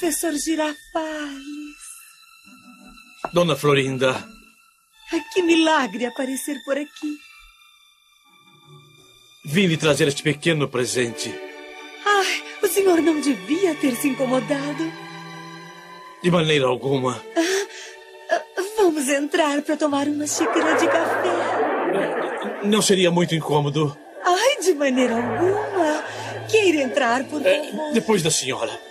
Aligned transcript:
Professor 0.00 0.32
Girafales. 0.32 1.76
Dona 3.34 3.54
Florinda. 3.54 4.26
Que 5.34 5.42
milagre 5.42 6.06
aparecer 6.06 6.56
por 6.64 6.78
aqui. 6.78 7.18
Vim 9.44 9.66
lhe 9.66 9.76
trazer 9.76 10.08
este 10.08 10.22
pequeno 10.22 10.68
presente. 10.68 11.28
Ai, 12.06 12.42
o 12.62 12.66
senhor 12.66 13.02
não 13.02 13.20
devia 13.20 13.74
ter 13.74 13.94
se 13.94 14.08
incomodado. 14.08 14.90
De 16.22 16.30
maneira 16.30 16.64
alguma. 16.64 17.22
Ah, 17.36 18.42
vamos 18.78 19.06
entrar 19.06 19.60
para 19.60 19.76
tomar 19.76 20.08
uma 20.08 20.26
xícara 20.26 20.78
de 20.78 20.86
café. 20.86 22.64
Não 22.64 22.80
seria 22.80 23.10
muito 23.10 23.34
incômodo. 23.34 23.94
Ai, 24.24 24.62
de 24.62 24.72
maneira 24.72 25.14
alguma. 25.16 26.02
Queira 26.50 26.84
entrar, 26.84 27.22
por 27.24 27.42
favor. 27.42 27.90
É, 27.90 27.92
depois 27.92 28.22
da 28.22 28.30
senhora. 28.30 28.89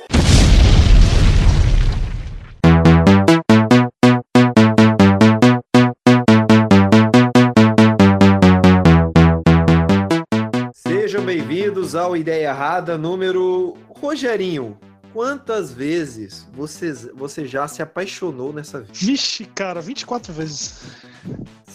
Bem-vindos 11.50 11.96
ao 11.96 12.16
Ideia 12.16 12.50
Errada 12.50 12.96
número. 12.96 13.76
Rogerinho, 13.90 14.78
quantas 15.14 15.72
vezes 15.72 16.48
você, 16.54 16.94
você 17.14 17.46
já 17.46 17.68
se 17.68 17.82
apaixonou 17.82 18.54
nessa 18.54 18.82
vida? 18.82 18.94
Vixe, 18.94 19.46
cara, 19.46 19.82
24 19.82 20.34
vezes. 20.34 20.84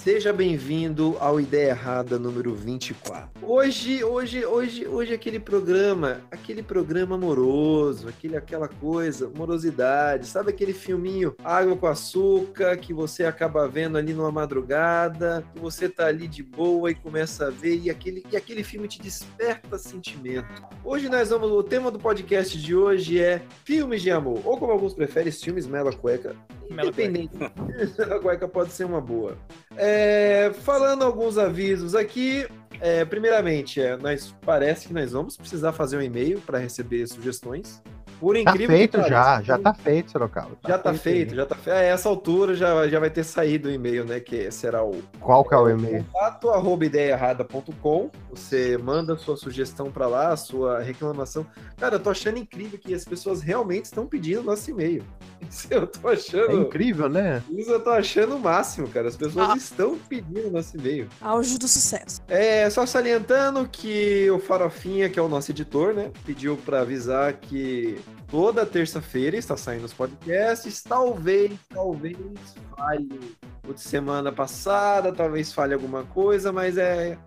Seja 0.04 0.34
bem-vindo 0.34 1.16
ao 1.18 1.40
Ideia 1.40 1.70
Errada 1.70 2.18
número 2.18 2.54
24. 2.54 3.30
Hoje, 3.40 4.04
hoje, 4.04 4.44
hoje, 4.44 4.86
hoje 4.86 5.14
aquele 5.14 5.40
programa, 5.40 6.20
aquele 6.30 6.62
programa 6.62 7.14
amoroso, 7.14 8.06
aquele, 8.06 8.36
aquela 8.36 8.68
coisa, 8.68 9.32
morosidade, 9.34 10.26
sabe 10.26 10.50
aquele 10.50 10.74
filminho 10.74 11.34
Água 11.42 11.74
com 11.74 11.86
Açúcar 11.86 12.76
que 12.76 12.92
você 12.92 13.24
acaba 13.24 13.66
vendo 13.66 13.96
ali 13.96 14.12
numa 14.12 14.30
madrugada, 14.30 15.42
que 15.54 15.58
você 15.58 15.88
tá 15.88 16.04
ali 16.04 16.28
de 16.28 16.42
boa 16.42 16.90
e 16.90 16.94
começa 16.94 17.46
a 17.46 17.50
ver 17.50 17.80
e 17.80 17.88
aquele, 17.88 18.22
e 18.30 18.36
aquele 18.36 18.62
filme 18.62 18.86
te 18.86 19.00
desperta 19.00 19.78
sentimento. 19.78 20.62
Hoje 20.84 21.08
nós 21.08 21.30
vamos, 21.30 21.50
o 21.50 21.62
tema 21.62 21.90
do 21.90 21.98
podcast 21.98 22.60
de 22.60 22.74
hoje 22.74 23.18
é 23.18 23.23
filmes 23.64 24.02
de 24.02 24.10
amor, 24.10 24.40
ou 24.44 24.56
como 24.56 24.72
alguns 24.72 24.94
preferem, 24.94 25.32
filmes 25.32 25.66
Mela 25.66 25.92
Cueca. 25.92 26.34
Independente. 26.70 27.32
Mela 27.98 28.20
Cueca 28.20 28.48
pode 28.48 28.72
ser 28.72 28.84
uma 28.84 29.00
boa. 29.00 29.36
É, 29.76 30.52
falando 30.62 31.04
alguns 31.04 31.38
avisos 31.38 31.94
aqui, 31.94 32.46
é, 32.80 33.04
primeiramente, 33.04 33.80
é, 33.80 33.96
nós, 33.96 34.34
parece 34.42 34.88
que 34.88 34.94
nós 34.94 35.12
vamos 35.12 35.36
precisar 35.36 35.72
fazer 35.72 35.96
um 35.96 36.02
e-mail 36.02 36.40
para 36.40 36.58
receber 36.58 37.06
sugestões. 37.06 37.82
Por 38.20 38.36
incrível 38.36 38.68
tá 38.68 38.72
feito 38.74 39.02
que 39.02 39.08
já, 39.08 39.42
já 39.42 39.58
tá 39.58 39.74
feito, 39.74 40.10
Sorocaba. 40.12 40.50
já 40.66 40.78
tá 40.78 40.94
feito, 40.94 41.34
já 41.34 41.46
tá 41.46 41.54
feito. 41.54 41.76
A 41.76 41.80
essa 41.80 42.08
altura 42.08 42.54
já, 42.54 42.86
já 42.88 42.98
vai 43.00 43.10
ter 43.10 43.24
saído 43.24 43.68
o 43.68 43.72
e-mail, 43.72 44.04
né? 44.04 44.20
Que 44.20 44.50
será 44.50 44.82
o 44.84 45.02
Qual 45.20 45.44
que 45.44 45.54
é 45.54 45.58
o 45.58 45.68
e-mail? 45.68 46.04
contato 46.12 46.50
arroba 46.50 46.84
ideiaerrada.com. 46.86 48.10
Você 48.30 48.76
manda 48.78 49.16
sua 49.16 49.36
sugestão 49.36 49.90
para 49.90 50.06
lá, 50.06 50.28
a 50.32 50.36
sua 50.36 50.80
reclamação. 50.80 51.46
Cara, 51.78 51.96
eu 51.96 52.00
tô 52.00 52.10
achando 52.10 52.38
incrível 52.38 52.78
que 52.78 52.94
as 52.94 53.04
pessoas 53.04 53.42
realmente 53.42 53.86
estão 53.86 54.06
pedindo 54.06 54.42
nosso 54.42 54.70
e-mail. 54.70 55.04
Isso 55.50 55.68
eu 55.70 55.86
tô 55.86 56.08
É 56.10 56.14
achando. 56.14 56.52
incrível, 56.62 57.08
né? 57.08 57.42
Isso 57.50 57.70
eu 57.70 57.80
tô 57.80 57.90
achando 57.90 58.36
o 58.36 58.40
máximo, 58.40 58.88
cara. 58.88 59.08
As 59.08 59.16
pessoas 59.16 59.50
Ah. 59.50 59.56
estão 59.56 59.98
pedindo 60.08 60.50
nosso 60.50 60.76
e-mail. 60.76 61.06
Auge 61.20 61.58
do 61.58 61.68
sucesso. 61.68 62.20
É, 62.28 62.68
só 62.70 62.86
salientando 62.86 63.68
que 63.70 64.30
o 64.30 64.38
Farofinha, 64.38 65.08
que 65.10 65.18
é 65.18 65.22
o 65.22 65.28
nosso 65.28 65.50
editor, 65.50 65.92
né, 65.92 66.10
pediu 66.24 66.56
para 66.56 66.80
avisar 66.80 67.34
que 67.34 68.00
toda 68.28 68.66
terça-feira 68.66 69.36
está 69.36 69.56
saindo 69.56 69.84
os 69.84 69.92
podcasts. 69.92 70.82
Talvez, 70.82 71.58
talvez 71.68 72.16
falhe 72.76 73.20
o 73.68 73.72
de 73.72 73.80
semana 73.80 74.32
passada, 74.32 75.12
talvez 75.12 75.52
falhe 75.52 75.74
alguma 75.74 76.04
coisa, 76.04 76.52
mas 76.52 76.76
é 76.76 77.18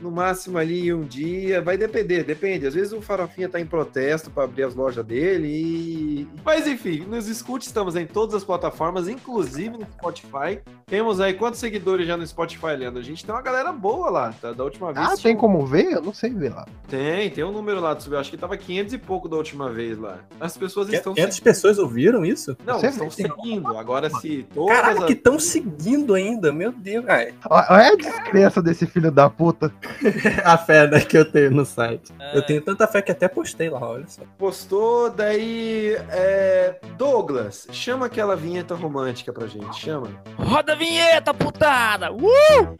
no 0.00 0.10
máximo 0.10 0.58
ali 0.58 0.92
um 0.92 1.02
dia, 1.02 1.60
vai 1.62 1.76
depender, 1.76 2.22
depende. 2.24 2.66
Às 2.66 2.74
vezes 2.74 2.92
o 2.92 3.00
Farofinha 3.00 3.48
tá 3.48 3.60
em 3.60 3.66
protesto 3.66 4.30
para 4.30 4.44
abrir 4.44 4.62
as 4.64 4.74
lojas 4.74 5.04
dele 5.04 5.48
e... 5.48 6.28
Mas 6.44 6.66
enfim, 6.66 7.00
nos 7.08 7.28
escute, 7.28 7.66
estamos 7.66 7.96
em 7.96 8.06
todas 8.06 8.34
as 8.34 8.44
plataformas, 8.44 9.08
inclusive 9.08 9.76
no 9.78 9.86
Spotify. 9.92 10.60
Temos 10.86 11.20
aí 11.20 11.34
quantos 11.34 11.60
seguidores 11.60 12.06
já 12.06 12.16
no 12.16 12.26
Spotify, 12.26 12.76
Leandro? 12.76 13.00
A 13.00 13.04
gente 13.04 13.24
tem 13.24 13.34
uma 13.34 13.42
galera 13.42 13.72
boa 13.72 14.08
lá, 14.10 14.32
tá? 14.40 14.52
Da 14.52 14.64
última 14.64 14.92
vez. 14.92 15.06
Ah, 15.06 15.16
tinha 15.16 15.32
tem 15.32 15.36
como 15.36 15.66
ver? 15.66 15.92
Eu 15.92 16.02
não 16.02 16.14
sei 16.14 16.30
ver 16.30 16.50
lá. 16.54 16.66
Tem, 16.88 17.28
tem 17.30 17.44
um 17.44 17.52
número 17.52 17.80
lá 17.80 17.92
do 17.92 18.02
subir. 18.02 18.16
Acho 18.16 18.30
que 18.30 18.36
tava 18.38 18.56
500 18.56 18.94
e 18.94 18.98
pouco 18.98 19.28
da 19.28 19.36
última 19.36 19.70
vez 19.70 19.98
lá. 19.98 20.18
As 20.40 20.56
pessoas 20.56 20.88
estão 20.90 21.12
500 21.14 21.40
pessoas 21.40 21.78
ouviram 21.78 22.24
isso? 22.24 22.56
Não, 22.64 22.78
Você 22.80 22.86
estão 22.88 23.08
vê. 23.10 23.14
seguindo. 23.14 23.76
Agora 23.76 24.08
se 24.08 24.46
todas 24.54 24.74
Caraca, 24.76 25.00
as- 25.00 25.04
que 25.06 25.12
estão 25.12 25.38
seguindo 25.38 26.14
ainda, 26.14 26.50
meu 26.52 26.72
Deus. 26.72 27.04
Ai, 27.08 27.34
Olha 27.50 27.92
a 27.92 27.96
descrença 27.96 28.62
desse 28.62 28.86
filho 28.86 29.10
da 29.10 29.28
puta. 29.28 29.70
a 30.44 30.58
fé 30.58 30.86
né, 30.86 31.00
que 31.00 31.16
eu 31.16 31.24
tenho 31.24 31.50
no 31.50 31.64
site. 31.64 32.12
Eu 32.32 32.42
tenho 32.42 32.60
tanta 32.62 32.86
fé 32.86 33.02
que 33.02 33.12
até 33.12 33.28
postei 33.28 33.68
lá, 33.68 33.80
olha 33.80 34.06
só. 34.06 34.22
postou, 34.36 35.10
daí 35.10 35.96
é, 36.10 36.78
Douglas, 36.96 37.66
chama 37.72 38.06
aquela 38.06 38.36
vinheta 38.36 38.74
romântica 38.74 39.32
pra 39.32 39.46
gente, 39.46 39.78
chama. 39.78 40.08
Roda 40.36 40.72
a 40.72 40.76
vinheta, 40.76 41.32
putada! 41.34 42.12
Uh! 42.12 42.76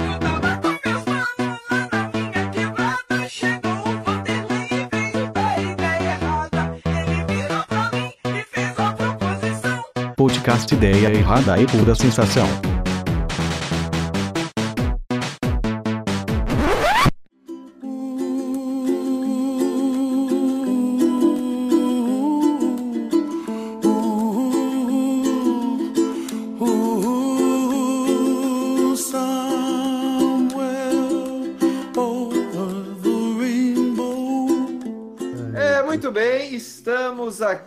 Podcast 10.16 10.74
Ideia 10.74 11.08
Errada 11.08 11.60
e 11.60 11.66
Pura 11.66 11.94
Sensação. 11.94 12.46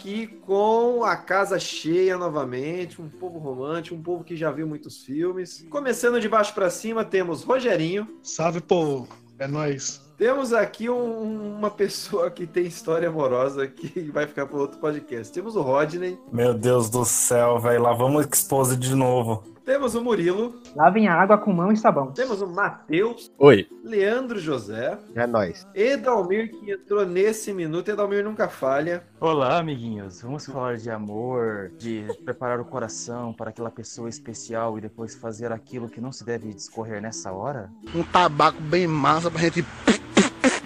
Aqui 0.02 0.26
com 0.46 1.04
a 1.04 1.16
casa 1.16 1.60
cheia 1.60 2.18
novamente, 2.18 3.00
um 3.00 3.08
povo 3.08 3.38
romântico, 3.38 3.96
um 3.96 4.02
povo 4.02 4.24
que 4.24 4.36
já 4.36 4.50
viu 4.50 4.66
muitos 4.68 5.04
filmes. 5.04 5.64
Começando 5.70 6.20
de 6.20 6.28
baixo 6.28 6.54
pra 6.56 6.72
cima, 6.72 7.06
temos 7.06 7.44
Rogerinho. 7.44 8.08
Salve, 8.24 8.62
povo. 8.62 9.08
É 9.38 9.48
nóis. 9.48 10.02
Temos 10.18 10.54
aqui 10.54 10.90
um- 10.90 11.56
uma 11.58 11.70
pessoa 11.70 12.30
que 12.32 12.46
tem 12.48 12.66
história 12.66 13.10
amorosa 13.10 13.68
que 13.68 14.02
vai 14.12 14.26
ficar 14.28 14.46
para 14.48 14.58
outro 14.58 14.80
podcast. 14.80 15.32
Temos 15.32 15.56
o 15.56 15.62
Rodney, 15.62 16.18
Meu 16.32 16.54
Deus 16.54 16.90
do 16.90 17.06
céu, 17.06 17.60
velho. 17.60 17.82
Lá 17.84 17.94
vamos 17.94 18.26
expose 18.26 18.76
de 18.76 18.96
novo. 18.96 19.44
Temos 19.66 19.96
o 19.96 20.02
Murilo, 20.04 20.60
Lavem 20.76 21.08
a 21.08 21.14
água 21.14 21.38
com 21.38 21.52
mão 21.54 21.72
e 21.72 21.78
sabão. 21.78 22.12
temos 22.12 22.42
o 22.42 22.48
Matheus, 22.48 23.32
Oi. 23.38 23.68
Leandro 23.84 24.40
José, 24.40 24.98
É 25.16 25.26
nóis. 25.28 25.66
Edalmir 25.76 26.52
que 26.52 26.72
entrou 26.72 27.06
nesse 27.06 27.54
minuto. 27.54 27.90
Edalmir 27.90 28.24
nunca 28.24 28.48
falha. 28.48 29.04
Olá, 29.20 29.58
amiguinhos. 29.60 30.22
Vamos 30.22 30.46
falar 30.46 30.78
de 30.78 30.90
amor, 30.90 31.72
de 31.78 32.06
preparar 32.24 32.60
o 32.60 32.66
coração 32.66 33.34
para 33.34 33.50
aquela 33.50 33.70
pessoa 33.72 34.10
especial 34.10 34.78
e 34.78 34.82
depois 34.82 35.16
fazer 35.16 35.52
aquilo 35.52 35.90
que 35.90 36.02
não 36.02 36.12
se 36.12 36.26
deve 36.26 36.54
discorrer 36.54 37.02
nessa 37.02 37.32
hora? 37.32 37.70
Um 37.94 38.04
tabaco 38.04 38.62
bem 38.62 38.88
massa 38.88 39.30
pra 39.30 39.42
gente 39.42 39.64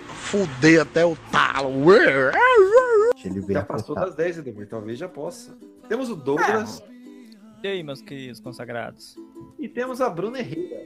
fuder 0.07 0.81
até 0.81 1.05
o 1.05 1.15
talo. 1.31 1.93
Ele. 1.93 2.31
Já 3.53 3.63
passou 3.63 3.95
das 3.95 4.13
10, 4.15 4.39
Edalmir, 4.39 4.67
talvez 4.69 4.99
já 4.99 5.07
possa. 5.09 5.57
Temos 5.89 6.09
o 6.09 6.15
Douglas 6.15 6.81
E 7.65 7.67
aí, 7.67 7.81
meus 7.81 7.99
queridos 7.99 8.39
consagrados? 8.39 9.15
e 9.57 9.67
temos 9.67 9.99
a 9.99 10.07
Bruna 10.07 10.37
Herrera. 10.37 10.85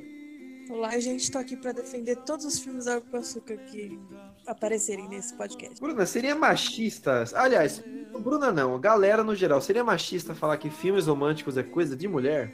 Olá, 0.69 0.97
gente. 0.97 1.29
Tô 1.29 1.37
aqui 1.37 1.57
pra 1.57 1.73
defender 1.73 2.15
todos 2.19 2.45
os 2.45 2.57
filmes 2.57 2.87
Água 2.87 3.01
com 3.11 3.17
Açúcar 3.17 3.57
que 3.57 3.99
aparecerem 4.47 5.09
nesse 5.09 5.33
podcast. 5.35 5.77
Bruna, 5.81 6.05
seria 6.05 6.33
machista? 6.35 7.25
Aliás, 7.35 7.83
Bruna 8.23 8.49
não, 8.53 8.79
galera 8.79 9.25
no 9.25 9.35
geral, 9.35 9.59
seria 9.59 9.83
machista 9.83 10.33
falar 10.33 10.55
que 10.55 10.69
filmes 10.69 11.07
românticos 11.07 11.57
é 11.57 11.63
coisa 11.63 11.97
de 11.97 12.07
mulher? 12.07 12.53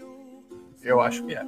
Eu 0.81 0.99
acho 1.01 1.23
que 1.23 1.35
é. 1.35 1.45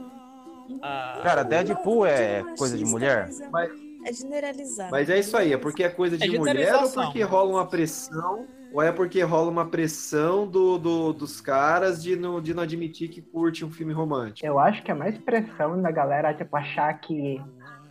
Cara, 1.23 1.41
Deadpool 1.41 2.05
é 2.05 2.43
Machista, 2.43 2.57
coisa 2.59 2.77
de 2.77 2.85
mulher? 2.85 3.25
mas 3.25 3.39
é- 3.41 3.49
Mas- 3.49 3.87
É 4.05 4.13
generalizar. 4.13 4.91
Mas 4.91 5.09
é 5.09 5.17
isso 5.19 5.35
aí, 5.35 5.51
é 5.51 5.57
porque 5.57 5.83
é 5.83 5.89
coisa 5.89 6.15
de 6.15 6.23
É 6.35 6.37
mulher 6.37 6.75
ou 6.75 6.89
porque 6.91 7.23
rola 7.23 7.49
uma 7.49 7.65
pressão, 7.65 8.47
ou 8.73 8.81
é 8.81 8.91
porque 8.91 9.21
rola 9.23 9.49
uma 9.49 9.65
pressão 9.65 10.47
do, 10.47 10.77
do- 10.77 11.13
dos 11.13 11.39
caras 11.41 12.01
de 12.03 12.15
não, 12.15 12.41
de 12.41 12.53
não 12.53 12.63
admitir 12.63 13.09
que 13.09 13.21
curte 13.21 13.63
um 13.65 13.71
filme 13.71 13.93
romântico? 13.93 14.45
Eu 14.45 14.59
acho 14.59 14.83
que 14.83 14.91
é 14.91 14.93
mais 14.93 15.17
pressão 15.17 15.81
da 15.81 15.91
galera, 15.91 16.33
tipo, 16.33 16.55
achar 16.55 16.93
que, 16.99 17.41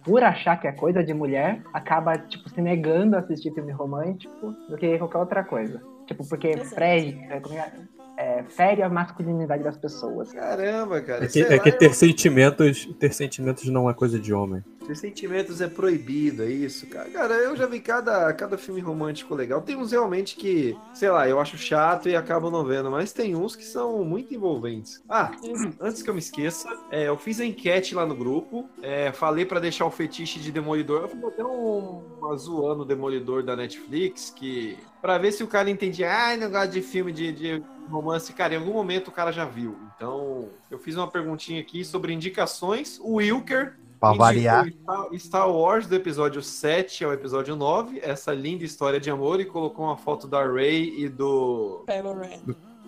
por 0.04 0.22
achar 0.22 0.60
que 0.60 0.66
é 0.68 0.72
coisa 0.72 1.02
de 1.02 1.12
mulher, 1.14 1.62
acaba, 1.72 2.16
tipo, 2.18 2.48
se 2.50 2.60
negando 2.60 3.16
a 3.16 3.20
assistir 3.20 3.52
filme 3.52 3.72
romântico 3.72 4.52
do 4.68 4.76
que 4.76 4.98
qualquer 4.98 5.18
outra 5.18 5.42
coisa. 5.44 5.80
Tipo, 6.06 6.28
porque 6.28 6.56
fere, 6.58 7.18
é, 7.28 7.42
é, 8.18 8.38
é, 8.38 8.42
fere 8.44 8.82
a 8.82 8.88
masculinidade 8.88 9.64
das 9.64 9.76
pessoas. 9.76 10.32
Caramba, 10.32 11.00
cara. 11.00 11.24
É 11.24 11.28
que, 11.28 11.40
é 11.42 11.58
que 11.58 11.72
ter 11.72 11.86
eu- 11.86 11.94
sentimentos, 11.94 12.86
ter 13.00 13.12
sentimentos 13.12 13.64
não 13.68 13.90
é 13.90 13.94
coisa 13.94 14.18
de 14.18 14.32
homem. 14.32 14.62
Sentimentos 14.94 15.60
é 15.60 15.68
proibido, 15.68 16.42
é 16.42 16.50
isso, 16.50 16.86
cara. 16.86 17.34
Eu 17.34 17.56
já 17.56 17.66
vi 17.66 17.80
cada, 17.80 18.32
cada 18.32 18.56
filme 18.56 18.80
romântico 18.80 19.34
legal. 19.34 19.60
Tem 19.60 19.76
uns 19.76 19.92
realmente 19.92 20.36
que, 20.36 20.76
sei 20.94 21.10
lá, 21.10 21.28
eu 21.28 21.40
acho 21.40 21.58
chato 21.58 22.08
e 22.08 22.16
acabo 22.16 22.50
não 22.50 22.64
vendo, 22.64 22.90
mas 22.90 23.12
tem 23.12 23.34
uns 23.34 23.56
que 23.56 23.64
são 23.64 24.04
muito 24.04 24.34
envolventes. 24.34 25.02
Ah, 25.08 25.32
antes 25.80 26.02
que 26.02 26.10
eu 26.10 26.14
me 26.14 26.20
esqueça, 26.20 26.68
é, 26.90 27.08
eu 27.08 27.16
fiz 27.16 27.40
a 27.40 27.44
enquete 27.44 27.94
lá 27.94 28.06
no 28.06 28.14
grupo, 28.14 28.68
é, 28.82 29.12
falei 29.12 29.44
pra 29.44 29.60
deixar 29.60 29.86
o 29.86 29.90
fetiche 29.90 30.38
de 30.38 30.52
Demolidor. 30.52 31.02
Eu 31.02 31.08
fiz 31.08 31.24
até 31.24 31.44
um, 31.44 32.02
uma 32.18 32.36
zoando 32.36 32.82
o 32.82 32.86
Demolidor 32.86 33.42
da 33.42 33.56
Netflix, 33.56 34.30
que 34.30 34.76
pra 35.00 35.18
ver 35.18 35.32
se 35.32 35.42
o 35.42 35.48
cara 35.48 35.70
entendia, 35.70 36.10
ai, 36.10 36.36
gosto 36.48 36.72
de 36.72 36.82
filme 36.82 37.12
de, 37.12 37.32
de 37.32 37.62
romance. 37.88 38.32
Cara, 38.32 38.54
em 38.54 38.58
algum 38.58 38.72
momento 38.72 39.08
o 39.08 39.12
cara 39.12 39.32
já 39.32 39.44
viu. 39.44 39.76
Então, 39.96 40.48
eu 40.70 40.78
fiz 40.78 40.96
uma 40.96 41.08
perguntinha 41.08 41.60
aqui 41.60 41.84
sobre 41.84 42.12
indicações. 42.12 42.98
O 43.00 43.14
Wilker 43.14 43.76
Pra 44.14 44.26
indicou 44.26 44.26
variar. 44.26 45.18
Star- 45.18 45.50
Wars 45.50 45.86
do 45.86 45.94
episódio 45.94 46.42
7 46.42 47.04
ao 47.04 47.12
episódio 47.12 47.54
9, 47.56 48.00
essa 48.02 48.32
linda 48.32 48.64
história 48.64 48.98
de 49.00 49.10
amor, 49.10 49.40
e 49.40 49.44
colocou 49.44 49.84
uma 49.86 49.96
foto 49.96 50.26
da 50.26 50.44
Rey 50.46 50.94
e 51.04 51.08
do 51.08 51.84
Kylo 51.86 52.14
Ren. 52.20 52.40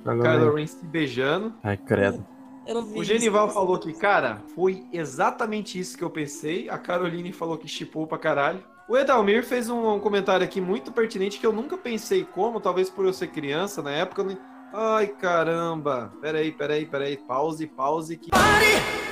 Kylo 0.04 0.54
Ren 0.54 0.66
se 0.66 0.84
beijando. 0.86 1.52
Ai, 1.62 1.76
credo. 1.76 2.24
Eu 2.66 2.74
não 2.74 2.82
vi 2.84 2.98
O 2.98 3.02
isso. 3.02 3.04
Genival 3.12 3.48
falou 3.50 3.78
que, 3.78 3.92
cara, 3.94 4.42
foi 4.54 4.84
exatamente 4.92 5.78
isso 5.78 5.96
que 5.96 6.04
eu 6.04 6.10
pensei. 6.10 6.68
A 6.68 6.76
Caroline 6.76 7.32
falou 7.32 7.56
que 7.56 7.66
chipou 7.66 8.06
pra 8.06 8.18
caralho. 8.18 8.62
O 8.88 8.96
Edalmir 8.96 9.44
fez 9.44 9.68
um, 9.70 9.94
um 9.94 10.00
comentário 10.00 10.44
aqui 10.44 10.60
muito 10.60 10.92
pertinente 10.92 11.38
que 11.38 11.46
eu 11.46 11.52
nunca 11.52 11.76
pensei 11.78 12.24
como, 12.24 12.60
talvez 12.60 12.88
por 12.90 13.04
eu 13.06 13.12
ser 13.12 13.28
criança 13.28 13.82
na 13.82 13.90
época. 13.90 14.20
Eu 14.22 14.26
nem... 14.26 14.38
Ai, 14.72 15.06
caramba. 15.08 16.12
Peraí, 16.20 16.52
peraí, 16.52 16.84
peraí. 16.84 17.16
Pause, 17.16 17.66
pause. 17.66 18.16
Que... 18.18 18.28
A- 18.32 19.07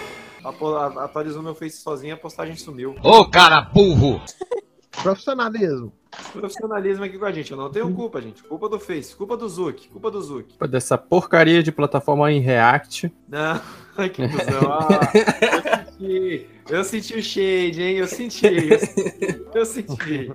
Atualizou 0.48 1.42
meu 1.42 1.54
Face 1.54 1.78
sozinho, 1.78 2.14
a 2.14 2.18
postagem 2.18 2.56
sumiu. 2.56 2.94
Ô, 3.02 3.24
cara 3.28 3.60
burro! 3.60 4.20
Profissionalismo. 5.02 5.92
Profissionalismo 6.32 7.04
aqui 7.04 7.18
com 7.18 7.24
a 7.26 7.32
gente. 7.32 7.50
Eu 7.50 7.58
não 7.58 7.70
tenho 7.70 7.92
culpa, 7.94 8.20
gente. 8.20 8.42
Culpa 8.42 8.68
do 8.68 8.80
Face, 8.80 9.14
culpa 9.14 9.36
do 9.36 9.48
Zuki, 9.48 9.88
culpa 9.88 10.10
do 10.10 10.22
Zuki. 10.22 10.50
Culpa 10.50 10.66
Dessa 10.66 10.96
porcaria 10.96 11.62
de 11.62 11.70
plataforma 11.70 12.32
em 12.32 12.40
React. 12.40 13.12
Não, 13.28 13.60
ai, 13.96 14.08
que 14.10 14.22
cuzão. 14.28 14.76
Ah, 15.98 15.98
eu 15.98 16.04
senti, 16.04 16.46
eu 16.68 16.84
senti 16.84 17.14
o 17.14 17.22
shade, 17.22 17.82
hein? 17.82 17.96
Eu 17.96 18.06
senti. 18.06 18.46
Eu 18.46 18.78
senti. 18.78 19.50
Eu 19.54 19.64
senti. 19.64 20.32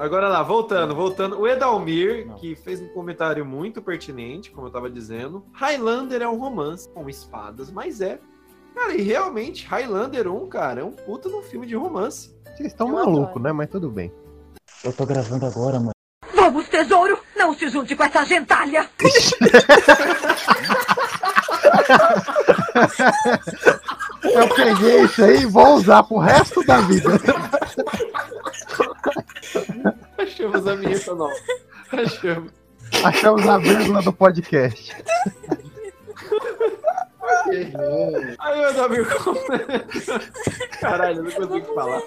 Agora 0.00 0.28
lá, 0.28 0.42
voltando, 0.42 0.94
voltando. 0.94 1.38
O 1.38 1.46
Edalmir, 1.46 2.32
que 2.34 2.54
fez 2.54 2.80
um 2.80 2.88
comentário 2.88 3.44
muito 3.44 3.82
pertinente, 3.82 4.50
como 4.50 4.66
eu 4.66 4.70
tava 4.70 4.90
dizendo. 4.90 5.44
Highlander 5.52 6.22
é 6.22 6.28
um 6.28 6.38
romance 6.38 6.88
com 6.88 7.08
espadas, 7.08 7.70
mas 7.70 8.00
é. 8.00 8.18
Cara, 8.74 8.94
e 8.94 9.02
realmente, 9.02 9.66
Highlander 9.66 10.28
1, 10.28 10.48
cara, 10.48 10.80
é 10.80 10.84
um 10.84 10.92
puta 10.92 11.28
um 11.28 11.42
filme 11.42 11.66
de 11.66 11.74
romance. 11.74 12.34
Vocês 12.44 12.72
estão 12.72 12.88
malucos, 12.88 13.40
né? 13.42 13.52
Mas 13.52 13.68
tudo 13.70 13.90
bem. 13.90 14.12
Eu 14.84 14.92
tô 14.92 15.06
gravando 15.06 15.46
agora, 15.46 15.78
mano. 15.78 15.92
Vamos, 16.34 16.68
tesouro! 16.68 17.18
Não 17.36 17.54
se 17.54 17.68
junte 17.68 17.94
com 17.94 18.04
essa 18.04 18.24
gentalha! 18.24 18.88
Eu 24.22 24.48
peguei 24.54 25.02
isso 25.02 25.24
aí 25.24 25.42
e 25.42 25.46
vou 25.46 25.74
usar 25.74 26.02
pro 26.04 26.18
resto 26.18 26.64
da 26.64 26.80
vida. 26.80 27.10
Achamos 30.18 30.66
a 30.66 30.74
vinheta 30.74 31.14
nova. 31.14 31.34
Achamos. 31.92 32.52
Achamos 33.04 33.48
a 33.48 33.58
vírgula 33.58 34.02
do 34.02 34.12
podcast. 34.12 34.96
Aí 38.38 38.60
o 38.60 38.70
Edalmir 38.70 39.06
comenta. 39.22 40.18
Caralho, 40.80 41.18
eu 41.18 41.40
não 41.40 41.48
consigo 41.48 41.74
falar. 41.74 42.02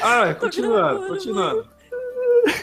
Ah, 0.00 0.34
continuando, 0.40 1.08
continuando. 1.08 1.68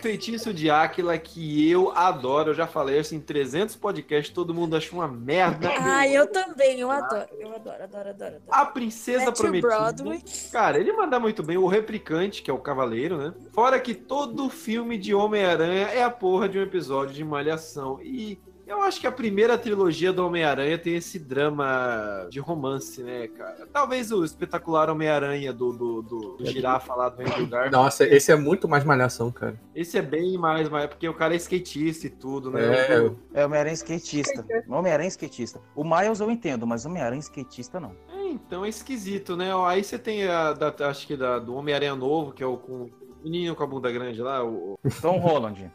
Feitiço 0.01 0.53
de 0.53 0.69
Áquila 0.69 1.17
que 1.17 1.69
eu 1.69 1.91
adoro, 1.91 2.51
eu 2.51 2.53
já 2.53 2.67
falei 2.67 2.99
assim, 2.99 3.19
300 3.19 3.75
podcasts, 3.75 4.33
todo 4.33 4.53
mundo 4.53 4.75
acha 4.75 4.93
uma 4.93 5.07
merda. 5.07 5.69
Ah, 5.79 6.07
eu 6.07 6.27
também, 6.27 6.79
eu 6.79 6.91
adoro. 6.91 7.27
Eu 7.37 7.53
adoro, 7.53 7.83
adoro, 7.83 8.09
adoro. 8.09 8.35
adoro. 8.35 8.41
A 8.49 8.65
Princesa 8.65 9.25
Matthew 9.25 9.43
Prometida. 9.43 9.67
Broadway. 9.67 10.23
Cara, 10.51 10.79
ele 10.79 10.91
manda 10.93 11.19
muito 11.19 11.43
bem. 11.43 11.57
O 11.57 11.67
Replicante, 11.67 12.41
que 12.41 12.51
é 12.51 12.53
o 12.53 12.59
Cavaleiro, 12.59 13.17
né? 13.17 13.33
Fora 13.53 13.79
que 13.79 13.93
todo 13.93 14.49
filme 14.49 14.97
de 14.97 15.13
Homem-Aranha 15.13 15.87
é 15.87 16.03
a 16.03 16.09
porra 16.09 16.47
de 16.47 16.59
um 16.59 16.61
episódio 16.61 17.13
de 17.13 17.23
Malhação. 17.23 17.99
E 18.01 18.39
eu 18.69 18.81
acho 18.83 18.99
que 19.01 19.07
a 19.07 19.11
primeira 19.11 19.57
trilogia 19.57 20.13
do 20.13 20.25
Homem-Aranha 20.25 20.77
tem 20.77 20.95
esse 20.95 21.17
drama 21.19 22.27
de 22.29 22.39
romance, 22.39 23.01
né, 23.03 23.27
cara? 23.27 23.67
Talvez 23.71 24.11
o 24.11 24.23
espetacular 24.23 24.89
Homem-Aranha 24.89 25.51
do, 25.51 25.71
do, 25.73 26.01
do, 26.01 26.19
do 26.37 26.45
Girafa 26.45 26.93
lá 26.95 27.09
do 27.09 27.21
Andrew 27.21 27.47
Garfield. 27.47 27.71
Nossa, 27.71 28.05
esse 28.05 28.31
é 28.31 28.35
muito 28.35 28.67
mais 28.67 28.83
malhação, 28.83 29.31
cara. 29.31 29.59
Esse 29.75 29.97
é 29.97 30.01
bem 30.01 30.37
mais, 30.37 30.69
mas 30.69 30.87
porque 30.87 31.07
o 31.09 31.13
cara 31.13 31.33
é 31.33 31.37
skatista 31.37 32.07
e 32.07 32.09
tudo, 32.09 32.51
né? 32.51 32.61
É, 32.91 33.01
O- 33.01 33.17
É 33.33 33.45
Homem-Aranha 33.45 33.73
skatista. 33.75 34.45
Homem-Aranha 34.69 35.09
skatista. 35.09 35.59
O 35.75 35.83
Miles 35.83 36.19
eu 36.19 36.29
entendo, 36.29 36.65
mas 36.67 36.85
Homem-Aranha 36.85 37.19
skatista 37.21 37.79
não. 37.79 37.95
É, 38.13 38.27
então 38.29 38.63
é 38.63 38.69
esquisito, 38.69 39.35
né? 39.35 39.49
Aí 39.65 39.83
você 39.83 39.97
tem 39.97 40.27
a, 40.27 40.53
da- 40.53 40.73
acho 40.87 41.07
que 41.07 41.17
da, 41.17 41.39
do 41.39 41.55
Homem-Aranha 41.55 41.95
novo, 41.95 42.31
que 42.31 42.43
é 42.43 42.45
o 42.47 42.57
com 42.57 42.83
o 42.83 43.23
menino 43.23 43.53
com 43.55 43.63
a 43.63 43.67
bunda 43.67 43.91
grande 43.91 44.21
lá, 44.21 44.43
o 44.45 44.79
Tom 45.01 45.17
Holland. 45.19 45.69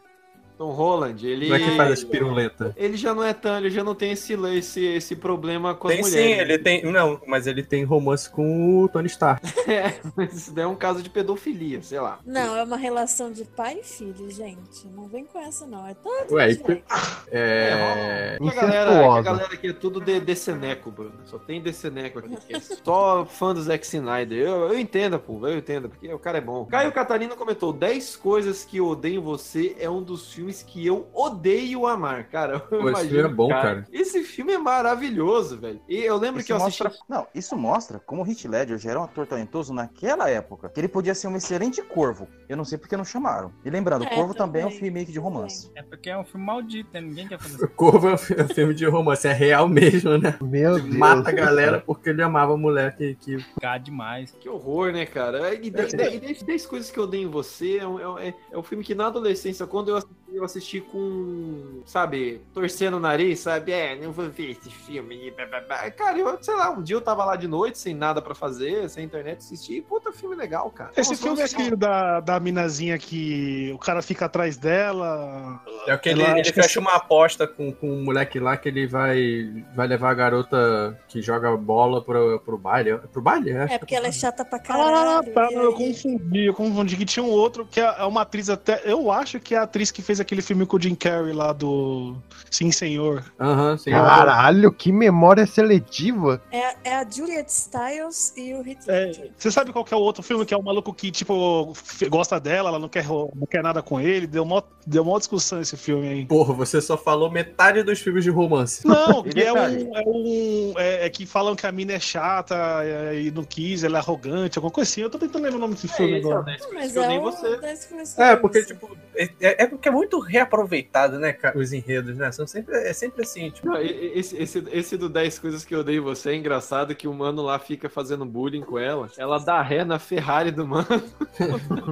Tom 0.57 0.71
Holland. 0.71 1.27
Ele, 1.27 1.47
Como 1.47 1.57
é 1.57 1.71
que 1.71 1.77
faz 1.77 1.93
as 1.93 2.05
piruletas? 2.05 2.73
ele 2.77 2.97
já 2.97 3.15
não 3.15 3.25
é 3.25 3.33
tão, 3.33 3.59
ele 3.59 3.71
já 3.71 3.83
não 3.83 3.95
tem 3.95 4.13
esse, 4.13 4.35
esse, 4.35 4.85
esse 4.85 5.17
problema 5.17 5.75
com 5.75 5.89
as 5.89 5.95
Tem 5.95 6.05
sim, 6.05 6.11
mulheres. 6.11 6.43
ele 6.43 6.59
tem. 6.59 6.85
Não, 6.85 7.21
mas 7.27 7.47
ele 7.47 7.63
tem 7.63 7.85
romance 7.85 8.29
com 8.29 8.83
o 8.83 8.89
Tony 8.89 9.09
Stark. 9.09 9.45
É, 9.67 9.95
mas 10.15 10.35
isso 10.35 10.53
daí 10.53 10.65
é 10.65 10.69
um 10.69 10.75
caso 10.77 11.03
de 11.03 11.09
pedofilia, 11.09 11.83
sei 11.83 11.99
lá. 11.99 12.19
Não, 12.25 12.55
é 12.55 12.63
uma 12.63 12.77
relação 12.77 13.33
de 13.33 13.45
pai 13.45 13.79
e 13.81 13.83
filho, 13.83 14.31
gente. 14.31 14.87
Não 14.95 15.09
vem 15.09 15.25
com 15.25 15.39
essa, 15.39 15.67
não. 15.67 15.87
É 15.87 15.95
todo 15.95 16.33
Ué, 16.33 16.49
diferente. 16.49 16.85
É. 17.31 18.39
A 18.41 18.55
galera, 18.55 19.15
a 19.15 19.23
galera 19.23 19.55
aqui 19.55 19.69
é 19.69 19.73
tudo 19.73 20.01
de, 20.01 20.21
Deceneco, 20.21 20.91
Bruno. 20.91 21.15
Só 21.25 21.39
tem 21.39 21.63
Deceneco 21.63 22.19
aqui. 22.19 22.37
Que 22.47 22.57
é 22.57 22.61
só 22.61 23.25
fã 23.25 23.55
do 23.55 23.63
Zack 23.63 23.85
Snyder. 23.87 24.39
Eu, 24.39 24.69
eu 24.69 24.79
entendo, 24.79 25.19
pô. 25.19 25.47
Eu 25.47 25.57
entendo, 25.57 25.89
porque 25.89 26.13
o 26.13 26.19
cara 26.19 26.39
é 26.39 26.41
bom. 26.41 26.67
Caio 26.67 26.93
Catarina 26.93 27.35
comentou: 27.35 27.73
10 27.73 28.17
coisas 28.17 28.65
que 28.65 28.77
eu 28.77 28.87
odeio 28.87 29.17
em 29.21 29.23
você 29.23 29.75
é 29.79 29.89
um 29.89 30.03
dos 30.03 30.33
filmes 30.33 30.44
que 30.53 30.85
eu 30.87 31.09
odeio 31.13 31.87
amar. 31.87 32.25
Cara, 32.29 32.55
eu 32.71 32.81
Pô, 32.81 32.91
esse 32.91 33.09
filme 33.09 33.23
é 33.23 33.29
bom, 33.29 33.49
cara. 33.49 33.87
Esse 33.93 34.23
filme 34.25 34.53
é 34.53 34.59
maravilhoso, 34.59 35.59
velho. 35.59 35.81
E 35.89 35.99
eu 35.99 36.17
lembro 36.17 36.41
Isso 36.41 36.47
que 36.47 36.53
eu 36.53 36.57
assisti. 36.57 36.85
mostra, 36.85 37.05
não, 37.09 37.27
isso 37.35 37.57
mostra 37.57 37.99
como 37.99 38.23
o 38.23 38.27
Heath 38.27 38.45
Ledger 38.45 38.79
já 38.79 38.91
era 38.91 39.01
um 39.01 39.05
ator 39.05 39.27
talentoso 39.27 39.73
naquela 39.73 40.29
época, 40.29 40.69
que 40.69 40.81
ele 40.81 40.89
podia 40.89 41.15
ser 41.15 41.29
um 41.29 41.37
excelente 41.37 41.83
corvo. 41.83 42.29
Eu 42.49 42.57
não 42.57 42.65
sei 42.65 42.79
porque 42.79 42.97
não 42.97 43.05
chamaram. 43.05 43.53
E 43.65 43.71
lembrando, 43.71 44.05
É, 44.05 44.15
Corvo 44.15 44.35
também 44.35 44.63
é 44.63 44.67
um 44.67 44.69
também, 44.69 44.85
remake 44.85 45.13
de 45.13 45.19
romance. 45.19 45.71
É 45.75 45.83
porque 45.83 46.11
é 46.11 46.19
um 46.19 46.25
filme 46.25 46.47
maldito, 46.47 46.91
né? 46.93 47.01
Ninguém 47.01 47.29
quer 47.29 47.39
fazer 47.39 47.65
O 47.65 47.69
Corvo 47.69 48.09
é 48.09 48.13
um 48.13 48.19
é 48.37 48.43
um 48.43 48.49
filme 48.49 48.75
de 48.75 48.87
romance, 48.87 49.27
é 49.27 49.33
real 49.33 49.69
mesmo, 49.69 50.19
né? 50.19 50.37
Meu 50.41 50.79
Deus. 50.79 50.97
Mata 50.97 51.31
a 51.31 51.33
galera 51.33 51.83
porque 51.85 52.11
ele 52.11 52.23
amava 52.23 52.55
a 52.55 52.57
mulher 52.57 52.97
que. 52.97 53.15
que... 53.17 53.39
Ficar 53.39 53.79
demais. 53.79 54.33
Que 54.39 54.49
horror, 54.49 54.93
né, 54.93 55.07
cara? 55.07 55.55
E 55.55 55.71
10 55.71 56.67
coisas 56.67 56.91
que 56.91 56.99
eu 56.99 57.05
odeio 57.05 57.29
em 57.29 57.31
você 57.31 57.79
é 57.79 57.87
um, 57.87 58.19
é, 58.19 58.35
é 58.53 58.59
um 58.59 58.63
filme 58.63 58.85
que 58.85 58.95
na 58.95 59.07
adolescência, 59.07 59.67
quando 59.67 59.89
eu 59.89 59.97
assisti, 59.97 60.15
eu 60.35 60.45
assisti 60.45 60.81
com, 60.81 61.83
sabe, 61.87 62.41
torcendo 62.53 62.97
o 62.97 63.01
nariz, 63.01 63.41
sabe? 63.41 63.73
É, 63.73 63.97
não 63.97 64.13
vou 64.13 64.29
ver 64.29 64.51
esse 64.51 64.71
filme. 64.71 65.31
blá, 65.31 65.47
blá, 65.47 65.61
blá. 65.61 65.91
Cara, 65.91 66.19
eu, 66.19 66.39
sei 66.43 66.55
lá, 66.55 66.71
um 66.71 66.83
dia 66.83 66.97
eu 66.97 67.01
tava 67.01 67.25
lá 67.25 67.37
de 67.37 67.47
noite, 67.49 67.79
sem 67.79 67.95
nada 67.95 68.21
pra 68.21 68.35
fazer, 68.35 68.89
sem 68.91 69.05
internet, 69.05 69.39
assisti, 69.39 69.77
e 69.77 69.83
puta 69.83 70.13
filme 70.13 70.35
legal, 70.37 70.71
cara. 70.71 70.91
Esse 70.97 71.11
Nossa, 71.11 71.23
filme 71.23 71.41
é 71.41 71.45
aquele 71.45 71.77
da, 71.77 72.21
da 72.21 72.39
minazinha 72.41 72.99
que 72.99 73.73
o 73.75 73.79
cara 73.79 74.03
fica 74.03 74.27
atrás 74.27 74.57
dela. 74.57 75.61
É 75.87 75.95
o 75.95 75.99
que 75.99 76.09
ele, 76.11 76.23
Ela- 76.23 76.39
ele 76.39 76.53
fecha 76.53 76.81
uma 76.81 76.95
aposta 76.95 77.47
com, 77.47 77.73
com 77.73 77.89
um 77.91 78.05
moleque 78.05 78.39
lá 78.39 78.57
que 78.57 78.69
ele 78.69 78.87
vai, 78.87 79.65
vai 79.75 79.87
levar 79.87 80.11
a 80.11 80.15
garota 80.15 80.99
que 81.09 81.23
joga 81.23 81.57
bola 81.57 82.03
pro, 82.03 82.41
pro 82.41 82.59
baile. 82.59 82.99
Pro 83.13 83.23
baile? 83.23 83.51
É 83.51 83.79
porque 83.79 83.95
ela 83.95 84.09
é 84.09 84.13
chata 84.13 84.45
pra 84.45 84.59
Ah, 84.59 84.63
caralho. 84.63 85.33
tá, 85.33 85.49
e 85.51 85.55
eu 85.55 85.73
confundi, 85.75 86.47
eu 86.47 86.55
confundi 86.55 86.97
que 86.97 87.05
tinha 87.05 87.23
um 87.25 87.31
outro 87.31 87.65
que 87.67 87.81
é 87.81 87.85
é 87.99 88.05
uma 88.05 88.23
atriz 88.23 88.49
até. 88.49 88.81
Eu 88.85 89.11
acho 89.13 89.39
que 89.39 89.55
é 89.55 89.59
a 89.59 89.63
atriz 89.63 89.91
que 89.91 90.03
fez 90.03 90.19
aquele 90.25 90.43
filme 90.43 90.67
com 90.67 90.77
o 90.77 90.81
Jim 90.81 90.95
Carrey 90.95 91.33
lá 91.33 91.53
do 91.53 92.17
Sim 92.51 92.71
Senhor. 92.73 93.25
Aham, 93.39 93.77
sim. 93.79 93.91
Caralho, 93.91 94.73
que 94.73 94.91
memória 94.93 95.47
seletiva. 95.47 96.41
É, 96.51 96.91
é 96.91 96.97
a 96.97 97.09
Juliet 97.09 97.49
Stiles 97.49 98.33
e 98.37 98.55
o 98.55 98.67
Heath 98.67 98.89
É, 98.89 99.31
você 99.37 99.51
sabe 99.51 99.73
qual 99.73 99.85
que 99.85 99.95
é 99.95 99.97
o 99.97 100.01
outro 100.01 100.23
filme 100.23 100.45
que 100.45 100.55
é 100.55 100.57
o 100.57 100.63
maluco 100.63 100.93
que, 100.93 101.11
tipo, 101.11 101.73
gosta 102.09 102.41
dela, 102.41 102.71
ela 102.71 102.79
não 102.79 102.89
quer, 102.89 103.07
não 103.07 103.47
quer 103.49 103.63
nada 103.63 103.83
com 103.83 104.01
ele? 104.01 104.27
Deu 104.27 104.45
mó, 104.45 104.63
deu 104.87 105.05
mó 105.05 105.19
discussão 105.19 105.61
esse 105.61 105.77
filme 105.77 106.09
aí. 106.09 106.27
Porra, 106.27 106.55
você 106.55 106.81
só 106.81 106.97
falou 106.97 107.31
metade 107.31 107.83
dos 107.83 108.01
filmes 108.01 108.25
de 108.25 108.31
romance. 108.31 108.87
Não, 108.87 109.25
E 109.27 109.31
que 109.35 109.43
é 109.43 109.53
um. 109.53 109.97
É, 109.97 110.03
um 110.07 110.75
é, 110.77 111.07
é 111.07 111.11
que 111.11 111.27
falam 111.27 111.55
que 111.55 111.67
a 111.67 111.73
mina 111.73 111.93
é 111.93 112.01
chata 112.01 112.55
é, 112.83 113.21
e 113.21 113.31
não 113.31 113.45
quis, 113.45 113.85
ela 113.85 113.99
é 113.99 114.01
arrogante, 114.01 114.59
alguma 114.59 114.73
coisa 114.73 114.91
assim. 114.91 115.03
Eu 115.03 115.11
tô 115.11 115.19
tentando 115.19 115.43
lembrar 115.43 115.59
o 115.59 115.61
nome 115.61 115.75
desse 115.75 115.89
filme 115.89 116.19
esse 116.19 116.27
é 116.27 116.29
o 116.29 116.33
agora. 116.33 116.45
10 116.45 116.67
coisas 116.67 116.75
Mas 116.75 116.97
eu 116.97 117.03
é 117.03 117.19
o 117.19 117.23
você. 117.23 117.57
10 117.59 117.85
coisas 117.87 118.19
É, 118.19 118.35
que 118.35 118.41
porque, 118.41 118.63
tipo, 118.65 118.97
é, 119.17 119.65
é 119.65 119.67
porque 119.67 119.89
é 119.89 119.93
muito 119.93 120.04
reaproveitado, 120.21 121.19
né, 121.19 121.33
cara, 121.33 121.59
os 121.59 121.73
enredos, 121.73 122.17
né? 122.17 122.31
São 122.33 122.47
sempre, 122.47 122.75
é 122.75 122.93
sempre 122.93 123.23
assim, 123.23 123.51
tipo. 123.51 123.67
Não, 123.69 123.81
esse, 123.81 124.37
esse, 124.37 124.65
esse 124.71 124.97
do 124.97 125.09
10 125.09 125.39
coisas 125.39 125.65
que 125.65 125.75
eu 125.75 125.81
odeio 125.81 126.03
você 126.03 126.31
é 126.31 126.35
engraçado 126.37 126.95
que 126.95 127.07
o 127.09 127.15
mano 127.15 127.43
lá 127.43 127.59
fica 127.59 127.89
fazendo 127.89 128.25
bullying 128.25 128.63
com 128.63 128.79
ela. 128.79 129.09
Ela 129.17 129.39
dá 129.39 129.61
ré 129.63 129.85
na 129.85 129.99
Ferrari 129.99 130.51
do 130.51 130.67
mano. 130.67 130.87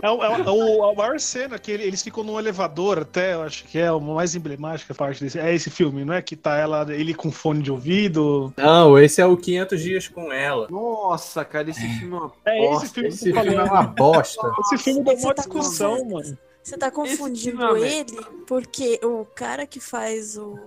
É, 0.03 0.11
o- 0.11 0.23
é 0.23 0.29
o- 0.29 0.43
é 0.43 0.51
o- 0.51 0.91
a 0.91 0.95
maior 0.95 1.19
cena 1.21 1.59
que 1.59 1.71
ele- 1.71 1.85
eles 1.85 2.03
ficam 2.03 2.23
num 2.25 2.39
elevador 2.39 2.99
até, 3.01 3.35
eu 3.35 3.43
acho 3.43 3.65
que 3.65 3.79
é 3.79 3.89
a 3.89 3.99
mais 3.99 4.35
emblemática 4.35 4.95
parte 4.95 5.23
desse. 5.23 5.39
É 5.39 5.53
esse 5.55 5.71
filme, 5.71 6.05
não 6.05 6.15
é? 6.15 6.23
Que 6.23 6.37
tá 6.37 6.57
ela, 6.57 6.87
ele 6.95 7.15
com 7.15 7.31
fone 7.31 7.63
de 7.63 7.71
ouvido. 7.71 8.53
Não, 8.57 8.99
esse 8.99 9.21
é 9.21 9.27
o 9.27 9.37
500 9.37 9.81
dias 9.83 10.09
com 10.09 10.33
ela. 10.33 10.69
Nossa, 10.71 11.45
cara, 11.45 11.71
esse 11.71 11.81
filme 11.99 12.15
é 12.15 12.19
uma 12.19 12.33
É 12.45 12.59
bosta. 12.59 12.85
esse 12.85 12.95
filme 12.95 13.09
Esse 13.09 13.33
filme 13.33 13.55
é 13.55 13.63
uma 13.63 13.83
bosta. 13.83 14.53
Esse 14.61 14.79
filme 14.85 15.03
deu 15.05 15.15
uma 15.15 15.35
tá 15.35 15.43
discussão, 15.43 15.99
com- 15.99 16.11
mano. 16.15 16.39
Você 16.63 16.77
tá 16.79 16.91
confundindo 16.91 17.77
é 17.77 17.99
ele 17.99 18.17
porque 18.47 19.01
o 19.03 19.25
cara 19.25 19.67
que 19.67 19.81
faz 19.81 20.37
o 20.39 20.59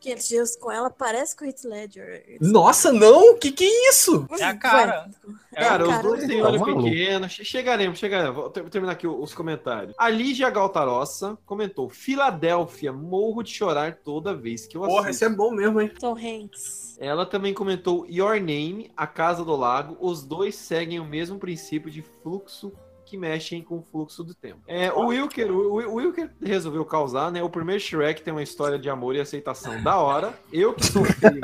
500 0.00 0.28
dias 0.28 0.56
com 0.56 0.70
ela 0.70 0.90
parece 0.90 1.34
com 1.34 1.44
o 1.44 1.48
Heath 1.48 1.64
Ledger. 1.64 2.36
Nossa, 2.40 2.92
não! 2.92 3.36
Que 3.36 3.50
que 3.50 3.64
é 3.64 3.88
isso? 3.90 4.28
É 4.38 4.44
a 4.44 4.54
cara. 4.56 5.10
É 5.52 5.60
Cara, 5.64 5.82
os 5.82 5.88
cara. 5.90 6.02
dois 6.04 6.26
têm 6.26 6.40
olho 6.40 6.52
Tá 6.60 6.66
maluco. 6.66 6.84
pequeno. 6.84 7.28
Che- 7.28 7.44
Chegaremos, 7.44 7.98
chegaremos. 7.98 8.36
Vou 8.36 8.48
ter- 8.50 8.68
terminar 8.70 8.92
aqui 8.92 9.08
os 9.08 9.34
comentários. 9.34 9.94
A 9.98 10.08
Lígia 10.08 10.48
Galtarossa 10.50 11.36
comentou: 11.44 11.88
Filadélfia, 11.88 12.92
morro 12.92 13.42
de 13.42 13.50
chorar 13.50 13.96
toda 14.04 14.32
vez 14.34 14.66
que 14.68 14.76
eu 14.76 14.84
assisto. 14.84 14.96
Porra, 14.98 15.10
esse 15.10 15.24
é 15.24 15.28
bom 15.28 15.50
mesmo, 15.50 15.80
hein? 15.80 15.90
Tom 15.98 16.16
Hanks. 16.16 16.96
Ela 17.00 17.26
também 17.26 17.52
comentou 17.54 18.06
Your 18.08 18.36
Name, 18.40 18.90
A 18.96 19.06
Casa 19.06 19.44
do 19.44 19.56
Lago. 19.56 19.96
Os 20.00 20.24
dois 20.24 20.54
seguem 20.54 21.00
o 21.00 21.04
mesmo 21.04 21.38
princípio 21.40 21.90
de 21.90 22.02
fluxo 22.02 22.72
que 23.08 23.16
mexem 23.16 23.62
com 23.62 23.78
o 23.78 23.82
fluxo 23.82 24.22
do 24.22 24.34
tempo. 24.34 24.60
É, 24.66 24.92
o 24.92 25.06
Wilker, 25.06 25.50
o, 25.50 25.74
o 25.74 25.94
Wilker 25.94 26.30
resolveu 26.42 26.84
causar, 26.84 27.32
né? 27.32 27.42
O 27.42 27.48
primeiro 27.48 27.80
Shrek 27.80 28.22
tem 28.22 28.32
uma 28.32 28.42
história 28.42 28.78
de 28.78 28.90
amor 28.90 29.16
e 29.16 29.20
aceitação 29.20 29.82
da 29.82 29.96
hora. 29.96 30.34
Eu 30.52 30.74
que 30.74 30.84
filho. 30.84 31.40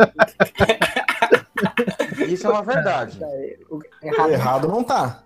Isso 2.28 2.47
é 2.47 2.50
uma 2.50 2.62
verdade. 2.62 3.18
Errado 4.02 4.68
não 4.68 4.85
tá. 4.85 5.25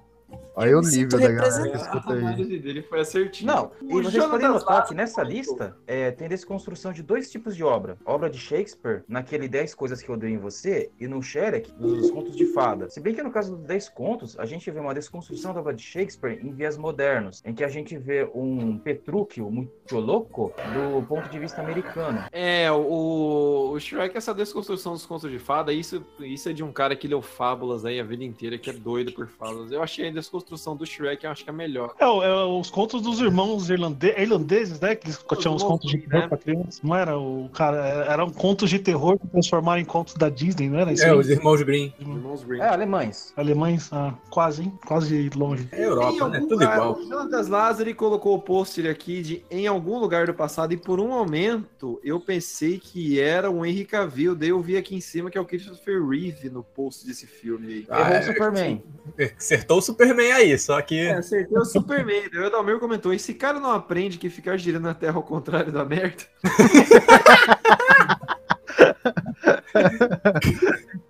Olha 0.59 0.77
o 0.77 0.81
Me 0.81 0.87
sinto 0.87 1.17
nível 1.17 1.21
da 1.21 1.41
galera 1.41 1.53
que 1.53 1.69
representada. 1.69 1.85
escuta 1.97 2.13
a 2.13 2.17
aí. 2.17 2.19
análise 2.19 2.59
dele 2.59 2.83
foi 2.83 3.01
assertiva. 3.01 3.53
Não, 3.53 3.71
O 3.81 4.01
e 4.01 4.03
vocês 4.03 4.25
podem 4.27 4.49
notar 4.49 4.85
que 4.89 4.93
nessa 4.93 5.23
lista 5.23 5.77
é, 5.87 6.11
tem 6.11 6.29
desconstrução 6.29 6.93
de 6.93 7.01
dois 7.01 7.31
tipos 7.31 7.55
de 7.55 7.63
obra. 7.63 7.97
Obra 8.05 8.29
de 8.29 8.39
Shakespeare, 8.39 9.05
naquele 9.07 9.47
10 9.47 9.73
coisas 9.77 10.03
que 10.03 10.09
eu 10.09 10.17
odeio 10.17 10.35
em 10.35 10.39
você, 10.39 10.91
e 10.99 11.07
no 11.07 11.23
Shrek, 11.23 11.71
dos 11.79 12.11
contos 12.11 12.37
de 12.37 12.47
fada. 12.47 12.91
Se 12.91 13.01
bem 13.01 13.15
que 13.15 13.23
no 13.23 13.31
caso 13.31 13.55
dos 13.55 13.65
10 13.67 13.89
contos, 13.91 14.37
a 14.37 14.45
gente 14.45 14.69
vê 14.69 14.81
uma 14.81 14.93
desconstrução 14.93 15.55
da 15.55 15.61
obra 15.61 15.73
de 15.73 15.83
Shakespeare 15.83 16.41
em 16.45 16.53
vias 16.53 16.77
modernos, 16.77 17.41
em 17.45 17.55
que 17.55 17.63
a 17.63 17.69
gente 17.69 17.97
vê 17.97 18.29
um 18.35 18.79
Petrúquio 18.79 19.49
muito 19.49 19.97
louco 20.01 20.53
do 20.75 21.07
ponto 21.07 21.29
de 21.29 21.39
vista 21.39 21.61
americano. 21.63 22.25
É, 22.33 22.69
o, 22.73 23.71
o 23.75 23.79
Shrek, 23.79 24.17
essa 24.17 24.35
desconstrução 24.35 24.95
dos 24.95 25.07
contos 25.07 25.31
de 25.31 25.39
fada, 25.39 25.73
isso, 25.73 26.05
isso 26.19 26.49
é 26.49 26.53
de 26.53 26.65
um 26.65 26.73
cara 26.73 26.97
que 26.97 27.07
leu 27.07 27.23
fábulas 27.23 27.85
aí 27.85 28.01
a 28.01 28.05
vida 28.05 28.25
inteira, 28.25 28.59
que 28.59 28.71
é 28.71 28.73
doido 28.73 29.13
por 29.13 29.29
fábulas. 29.29 29.71
Eu 29.71 29.81
achei 29.85 30.09
a 30.09 30.11
desconstrução 30.11 30.48
do 30.77 30.87
Shrek, 30.87 31.25
eu 31.25 31.31
acho 31.31 31.45
que 31.45 31.51
é 31.51 31.53
melhor. 31.53 31.95
É, 31.99 32.05
é 32.05 32.45
os 32.45 32.71
contos 32.71 33.03
dos 33.03 33.21
irmãos 33.21 33.71
irlande- 33.71 34.15
irlandeses, 34.17 34.81
né? 34.81 34.95
Que 34.95 35.07
eles 35.09 35.25
tinham 35.39 35.55
os 35.55 35.63
contos 35.63 35.91
de 35.91 35.99
terror 35.99 36.23
né? 36.23 36.29
pra 36.29 36.39
criança. 36.39 36.81
Não 36.83 36.97
era 36.97 37.19
o 37.19 37.49
cara, 37.53 37.79
eram 38.09 38.31
contos 38.31 38.71
de 38.71 38.79
terror 38.79 39.19
que 39.19 39.27
transformaram 39.27 39.81
em 39.81 39.85
contos 39.85 40.15
da 40.15 40.29
Disney, 40.29 40.69
não 40.69 40.79
era 40.79 40.93
isso? 40.93 41.05
É, 41.05 41.15
os 41.15 41.29
irmãos 41.29 41.63
Grimm. 41.63 41.93
Irmãos 41.99 42.43
Grimm. 42.43 42.63
É, 42.63 42.69
alemães. 42.69 43.33
Alemães? 43.37 43.89
Ah, 43.93 44.15
quase, 44.31 44.63
hein? 44.63 44.73
Quase 44.87 45.31
longe. 45.35 45.69
É 45.73 45.85
Europa, 45.85 46.29
né? 46.29 46.41
Tudo 46.41 46.53
lugar, 46.53 46.77
igual. 46.77 46.99
O 46.99 47.09
Jonathan 47.09 47.49
Lázari 47.49 47.95
colocou 47.95 48.35
o 48.35 48.41
pôster 48.41 48.91
aqui 48.91 49.23
de 49.23 49.45
em 49.51 49.67
algum 49.67 49.99
lugar 49.99 50.27
do 50.27 50.35
passado 50.35 50.73
e 50.73 50.77
por 50.77 51.01
um 51.01 51.09
momento 51.09 52.01
eu 52.03 52.21
pensei 52.21 52.79
que 52.79 53.21
era 53.21 53.51
o 53.51 53.65
Henry 53.65 53.85
Cavill, 53.85 54.35
daí 54.35 54.51
eu 54.51 54.61
vi 54.61 54.77
aqui 54.77 54.95
em 54.95 55.01
cima 55.01 55.31
que 55.31 55.39
é 55.39 55.41
o 55.41 55.45
Christopher 55.45 56.05
Reeve 56.07 56.51
no 56.51 56.63
post 56.63 57.07
desse 57.07 57.27
filme 57.27 57.67
aí. 57.67 57.87
Ah, 57.89 58.01
Errou 58.01 58.15
é, 58.15 58.21
o 58.21 58.25
Superman. 58.25 58.83
Acertou 59.37 59.79
o 59.79 59.83
Superman 59.83 60.33
aí, 60.39 60.59
só 60.59 60.81
que. 60.81 60.99
É, 60.99 61.15
acertei 61.15 61.59
o 61.59 61.65
Superman. 61.65 62.29
O 62.35 62.47
Adalmir 62.47 62.79
comentou: 62.79 63.13
esse 63.13 63.35
cara 63.35 63.61
não 63.61 63.71
aprende 63.71 64.19
que 64.19 64.31
ficar 64.31 64.57
girando 64.57 64.85
na 64.85 64.95
Terra 64.95 65.17
ao 65.17 65.23
contrário 65.23 65.73
da 65.73 65.85
merda? 65.85 66.25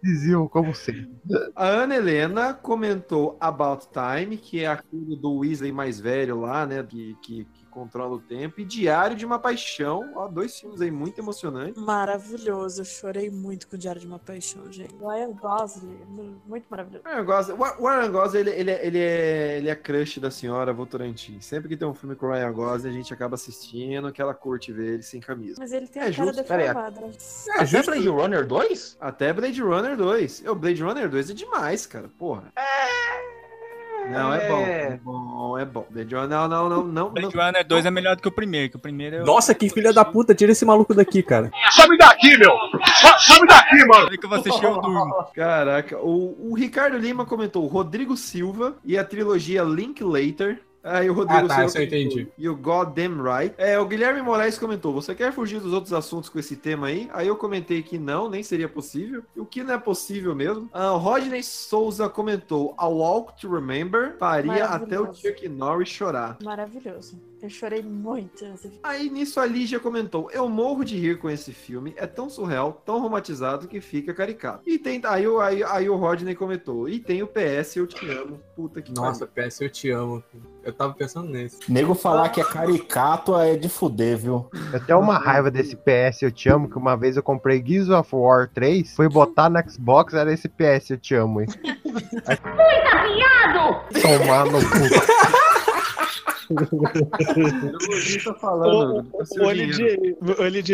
Dizia 0.03 0.37
como 0.51 0.75
sempre. 0.75 1.09
A 1.55 1.67
Ana 1.67 1.97
Helena 1.97 2.55
comentou 2.55 3.37
About 3.41 3.87
Time, 3.93 4.37
que 4.37 4.61
é 4.61 4.67
aquele 4.67 5.17
do 5.17 5.39
Weasley 5.39 5.73
mais 5.73 6.01
velho 6.01 6.41
lá, 6.41 6.67
né? 6.67 6.83
Que, 6.83 7.17
que 7.23 7.47
controla 7.69 8.15
o 8.17 8.19
tempo. 8.21 8.61
E 8.61 8.65
Diário 8.65 9.17
de 9.17 9.25
uma 9.27 9.39
Paixão. 9.39 10.13
Ó, 10.17 10.29
dois 10.29 10.59
filmes 10.59 10.81
aí 10.81 10.91
muito 10.91 11.19
emocionantes. 11.21 11.81
Maravilhoso. 11.83 12.81
Eu 12.81 12.85
chorei 12.85 13.31
muito 13.31 13.69
com 13.69 13.77
o 13.77 13.79
Diário 13.79 14.01
de 14.01 14.07
uma 14.07 14.19
Paixão, 14.19 14.71
gente. 14.73 14.95
Ryan 14.97 15.33
Gosling, 15.33 16.37
muito 16.47 16.67
maravilhoso. 16.69 17.05
O 17.07 17.11
Ryan 17.11 17.25
Gosling, 17.25 17.55
o 17.79 17.89
Ryan 17.89 18.11
Gosling, 18.11 18.39
ele, 18.41 18.51
ele, 18.51 18.71
é- 18.71 18.87
ele, 18.87 18.99
é, 18.99 19.57
ele 19.59 19.69
é 19.69 19.75
crush 19.75 20.19
da 20.21 20.31
senhora 20.31 20.73
Votorantim. 20.73 21.41
Sempre 21.41 21.69
que 21.69 21.77
tem 21.77 21.87
um 21.87 21.95
filme 21.95 22.15
com 22.17 22.27
o 22.27 22.31
Ryan 22.33 22.53
Gosling, 22.53 22.91
a 22.91 22.93
gente 22.93 23.13
acaba 23.15 23.35
assistindo, 23.35 24.11
que 24.13 24.21
ela 24.21 24.35
curte 24.35 24.73
ver 24.73 24.95
ele 24.95 25.03
sem 25.03 25.21
camisa. 25.21 25.57
Mas 25.59 25.73
ele 25.73 25.87
tem 25.87 26.03
É 26.03 26.07
a 26.07 26.13
cara 26.13 26.27
justo. 26.27 26.43
Deformada. 26.43 27.01
É, 27.01 27.63
Até 27.63 27.83
Blade 27.83 28.09
Runner 28.09 28.47
2? 28.47 28.97
Até 29.01 29.33
Blade 29.33 29.63
Runner 29.63 29.97
2. 29.97 30.45
O 30.47 30.55
Blade 30.55 30.83
Runner 30.83 31.09
2 31.09 31.31
é 31.31 31.35
demais, 31.35 31.87
cara. 31.87 32.09
Porra. 32.19 32.53
Não, 34.11 34.35
é 34.35 34.49
bom. 34.49 34.61
É 34.61 35.01
bom, 35.03 35.59
é 35.59 35.65
bom. 35.65 35.87
Blade 35.91 36.15
Runner, 36.15 36.29
não, 36.29 36.49
não, 36.49 36.69
não, 36.69 36.85
não. 36.85 37.11
Blade 37.11 37.37
Runner 37.37 37.67
2 37.67 37.87
é 37.87 37.91
melhor 37.91 38.17
do 38.17 38.23
que 38.23 38.29
o 38.29 38.33
primeiro, 38.33 38.71
que 38.71 38.77
o 38.77 38.81
primeiro 38.81 39.17
é. 39.17 39.25
Nossa, 39.25 39.55
que 39.55 39.69
filha 39.69 39.93
da 39.93 40.05
puta, 40.05 40.35
tira 40.35 40.53
esse 40.53 40.65
maluco 40.65 40.95
daqui, 40.95 41.23
cara. 41.23 41.51
Some 41.73 41.97
daqui, 41.99 42.37
meu! 42.39 42.53
Some 43.19 43.47
daqui, 43.47 43.85
mano! 43.87 44.09
que 44.09 44.25
eu 44.25 44.29
vou 44.29 44.39
assistir 44.39 44.65
eu 44.65 44.81
durmo. 44.81 45.27
Caraca, 45.35 45.99
o, 45.99 46.51
o 46.51 46.55
Ricardo 46.55 46.97
Lima 46.97 47.25
comentou 47.25 47.67
Rodrigo 47.67 48.17
Silva 48.17 48.77
e 48.85 48.97
a 48.99 49.05
trilogia 49.05 49.63
Linklater. 49.63 50.61
Aí 50.83 51.11
o 51.11 51.13
Rodrigo 51.13 51.47
Ah, 51.47 51.49
tá, 51.49 51.65
eu 51.65 51.83
entendi. 51.85 52.29
E 52.39 52.49
o 52.49 52.57
Goddamn 52.57 53.23
Right. 53.23 53.55
É, 53.59 53.79
o 53.79 53.87
Guilherme 53.87 54.23
Moraes 54.23 54.59
comentou: 54.59 54.93
Você 54.93 55.15
quer 55.15 55.33
fugir 55.33 55.61
dos 55.61 55.73
outros 55.73 55.93
assuntos 55.93 56.29
com 56.29 56.39
esse 56.39 56.57
tema 56.57 56.87
aí? 56.87 57.09
Aí 57.13 57.27
eu 57.27 57.37
comentei 57.37 57.83
que 57.83 57.99
não, 57.99 58.29
nem 58.29 58.43
seria 58.43 58.69
possível. 58.69 59.23
O 59.37 59.45
que 59.45 59.63
não 59.63 59.75
é 59.75 59.79
possível 59.79 60.35
mesmo. 60.35 60.69
Ah, 60.73 60.93
o 60.93 60.99
Rodney 60.99 61.43
Souza 61.43 62.09
comentou: 62.09 62.75
A 62.77 62.87
Walk 62.87 63.41
to 63.41 63.53
Remember 63.53 64.17
faria 64.19 64.67
até 64.67 65.01
o. 65.01 65.13
Chuck 65.13 65.49
Norris 65.49 65.89
chorar. 65.89 66.39
Maravilhoso. 66.43 67.21
Eu 67.41 67.49
chorei 67.49 67.83
muito 67.83 68.45
nesse 68.45 68.63
filme. 68.65 68.79
Aí 68.83 69.09
nisso 69.09 69.39
a 69.39 69.47
Lígia 69.47 69.79
comentou: 69.79 70.29
Eu 70.33 70.49
morro 70.49 70.85
de 70.85 70.97
rir 70.99 71.19
com 71.19 71.31
esse 71.31 71.53
filme, 71.53 71.95
é 71.97 72.07
tão 72.07 72.29
surreal, 72.29 72.83
tão 72.85 73.01
romantizado 73.01 73.69
que 73.69 73.81
fica 73.81 74.13
caricato. 74.13 74.63
E 74.67 74.77
tem. 74.79 75.01
Aí, 75.05 75.27
o- 75.29 75.41
aí, 75.41 75.63
aí 75.63 75.89
o 75.89 75.95
Rodney 75.97 76.35
comentou: 76.35 76.89
E 76.89 76.99
tem 76.99 77.23
o 77.23 77.29
PS, 77.29 77.77
eu 77.77 77.87
te 77.87 78.11
amo. 78.11 78.41
Puta 78.57 78.83
que 78.83 78.93
Nossa, 78.93 79.25
PS, 79.27 79.61
eu 79.61 79.71
te 79.71 79.91
amo. 79.91 80.23
Eu 80.65 80.73
tava 80.73 80.93
pensando 80.95 81.29
nisso. 81.31 81.59
Nego 81.69 81.95
falar 81.95 82.29
que 82.31 82.41
é 82.41 82.45
caricato 82.45 83.37
é 83.39 83.57
de 83.57 83.69
fuder, 83.69 84.19
viu? 84.19 84.51
Eu 84.73 84.85
tenho 84.85 84.99
uma 84.99 85.17
raiva 85.17 85.51
desse 85.51 85.77
PS 85.77 86.23
Eu 86.23 86.31
Te 86.33 86.49
Amo, 86.51 86.69
que 86.69 86.77
uma 86.77 86.95
vez 86.97 87.17
eu 87.17 87.23
comprei 87.23 87.65
Gears 87.65 87.89
of 87.89 88.15
War 88.15 88.51
3, 88.53 88.95
fui 88.95 89.09
botar 89.09 89.49
no 89.49 89.59
Xbox, 89.71 90.13
era 90.13 90.31
esse 90.33 90.49
PS 90.49 90.91
Eu 90.91 90.99
Te 90.99 91.15
Amo 91.15 91.39
aí. 91.41 91.47
Tomar 94.03 94.45
no 94.47 94.59
cu. 94.61 95.39
tá 98.25 98.35
falando. 98.35 99.07
Ô, 99.39 99.45
ô, 99.45 99.53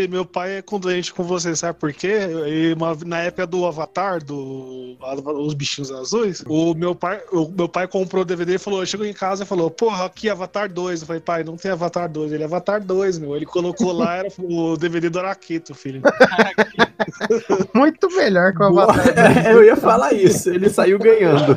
meu- 0.08 0.24
pai 0.24 0.56
é 0.58 0.62
condolente 0.62 1.12
com 1.12 1.22
você, 1.22 1.54
sabe 1.54 1.78
por 1.78 1.92
quê? 1.92 2.18
E 2.46 2.72
uma- 2.74 2.96
na 3.04 3.20
época 3.20 3.46
do 3.46 3.64
Avatar, 3.66 4.22
do 4.22 4.96
Os 5.44 5.54
Bichinhos 5.54 5.90
Azuis, 5.90 6.42
o 6.46 6.74
meu 6.74 6.94
pai, 6.94 7.20
o 7.32 7.48
meu 7.48 7.68
pai 7.68 7.86
comprou 7.86 8.22
o 8.22 8.24
DVD 8.24 8.54
e 8.54 8.58
falou, 8.58 8.84
chegou 8.86 9.06
em 9.06 9.12
casa 9.12 9.44
e 9.44 9.46
falou, 9.46 9.70
porra, 9.70 10.04
aqui 10.06 10.28
Avatar 10.28 10.72
2. 10.72 11.00
Eu 11.00 11.06
falei, 11.06 11.20
pai, 11.20 11.44
não 11.44 11.56
tem 11.56 11.70
Avatar 11.70 12.10
2, 12.10 12.32
ele 12.32 12.42
é 12.42 12.46
Avatar 12.46 12.82
2, 12.82 13.18
meu. 13.18 13.36
Ele 13.36 13.46
colocou 13.46 13.92
lá, 13.92 14.16
era 14.16 14.28
o 14.38 14.76
DVD 14.76 15.08
do 15.08 15.18
Araqueto, 15.18 15.74
filho. 15.74 16.02
Muito 17.74 18.08
melhor 18.16 18.52
que 18.52 18.62
o 18.62 18.64
Avatar. 18.66 19.46
eu 19.46 19.64
ia 19.64 19.76
falar 19.76 20.12
isso, 20.12 20.50
ele 20.50 20.68
saiu 20.68 20.98
ganhando. 20.98 21.54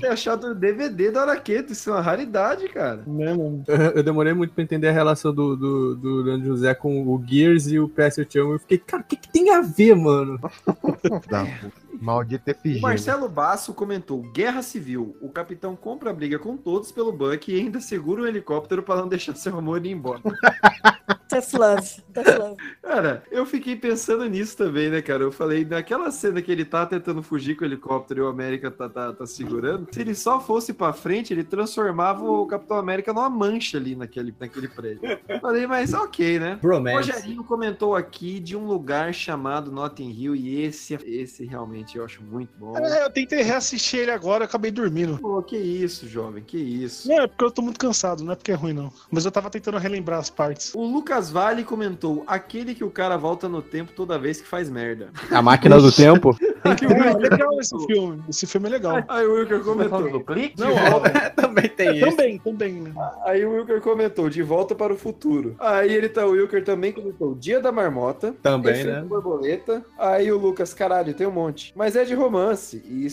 Ter 0.00 0.08
achado 0.08 0.48
o 0.48 0.54
DVD 0.54 1.10
do 1.10 1.18
Araqueto, 1.18 1.72
isso 1.72 1.90
é 1.90 1.92
uma 1.92 2.00
raridade, 2.02 2.68
cara. 2.68 3.02
Né, 3.06 3.32
mano? 3.32 3.51
Eu, 3.94 4.02
demorei 4.02 4.32
muito 4.32 4.54
pra 4.54 4.62
entender 4.62 4.88
a 4.88 4.92
relação 4.92 5.32
do, 5.34 5.56
do, 5.56 5.96
do 5.96 6.22
Leandro 6.22 6.48
José 6.48 6.74
com 6.74 7.02
o 7.02 7.24
Gears 7.26 7.66
e 7.68 7.78
o 7.78 7.88
PS 7.88 8.26
Chamo. 8.28 8.54
Eu 8.54 8.58
fiquei, 8.58 8.78
cara, 8.78 9.02
o 9.02 9.06
que, 9.06 9.16
que 9.16 9.28
tem 9.28 9.50
a 9.50 9.60
ver, 9.60 9.94
mano? 9.96 10.38
Maldito 12.00 12.44
O 12.46 12.50
efigênio. 12.50 12.82
Marcelo 12.82 13.28
Basso 13.28 13.74
comentou: 13.74 14.22
Guerra 14.32 14.62
Civil. 14.62 15.16
O 15.20 15.28
capitão 15.28 15.76
compra 15.76 16.10
a 16.10 16.12
briga 16.12 16.38
com 16.38 16.56
todos 16.56 16.92
pelo 16.92 17.12
Buck 17.12 17.52
e 17.52 17.58
ainda 17.58 17.80
segura 17.80 18.22
um 18.22 18.26
helicóptero 18.26 18.82
pra 18.82 18.96
não 18.96 19.08
deixar 19.08 19.34
seu 19.34 19.56
amor 19.58 19.84
ir 19.84 19.90
embora. 19.90 20.20
Tough 21.28 21.58
love. 21.58 22.02
Tough 22.12 22.38
love. 22.38 22.56
Cara, 22.82 23.22
eu 23.30 23.46
fiquei 23.46 23.74
pensando 23.74 24.24
nisso 24.26 24.56
também, 24.56 24.90
né, 24.90 25.00
cara? 25.00 25.22
Eu 25.22 25.32
falei, 25.32 25.64
naquela 25.64 26.10
cena 26.10 26.42
que 26.42 26.52
ele 26.52 26.64
tá 26.64 26.84
tentando 26.84 27.22
fugir 27.22 27.56
com 27.56 27.64
o 27.64 27.66
helicóptero 27.66 28.20
e 28.20 28.22
o 28.22 28.28
América 28.28 28.70
tá, 28.70 28.88
tá, 28.88 29.12
tá 29.14 29.26
segurando, 29.26 29.88
se 29.90 30.00
ele 30.00 30.14
só 30.14 30.38
fosse 30.40 30.74
pra 30.74 30.92
frente, 30.92 31.32
ele 31.32 31.42
transformava 31.42 32.22
o 32.22 32.46
Capitão 32.46 32.76
América 32.76 33.14
numa 33.14 33.30
mancha 33.30 33.78
ali 33.78 33.96
naquele, 33.96 34.34
naquele 34.38 34.68
prédio. 34.68 35.00
Falei, 35.40 35.66
mas 35.66 35.94
ok, 35.94 36.38
né? 36.38 36.58
O. 36.62 36.68
Rogerinho 36.68 37.44
comentou 37.44 37.96
aqui 37.96 38.38
de 38.38 38.54
um 38.54 38.66
lugar 38.66 39.14
chamado 39.14 39.72
Notting 39.72 40.10
Hill 40.10 40.36
e 40.36 40.62
esse, 40.62 40.94
esse 41.06 41.46
realmente 41.46 41.81
eu 41.94 42.04
acho 42.04 42.22
muito 42.22 42.50
bom. 42.58 42.76
É, 42.76 43.04
eu 43.04 43.10
tentei 43.10 43.42
reassistir 43.42 44.00
ele 44.00 44.10
agora, 44.10 44.44
eu 44.44 44.46
acabei 44.46 44.70
dormindo. 44.70 45.18
Pô, 45.18 45.42
que 45.42 45.56
isso, 45.56 46.08
jovem, 46.08 46.42
que 46.42 46.56
isso. 46.56 47.08
Não, 47.08 47.20
é 47.22 47.26
porque 47.26 47.44
eu 47.44 47.50
tô 47.50 47.62
muito 47.62 47.78
cansado, 47.78 48.24
não 48.24 48.32
é 48.32 48.36
porque 48.36 48.52
é 48.52 48.54
ruim, 48.54 48.72
não. 48.72 48.92
Mas 49.10 49.24
eu 49.24 49.30
tava 49.30 49.50
tentando 49.50 49.78
relembrar 49.78 50.18
as 50.18 50.30
partes. 50.30 50.72
O 50.74 50.84
Lucas 50.84 51.30
Vale 51.30 51.64
comentou: 51.64 52.24
aquele 52.26 52.74
que 52.74 52.84
o 52.84 52.90
cara 52.90 53.16
volta 53.16 53.48
no 53.48 53.62
tempo 53.62 53.92
toda 53.92 54.18
vez 54.18 54.40
que 54.40 54.46
faz 54.46 54.70
merda. 54.70 55.10
A 55.30 55.42
máquina 55.42 55.78
do 55.78 55.92
tempo? 55.92 56.36
É 56.64 57.28
legal 57.28 57.58
esse 57.60 57.76
filme. 57.86 58.22
Esse 58.28 58.46
filme 58.46 58.68
é 58.68 58.70
legal. 58.70 59.02
Aí 59.08 59.26
o 59.26 59.34
Wilker 59.34 59.58
tá 59.58 59.64
comentou. 59.64 60.10
do 60.10 60.20
clique? 60.20 60.60
Não. 60.60 60.70
Também 61.34 61.68
tem 61.68 61.96
isso. 61.98 62.10
Também, 62.10 62.38
também. 62.38 62.72
né? 62.74 62.92
Aí 63.24 63.44
o 63.44 63.52
Wilker 63.52 63.80
comentou, 63.80 64.30
de 64.30 64.42
volta 64.42 64.74
para 64.74 64.92
o 64.92 64.96
futuro. 64.96 65.56
Aí 65.58 65.92
ele 65.92 66.08
tá, 66.08 66.24
o 66.24 66.30
Wilker 66.30 66.64
também 66.64 66.92
comentou, 66.92 67.34
Dia 67.34 67.60
da 67.60 67.72
Marmota. 67.72 68.34
Também, 68.42 68.72
Efeito 68.72 68.90
né? 68.90 69.02
Borboleta. 69.02 69.84
Aí 69.98 70.30
o 70.30 70.38
Lucas, 70.38 70.72
caralho, 70.72 71.12
tem 71.14 71.26
um 71.26 71.32
monte. 71.32 71.71
Mas 71.74 71.96
é 71.96 72.04
de 72.04 72.14
romance. 72.14 72.82
E, 72.84 73.06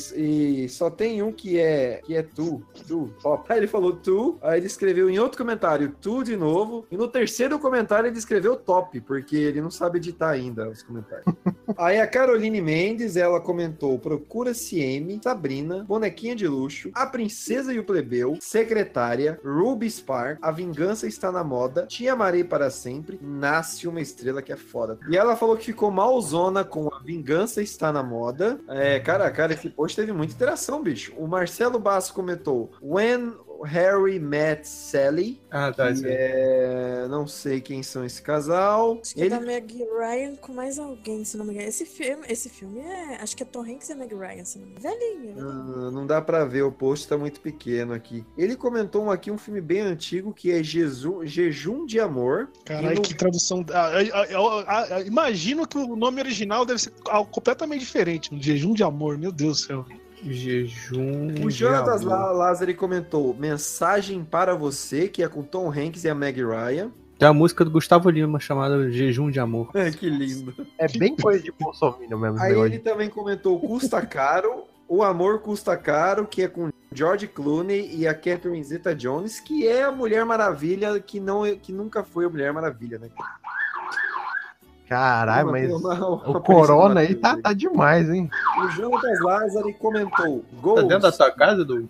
e 0.63 0.69
só 0.69 0.89
tem 0.89 1.21
um 1.21 1.31
que 1.31 1.59
é 1.59 2.01
que 2.03 2.15
é 2.15 2.23
tu. 2.23 2.61
Tu, 2.87 3.13
top. 3.21 3.51
Aí 3.51 3.57
ele 3.59 3.67
falou 3.67 3.93
tu. 3.93 4.37
Aí 4.41 4.59
ele 4.59 4.67
escreveu 4.67 5.09
em 5.09 5.19
outro 5.19 5.37
comentário, 5.37 5.95
tu 6.01 6.23
de 6.23 6.35
novo. 6.35 6.85
E 6.91 6.97
no 6.97 7.07
terceiro 7.07 7.57
comentário 7.59 8.07
ele 8.07 8.17
escreveu 8.17 8.55
top, 8.55 8.99
porque 9.01 9.35
ele 9.35 9.61
não 9.61 9.71
sabe 9.71 9.97
editar 9.97 10.29
ainda 10.29 10.69
os 10.69 10.83
comentários. 10.83 11.25
Aí 11.77 11.99
a 11.99 12.07
Caroline 12.07 12.61
Mendes, 12.61 13.15
ela 13.15 13.39
comentou: 13.39 13.97
Procura-se 13.99 14.79
M, 14.79 15.19
Sabrina, 15.23 15.83
Bonequinha 15.83 16.35
de 16.35 16.47
Luxo, 16.47 16.89
A 16.93 17.05
Princesa 17.05 17.73
e 17.73 17.79
o 17.79 17.83
Plebeu, 17.83 18.37
Secretária, 18.41 19.39
Ruby 19.43 19.89
Spark, 19.89 20.39
A 20.41 20.51
Vingança 20.51 21.07
Está 21.07 21.31
na 21.31 21.43
Moda, 21.43 21.85
Te 21.85 22.07
Amarei 22.07 22.43
para 22.43 22.69
Sempre, 22.69 23.19
Nasce 23.21 23.87
uma 23.87 24.01
Estrela 24.01 24.41
que 24.41 24.51
é 24.51 24.57
foda. 24.57 24.97
E 25.09 25.15
ela 25.15 25.35
falou 25.35 25.55
que 25.55 25.65
ficou 25.65 25.91
malzona 25.91 26.63
com 26.63 26.87
A 26.93 26.99
Vingança 26.99 27.61
Está 27.61 27.91
na 27.91 28.03
Moda. 28.03 28.48
É, 28.67 28.99
cara, 28.99 29.29
cara, 29.31 29.53
esse 29.53 29.69
post 29.69 29.95
teve 29.95 30.11
muita 30.11 30.33
interação, 30.33 30.81
bicho. 30.81 31.13
O 31.17 31.27
Marcelo 31.27 31.79
Basso 31.79 32.13
comentou: 32.13 32.71
When 32.81 33.33
Harry 33.63 34.19
Met 34.19 34.67
Sally. 34.67 35.41
Ah, 35.51 35.71
tá. 35.71 35.93
que 35.93 36.01
é... 36.05 37.07
Não 37.09 37.27
sei 37.27 37.59
quem 37.61 37.81
são 37.83 38.05
esse 38.05 38.21
casal. 38.21 38.99
Acho 39.01 39.15
que 39.15 39.23
é 39.23 39.29
da 39.29 39.39
Meg 39.39 39.73
Ryan 39.99 40.35
com 40.35 40.53
mais 40.53 40.77
alguém, 40.79 41.23
se 41.25 41.37
não 41.37 41.45
me 41.45 41.53
engano. 41.53 41.67
Esse 41.67 41.85
filme, 41.85 42.25
esse 42.29 42.49
filme 42.49 42.79
é. 42.79 43.15
Acho 43.21 43.35
que 43.35 43.43
é 43.43 43.45
Tom 43.45 43.61
Hanks 43.61 43.89
e 43.89 43.95
Meg 43.95 44.13
Ryan, 44.13 44.45
se 44.45 44.59
não 44.59 44.65
me 44.67 44.71
engano. 44.73 44.95
Velhinho, 44.95 45.35
né? 45.35 45.41
Ah, 45.41 45.91
não 45.91 46.05
dá 46.07 46.21
pra 46.21 46.45
ver, 46.45 46.61
o 46.63 46.71
post 46.71 47.07
tá 47.07 47.17
muito 47.17 47.39
pequeno 47.41 47.93
aqui. 47.93 48.23
Ele 48.37 48.55
comentou 48.55 49.09
aqui 49.11 49.31
um 49.31 49.37
filme 49.37 49.61
bem 49.61 49.81
antigo 49.81 50.33
que 50.33 50.51
é 50.51 50.63
Jesus, 50.63 51.31
Jejum 51.31 51.85
de 51.85 51.99
Amor. 51.99 52.49
Caralho, 52.65 52.95
no- 52.95 53.01
que 53.01 53.13
tradução. 53.15 53.65
Ah, 53.73 53.91
ah, 54.13 54.23
ah, 54.23 54.63
ah, 54.67 54.87
ah, 54.97 55.01
imagino 55.01 55.67
que 55.67 55.77
o 55.77 55.95
nome 55.95 56.21
original 56.21 56.65
deve 56.65 56.79
ser 56.79 56.93
algo 57.07 57.29
completamente 57.31 57.81
diferente. 57.81 58.33
Um 58.33 58.41
jejum 58.41 58.73
de 58.73 58.83
amor, 58.83 59.17
meu 59.17 59.31
Deus 59.31 59.61
do 59.61 59.67
céu. 59.67 59.85
Jejum. 60.23 61.27
O. 61.45 62.05
La- 62.05 62.31
Lázaro 62.31 62.73
comentou 62.75 63.33
Mensagem 63.33 64.23
para 64.23 64.55
você, 64.55 65.07
que 65.07 65.23
é 65.23 65.27
com 65.27 65.43
Tom 65.43 65.69
Hanks 65.71 66.03
e 66.03 66.09
a 66.09 66.15
Meg 66.15 66.41
Ryan. 66.43 66.91
Tem 67.17 67.27
a 67.27 67.33
música 67.33 67.65
do 67.65 67.71
Gustavo 67.71 68.09
Lima 68.09 68.39
chamada 68.39 68.89
Jejum 68.89 69.29
de 69.29 69.39
Amor. 69.39 69.69
É, 69.73 69.91
que 69.91 70.09
lindo. 70.09 70.53
É 70.77 70.87
bem 70.87 71.15
coisa 71.15 71.43
de 71.43 71.51
Bolsonaro 71.51 72.17
mesmo. 72.17 72.39
Aí 72.39 72.53
ele 72.57 72.79
também 72.79 73.09
comentou 73.09 73.59
Custa 73.59 74.05
Caro, 74.05 74.63
O 74.87 75.03
Amor 75.03 75.39
Custa 75.39 75.75
Caro, 75.75 76.25
que 76.25 76.43
é 76.43 76.47
com 76.47 76.69
George 76.93 77.27
Clooney 77.27 77.93
e 77.93 78.07
a 78.07 78.13
Catherine 78.13 78.63
Zeta-Jones, 78.63 79.39
que 79.41 79.67
é 79.67 79.83
a 79.83 79.91
Mulher 79.91 80.25
Maravilha, 80.25 80.97
que, 80.99 81.19
não, 81.19 81.43
que 81.57 81.73
nunca 81.73 82.03
foi 82.03 82.25
a 82.25 82.29
Mulher 82.29 82.53
Maravilha, 82.53 82.97
né? 82.97 83.09
Caralho, 84.89 85.51
mas 85.51 85.71
uma- 85.71 85.93
uma 85.93 86.29
o 86.29 86.41
Corona 86.41 87.01
aí 87.01 87.13
tá, 87.13 87.37
tá 87.41 87.53
demais, 87.53 88.09
hein? 88.09 88.29
O 88.63 88.67
Jonatas 88.71 89.19
Lázaro 89.21 89.71
comentou 89.75 90.39
Tá 90.39 90.57
Ghost. 90.61 90.81
dentro 90.87 91.03
da 91.03 91.11
sua 91.11 91.29
casa, 91.31 91.63
Doug? 91.63 91.85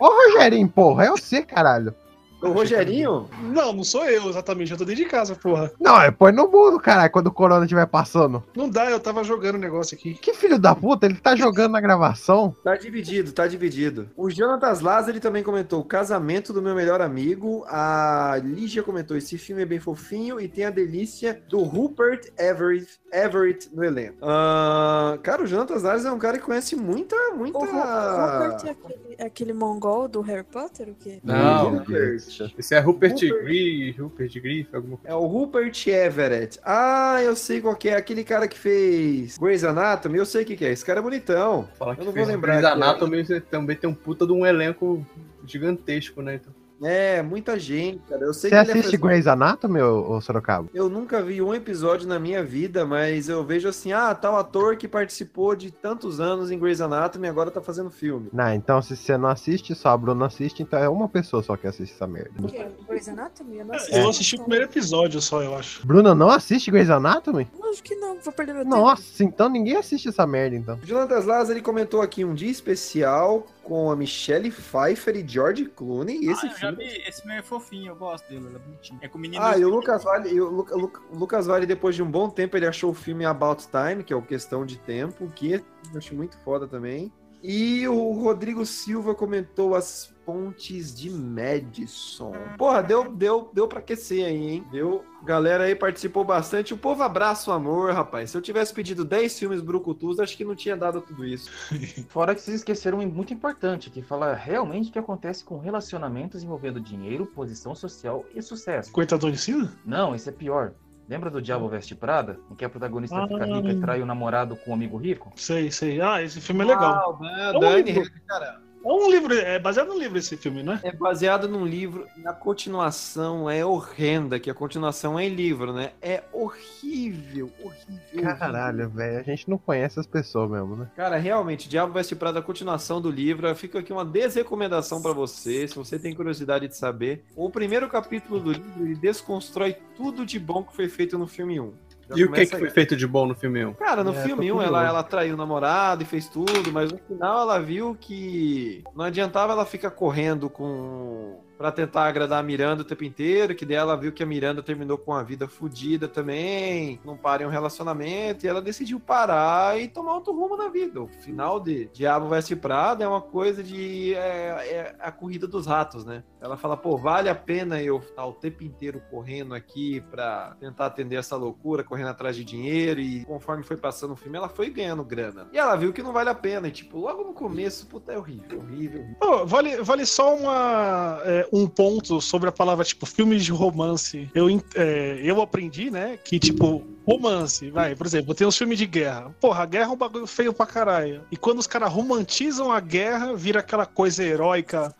Ô, 0.00 0.06
Rogerinho, 0.06 0.68
porra, 0.68 1.06
é 1.06 1.10
você, 1.10 1.42
caralho. 1.42 1.92
O 2.40 2.50
Rogerinho? 2.50 3.28
Não, 3.42 3.72
não 3.72 3.82
sou 3.82 4.04
eu 4.04 4.28
exatamente, 4.28 4.70
eu 4.70 4.78
tô 4.78 4.84
dentro 4.84 5.02
de 5.02 5.08
casa, 5.10 5.34
porra. 5.34 5.72
Não, 5.80 6.00
é 6.00 6.10
põe 6.10 6.30
no 6.32 6.48
mundo, 6.48 6.78
caralho, 6.78 7.10
quando 7.10 7.26
o 7.26 7.32
Corona 7.32 7.64
estiver 7.64 7.86
passando. 7.86 8.42
Não 8.54 8.68
dá, 8.68 8.90
eu 8.90 9.00
tava 9.00 9.24
jogando 9.24 9.56
o 9.56 9.58
negócio 9.58 9.96
aqui. 9.96 10.14
Que 10.14 10.32
filho 10.34 10.58
da 10.58 10.74
puta, 10.74 11.06
ele 11.06 11.16
tá 11.16 11.34
jogando 11.34 11.72
na 11.72 11.80
gravação. 11.80 12.54
Tá 12.62 12.76
dividido, 12.76 13.32
tá 13.32 13.46
dividido. 13.46 14.08
O 14.16 14.30
Jonatas 14.30 14.80
Lázaro 14.80 15.18
também 15.20 15.42
comentou 15.42 15.84
Casamento 15.84 16.52
do 16.52 16.62
Meu 16.62 16.74
Melhor 16.74 17.00
Amigo. 17.00 17.64
A 17.68 18.40
Lígia 18.44 18.82
comentou: 18.82 19.16
esse 19.16 19.36
filme 19.36 19.62
é 19.62 19.66
bem 19.66 19.80
fofinho 19.80 20.40
e 20.40 20.46
tem 20.48 20.64
a 20.64 20.70
delícia 20.70 21.42
do 21.48 21.62
Rupert 21.64 22.28
Everett, 22.38 23.00
Everett 23.12 23.68
no 23.74 23.82
elenco. 23.82 24.18
Ah, 24.22 25.18
cara, 25.22 25.42
o 25.42 25.46
Jonatas 25.46 25.82
Lázaro 25.82 26.14
é 26.14 26.16
um 26.16 26.18
cara 26.20 26.38
que 26.38 26.44
conhece 26.44 26.76
muita, 26.76 27.16
muita. 27.34 27.58
O 27.58 27.62
Ru- 27.64 27.66
Rupert 27.72 28.66
é 28.66 28.70
aquele, 28.70 29.14
é 29.18 29.26
aquele 29.26 29.52
mongol 29.52 30.06
do 30.08 30.20
Harry 30.20 30.44
Potter, 30.44 30.88
o 30.90 30.94
quê? 30.94 31.18
Não, 31.24 31.70
Rupert. 31.78 32.27
Esse 32.58 32.74
é 32.74 32.78
Rupert 32.78 33.12
Rupert. 33.12 33.96
Rupert 33.98 34.40
Griff, 34.40 34.68
alguma 34.74 34.96
coisa. 34.96 35.14
É 35.14 35.16
o 35.16 35.26
Rupert 35.26 35.86
Everett. 35.86 36.58
Ah, 36.64 37.20
eu 37.22 37.34
sei 37.34 37.60
qual 37.60 37.74
que 37.76 37.88
é. 37.88 37.96
Aquele 37.96 38.24
cara 38.24 38.46
que 38.46 38.58
fez 38.58 39.38
Grey's 39.38 39.64
Anatomy. 39.64 40.18
Eu 40.18 40.26
sei 40.26 40.42
o 40.42 40.46
que, 40.46 40.56
que 40.56 40.64
é. 40.64 40.72
Esse 40.72 40.84
cara 40.84 41.00
é 41.00 41.02
bonitão. 41.02 41.68
Fala 41.78 41.92
Eu 41.92 41.96
que 41.96 42.04
não 42.04 42.12
vou 42.12 42.24
lembrar. 42.24 42.58
Grey's 42.58 42.72
Anatomy, 42.72 43.40
também 43.42 43.76
tem 43.76 43.88
um 43.90 43.94
puta 43.94 44.26
de 44.26 44.32
um 44.32 44.46
elenco 44.46 45.04
gigantesco, 45.46 46.22
né? 46.22 46.36
Então. 46.36 46.57
É, 46.82 47.22
muita 47.22 47.58
gente, 47.58 48.00
cara. 48.08 48.24
Eu 48.24 48.32
sei 48.32 48.50
Você 48.50 48.50
que 48.50 48.54
ele 48.54 48.70
é 48.70 48.72
assiste 48.72 48.90
fez- 48.90 49.00
Grey's 49.02 49.26
Anatomy, 49.26 49.80
ô, 49.80 50.12
ô 50.12 50.20
Sorocaba? 50.20 50.68
Eu 50.72 50.88
nunca 50.88 51.20
vi 51.22 51.42
um 51.42 51.52
episódio 51.54 52.06
na 52.06 52.18
minha 52.18 52.42
vida, 52.44 52.84
mas 52.86 53.28
eu 53.28 53.44
vejo 53.44 53.68
assim, 53.68 53.92
ah, 53.92 54.14
tal 54.14 54.36
ator 54.36 54.76
que 54.76 54.86
participou 54.86 55.56
de 55.56 55.70
tantos 55.70 56.20
anos 56.20 56.50
em 56.50 56.58
Grey's 56.58 56.80
Anatomy 56.80 57.26
agora 57.28 57.50
tá 57.50 57.60
fazendo 57.60 57.90
filme. 57.90 58.28
Não, 58.32 58.52
então 58.54 58.80
se 58.80 58.96
você 58.96 59.16
não 59.16 59.28
assiste, 59.28 59.74
só 59.74 59.88
a 59.90 59.96
Bruna 59.96 60.26
assiste, 60.26 60.62
então 60.62 60.78
é 60.78 60.88
uma 60.88 61.08
pessoa 61.08 61.42
só 61.42 61.56
que 61.56 61.66
assiste 61.66 61.94
essa 61.94 62.06
merda. 62.06 62.30
O 62.38 62.46
quê? 62.46 62.66
Grey's 62.88 63.08
Anatomy? 63.08 63.58
Eu 63.58 63.64
não 63.64 63.74
É. 63.74 63.76
assisti. 63.76 63.96
Eu 63.98 64.08
assisti 64.08 64.34
o 64.36 64.40
primeiro 64.40 64.64
episódio 64.66 65.20
só, 65.20 65.42
eu 65.42 65.56
acho. 65.56 65.86
Bruna 65.86 66.14
não 66.14 66.30
assiste 66.30 66.70
Grey's 66.70 66.90
Anatomy? 66.90 67.48
Lógico 67.58 67.88
que 67.88 67.94
não, 67.96 68.18
vou 68.20 68.32
perder 68.32 68.52
meu 68.54 68.62
tempo. 68.64 68.76
Nossa, 68.76 69.24
então 69.24 69.48
ninguém 69.48 69.76
assiste 69.76 70.08
essa 70.08 70.26
merda, 70.26 70.54
então. 70.56 70.78
O 70.82 70.86
Jonathan 70.86 71.18
Lázaro 71.24 71.52
ele 71.58 71.62
comentou 71.62 72.00
aqui 72.02 72.24
um 72.24 72.34
dia 72.34 72.50
especial 72.50 73.46
com 73.68 73.90
a 73.90 73.96
Michelle 73.96 74.50
Pfeiffer 74.50 75.14
e 75.14 75.28
George 75.28 75.66
Clooney. 75.66 76.24
E 76.24 76.30
esse 76.30 76.46
ah, 76.46 76.50
filme. 76.50 76.84
Esse 76.84 77.20
filme 77.20 77.36
é 77.36 77.42
fofinho, 77.42 77.92
eu 77.92 77.96
gosto 77.96 78.26
dele, 78.26 78.46
ele 78.46 78.56
é 78.56 78.58
bonitinho. 78.58 78.98
É 79.02 79.08
com 79.08 79.18
o 79.18 79.20
menino. 79.20 79.44
Ah, 79.44 79.58
e 79.58 79.64
o 79.64 79.68
Lucas 79.68 80.02
Vale, 80.02 80.30
e 80.30 80.40
o 80.40 80.48
Lu- 80.48 80.66
Lu- 80.70 80.92
Lucas 81.12 81.46
Vale, 81.46 81.66
depois 81.66 81.94
de 81.94 82.02
um 82.02 82.10
bom 82.10 82.30
tempo, 82.30 82.56
ele 82.56 82.66
achou 82.66 82.90
o 82.90 82.94
filme 82.94 83.26
About 83.26 83.68
Time, 83.68 84.02
que 84.02 84.12
é 84.12 84.16
o 84.16 84.22
Questão 84.22 84.64
de 84.64 84.78
Tempo, 84.78 85.30
que 85.36 85.52
eu 85.52 85.62
acho 85.94 86.14
muito 86.14 86.38
foda 86.38 86.66
também. 86.66 87.12
E 87.42 87.86
o 87.86 88.12
Rodrigo 88.12 88.66
Silva 88.66 89.14
comentou 89.14 89.74
as 89.74 90.12
pontes 90.26 90.94
de 90.94 91.08
Madison. 91.08 92.32
Porra, 92.58 92.82
deu, 92.82 93.10
deu, 93.10 93.50
deu 93.54 93.66
pra 93.66 93.78
aquecer 93.78 94.26
aí, 94.26 94.50
hein? 94.50 94.66
Deu. 94.70 95.04
Galera 95.24 95.64
aí 95.64 95.74
participou 95.74 96.24
bastante. 96.24 96.74
O 96.74 96.76
povo 96.76 97.02
abraça 97.02 97.50
o 97.50 97.54
amor, 97.54 97.92
rapaz. 97.92 98.30
Se 98.30 98.36
eu 98.36 98.42
tivesse 98.42 98.74
pedido 98.74 99.04
10 99.04 99.38
filmes 99.38 99.60
brucutus, 99.62 100.20
acho 100.20 100.36
que 100.36 100.44
não 100.44 100.54
tinha 100.54 100.76
dado 100.76 101.00
tudo 101.00 101.24
isso. 101.24 101.50
Fora 102.10 102.34
que 102.34 102.42
vocês 102.42 102.58
esqueceram 102.58 102.98
um 102.98 103.06
muito 103.06 103.32
importante, 103.32 103.88
que 103.88 104.02
fala 104.02 104.34
realmente 104.34 104.90
o 104.90 104.92
que 104.92 104.98
acontece 104.98 105.44
com 105.44 105.58
relacionamentos 105.58 106.42
envolvendo 106.42 106.80
dinheiro, 106.80 107.24
posição 107.24 107.74
social 107.74 108.24
e 108.34 108.42
sucesso. 108.42 108.92
Coitado 108.92 109.30
de 109.30 109.38
Cida? 109.38 109.72
Não, 109.84 110.14
esse 110.14 110.28
é 110.28 110.32
pior. 110.32 110.74
Lembra 111.08 111.30
do 111.30 111.40
Diabo 111.40 111.68
Veste 111.68 111.94
Prada? 111.94 112.38
Em 112.50 112.54
que 112.54 112.64
a 112.64 112.68
protagonista 112.68 113.26
fica 113.26 113.46
rica 113.46 113.70
e 113.72 113.80
trai 113.80 114.02
o 114.02 114.06
namorado 114.06 114.56
com 114.56 114.72
um 114.72 114.74
amigo 114.74 114.98
rico? 114.98 115.32
Sei, 115.36 115.70
sei. 115.70 116.00
Ah, 116.02 116.22
esse 116.22 116.38
filme 116.40 116.62
é 116.62 116.66
legal. 116.66 117.18
Ah, 117.22 117.50
É 117.52 117.56
um 117.56 117.60
Dani, 117.60 117.92
livro. 117.92 118.10
cara. 118.26 118.60
É 118.84 118.88
um 118.88 119.10
livro, 119.10 119.34
é 119.34 119.58
baseado 119.58 119.88
num 119.88 119.98
livro 119.98 120.18
esse 120.18 120.36
filme, 120.36 120.62
né? 120.62 120.80
É 120.82 120.92
baseado 120.92 121.48
num 121.48 121.66
livro 121.66 122.06
e 122.16 122.26
a 122.26 122.32
continuação 122.32 123.50
é 123.50 123.64
horrenda, 123.64 124.38
que 124.38 124.50
a 124.50 124.54
continuação 124.54 125.18
é 125.18 125.26
em 125.26 125.34
livro, 125.34 125.72
né? 125.72 125.92
É 126.00 126.22
horrível, 126.32 127.50
horrível. 127.62 128.36
Caralho, 128.38 128.88
velho. 128.88 129.18
A 129.18 129.22
gente 129.22 129.48
não 129.50 129.58
conhece 129.58 129.98
as 129.98 130.06
pessoas 130.06 130.50
mesmo, 130.50 130.76
né? 130.76 130.90
Cara, 130.96 131.16
realmente, 131.16 131.68
Diabo 131.68 131.92
Veste 131.92 132.14
Prada, 132.14 132.38
a 132.38 132.42
continuação 132.42 133.00
do 133.00 133.10
livro. 133.10 133.52
Fica 133.54 133.80
aqui 133.80 133.92
uma 133.92 134.04
desrecomendação 134.04 135.02
pra 135.02 135.12
você, 135.12 135.66
se 135.66 135.74
você 135.74 135.98
tem 135.98 136.14
curiosidade 136.14 136.68
de 136.68 136.76
saber. 136.76 137.24
O 137.36 137.50
primeiro 137.50 137.88
capítulo 137.88 138.40
do 138.40 138.52
livro, 138.52 138.84
ele 138.84 138.94
desconstrói 138.94 139.76
tudo 139.96 140.24
de 140.24 140.38
bom 140.38 140.62
que 140.62 140.74
foi 140.74 140.88
feito 140.88 141.18
no 141.18 141.26
filme 141.26 141.60
1. 141.60 141.72
Já 142.08 142.16
E 142.16 142.24
o 142.24 142.32
que, 142.32 142.46
que 142.46 142.56
foi 142.58 142.70
feito 142.70 142.96
de 142.96 143.06
bom 143.06 143.26
no 143.26 143.34
filme 143.34 143.64
1? 143.64 143.74
Cara, 143.74 144.02
no 144.02 144.12
É, 144.14 144.22
filme 144.22 144.48
tô 144.48 144.56
1 144.56 144.62
ela, 144.62 144.68
curioso. 144.70 144.86
ela 144.86 145.02
traiu 145.02 145.34
o 145.34 145.36
namorado 145.36 146.02
e 146.02 146.06
fez 146.06 146.28
tudo, 146.28 146.72
mas 146.72 146.90
no 146.90 146.98
final 146.98 147.42
ela 147.42 147.58
viu 147.60 147.96
que 148.00 148.82
não 148.94 149.04
adiantava 149.04 149.52
ela 149.52 149.66
ficar 149.66 149.90
correndo 149.90 150.48
com. 150.48 151.40
Pra 151.58 151.72
tentar 151.72 152.04
agradar 152.04 152.38
a 152.38 152.42
Miranda 152.42 152.82
o 152.82 152.84
tempo 152.84 153.02
inteiro, 153.02 153.54
que 153.54 153.66
daí 153.66 153.76
ela 153.76 153.96
viu 153.96 154.12
que 154.12 154.22
a 154.22 154.26
Miranda 154.26 154.62
terminou 154.62 154.96
com 154.96 155.12
a 155.12 155.24
vida 155.24 155.48
fodida 155.48 156.06
também, 156.06 157.00
não 157.04 157.16
para 157.16 157.42
em 157.42 157.46
um 157.46 157.50
relacionamento, 157.50 158.46
e 158.46 158.48
ela 158.48 158.62
decidiu 158.62 159.00
parar 159.00 159.78
e 159.78 159.88
tomar 159.88 160.14
outro 160.14 160.32
rumo 160.32 160.56
na 160.56 160.68
vida. 160.68 161.02
O 161.02 161.08
final 161.08 161.58
de 161.58 161.86
Diabo 161.92 162.28
Veste 162.28 162.54
Prada 162.54 163.04
é 163.04 163.08
uma 163.08 163.20
coisa 163.20 163.62
de. 163.62 164.14
É, 164.14 164.68
é 164.70 164.96
a 165.00 165.10
corrida 165.10 165.48
dos 165.48 165.66
ratos, 165.66 166.04
né? 166.04 166.22
Ela 166.40 166.56
fala, 166.56 166.76
pô, 166.76 166.96
vale 166.96 167.28
a 167.28 167.34
pena 167.34 167.82
eu 167.82 167.98
estar 167.98 168.24
o 168.24 168.32
tempo 168.32 168.62
inteiro 168.62 169.02
correndo 169.10 169.54
aqui 169.54 170.00
pra 170.10 170.56
tentar 170.60 170.86
atender 170.86 171.16
essa 171.16 171.36
loucura, 171.36 171.82
correndo 171.82 172.10
atrás 172.10 172.36
de 172.36 172.44
dinheiro, 172.44 173.00
e 173.00 173.24
conforme 173.24 173.64
foi 173.64 173.76
passando 173.76 174.12
o 174.12 174.16
filme, 174.16 174.38
ela 174.38 174.48
foi 174.48 174.70
ganhando 174.70 175.02
grana. 175.02 175.48
E 175.52 175.58
ela 175.58 175.74
viu 175.74 175.92
que 175.92 176.02
não 176.02 176.12
vale 176.12 176.30
a 176.30 176.34
pena, 176.34 176.68
e 176.68 176.70
tipo, 176.70 176.98
logo 176.98 177.24
no 177.24 177.32
começo, 177.32 177.86
puta, 177.88 178.12
é 178.12 178.18
horrível, 178.18 178.60
horrível. 178.60 179.00
horrível. 179.00 179.16
Pô, 179.18 179.44
vale, 179.44 179.82
vale 179.82 180.06
só 180.06 180.36
uma, 180.36 181.20
é, 181.24 181.47
um 181.52 181.66
ponto 181.66 182.20
sobre 182.20 182.48
a 182.48 182.52
palavra, 182.52 182.84
tipo, 182.84 183.06
filmes 183.06 183.44
de 183.44 183.52
romance. 183.52 184.28
Eu, 184.34 184.48
é, 184.74 185.20
eu 185.22 185.40
aprendi, 185.40 185.90
né, 185.90 186.18
que, 186.22 186.38
tipo, 186.38 186.84
romance, 187.06 187.70
vai, 187.70 187.94
por 187.94 188.06
exemplo, 188.06 188.34
tem 188.34 188.46
uns 188.46 188.56
filmes 188.56 188.78
de 188.78 188.86
guerra. 188.86 189.34
Porra, 189.40 189.62
a 189.62 189.66
guerra 189.66 189.90
é 189.90 189.94
um 189.94 189.96
bagulho 189.96 190.26
feio 190.26 190.52
pra 190.52 190.66
caralho. 190.66 191.22
E 191.30 191.36
quando 191.36 191.58
os 191.58 191.66
caras 191.66 191.92
romantizam 191.92 192.70
a 192.70 192.80
guerra, 192.80 193.34
vira 193.34 193.60
aquela 193.60 193.86
coisa 193.86 194.22
heróica. 194.22 194.94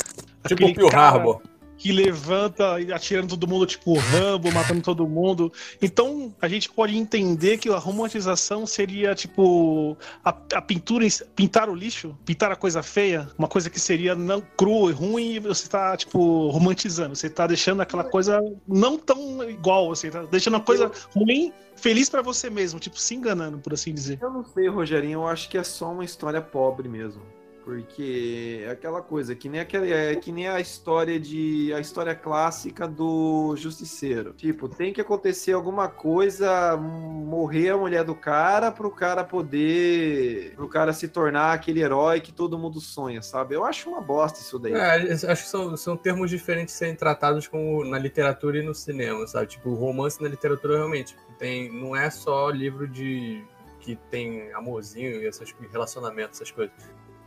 Tipo 0.47 0.67
o 0.67 0.75
Pearl 0.75 0.89
cara 0.89 1.19
Harbor. 1.19 1.43
Que 1.79 1.93
levanta 1.93 2.81
e 2.81 2.93
atirando 2.93 3.29
todo 3.29 3.47
mundo, 3.47 3.65
tipo 3.65 3.97
Rambo, 3.97 4.53
matando 4.53 4.83
todo 4.83 5.09
mundo. 5.09 5.53
Então, 5.81 6.35
a 6.41 6.49
gente 6.49 6.69
pode 6.71 6.97
entender 6.97 7.57
que 7.59 7.69
a 7.69 7.79
romantização 7.79 8.67
seria, 8.67 9.15
tipo, 9.15 9.97
a, 10.25 10.31
a 10.55 10.61
pintura, 10.61 11.07
pintar 11.35 11.71
o 11.71 11.75
lixo, 11.75 12.19
pintar 12.25 12.51
a 12.51 12.57
coisa 12.57 12.83
feia, 12.83 13.29
uma 13.39 13.49
coisa 13.49 13.71
que 13.71 13.79
seria 13.79 14.15
não 14.15 14.41
crua 14.41 14.91
e 14.91 14.95
ruim, 14.95 15.35
e 15.35 15.39
você 15.39 15.69
tá, 15.69 15.97
tipo, 15.97 16.49
romantizando. 16.51 17.15
Você 17.15 17.31
tá 17.31 17.47
deixando 17.47 17.81
aquela 17.81 18.05
coisa 18.05 18.41
não 18.67 18.99
tão 18.99 19.49
igual, 19.49 19.89
você 19.89 20.11
tá 20.11 20.25
deixando 20.25 20.57
a 20.57 20.61
coisa 20.61 20.91
ruim 21.15 21.53
feliz 21.77 22.11
pra 22.11 22.23
você 22.23 22.51
mesmo, 22.51 22.81
tipo, 22.81 22.99
se 22.99 23.15
enganando, 23.15 23.59
por 23.59 23.73
assim 23.73 23.95
dizer. 23.95 24.19
Eu 24.21 24.31
não 24.31 24.45
sei, 24.45 24.69
Rogerinho, 24.69 25.21
eu 25.21 25.27
acho 25.27 25.49
que 25.49 25.57
é 25.57 25.63
só 25.63 25.93
uma 25.93 26.05
história 26.05 26.41
pobre 26.41 26.89
mesmo. 26.89 27.23
Porque 27.69 28.63
é 28.65 28.71
aquela 28.71 29.03
coisa, 29.03 29.35
que 29.35 29.47
nem, 29.47 29.61
é 29.61 30.17
que 30.17 30.33
nem 30.33 30.49
a 30.49 30.59
história 30.59 31.21
de. 31.21 31.71
a 31.75 31.79
história 31.79 32.15
clássica 32.15 32.89
do 32.89 33.55
Justiceiro. 33.59 34.33
Tipo, 34.33 34.71
tem 34.71 34.91
que 34.91 35.03
acontecer 35.03 35.53
alguma 35.53 35.87
coisa, 35.87 36.79
morrer 36.79 37.69
a 37.69 37.77
mulher 37.77 38.05
do 38.05 38.15
cara 38.15 38.73
pro 38.73 38.91
cara 38.91 39.23
poder. 39.23 40.55
pro 40.57 40.67
cara 40.67 40.95
se 40.95 41.09
tornar 41.09 41.53
aquele 41.53 41.83
herói 41.83 42.23
que 42.23 42.33
todo 42.33 42.59
mundo 42.59 42.81
sonha, 42.81 43.21
sabe? 43.21 43.55
Eu 43.55 43.67
acho 43.67 43.91
uma 43.91 44.01
bosta 44.01 44.41
isso 44.41 44.59
daí. 44.59 44.73
É, 44.73 45.13
acho 45.13 45.43
que 45.43 45.51
são, 45.51 45.77
são 45.77 45.95
termos 45.95 46.31
diferentes 46.31 46.73
serem 46.73 46.97
tratados 46.97 47.47
como 47.47 47.85
na 47.85 47.99
literatura 47.99 48.61
e 48.61 48.63
no 48.63 48.75
cinema, 48.75 49.27
sabe? 49.27 49.47
Tipo, 49.47 49.75
romance 49.75 50.23
na 50.23 50.29
literatura 50.31 50.79
realmente 50.79 51.15
tem, 51.39 51.71
não 51.71 51.95
é 51.95 52.09
só 52.09 52.49
livro 52.49 52.89
de 52.89 53.45
que 53.79 53.95
tem 54.11 54.51
amorzinho 54.55 55.21
e 55.21 55.27
esses 55.27 55.55
relacionamentos, 55.71 56.41
essas 56.41 56.51
coisas. 56.51 56.73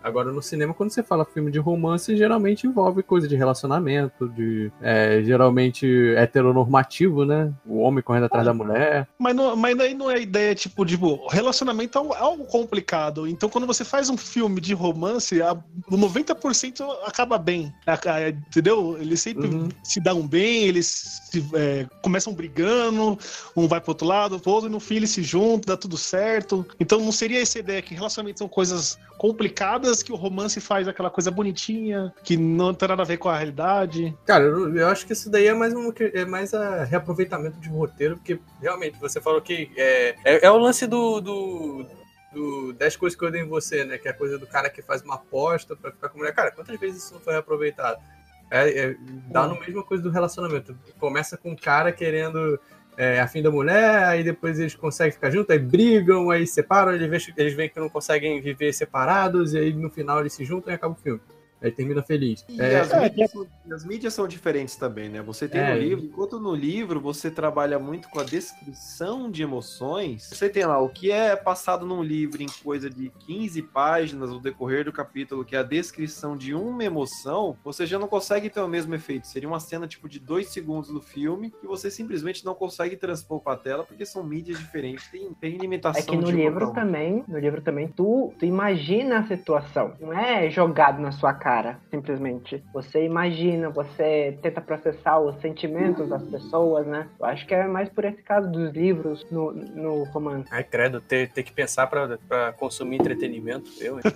Agora, 0.04 0.32
no 0.32 0.42
cinema, 0.42 0.74
quando 0.74 0.90
você 0.92 1.04
fala 1.04 1.26
filme 1.26 1.52
de 1.52 1.60
romance, 1.60 2.16
geralmente 2.18 2.66
envolve 2.66 3.04
coisa 3.04 3.28
de 3.28 3.36
relacionamento, 3.36 4.28
de 4.30 4.72
é, 4.82 5.22
geralmente 5.24 5.86
heteronormativo, 6.16 7.26
né? 7.26 7.52
O 7.66 7.80
homem 7.80 8.04
correndo 8.04 8.26
atrás 8.26 8.46
da 8.46 8.54
mulher. 8.54 9.08
Mas, 9.18 9.36
não, 9.36 9.56
mas 9.56 9.78
daí 9.78 9.94
não 9.94 10.10
é 10.10 10.16
a 10.16 10.20
ideia, 10.20 10.56
tipo, 10.56 10.86
de 10.86 10.92
tipo, 10.96 11.28
relacionamento 11.28 11.98
é 11.98 12.02
algo- 12.18 12.44
é 12.44 12.46
complicado. 12.46 13.28
Então, 13.28 13.50
quando 13.50 13.66
você 13.68 13.84
faz 13.84 14.10
um 14.10 14.18
filme 14.18 14.60
de 14.60 14.74
romance, 14.74 15.42
a, 15.42 15.54
o 15.90 15.98
90% 15.98 16.84
acaba 17.06 17.38
bem. 17.38 17.74
A- 17.86 17.94
a- 17.94 18.30
entendeu? 18.30 18.98
Eles 19.00 19.22
sempre 19.22 19.50
se 19.84 20.00
dão 20.00 20.28
bem, 20.28 20.64
eles 20.64 21.22
se, 21.32 21.44
é, 21.54 21.86
começam 22.02 22.34
brigando, 22.34 23.18
um 23.56 23.68
vai 23.68 23.80
pro 23.80 23.92
outro 23.92 24.08
lado, 24.08 24.40
pro 24.40 24.52
outro, 24.52 24.70
e 24.70 24.72
no 24.72 24.80
fim 24.80 24.96
eles 24.96 25.12
se 25.12 25.24
juntam, 25.24 25.74
dá 25.74 25.78
tudo 25.78 25.98
certo. 25.98 26.66
Então, 26.80 27.00
não 27.00 27.12
seria 27.12 27.42
essa 27.42 27.60
ideia 27.60 27.82
que 27.82 27.94
relacionamentos 27.96 28.40
são 28.40 28.48
coisas 28.48 28.98
complicadas, 29.22 30.02
que 30.02 30.12
o 30.12 30.16
romance 30.16 30.60
faz 30.60 30.88
aquela 30.88 31.12
coisa 31.12 31.30
bonitinha, 31.30 32.12
que 32.24 32.36
não 32.36 32.74
tem 32.74 32.90
nada 32.90 33.04
a 33.04 33.06
ver 33.06 33.18
com 33.18 33.30
a 33.30 33.38
realidade. 33.38 34.18
Cara, 34.26 34.46
eu, 34.46 34.76
eu 34.76 34.88
acho 34.88 35.06
que 35.06 35.14
isso 35.14 35.30
daí 35.30 35.46
é 35.46 35.54
mais 35.54 35.76
um 35.76 35.94
é 36.00 36.26
mais 36.26 36.56
a 36.56 36.84
reaproveitamento 36.86 37.60
de 37.60 37.70
roteiro, 37.70 38.16
porque 38.16 38.40
realmente 38.60 39.00
você 39.00 39.22
falou 39.22 39.40
que 39.40 39.72
é, 39.78 40.16
é, 40.26 40.46
é 40.48 40.50
o 40.50 40.58
lance 40.58 40.88
do, 40.88 41.22
do, 41.22 41.86
do 42.34 42.74
10 42.74 42.96
coisas 42.96 43.16
que 43.16 43.24
eu 43.24 43.30
dei 43.30 43.44
em 43.44 43.48
você, 43.48 43.86
né? 43.86 44.00
Que 44.00 44.08
é 44.08 44.12
a 44.12 44.16
coisa 44.16 44.40
do 44.40 44.48
cara 44.48 44.72
que 44.72 44.82
faz 44.82 45.04
uma 45.04 45.14
aposta 45.14 45.76
pra 45.76 45.92
ficar 45.92 46.10
com 46.10 46.18
mulher. 46.18 46.34
Cara, 46.34 46.50
quantas 46.50 46.80
vezes 46.80 47.04
isso 47.04 47.14
não 47.14 47.22
foi 47.22 47.34
reaproveitado? 47.34 48.02
É, 48.50 48.70
é, 48.70 48.96
dá 49.30 49.48
no 49.48 49.60
mesma 49.60 49.84
coisa 49.84 50.02
do 50.02 50.10
relacionamento. 50.10 50.76
Começa 51.00 51.38
com 51.38 51.52
um 51.52 51.56
cara 51.56 51.92
querendo 51.92 52.60
é, 52.98 53.20
a 53.20 53.28
fim 53.28 53.42
da 53.42 53.50
mulher, 53.50 54.04
aí 54.06 54.24
depois 54.24 54.60
eles 54.60 54.76
conseguem 54.76 55.12
ficar 55.12 55.32
juntos, 55.32 55.50
aí 55.50 55.60
brigam, 55.60 56.30
aí 56.30 56.46
separam, 56.46 56.94
eles 56.94 57.10
veem, 57.10 57.36
eles 57.38 57.54
veem 57.54 57.70
que 57.70 57.80
não 57.80 57.90
conseguem 57.90 58.42
viver 58.42 58.74
separados, 58.74 59.54
e 59.54 59.60
aí 59.60 59.74
no 59.74 59.90
final 59.90 60.20
eles 60.20 60.34
se 60.34 60.46
juntam 60.46 60.72
e 60.72 60.76
acaba 60.76 60.94
o 60.94 60.98
filme. 60.98 61.22
Aí 61.62 61.72
termina 61.72 62.02
feliz. 62.02 62.44
E 62.50 62.60
É, 62.60 62.80
as, 62.80 62.92
mídias 62.94 63.32
são, 63.32 63.48
as 63.72 63.86
mídias 63.86 64.14
são 64.14 64.28
diferentes 64.28 64.76
também, 64.76 65.10
né? 65.10 65.22
Você 65.22 65.48
tem 65.48 65.62
É. 65.62 65.74
no 65.74 65.80
livro, 65.80 66.06
enquanto 66.06 66.40
no 66.40 66.56
livro 66.56 67.00
você 67.00 67.30
trabalha 67.30 67.78
muito 67.78 68.10
com 68.10 68.20
a 68.20 68.24
descrição 68.24 69.30
de 69.30 69.44
emoções, 69.44 70.28
você 70.30 70.50
tem 70.50 70.66
lá 70.66 70.80
o 70.80 70.90
que 70.90 71.12
é 71.12 71.36
passado 71.36 71.86
num 71.86 72.02
livro 72.04 72.42
em 72.42 72.48
coisa 72.64 72.90
de 72.90 73.10
15 73.28 73.62
páginas 73.62 74.30
no 74.32 74.40
decorrer 74.40 74.86
do 74.86 74.92
capítulo, 74.92 75.46
que 75.46 75.56
é 75.56 75.60
a 75.60 75.64
descrição 75.64 76.36
de 76.36 76.54
uma 76.54 76.84
emoção, 76.84 77.56
você 77.64 77.86
já 77.86 78.00
não 78.00 78.08
consegue 78.08 78.50
ter 78.50 78.60
o 78.62 78.68
mesmo 78.68 78.94
efeito. 78.96 79.28
Seria 79.28 79.48
uma 79.48 79.60
cena 79.60 79.88
tipo 79.88 80.10
de 80.10 80.20
dois 80.20 80.50
segundos 80.50 80.90
do 80.90 81.02
filme 81.02 81.52
que 81.62 81.68
você 81.68 81.92
simplesmente 81.92 82.44
não 82.44 82.56
consegue 82.56 82.96
transpor 82.96 83.40
pra 83.40 83.56
tela 83.56 83.84
porque 83.84 84.06
são 84.06 84.24
mídias 84.24 84.58
diferentes, 84.58 85.08
tem, 85.10 85.32
tem 85.40 85.58
limitação 85.58 86.02
É 86.02 86.06
que 86.06 86.16
no 86.18 86.24
de 86.24 86.32
livro 86.32 86.68
botão. 86.68 86.74
também, 86.74 87.24
no 87.28 87.38
livro 87.38 87.62
também, 87.62 87.88
tu, 87.88 88.34
tu 88.40 88.46
imagina 88.46 89.20
a 89.20 89.28
situação. 89.28 89.94
Não 90.00 90.14
é 90.14 90.50
jogado 90.50 91.00
na 91.02 91.12
sua 91.12 91.34
cara, 91.34 91.51
simplesmente. 91.90 92.64
Você 92.74 93.06
imagina, 93.06 93.70
você 93.70 94.38
tenta 94.42 94.62
processar 94.62 95.20
os 95.20 95.36
sentimentos 95.42 96.08
das 96.10 96.24
pessoas, 96.24 96.86
né? 96.88 97.08
Eu 97.20 97.26
acho 97.26 97.46
que 97.46 97.54
é 97.54 97.68
mais 97.68 97.90
por 97.90 98.06
esse 98.06 98.22
caso 98.24 98.50
dos 98.52 98.72
livros 98.74 99.26
no, 99.32 99.52
no 99.52 100.04
romance. 100.06 100.48
Ai, 100.52 100.64
credo, 100.64 101.02
ter, 101.02 101.30
ter 101.30 101.44
que 101.44 101.52
pensar 101.52 101.88
pra 101.88 102.54
consumir 102.54 102.98
entretenimento. 102.98 103.70
Eu? 103.80 104.00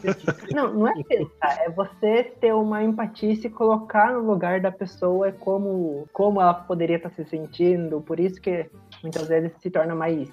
Não, 0.52 0.74
não 0.74 0.88
é 0.88 1.04
pensar, 1.04 1.63
é 1.65 1.69
você 1.69 2.24
ter 2.39 2.54
uma 2.54 2.84
empatia 2.84 3.34
e 3.34 3.36
se 3.36 3.50
colocar 3.50 4.13
no 4.13 4.19
lugar 4.19 4.62
da 4.62 4.71
pessoa 4.71 5.32
como, 5.32 6.08
como 6.13 6.41
ela 6.41 6.54
poderia 6.54 6.98
estar 6.98 7.10
se 7.10 7.26
sentindo. 7.26 8.02
Por 8.02 8.19
isso 8.19 8.39
que 8.41 8.69
muitas 9.02 9.28
vezes 9.28 9.52
se 9.60 9.69
torna 9.69 9.95
mais 9.95 10.30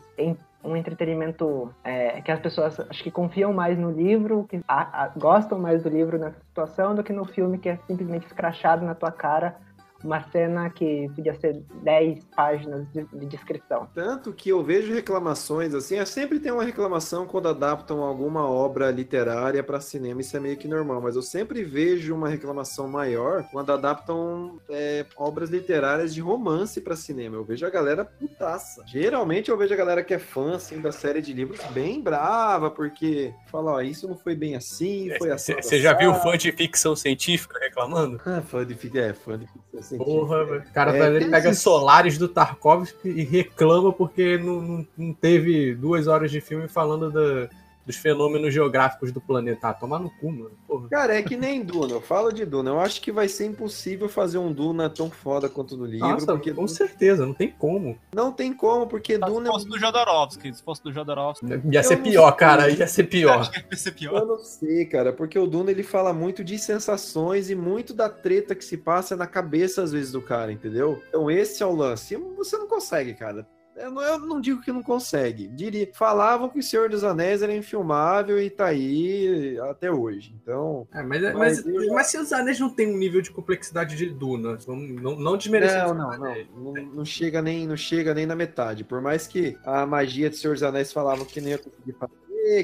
um 0.64 0.76
entretenimento 0.76 1.72
é, 1.82 2.20
que 2.20 2.30
as 2.30 2.38
pessoas 2.40 2.78
acho 2.78 3.02
que 3.02 3.10
confiam 3.10 3.52
mais 3.52 3.78
no 3.78 3.90
livro, 3.90 4.44
que 4.48 4.60
a- 4.68 5.04
a- 5.04 5.08
gostam 5.16 5.58
mais 5.58 5.82
do 5.82 5.88
livro 5.88 6.18
nessa 6.18 6.38
situação 6.48 6.94
do 6.94 7.02
que 7.02 7.12
no 7.12 7.24
filme 7.24 7.58
que 7.58 7.68
é 7.68 7.76
simplesmente 7.86 8.26
escrachado 8.26 8.84
na 8.84 8.94
tua 8.94 9.10
cara 9.10 9.56
uma 10.04 10.22
cena 10.30 10.68
que 10.70 11.10
podia 11.14 11.34
ser 11.34 11.62
10 11.82 12.24
páginas 12.36 12.86
de, 12.92 13.04
de 13.04 13.26
descrição. 13.26 13.88
Tanto 13.94 14.32
que 14.32 14.48
eu 14.48 14.62
vejo 14.62 14.92
reclamações 14.92 15.74
assim, 15.74 15.96
é 15.96 16.04
sempre 16.04 16.38
tem 16.38 16.52
uma 16.52 16.64
reclamação 16.64 17.26
quando 17.26 17.48
adaptam 17.48 18.02
alguma 18.02 18.48
obra 18.48 18.90
literária 18.90 19.62
para 19.62 19.80
cinema, 19.80 20.20
isso 20.20 20.36
é 20.36 20.40
meio 20.40 20.56
que 20.56 20.68
normal, 20.68 21.00
mas 21.00 21.16
eu 21.16 21.22
sempre 21.22 21.62
vejo 21.64 22.14
uma 22.14 22.28
reclamação 22.28 22.88
maior 22.88 23.44
quando 23.50 23.72
adaptam 23.72 24.58
é, 24.68 25.06
obras 25.16 25.50
literárias 25.50 26.14
de 26.14 26.20
romance 26.20 26.80
para 26.80 26.96
cinema. 26.96 27.36
Eu 27.36 27.44
vejo 27.44 27.64
a 27.66 27.70
galera 27.70 28.04
putaça. 28.04 28.82
Geralmente 28.86 29.50
eu 29.50 29.56
vejo 29.56 29.72
a 29.72 29.76
galera 29.76 30.02
que 30.02 30.14
é 30.14 30.18
fã 30.18 30.56
assim, 30.56 30.80
da 30.80 30.92
série 30.92 31.20
de 31.20 31.32
livros 31.32 31.60
bem 31.72 32.00
brava, 32.00 32.70
porque 32.70 33.32
fala, 33.50 33.72
ó, 33.72 33.80
isso 33.80 34.08
não 34.08 34.16
foi 34.16 34.34
bem 34.34 34.56
assim, 34.56 35.10
foi 35.18 35.30
assim. 35.30 35.54
Você 35.54 35.80
já 35.80 35.92
viu 35.92 36.14
fã 36.14 36.36
de 36.36 36.50
ficção 36.52 36.96
científica 36.96 37.58
reclamando? 37.58 38.20
Ah, 38.24 38.42
fã 38.42 38.64
de, 38.64 38.98
é, 38.98 39.12
fã 39.12 39.38
de 39.38 39.46
ficção. 39.46 39.71
Porra, 39.96 40.44
velho. 40.44 40.60
O 40.68 40.72
cara 40.72 40.94
É, 40.94 40.98
vai- 40.98 41.18
tem 41.20 41.30
pega 41.30 41.48
esses- 41.50 41.62
Solares 41.62 42.18
do 42.18 42.28
Tarkovsky 42.28 43.08
e 43.08 43.22
reclama 43.24 43.92
porque 43.92 44.36
não, 44.38 44.60
não, 44.60 44.86
não 44.96 45.12
teve 45.14 45.74
duas 45.74 46.06
horas 46.06 46.30
de 46.30 46.40
filme 46.40 46.68
falando 46.68 47.10
da, 47.10 47.48
dos 47.84 47.96
fenômenos 47.96 48.52
geográficos 48.52 49.12
do 49.12 49.20
planeta. 49.20 49.68
Ah, 49.68 49.74
tomar 49.74 49.98
no 49.98 50.10
cu, 50.10 50.30
mano. 50.30 50.52
Porra. 50.66 50.88
Cara, 50.88 51.14
é 51.16 51.22
que 51.22 51.36
nem 51.36 51.62
Duna. 51.64 51.92
Eu 51.92 52.00
falo 52.00 52.32
de 52.32 52.44
Duna. 52.44 52.70
Eu 52.70 52.80
acho 52.80 53.00
que 53.00 53.10
vai 53.10 53.28
ser 53.28 53.46
impossível 53.46 54.08
fazer 54.08 54.38
um 54.38 54.52
Duna 54.52 54.88
tão 54.88 55.10
foda 55.10 55.48
quanto 55.48 55.76
no 55.76 55.84
livro. 55.84 56.08
Nossa, 56.08 56.26
porque 56.26 56.52
com 56.52 56.66
certeza, 56.68 57.26
não 57.26 57.34
tem 57.34 57.50
como. 57.50 57.98
não 58.14 58.32
tem 58.32 58.52
como, 58.52 58.86
porque 58.86 59.14
Se 59.14 59.18
Duna 59.18 59.48
é 59.48 59.52
fosse 59.52 59.68
do 59.68 59.78
Jodorowsky, 59.78 60.54
se 60.54 60.62
fosse 60.62 60.82
do 60.82 60.92
Jodorowsky. 60.92 61.46
Ia 61.70 61.82
ser 61.82 61.96
pior, 61.98 62.28
sei. 62.28 62.38
cara. 62.38 62.70
Ia 62.70 62.86
ser 62.86 63.04
pior. 63.04 63.40
Acho 63.40 63.50
que 63.52 63.64
ia 63.70 63.76
ser 63.76 63.92
pior. 63.92 64.20
Eu 64.20 64.26
não 64.26 64.38
sei, 64.38 64.84
cara, 64.86 65.12
porque 65.12 65.38
o 65.38 65.46
Duna 65.46 65.70
ele 65.70 65.82
fala 65.82 66.12
muito 66.12 66.44
de 66.44 66.58
sensações 66.58 67.50
e 67.50 67.54
muito 67.54 67.92
da 67.92 68.08
treta 68.08 68.54
que 68.54 68.64
se 68.64 68.76
passa 68.76 69.16
na 69.16 69.26
cabeça 69.26 69.82
às 69.82 69.92
vezes 69.92 70.12
do 70.12 70.22
cara, 70.22 70.52
entendeu? 70.52 71.02
Então 71.08 71.30
esse 71.30 71.62
é 71.62 71.66
o 71.66 71.74
lance. 71.74 72.16
Você 72.36 72.56
não 72.56 72.66
consegue, 72.66 73.14
cara. 73.14 73.46
Eu 73.74 73.90
não, 73.90 74.02
eu 74.02 74.18
não 74.18 74.40
digo 74.40 74.60
que 74.60 74.70
não 74.70 74.82
consegue. 74.82 75.48
Diria, 75.48 75.88
falavam 75.94 76.48
que 76.48 76.58
o 76.58 76.62
Senhor 76.62 76.88
dos 76.90 77.02
Anéis 77.02 77.42
era 77.42 77.54
infilmável 77.54 78.38
e 78.40 78.50
tá 78.50 78.66
aí 78.66 79.58
até 79.70 79.90
hoje. 79.90 80.34
Então, 80.42 80.86
É, 80.92 81.02
mas, 81.02 81.22
mas, 81.22 81.32
Mas 81.34 81.64
mas, 81.64 81.66
eu- 81.66 82.04
se 82.04 82.18
os 82.18 82.32
anéis 82.32 82.60
não 82.60 82.68
tem 82.68 82.92
um 82.92 82.98
nível 82.98 83.22
de 83.22 83.30
complexidade 83.30 83.96
de 83.96 84.06
Duna, 84.10 84.58
não, 84.66 84.76
não 84.76 85.16
não, 85.16 85.94
não, 85.94 85.94
não, 85.94 86.10
anéis. 86.12 86.46
não, 86.54 86.72
não 86.72 87.04
chega 87.04 87.40
nem, 87.40 87.66
não 87.66 87.76
chega 87.76 88.12
nem 88.14 88.26
na 88.26 88.36
metade. 88.36 88.84
Por 88.84 89.00
mais 89.00 89.26
que 89.26 89.56
a 89.64 89.86
magia 89.86 90.28
de 90.28 90.36
Senhor 90.36 90.52
dos 90.54 90.62
Anéis 90.62 90.92
falavam 90.92 91.24
que 91.24 91.40
nem 91.40 91.52
ia 91.52 91.58
conseguir 91.58 91.92
fazer, 91.98 92.12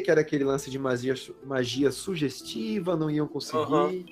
que 0.04 0.10
era 0.10 0.20
aquele 0.20 0.44
lance 0.44 0.70
de 0.70 0.78
magia, 0.78 1.14
magia 1.44 1.90
sugestiva, 1.92 2.96
não 2.96 3.10
iam 3.10 3.26
conseguir. 3.28 4.06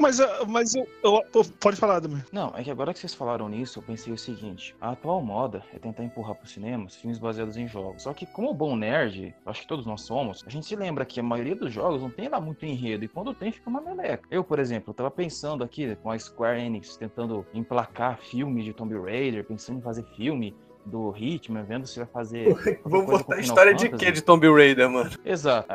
Mas, 0.00 0.18
ah, 0.18 0.44
mas 0.48 0.74
eu, 0.74 0.86
eu- 1.02 1.22
eu- 1.34 1.44
pode 1.60 1.76
falar, 1.76 1.96
Ademir. 1.96 2.24
Não, 2.32 2.52
é 2.56 2.64
que 2.64 2.70
agora 2.70 2.92
que 2.92 2.98
vocês 2.98 3.14
falaram 3.14 3.48
nisso, 3.48 3.78
eu 3.78 3.82
pensei 3.82 4.12
o 4.12 4.18
seguinte: 4.18 4.74
a 4.80 4.90
atual 4.92 5.22
moda 5.22 5.62
é 5.72 5.78
tentar 5.78 6.02
empurrar 6.04 6.34
pro 6.34 6.48
cinema 6.48 6.86
os 6.86 6.96
filmes 6.96 7.18
baseados 7.18 7.56
em 7.56 7.68
jogos. 7.68 8.02
Só 8.02 8.12
que, 8.12 8.26
como 8.26 8.52
bom 8.54 8.74
nerd, 8.76 9.34
acho 9.46 9.62
que 9.62 9.68
todos 9.68 9.86
nós 9.86 10.00
somos, 10.02 10.42
a 10.46 10.50
gente 10.50 10.66
se 10.66 10.74
lembra 10.74 11.04
que 11.04 11.20
a 11.20 11.22
maioria 11.22 11.54
dos 11.54 11.72
jogos 11.72 12.02
não 12.02 12.10
tem 12.10 12.28
lá 12.28 12.40
muito 12.40 12.64
enredo, 12.66 13.04
e 13.04 13.08
quando 13.08 13.32
tem, 13.34 13.52
fica 13.52 13.68
uma 13.70 13.80
meleca. 13.80 14.26
Eu, 14.30 14.42
por 14.42 14.58
exemplo, 14.58 14.92
tava 14.94 15.10
pensando 15.10 15.62
aqui 15.62 15.94
com 15.96 16.10
a 16.10 16.18
Square 16.18 16.60
Enix 16.60 16.96
tentando 16.96 17.46
emplacar 17.54 18.18
filme 18.18 18.64
de 18.64 18.72
Tomb 18.72 18.98
Raider, 18.98 19.44
pensando 19.44 19.78
em 19.78 19.82
fazer 19.82 20.04
filme 20.16 20.54
do 20.86 21.14
Hitman, 21.16 21.62
vendo 21.64 21.86
se 21.86 21.98
vai 21.98 22.06
fazer. 22.06 22.54
Vamos 22.84 23.06
coisa 23.06 23.22
botar 23.24 23.36
a 23.36 23.40
história 23.40 23.74
de 23.74 23.84
Fantasy. 23.86 24.04
quê 24.04 24.12
de 24.12 24.20
Tomb 24.22 24.46
Raider, 24.52 24.90
mano? 24.90 25.10
Exato. 25.24 25.68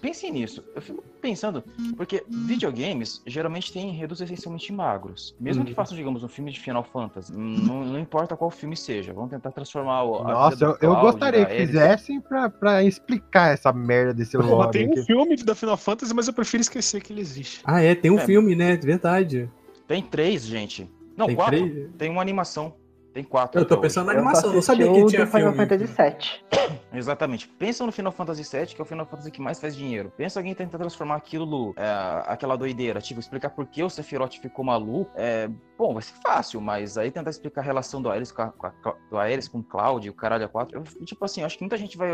Pensem 0.00 0.32
nisso. 0.32 0.64
Eu 0.74 0.82
fico 0.82 1.04
pensando, 1.20 1.62
porque 1.96 2.24
videogames 2.28 3.22
geralmente 3.26 3.72
têm 3.72 3.88
enredos 3.90 4.20
essencialmente 4.20 4.72
magros. 4.72 5.34
Mesmo 5.40 5.64
que 5.64 5.70
Uhum. 5.70 5.76
façam, 5.76 5.96
digamos, 5.96 6.22
um 6.24 6.28
filme 6.28 6.50
de 6.50 6.60
Final 6.60 6.84
Fantasy, 6.84 7.32
não, 7.36 7.84
não 7.84 7.98
importa 7.98 8.36
qual 8.36 8.50
filme 8.50 8.76
seja, 8.76 9.12
vão 9.12 9.28
tentar 9.28 9.50
transformar 9.52 10.02
o. 10.04 10.22
Nossa, 10.24 10.64
eu, 10.64 10.76
eu 10.80 10.96
gostaria 10.96 11.44
que 11.46 11.56
fizessem 11.66 12.20
pra, 12.20 12.48
pra 12.50 12.82
explicar 12.82 13.52
essa 13.52 13.72
merda 13.72 14.12
desse 14.14 14.36
lore. 14.36 14.70
tem 14.72 14.90
um 14.90 15.04
filme 15.04 15.36
da 15.36 15.54
Final 15.54 15.76
Fantasy, 15.76 16.12
mas 16.14 16.28
eu 16.28 16.34
prefiro 16.34 16.60
esquecer 16.60 17.02
que 17.02 17.12
ele 17.12 17.20
existe. 17.20 17.60
Ah, 17.64 17.80
é, 17.82 17.94
tem 17.94 18.10
um 18.10 18.18
É. 18.18 18.24
filme, 18.26 18.54
né? 18.54 18.76
Verdade. 18.76 19.50
Tem 19.86 20.02
três, 20.02 20.44
gente. 20.44 20.90
Não, 21.16 21.26
Tem 21.26 21.36
quatro. 21.36 21.56
três? 21.58 21.90
Tem 21.96 22.10
uma 22.10 22.20
animação. 22.20 22.74
Tem 23.16 23.24
quatro. 23.24 23.58
Eu 23.58 23.64
tô 23.64 23.76
hoje. 23.76 23.80
pensando 23.80 24.08
na 24.08 24.12
Eu 24.12 24.16
só 24.16 24.20
animação, 24.20 24.52
não 24.52 24.58
assisti 24.58 24.66
sabia 24.66 24.92
o 24.92 25.06
que 25.06 25.10
tinha 25.10 25.26
Final 25.26 25.52
filme. 25.54 25.66
Fantasy 25.66 25.86
VII. 25.86 26.78
Exatamente. 26.92 27.48
Pensa 27.48 27.86
no 27.86 27.90
Final 27.90 28.12
Fantasy 28.12 28.42
VII, 28.42 28.66
que 28.66 28.78
é 28.78 28.82
o 28.82 28.84
Final 28.84 29.06
Fantasy 29.06 29.30
que 29.30 29.40
mais 29.40 29.58
faz 29.58 29.74
dinheiro. 29.74 30.12
Pensa 30.14 30.38
alguém 30.38 30.54
tentar 30.54 30.76
transformar 30.76 31.16
aquilo, 31.16 31.72
é, 31.78 32.22
aquela 32.26 32.56
doideira, 32.56 33.00
tipo, 33.00 33.18
explicar 33.18 33.48
por 33.48 33.64
que 33.64 33.82
o 33.82 33.88
Sephiroth 33.88 34.34
ficou 34.34 34.62
maluco. 34.62 35.10
É, 35.14 35.48
bom, 35.78 35.94
vai 35.94 36.02
ser 36.02 36.12
fácil, 36.22 36.60
mas 36.60 36.98
aí 36.98 37.10
tentar 37.10 37.30
explicar 37.30 37.62
a 37.62 37.64
relação 37.64 38.02
do 38.02 38.10
Ares 38.10 38.30
com, 38.30 38.42
a, 38.42 38.48
com, 38.50 38.66
a, 38.66 38.94
do 39.08 39.16
Ares 39.16 39.48
com 39.48 39.60
o 39.60 39.64
Cloud 39.64 40.06
e 40.06 40.10
o 40.10 40.14
caralho 40.14 40.44
a 40.44 40.48
quatro. 40.48 40.78
Eu, 40.78 41.06
tipo 41.06 41.24
assim, 41.24 41.40
eu 41.40 41.46
acho 41.46 41.56
que 41.56 41.62
muita 41.62 41.78
gente 41.78 41.96
vai 41.96 42.10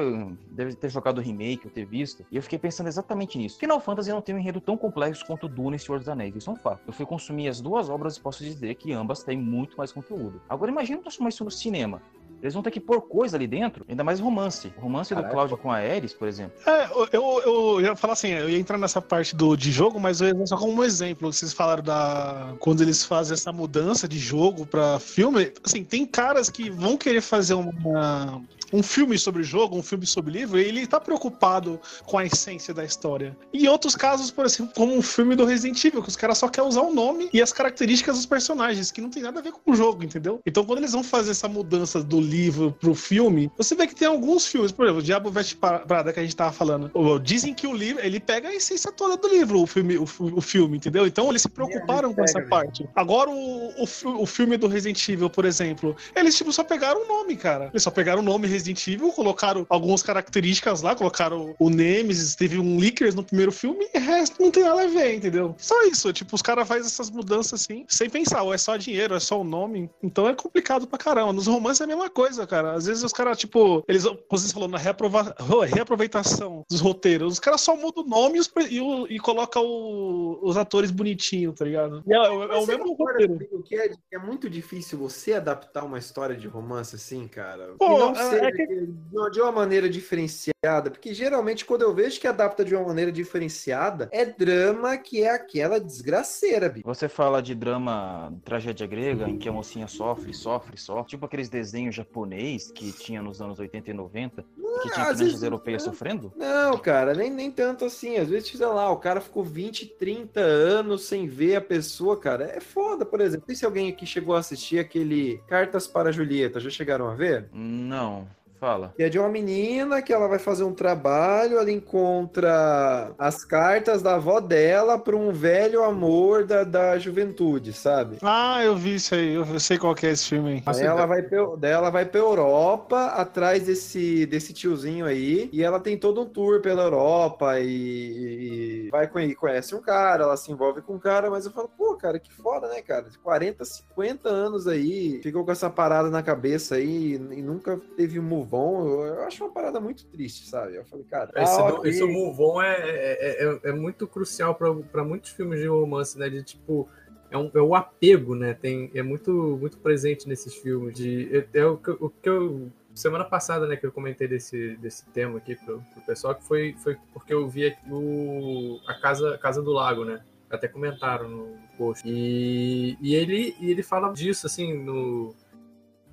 deve 0.53 0.77
ter 0.77 0.88
jogado 0.88 1.19
o 1.19 1.21
remake 1.21 1.67
ou 1.67 1.73
ter 1.73 1.85
visto. 1.85 2.25
E 2.31 2.37
eu 2.37 2.43
fiquei 2.45 2.61
pensando 2.61 2.87
exatamente 2.87 3.37
nisso. 3.37 3.59
Final 3.59 3.81
Fantasy 3.81 4.12
não 4.12 4.21
tem 4.21 4.37
um 4.37 4.38
enredo 4.38 4.61
tão 4.61 4.77
complexo 4.77 5.27
quanto 5.27 5.49
Duna 5.49 5.75
e 5.75 5.81
Senhor 5.81 5.99
dos 5.99 6.09
Anéis. 6.09 6.37
Isso 6.37 6.49
é 6.49 6.53
um 6.53 6.57
fato. 6.57 6.83
Eu 6.87 6.93
fui 6.93 7.05
consumir 7.05 7.49
as 7.49 7.61
duas 7.61 7.88
obras 7.88 8.17
e 8.17 8.21
posso 8.21 8.45
dizer 8.45 8.77
que 8.77 8.93
ambas 8.93 9.25
têm 9.25 9.37
muito 9.37 9.77
mais 9.77 9.91
conteúdo. 9.91 10.41
Agora 10.49 10.71
imagina 10.71 10.91
transformar 11.00 11.31
isso 11.31 11.44
no 11.44 11.50
cinema. 11.50 12.02
Eles 12.42 12.55
vão 12.55 12.62
ter 12.62 12.72
que 12.72 12.81
pôr 12.81 13.00
coisa 13.02 13.37
ali 13.37 13.46
dentro, 13.46 13.85
ainda 13.88 14.02
mais 14.02 14.18
romance. 14.18 14.72
O 14.76 14.81
romance 14.81 15.11
do 15.11 15.16
Caraca. 15.16 15.33
Cláudio 15.33 15.57
com 15.57 15.70
a 15.70 15.76
Ares, 15.76 16.12
por 16.12 16.26
exemplo. 16.26 16.52
É, 16.66 16.87
eu, 16.87 17.09
eu, 17.12 17.42
eu 17.44 17.81
ia 17.81 17.94
falar 17.94 18.14
assim, 18.14 18.31
eu 18.31 18.50
ia 18.50 18.59
entrar 18.59 18.76
nessa 18.76 19.00
parte 19.00 19.37
do, 19.37 19.57
de 19.57 19.70
jogo, 19.70 20.00
mas 20.00 20.20
eu 20.20 20.28
ia 20.28 20.46
só 20.46 20.57
como 20.57 20.72
um 20.72 20.85
exemplo. 20.85 21.33
Vocês 21.33 21.52
falaram 21.52 21.85
da. 21.85 22.55
Quando 22.59 22.83
eles 22.83 23.05
fazem 23.05 23.35
essa 23.35 23.52
mudança 23.52 24.09
de 24.09 24.18
jogo 24.18 24.66
pra 24.66 24.98
filme, 24.98 25.52
assim, 25.62 25.85
tem 25.85 26.05
caras 26.05 26.50
que 26.50 26.68
vão 26.68 26.96
querer 26.96 27.20
fazer 27.20 27.55
uma. 27.55 28.42
Um 28.72 28.83
filme 28.83 29.18
sobre 29.18 29.42
jogo, 29.42 29.76
um 29.76 29.83
filme 29.83 30.07
sobre 30.07 30.33
livro, 30.33 30.59
e 30.59 30.64
ele 30.64 30.87
tá 30.87 30.98
preocupado 30.98 31.78
com 32.07 32.16
a 32.16 32.24
essência 32.24 32.72
da 32.72 32.83
história. 32.83 33.37
E 33.52 33.66
em 33.66 33.68
outros 33.68 33.94
casos, 33.94 34.31
por 34.31 34.46
exemplo, 34.46 34.72
como 34.74 34.96
um 34.96 35.02
filme 35.02 35.37
do 35.37 35.44
Resident 35.44 35.85
Evil, 35.85 36.02
que 36.02 36.09
os 36.09 36.16
caras 36.16 36.38
só 36.38 36.48
querem 36.48 36.70
usar 36.70 36.81
o 36.81 36.90
nome 36.90 37.28
e 37.35 37.42
as 37.42 37.52
características 37.52 38.16
dos 38.16 38.24
personagens, 38.24 38.90
que 38.90 39.02
não 39.02 39.11
tem 39.11 39.22
nada 39.22 39.40
a 39.40 39.42
ver 39.42 39.52
com 39.52 39.70
o 39.70 39.74
jogo, 39.76 40.02
entendeu? 40.02 40.40
Então, 40.46 40.64
quando 40.64 40.78
eles 40.78 40.92
vão 40.92 41.05
fazer 41.05 41.33
essa 41.33 41.46
mudança 41.48 42.02
do 42.02 42.18
livro 42.33 42.73
pro 42.81 42.95
filme, 42.95 43.51
você 43.57 43.75
vê 43.75 43.87
que 43.87 43.95
tem 43.95 44.09
alguns 44.09 44.47
filmes, 44.47 44.73
por 44.73 44.85
exemplo, 44.85 45.01
o 45.01 45.05
Diabo 45.05 45.31
Veste 45.31 45.57
Prada, 45.57 46.12
que 46.12 46.21
a 46.21 46.23
gente 46.23 46.37
tava 46.37 46.53
falando. 46.53 46.90
Dizem 47.23 47.55
que 47.55 47.66
o 47.66 47.75
livro, 47.75 48.05
ele 48.05 48.21
pega 48.21 48.49
a 48.49 48.55
essência 48.55 48.90
toda 48.90 49.16
do 49.16 49.29
livro, 49.29 49.61
o 49.61 49.66
filme, 49.66 49.97
o, 49.99 50.05
o 50.05 50.40
filme 50.40 50.77
entendeu? 50.77 51.07
Então, 51.07 51.29
eles 51.31 51.42
se 51.42 51.49
preocuparam 51.49 52.12
com 52.12 52.23
essa 52.23 52.38
pega, 52.38 52.49
parte. 52.49 52.88
Agora, 52.95 53.31
o, 53.31 53.68
o, 53.83 54.23
o 54.23 54.27
filme 54.27 54.57
do 54.57 54.66
Resident 54.66 55.09
Evil, 55.09 55.31
por 55.31 55.45
exemplo, 55.45 55.97
eles, 56.14 56.37
tipo, 56.37 56.53
só 56.53 56.64
pegaram 56.64 57.05
o 57.05 57.09
nome, 57.09 57.37
cara. 57.37 57.66
Eles 57.73 57.83
só 57.83 57.90
pegaram 57.90 58.21
o 58.21 58.25
nome 58.25 58.47
Resident 58.47 58.87
Evil, 58.87 59.12
colocaram 59.12 59.66
algumas 59.68 60.03
características 60.03 60.83
lá, 60.83 60.95
colocaram 60.95 61.55
o 61.59 61.71
Nemesis, 61.71 62.35
teve 62.35 62.59
um 62.59 62.79
Lickers 62.79 63.14
no 63.14 63.23
primeiro 63.23 63.53
filme, 63.53 63.87
e 63.95 63.99
o 63.99 64.01
resto 64.01 64.42
não 64.42 64.51
tem 64.51 64.64
nada 64.64 64.83
a 64.83 64.87
ver, 64.87 65.14
entendeu? 65.14 65.55
Só 65.59 65.83
isso, 65.85 66.12
tipo, 66.12 66.35
os 66.35 66.42
caras 66.42 66.66
fazem 66.66 66.87
essas 66.87 67.11
mudanças 67.11 67.61
assim, 67.61 67.85
sem 67.88 68.09
pensar, 68.09 68.42
ou 68.42 68.53
é 68.53 68.59
só 68.59 68.77
dinheiro, 68.77 69.14
é 69.14 69.21
só 69.21 69.40
o 69.40 69.45
nome. 69.45 69.90
Então 70.03 70.29
é 70.29 70.35
complicado 70.35 70.87
pra 70.87 70.99
caramba. 70.99 71.33
Nos 71.33 71.47
romances 71.47 71.81
é 71.81 71.85
a 71.85 71.87
mesma 71.87 72.09
coisa, 72.09 72.22
cara. 72.49 72.73
Às 72.73 72.87
vezes 72.87 73.03
os 73.03 73.13
caras, 73.13 73.39
tipo, 73.39 73.83
eles, 73.89 74.05
como 74.05 74.19
vocês 74.31 74.53
falaram, 74.53 74.73
na 74.73 74.79
reaprova- 74.79 75.35
reaproveitação 75.67 76.65
dos 76.71 76.81
roteiros, 76.81 77.35
os 77.35 77.39
caras 77.41 77.61
só 77.61 77.77
mudam 77.77 78.05
o 78.05 78.09
nome 78.09 78.39
e, 78.39 78.41
os, 78.41 78.51
e, 78.71 78.81
o- 78.81 79.07
e 79.09 79.19
colocam 79.19 79.65
o- 79.65 80.39
os 80.43 80.57
atores 80.57 80.91
bonitinhos, 80.91 81.55
tá 81.55 81.65
ligado? 81.65 82.03
E 82.07 82.13
é, 82.13 82.17
é- 82.17 82.25
é 82.25 82.57
o 82.59 82.67
mesmo 82.67 82.95
roteiro. 82.95 83.39
que 83.65 83.75
é, 83.77 83.93
é 84.13 84.19
muito 84.19 84.49
difícil 84.49 84.99
você 84.99 85.35
adaptar 85.35 85.85
uma 85.85 85.99
história 85.99 86.37
de 86.37 86.47
romance 86.49 86.97
assim, 86.97 87.27
cara? 87.29 87.75
Pô, 87.79 87.87
que 87.87 87.99
não 87.99 88.11
é- 88.13 88.31
seja 88.31 88.47
é 88.47 88.53
que- 88.53 88.87
de 89.31 89.41
uma- 89.41 89.53
maneira 89.53 89.89
diferenciada. 89.89 90.91
Porque 90.91 91.13
geralmente, 91.13 91.65
quando 91.65 91.83
eu 91.83 91.95
vejo 91.95 92.19
que 92.21 92.27
adapta 92.27 92.65
de 92.65 92.75
uma 92.75 92.87
maneira 92.87 93.13
diferenciada, 93.13 94.09
é 94.13 94.25
drama 94.25 94.97
que 94.97 95.23
é 95.23 95.31
aquela 95.31 95.79
desgraceira, 95.79 96.69
bicho. 96.69 96.87
Você 96.87 97.09
fala 97.09 97.43
de 97.43 97.55
drama, 97.55 98.33
tragédia 98.45 98.87
grega, 98.87 99.29
em 99.29 99.37
que 99.39 99.49
a 99.49 99.53
mocinha 99.53 99.87
sofre, 99.87 100.33
sofre, 100.33 100.77
sofre. 100.79 101.11
Tipo 101.11 101.27
aqueles 101.27 101.49
desenhos 101.49 101.95
japonês 102.12 102.70
que 102.70 102.92
tinha 102.92 103.22
nos 103.22 103.40
anos 103.40 103.59
80 103.59 103.90
e 103.90 103.94
90, 103.94 104.42
que 104.42 104.61
tinha 104.83 104.92
crianças 104.92 105.18
vezes- 105.18 105.42
europeias 105.42 105.83
sofrendo. 105.83 106.33
Não, 106.37 106.77
cara, 106.79 107.14
nem, 107.14 107.31
nem 107.31 107.51
tanto 107.51 107.87
assim. 107.87 108.16
Às 108.18 108.29
vezes, 108.29 108.51
sei 108.51 108.66
lá, 108.66 108.90
o 108.90 108.96
cara 108.98 109.20
ficou 109.20 109.42
20, 109.42 109.87
30 109.87 110.40
anos 110.40 111.05
sem 111.05 111.27
ver 111.27 111.57
a 111.57 111.61
pessoa, 111.61 112.16
cara. 112.16 112.44
É 112.44 112.61
foda, 112.61 113.05
por 113.07 113.20
exemplo. 113.20 113.44
Não 113.48 113.55
sei 113.55 113.57
se 113.57 113.64
alguém 113.64 113.88
aqui 113.88 114.05
chegou 114.05 114.35
a 114.35 114.38
assistir 114.40 114.79
aquele 114.79 115.40
Cartas 115.48 115.87
para 115.87 116.12
Julieta. 116.12 116.61
Já 116.61 116.68
chegaram 116.70 117.09
a 117.09 117.14
ver? 117.14 117.48
Não, 117.53 118.29
fala. 118.62 118.92
Que 118.96 119.03
é 119.03 119.09
de 119.09 119.18
uma 119.18 119.29
menina 119.29 120.01
que 120.01 120.12
ela 120.12 120.29
vai 120.29 120.38
fazer 120.38 120.62
um 120.62 120.72
trabalho, 120.72 121.59
ela 121.59 121.72
encontra 121.72 123.12
as 123.18 123.44
cartas 123.44 124.03
da 124.03 124.14
avó 124.14 124.38
dela 124.38 124.96
para 124.96 125.16
um 125.16 125.33
velho 125.33 125.83
amor 125.83 126.44
da, 126.44 126.62
da 126.62 126.96
juventude, 126.96 127.72
sabe? 127.72 128.18
Ah, 128.22 128.62
eu 128.62 128.77
vi 128.77 128.94
isso 128.94 129.16
aí, 129.16 129.35
eu 129.35 129.59
sei 129.59 129.79
qual 129.79 129.96
que 129.96 130.07
é 130.07 130.11
esse 130.11 130.29
filme 130.29 130.53
aí. 130.53 130.61
Daí 130.64 130.87
ela, 130.87 131.07
vai 131.07 131.22
pra, 131.22 131.57
daí 131.59 131.72
ela 131.72 131.90
vai 131.90 132.05
pra 132.05 132.20
Europa 132.20 133.07
atrás 133.07 133.64
desse, 133.64 134.27
desse 134.27 134.53
tiozinho 134.53 135.07
aí 135.07 135.51
e 135.53 135.61
ela 135.61 135.81
tem 135.81 135.98
todo 135.98 136.20
um 136.20 136.27
tour 136.27 136.61
pela 136.61 136.85
Europa 136.85 137.59
e, 137.59 138.87
e 138.87 138.90
vai 138.90 139.09
com 139.09 139.18
e 139.18 139.35
conhece 139.35 139.75
um 139.75 139.83
cara, 139.83 140.22
ela 140.22 140.37
se 140.37 140.53
envolve 140.53 140.83
com 140.83 140.94
um 140.94 140.98
cara, 141.01 141.29
mas 141.31 141.46
eu 141.46 141.51
falo, 141.51 141.68
pô, 141.68 141.96
cara, 141.96 142.20
que 142.20 142.33
foda, 142.33 142.68
né, 142.68 142.81
cara? 142.81 143.07
40, 143.25 143.64
50 143.64 144.29
anos 144.29 144.68
aí, 144.68 145.20
ficou 145.20 145.44
com 145.44 145.51
essa 145.51 145.68
parada 145.68 146.11
na 146.11 146.22
cabeça 146.22 146.77
aí 146.77 147.14
e, 147.14 147.42
nunca 147.42 147.81
teve 147.96 148.20
um 148.20 148.22
on. 148.55 149.05
Eu, 149.07 149.23
acho 149.25 149.45
uma 149.45 149.53
parada 149.53 149.81
muito 149.81 150.05
triste, 150.07 150.47
sabe? 150.49 150.77
Eu 150.77 150.85
falei, 150.85 151.05
cara, 151.05 151.31
Esse, 151.43 151.61
ah, 151.61 151.71
do- 151.71 151.77
ok. 151.77 151.91
esse 151.91 152.05
move 152.05 152.41
on 152.41 152.62
é, 152.62 152.77
é, 152.81 153.45
é, 153.45 153.61
é 153.71 153.73
muito 153.73 154.07
crucial 154.07 154.55
para 154.55 155.05
muitos 155.05 155.31
filmes 155.31 155.61
de 155.61 155.67
romance, 155.67 156.19
né? 156.19 156.29
De 156.29 156.43
tipo. 156.43 156.88
É, 157.31 157.38
um, 157.38 157.51
é 157.55 157.61
o 157.62 157.75
apego, 157.75 158.35
né? 158.35 158.53
Tem, 158.53 158.91
é 158.95 159.03
muito, 159.03 159.33
muito 159.59 159.79
presente 159.79 160.29
nesses 160.29 160.55
filmes. 160.55 160.95
De, 160.95 161.35
é, 161.55 161.61
é 161.61 161.67
o, 161.67 161.81
o 162.01 162.11
que 162.11 162.29
eu. 162.29 162.69
Semana 162.95 163.25
passada, 163.25 163.67
né, 163.67 163.75
que 163.75 163.87
eu 163.87 163.91
comentei 163.91 164.29
desse, 164.29 164.77
desse 164.77 165.07
tema 165.12 165.38
aqui 165.38 165.57
pro, 165.57 165.81
pro 165.95 166.03
pessoal, 166.03 166.35
que 166.35 166.45
foi, 166.45 166.75
foi 166.85 166.99
porque 167.15 167.33
eu 167.33 167.49
vi 167.49 167.75
o, 167.91 168.79
a 168.87 168.93
casa, 168.93 169.38
casa 169.38 169.62
do 169.62 169.73
Lago, 169.73 170.05
né? 170.05 170.21
Até 170.51 170.69
comentaram 170.69 171.27
no 171.27 171.57
post. 171.79 172.07
E, 172.07 172.99
e, 173.01 173.15
ele, 173.15 173.57
e 173.59 173.71
ele 173.71 173.83
fala 173.83 174.12
disso, 174.12 174.47
assim, 174.47 174.75
no, 174.77 175.35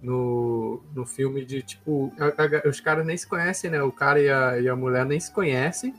no, 0.02 0.82
no 0.96 1.06
filme 1.06 1.44
de 1.46 1.62
tipo. 1.62 2.12
a- 2.20 2.66
a- 2.66 2.70
os 2.70 2.80
caras 2.80 3.06
nem 3.06 3.18
se 3.18 3.28
conhecem, 3.28 3.70
né? 3.70 3.82
O 3.84 3.92
cara 3.92 4.20
e 4.20 4.30
a, 4.30 4.60
e 4.60 4.68
a 4.70 4.76
mulher 4.76 5.06
nem 5.06 5.20
se 5.20 5.32
conhecem. 5.32 5.94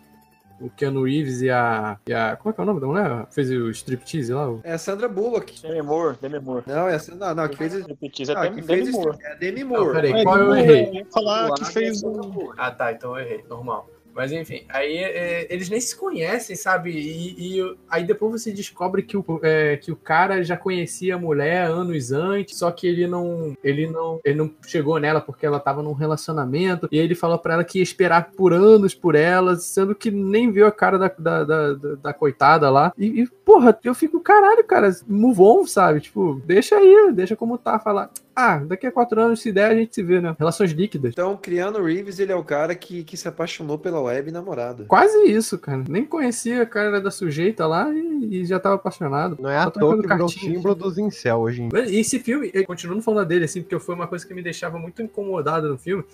O 0.60 0.68
Keanu 0.68 1.04
Reeves 1.04 1.40
e 1.40 1.48
a, 1.48 1.98
e 2.06 2.12
a. 2.12 2.36
Como 2.36 2.50
é 2.50 2.52
que 2.52 2.60
é 2.60 2.62
o 2.62 2.66
nome 2.66 2.80
da 2.80 2.86
mulher? 2.86 3.26
Fez 3.30 3.50
o 3.50 3.70
striptease 3.70 4.30
lá? 4.34 4.50
o- 4.50 4.60
É 4.62 4.74
a 4.74 4.78
Sandra 4.78 5.08
Bullock. 5.08 5.62
Demi 5.62 5.80
Moore, 5.80 6.16
Demi 6.20 6.38
Moore. 6.38 6.64
Não, 6.66 6.86
é 6.86 6.96
a 6.96 6.98
Sandra. 6.98 7.34
Não, 7.34 7.48
que 7.48 7.56
fez. 7.56 7.72
Striptease 7.74 8.30
é 8.30 8.34
Não, 8.34 8.42
Demi- 8.42 8.62
Demi 8.62 8.90
Moore. 8.92 9.18
É 9.22 9.32
a 9.32 9.34
Demi 9.36 9.60
Não, 9.64 9.68
Moore. 9.70 9.92
peraí, 9.94 10.12
É, 10.12 10.22
qual 10.22 10.36
eu 10.38 10.46
não, 10.48 10.56
errei? 10.56 11.00
eu 11.00 11.06
falar 11.06 11.50
que 11.54 11.64
fez 11.64 12.02
o. 12.02 12.52
Ah, 12.58 12.70
tá, 12.70 12.92
então 12.92 13.18
eu 13.18 13.24
errei, 13.24 13.44
normal. 13.48 13.88
Mas 14.14 14.32
enfim, 14.32 14.64
aí 14.68 14.96
é, 14.98 15.46
eles 15.52 15.68
nem 15.68 15.80
se 15.80 15.96
conhecem, 15.96 16.56
sabe? 16.56 16.90
E, 16.90 17.56
e 17.58 17.76
aí 17.88 18.04
depois 18.04 18.32
você 18.42 18.52
descobre 18.52 19.02
que 19.02 19.16
o, 19.16 19.24
é, 19.42 19.76
que 19.76 19.92
o 19.92 19.96
cara 19.96 20.42
já 20.42 20.56
conhecia 20.56 21.14
a 21.14 21.18
mulher 21.18 21.66
anos 21.66 22.12
antes, 22.12 22.58
só 22.58 22.70
que 22.70 22.86
ele 22.86 23.06
não, 23.06 23.56
ele 23.62 23.86
não, 23.86 24.20
ele 24.24 24.36
não 24.36 24.50
chegou 24.66 24.98
nela 24.98 25.20
porque 25.20 25.46
ela 25.46 25.60
tava 25.60 25.82
num 25.82 25.92
relacionamento. 25.92 26.88
E 26.90 26.98
aí 26.98 27.04
ele 27.04 27.14
falou 27.14 27.38
pra 27.38 27.54
ela 27.54 27.64
que 27.64 27.78
ia 27.78 27.82
esperar 27.82 28.32
por 28.32 28.52
anos 28.52 28.94
por 28.94 29.14
ela, 29.14 29.56
sendo 29.56 29.94
que 29.94 30.10
nem 30.10 30.50
viu 30.50 30.66
a 30.66 30.72
cara 30.72 30.98
da, 30.98 31.08
da, 31.18 31.44
da, 31.44 31.72
da- 31.74 31.94
da 31.94 32.12
coitada 32.12 32.68
lá. 32.70 32.92
E, 32.98 33.22
e, 33.22 33.26
porra, 33.44 33.78
eu 33.84 33.94
fico, 33.94 34.20
caralho, 34.20 34.64
cara, 34.64 34.90
move 35.06 35.40
on, 35.40 35.66
sabe? 35.66 36.00
Tipo, 36.00 36.40
deixa 36.44 36.76
aí, 36.76 37.12
deixa 37.12 37.36
como 37.36 37.56
tá, 37.58 37.78
falar. 37.78 38.10
Ah, 38.40 38.58
daqui 38.64 38.86
a 38.86 38.92
quatro 38.92 39.20
anos, 39.20 39.40
se 39.40 39.52
der, 39.52 39.70
a 39.70 39.74
gente 39.74 39.94
se 39.94 40.02
vê, 40.02 40.20
né? 40.20 40.34
Relações 40.38 40.70
líquidas. 40.72 41.12
Então, 41.12 41.36
Criano 41.36 41.82
Reeves, 41.84 42.18
ele 42.18 42.32
é 42.32 42.36
o 42.36 42.42
cara 42.44 42.74
que, 42.74 43.04
que 43.04 43.16
se 43.16 43.28
apaixonou 43.28 43.78
pela 43.78 44.00
web 44.00 44.30
namorada. 44.30 44.84
Quase 44.86 45.18
isso, 45.30 45.58
cara. 45.58 45.84
Nem 45.88 46.04
conhecia 46.04 46.62
a 46.62 46.66
cara 46.66 47.00
da 47.00 47.10
sujeita 47.10 47.66
lá 47.66 47.92
e, 47.92 48.40
e 48.40 48.44
já 48.44 48.58
tava 48.58 48.76
apaixonado. 48.76 49.36
Não 49.40 49.50
é 49.50 49.56
à 49.58 49.64
Só 49.64 49.70
toa 49.70 50.00
que 50.00 50.08
virou 50.08 50.28
símbolo 50.28 50.74
dos 50.74 50.98
incel 50.98 51.38
hoje 51.40 51.62
em 51.62 51.68
dia. 51.68 51.80
Mas 51.80 51.92
esse 51.92 52.18
filme, 52.18 52.50
continuando 52.64 53.02
falando 53.02 53.28
dele, 53.28 53.44
assim, 53.44 53.60
porque 53.62 53.78
foi 53.78 53.94
uma 53.94 54.06
coisa 54.06 54.26
que 54.26 54.32
me 54.34 54.42
deixava 54.42 54.78
muito 54.78 55.02
incomodado 55.02 55.68
no 55.68 55.76
filme, 55.78 56.04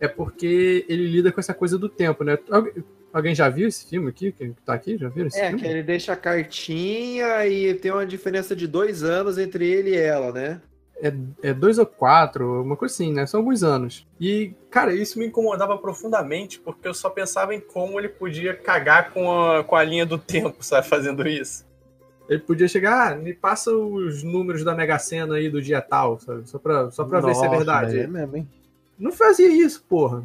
é 0.00 0.08
porque 0.08 0.84
ele 0.88 1.06
lida 1.06 1.30
com 1.32 1.40
essa 1.40 1.52
coisa 1.54 1.76
do 1.78 1.88
tempo, 1.88 2.24
né? 2.24 2.38
Algu- 2.50 2.72
Alguém 3.10 3.34
já 3.34 3.48
viu 3.48 3.66
esse 3.66 3.88
filme 3.88 4.10
aqui? 4.10 4.30
Quem 4.32 4.54
tá 4.66 4.74
aqui? 4.74 4.98
Já 4.98 5.08
viram 5.08 5.28
esse 5.28 5.40
É, 5.40 5.48
filme? 5.48 5.62
que 5.62 5.66
ele 5.66 5.82
deixa 5.82 6.12
a 6.12 6.16
cartinha 6.16 7.46
e 7.46 7.72
tem 7.74 7.90
uma 7.90 8.04
diferença 8.06 8.54
de 8.54 8.66
dois 8.66 9.02
anos 9.02 9.38
entre 9.38 9.66
ele 9.66 9.90
e 9.90 9.96
ela, 9.96 10.30
né? 10.30 10.60
É, 11.00 11.12
é 11.42 11.54
dois 11.54 11.78
ou 11.78 11.86
quatro, 11.86 12.62
uma 12.62 12.76
coisa 12.76 12.92
assim, 12.92 13.12
né? 13.12 13.24
São 13.26 13.40
alguns 13.40 13.62
anos. 13.62 14.06
E, 14.20 14.52
cara, 14.68 14.92
isso 14.92 15.18
me 15.18 15.26
incomodava 15.26 15.78
profundamente, 15.78 16.58
porque 16.58 16.88
eu 16.88 16.94
só 16.94 17.08
pensava 17.08 17.54
em 17.54 17.60
como 17.60 17.98
ele 18.00 18.08
podia 18.08 18.54
cagar 18.54 19.12
com 19.12 19.30
a, 19.32 19.62
com 19.62 19.76
a 19.76 19.84
linha 19.84 20.04
do 20.04 20.18
tempo, 20.18 20.56
sabe? 20.64 20.88
Fazendo 20.88 21.26
isso. 21.26 21.66
Ele 22.28 22.40
podia 22.40 22.68
chegar, 22.68 23.12
ah, 23.12 23.16
me 23.16 23.32
passa 23.32 23.72
os 23.72 24.22
números 24.22 24.62
da 24.62 24.74
Mega 24.74 24.98
Sena 24.98 25.36
aí 25.36 25.48
do 25.48 25.62
dia 25.62 25.80
tal, 25.80 26.18
sabe? 26.18 26.48
Só 26.48 26.58
pra, 26.58 26.90
só 26.90 27.04
pra 27.04 27.20
ver 27.20 27.34
se 27.34 27.40
é 27.40 27.48
Nossa, 27.48 27.56
verdade. 27.56 27.98
É 28.00 28.06
mesmo, 28.06 28.36
hein? 28.36 28.48
Não 28.98 29.12
fazia 29.12 29.48
isso, 29.48 29.82
porra. 29.88 30.24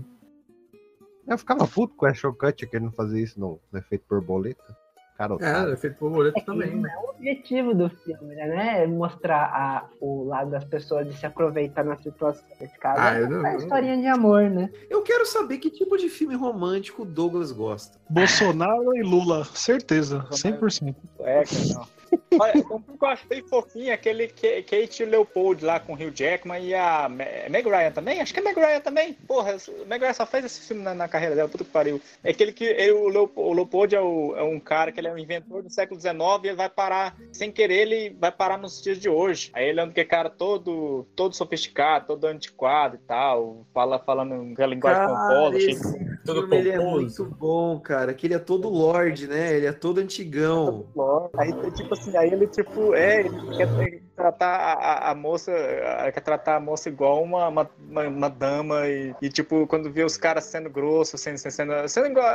Eu 1.25 1.37
ficava 1.37 1.65
puto 1.65 1.95
com 1.95 2.05
o 2.05 2.09
Ashton 2.09 2.33
Kutcher 2.33 2.69
que 2.69 2.75
ele 2.75 2.85
não 2.85 2.91
fazia 2.91 3.23
isso 3.23 3.39
no, 3.39 3.59
no 3.71 3.79
efeito 3.79 4.03
borboleta. 4.09 4.82
Cara, 5.17 5.33
É, 5.33 5.35
otário. 5.35 5.73
é 5.73 5.77
feito 5.77 5.97
por 5.97 6.11
boleto 6.11 6.39
É 6.39 6.41
também. 6.41 6.75
não 6.75 6.89
é 6.89 6.95
o 6.97 7.09
objetivo 7.11 7.73
do 7.75 7.87
filme, 7.89 8.33
né? 8.35 8.83
É 8.83 8.87
mostrar 8.87 9.43
a- 9.43 9.85
o 10.01 10.23
lado 10.23 10.49
das 10.49 10.63
pessoas 10.65 11.07
de 11.07 11.15
se 11.15 11.25
aproveitar 11.25 11.83
na 11.85 11.95
situação. 11.97 12.43
Nesse 12.59 12.77
caso, 12.79 12.99
Ah, 12.99 13.15
é 13.17 13.21
eu 13.21 13.29
não- 13.29 13.45
a 13.45 13.55
historinha 13.55 13.97
de 13.97 14.07
amor, 14.07 14.49
né? 14.49 14.69
Eu 14.89 15.03
quero 15.03 15.25
saber 15.25 15.59
que 15.59 15.69
tipo 15.69 15.97
de 15.97 16.09
filme 16.09 16.35
romântico 16.35 17.03
o 17.03 17.05
Douglas 17.05 17.51
gosta. 17.51 17.99
Bolsonaro 18.09 18.95
e 18.95 19.03
Lula, 19.03 19.45
certeza, 19.45 20.25
100%. 20.31 20.95
É, 21.19 21.43
cara, 21.43 21.65
não. 21.75 21.87
Olha, 22.39 22.53
um 22.71 22.79
que 22.81 23.03
eu 23.03 23.07
acho 23.07 23.27
bem 23.27 23.41
fofinho 23.47 23.89
é 23.89 23.93
aquele 23.93 24.27
Ka- 24.27 24.63
Kate 24.69 25.05
Leopold 25.05 25.63
lá 25.63 25.79
com 25.79 25.93
o 25.93 25.95
Hugh 25.95 26.11
Jackman 26.13 26.63
e 26.65 26.73
a 26.73 27.07
Me- 27.09 27.49
Meg 27.49 27.67
Ryan 27.67 27.91
também. 27.91 28.21
Acho 28.21 28.33
que 28.33 28.39
é 28.39 28.43
Meg 28.43 28.59
Ryan 28.59 28.79
também. 28.81 29.13
Porra, 29.27 29.55
o 29.81 29.85
Meg 29.85 30.01
Ryan 30.01 30.13
só 30.13 30.25
fez 30.25 30.45
esse 30.45 30.61
filme 30.61 30.83
na, 30.83 30.93
na 30.93 31.07
carreira 31.07 31.35
dela, 31.35 31.49
puta 31.49 31.63
que 31.63 31.69
pariu. 31.69 32.01
É 32.23 32.31
aquele 32.31 32.51
que 32.51 32.63
ele- 32.65 32.91
o, 32.91 33.07
Leop- 33.09 33.37
o 33.37 33.53
Leopold 33.53 33.95
é, 33.95 34.01
o- 34.01 34.35
é 34.35 34.43
um 34.43 34.59
cara 34.59 34.91
que 34.91 34.99
ele 34.99 35.07
é 35.07 35.13
um 35.13 35.17
inventor 35.17 35.63
do 35.63 35.69
século 35.69 35.99
XIX 35.99 36.13
e 36.43 36.47
ele 36.47 36.55
vai 36.55 36.69
parar, 36.69 37.15
sem 37.31 37.51
querer, 37.51 37.75
ele 37.81 38.15
vai 38.19 38.31
parar 38.31 38.57
nos 38.57 38.81
dias 38.81 38.97
de 38.99 39.09
hoje. 39.09 39.49
Aí 39.53 39.67
ele 39.69 39.79
é 39.79 39.83
um 39.83 39.91
que 39.91 40.03
cara 40.03 40.29
todo, 40.29 41.05
todo 41.15 41.33
sofisticado, 41.35 42.07
todo 42.07 42.25
antiquado 42.25 42.95
e 42.95 42.99
tal, 42.99 43.65
fala, 43.73 43.97
falando 43.99 44.51
aquela 44.53 44.73
linguagem 44.73 45.01
pomposa, 45.05 45.57
esse 45.57 46.05
todo 46.25 46.41
filme 46.41 46.57
ele 46.57 46.69
é 46.71 46.79
muito 46.79 47.25
bom, 47.25 47.79
cara. 47.79 48.13
Que 48.13 48.27
ele 48.27 48.33
é 48.33 48.39
todo 48.39 48.69
lord, 48.69 49.27
né? 49.27 49.55
Ele 49.55 49.65
é 49.65 49.71
todo 49.71 49.99
antigão. 49.99 50.85
Aí, 51.37 51.51
tipo 51.71 51.93
assim, 51.93 52.02
aí 52.15 52.31
ele, 52.31 52.47
tipo, 52.47 52.93
é, 52.93 53.21
ele 53.21 53.31
quer 53.55 53.69
tratar 54.15 54.47
a, 54.55 55.11
a- 55.11 55.15
moça, 55.15 55.51
quer 56.13 56.21
tratar 56.21 56.55
a 56.55 56.59
moça 56.59 56.89
igual 56.89 57.21
uma, 57.23 57.47
uma, 57.47 57.69
uma, 57.79 58.07
uma 58.07 58.29
dama 58.29 58.87
e, 58.87 59.13
e, 59.21 59.29
tipo, 59.29 59.65
quando 59.67 59.91
vê 59.91 60.03
os 60.03 60.17
caras 60.17 60.45
sendo 60.45 60.69
grossos, 60.69 61.21
sendo, 61.21 61.37
sendo, 61.37 61.87
sendo 61.87 62.07
igual 62.07 62.25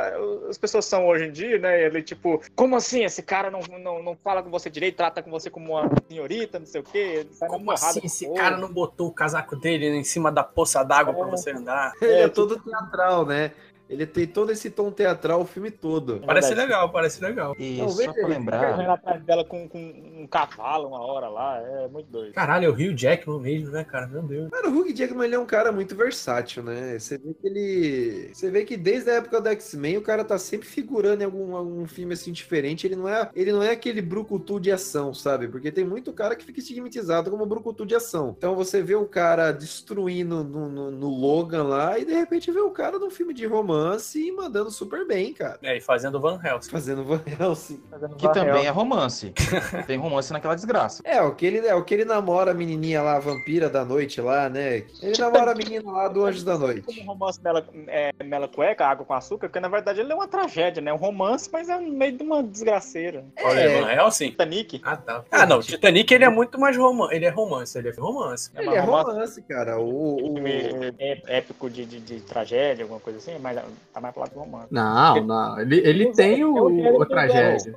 as 0.49 0.57
pessoas 0.57 0.85
são 0.85 1.07
hoje 1.07 1.25
em 1.25 1.31
dia, 1.31 1.57
né, 1.59 1.83
ele, 1.83 2.01
tipo, 2.01 2.41
como 2.55 2.75
assim, 2.75 3.03
esse 3.03 3.21
cara 3.21 3.51
não, 3.51 3.59
não, 3.79 4.01
não 4.01 4.15
fala 4.23 4.41
com 4.41 4.49
você 4.49 4.69
direito, 4.69 4.97
trata 4.97 5.21
com 5.21 5.29
você 5.29 5.49
como 5.49 5.73
uma 5.73 5.89
senhorita, 6.09 6.59
não 6.59 6.65
sei 6.65 6.81
o 6.81 6.83
quê, 6.83 7.25
Como 7.39 7.71
assim? 7.71 8.01
Esse 8.03 8.33
cara 8.33 8.57
não 8.57 8.71
botou 8.71 9.07
o 9.07 9.13
casaco 9.13 9.55
dele 9.55 9.87
em 9.87 10.03
cima 10.03 10.31
da 10.31 10.43
poça 10.43 10.83
d'água 10.83 11.13
pra 11.13 11.27
você 11.27 11.51
andar? 11.51 11.93
Ele 12.01 12.11
é, 12.13 12.23
É, 12.23 12.27
todo 12.29 12.59
teatral, 12.59 13.25
né? 13.25 13.51
Ele 13.89 14.05
tem 14.05 14.27
todo 14.27 14.51
esse 14.51 14.69
tom 14.69 14.91
teatral 14.91 15.41
o 15.41 15.45
filme 15.45 15.71
todo. 15.71 16.21
Parece 16.25 16.49
verdade. 16.49 16.69
legal, 16.69 16.91
parece 16.91 17.23
legal. 17.23 17.55
E 17.57 17.77
Não, 17.79 17.89
só 17.89 18.13
pra 18.13 18.27
lembrar, 18.27 18.71
Correndo 18.73 18.91
atrás 18.91 19.23
dela 19.23 19.43
com, 19.43 19.67
com 19.67 19.79
um 19.79 20.27
cavalo 20.27 20.87
uma 20.89 21.01
hora 21.01 21.27
lá, 21.27 21.57
é 21.59 21.87
muito 21.87 22.07
doido. 22.11 22.33
Caralho, 22.33 22.65
é 22.65 22.69
o 22.69 22.73
Rio 22.73 22.95
Jackman 22.95 23.39
mesmo, 23.39 23.71
né, 23.71 23.83
cara? 23.83 24.05
Meu 24.07 24.21
Deus. 24.21 24.49
Cara, 24.51 24.69
o 24.69 24.79
Hugh 24.79 24.93
Jackman 24.93 25.25
ele 25.25 25.35
é 25.35 25.39
um 25.39 25.45
cara 25.45 25.71
muito 25.71 25.95
versátil, 25.95 26.61
né? 26.61 26.99
Você 26.99 27.17
vê 27.17 27.33
que 27.33 27.47
ele. 27.47 28.29
Você 28.33 28.51
vê 28.51 28.63
que 28.63 28.77
desde 28.77 29.09
a 29.09 29.15
época 29.15 29.41
do 29.41 29.49
X-Men 29.49 29.97
o 29.97 30.01
cara 30.03 30.23
tá 30.23 30.37
sempre 30.37 30.67
figurando 30.67 31.23
em 31.23 31.25
algum, 31.25 31.55
algum 31.55 31.87
filme 31.87 32.13
assim 32.13 32.31
diferente. 32.31 32.85
Ele 32.85 32.95
não 32.95 33.09
é, 33.09 33.29
ele 33.35 33.51
não 33.51 33.63
é 33.63 33.71
aquele 33.71 34.01
brucutu 34.03 34.59
de 34.59 34.71
ação, 34.71 35.13
sabe? 35.15 35.47
Porque 35.47 35.71
tem 35.71 35.83
muito 35.83 36.13
cara 36.13 36.35
que 36.35 36.45
fica 36.45 36.59
estigmatizado 36.59 37.31
como 37.31 37.45
brucutu 37.45 37.85
de 37.87 37.95
ação. 37.95 38.35
Então 38.37 38.55
você 38.55 38.83
vê 38.83 38.93
o 38.95 39.05
cara 39.05 39.51
destruindo 39.51 40.43
no, 40.43 40.69
no- 40.69 40.91
no 40.91 41.09
Logan 41.09 41.63
lá 41.63 41.97
e 41.97 42.05
de 42.05 42.13
repente 42.13 42.51
vê 42.51 42.59
o 42.59 42.69
cara 42.69 42.99
num 42.99 43.09
filme 43.09 43.33
de 43.33 43.45
romance 43.47 43.78
e 44.15 44.31
mandando 44.31 44.69
super 44.71 45.05
bem, 45.07 45.33
cara. 45.33 45.57
É, 45.61 45.77
e 45.77 45.81
fazendo 45.81 46.19
Van 46.19 46.39
Helsing. 46.43 46.69
Fazendo 46.69 47.03
Van 47.03 47.21
Helsing. 47.39 47.81
que 48.17 48.31
também 48.33 48.65
é 48.65 48.69
romance. 48.69 49.33
Tem 49.87 49.97
romance 49.97 50.31
naquela 50.33 50.55
desgraça. 50.55 51.01
É, 51.05 51.21
o 51.21 51.33
que 51.35 51.45
ele, 51.45 51.65
é, 51.67 51.73
o 51.75 51.83
que 51.83 51.93
ele 51.93 52.05
namora 52.05 52.51
a 52.51 52.53
menininha 52.53 53.01
lá, 53.01 53.15
a 53.17 53.19
vampira 53.19 53.69
da 53.69 53.83
noite 53.85 54.19
lá, 54.21 54.49
né? 54.49 54.83
Ele 55.01 55.17
namora 55.17 55.51
a 55.51 55.55
menina 55.55 55.91
lá 55.91 56.07
do 56.07 56.25
Anjos 56.25 56.43
da 56.43 56.57
Noite. 56.57 56.81
Como 56.81 57.01
um 57.01 57.05
romance 57.05 57.39
Mela, 57.41 57.65
é, 57.87 58.11
Mela 58.23 58.47
Cueca, 58.47 58.85
Água 58.85 59.05
com 59.05 59.13
Açúcar, 59.13 59.47
porque 59.47 59.59
na 59.59 59.67
verdade 59.67 59.99
ele 59.99 60.11
é 60.11 60.15
uma 60.15 60.27
tragédia, 60.27 60.81
né? 60.81 60.91
Um 60.93 60.97
romance, 60.97 61.49
mas 61.51 61.69
é 61.69 61.77
no 61.79 61.91
meio 61.91 62.17
de 62.17 62.23
uma 62.23 62.43
desgraceira. 62.43 63.25
Olha, 63.43 63.59
É. 63.59 63.81
Van 63.81 63.91
Helsing? 63.91 64.31
Titanic. 64.31 64.81
Ah, 64.83 64.97
tá. 64.97 65.23
Ah, 65.31 65.45
não, 65.45 65.59
Titanic 65.61 66.11
ele 66.13 66.23
é 66.25 66.29
muito 66.29 66.59
mais 66.59 66.75
romance. 66.77 67.15
Ele 67.15 67.25
é 67.25 67.29
romance, 67.29 67.77
ele 67.77 67.89
é 67.89 67.91
romance. 67.93 68.51
Ele 68.55 68.69
é 68.75 68.79
romance, 68.79 69.41
cara. 69.43 69.79
O, 69.79 70.15
o- 70.15 70.33
Filme 70.39 70.51
é- 70.99 71.37
épico 71.37 71.69
de, 71.69 71.85
de, 71.85 71.99
de 71.99 72.19
tragédia, 72.21 72.83
alguma 72.83 72.99
coisa 72.99 73.19
assim, 73.19 73.37
mas 73.39 73.57
tá 73.93 74.01
mais 74.01 74.13
pro 74.13 74.21
lado 74.21 74.33
do 74.33 74.39
romance. 74.39 74.67
Não, 74.71 75.23
não. 75.25 75.59
Ele, 75.59 75.77
ele 75.79 76.11
tem 76.13 76.43
o, 76.43 76.53
o- 76.53 77.01
a 77.01 77.05
tragédia. 77.05 77.73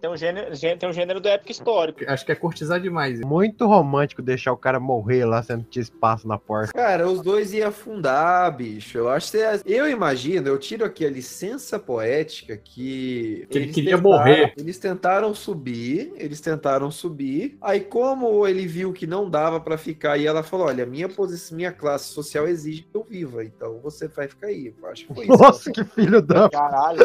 Tem 0.00 0.10
um, 0.10 0.16
gênero, 0.16 0.54
gê- 0.54 0.76
tem 0.76 0.88
um 0.88 0.92
gênero 0.92 1.20
do 1.20 1.28
épico 1.28 1.50
histórico. 1.52 2.00
Acho 2.06 2.24
que 2.24 2.32
é 2.32 2.34
cortizar 2.34 2.80
demais. 2.80 3.20
Muito 3.20 3.66
romântico 3.66 4.22
deixar 4.22 4.52
o 4.52 4.56
cara 4.56 4.78
morrer 4.80 5.24
lá 5.24 5.42
sendo 5.42 5.64
que 5.64 5.70
tinha 5.70 5.82
espaço 5.82 6.26
na 6.26 6.38
porta. 6.38 6.72
Cara, 6.72 7.08
os 7.08 7.20
dois 7.22 7.52
iam 7.52 7.68
afundar, 7.68 8.54
bicho. 8.56 8.96
Eu 8.98 9.08
acho 9.08 9.30
que 9.32 9.38
é- 9.38 9.60
eu 9.66 9.88
imagino, 9.88 10.48
eu 10.48 10.58
tiro 10.58 10.84
aqui 10.84 11.04
a 11.04 11.10
licença 11.10 11.78
poética 11.78 12.56
que, 12.56 13.46
Que 13.50 13.58
ele 13.58 13.64
eles 13.66 13.74
queria 13.74 13.96
tentaram- 13.96 14.18
morrer. 14.18 14.52
Eles 14.56 14.78
tentaram 14.78 15.34
subir, 15.34 16.12
eles 16.16 16.40
tentaram 16.40 16.90
subir. 16.90 17.56
Aí 17.60 17.80
como 17.80 18.46
ele 18.46 18.66
viu 18.66 18.92
que 18.92 19.06
não 19.06 19.28
dava 19.28 19.60
pra 19.60 19.76
ficar 19.78 20.16
e 20.18 20.26
ela 20.26 20.42
falou: 20.42 20.66
"Olha, 20.66 20.86
minha 20.86 21.08
posição, 21.08 21.56
minha 21.56 21.72
classe 21.72 22.08
social 22.12 22.46
exige 22.48 22.82
que 22.82 22.96
eu 22.96 23.02
viva, 23.02 23.44
então 23.44 23.78
você 23.82 24.08
vai 24.08 24.28
ficar 24.28 24.48
aí". 24.48 24.72
Eu 24.80 24.88
acho 24.88 25.06
que 25.06 25.12
isso. 25.22 25.36
Nossa, 25.36 25.70
que 25.72 25.84
filho 25.84 26.20
da. 26.22 26.48
Caralho. 26.50 26.98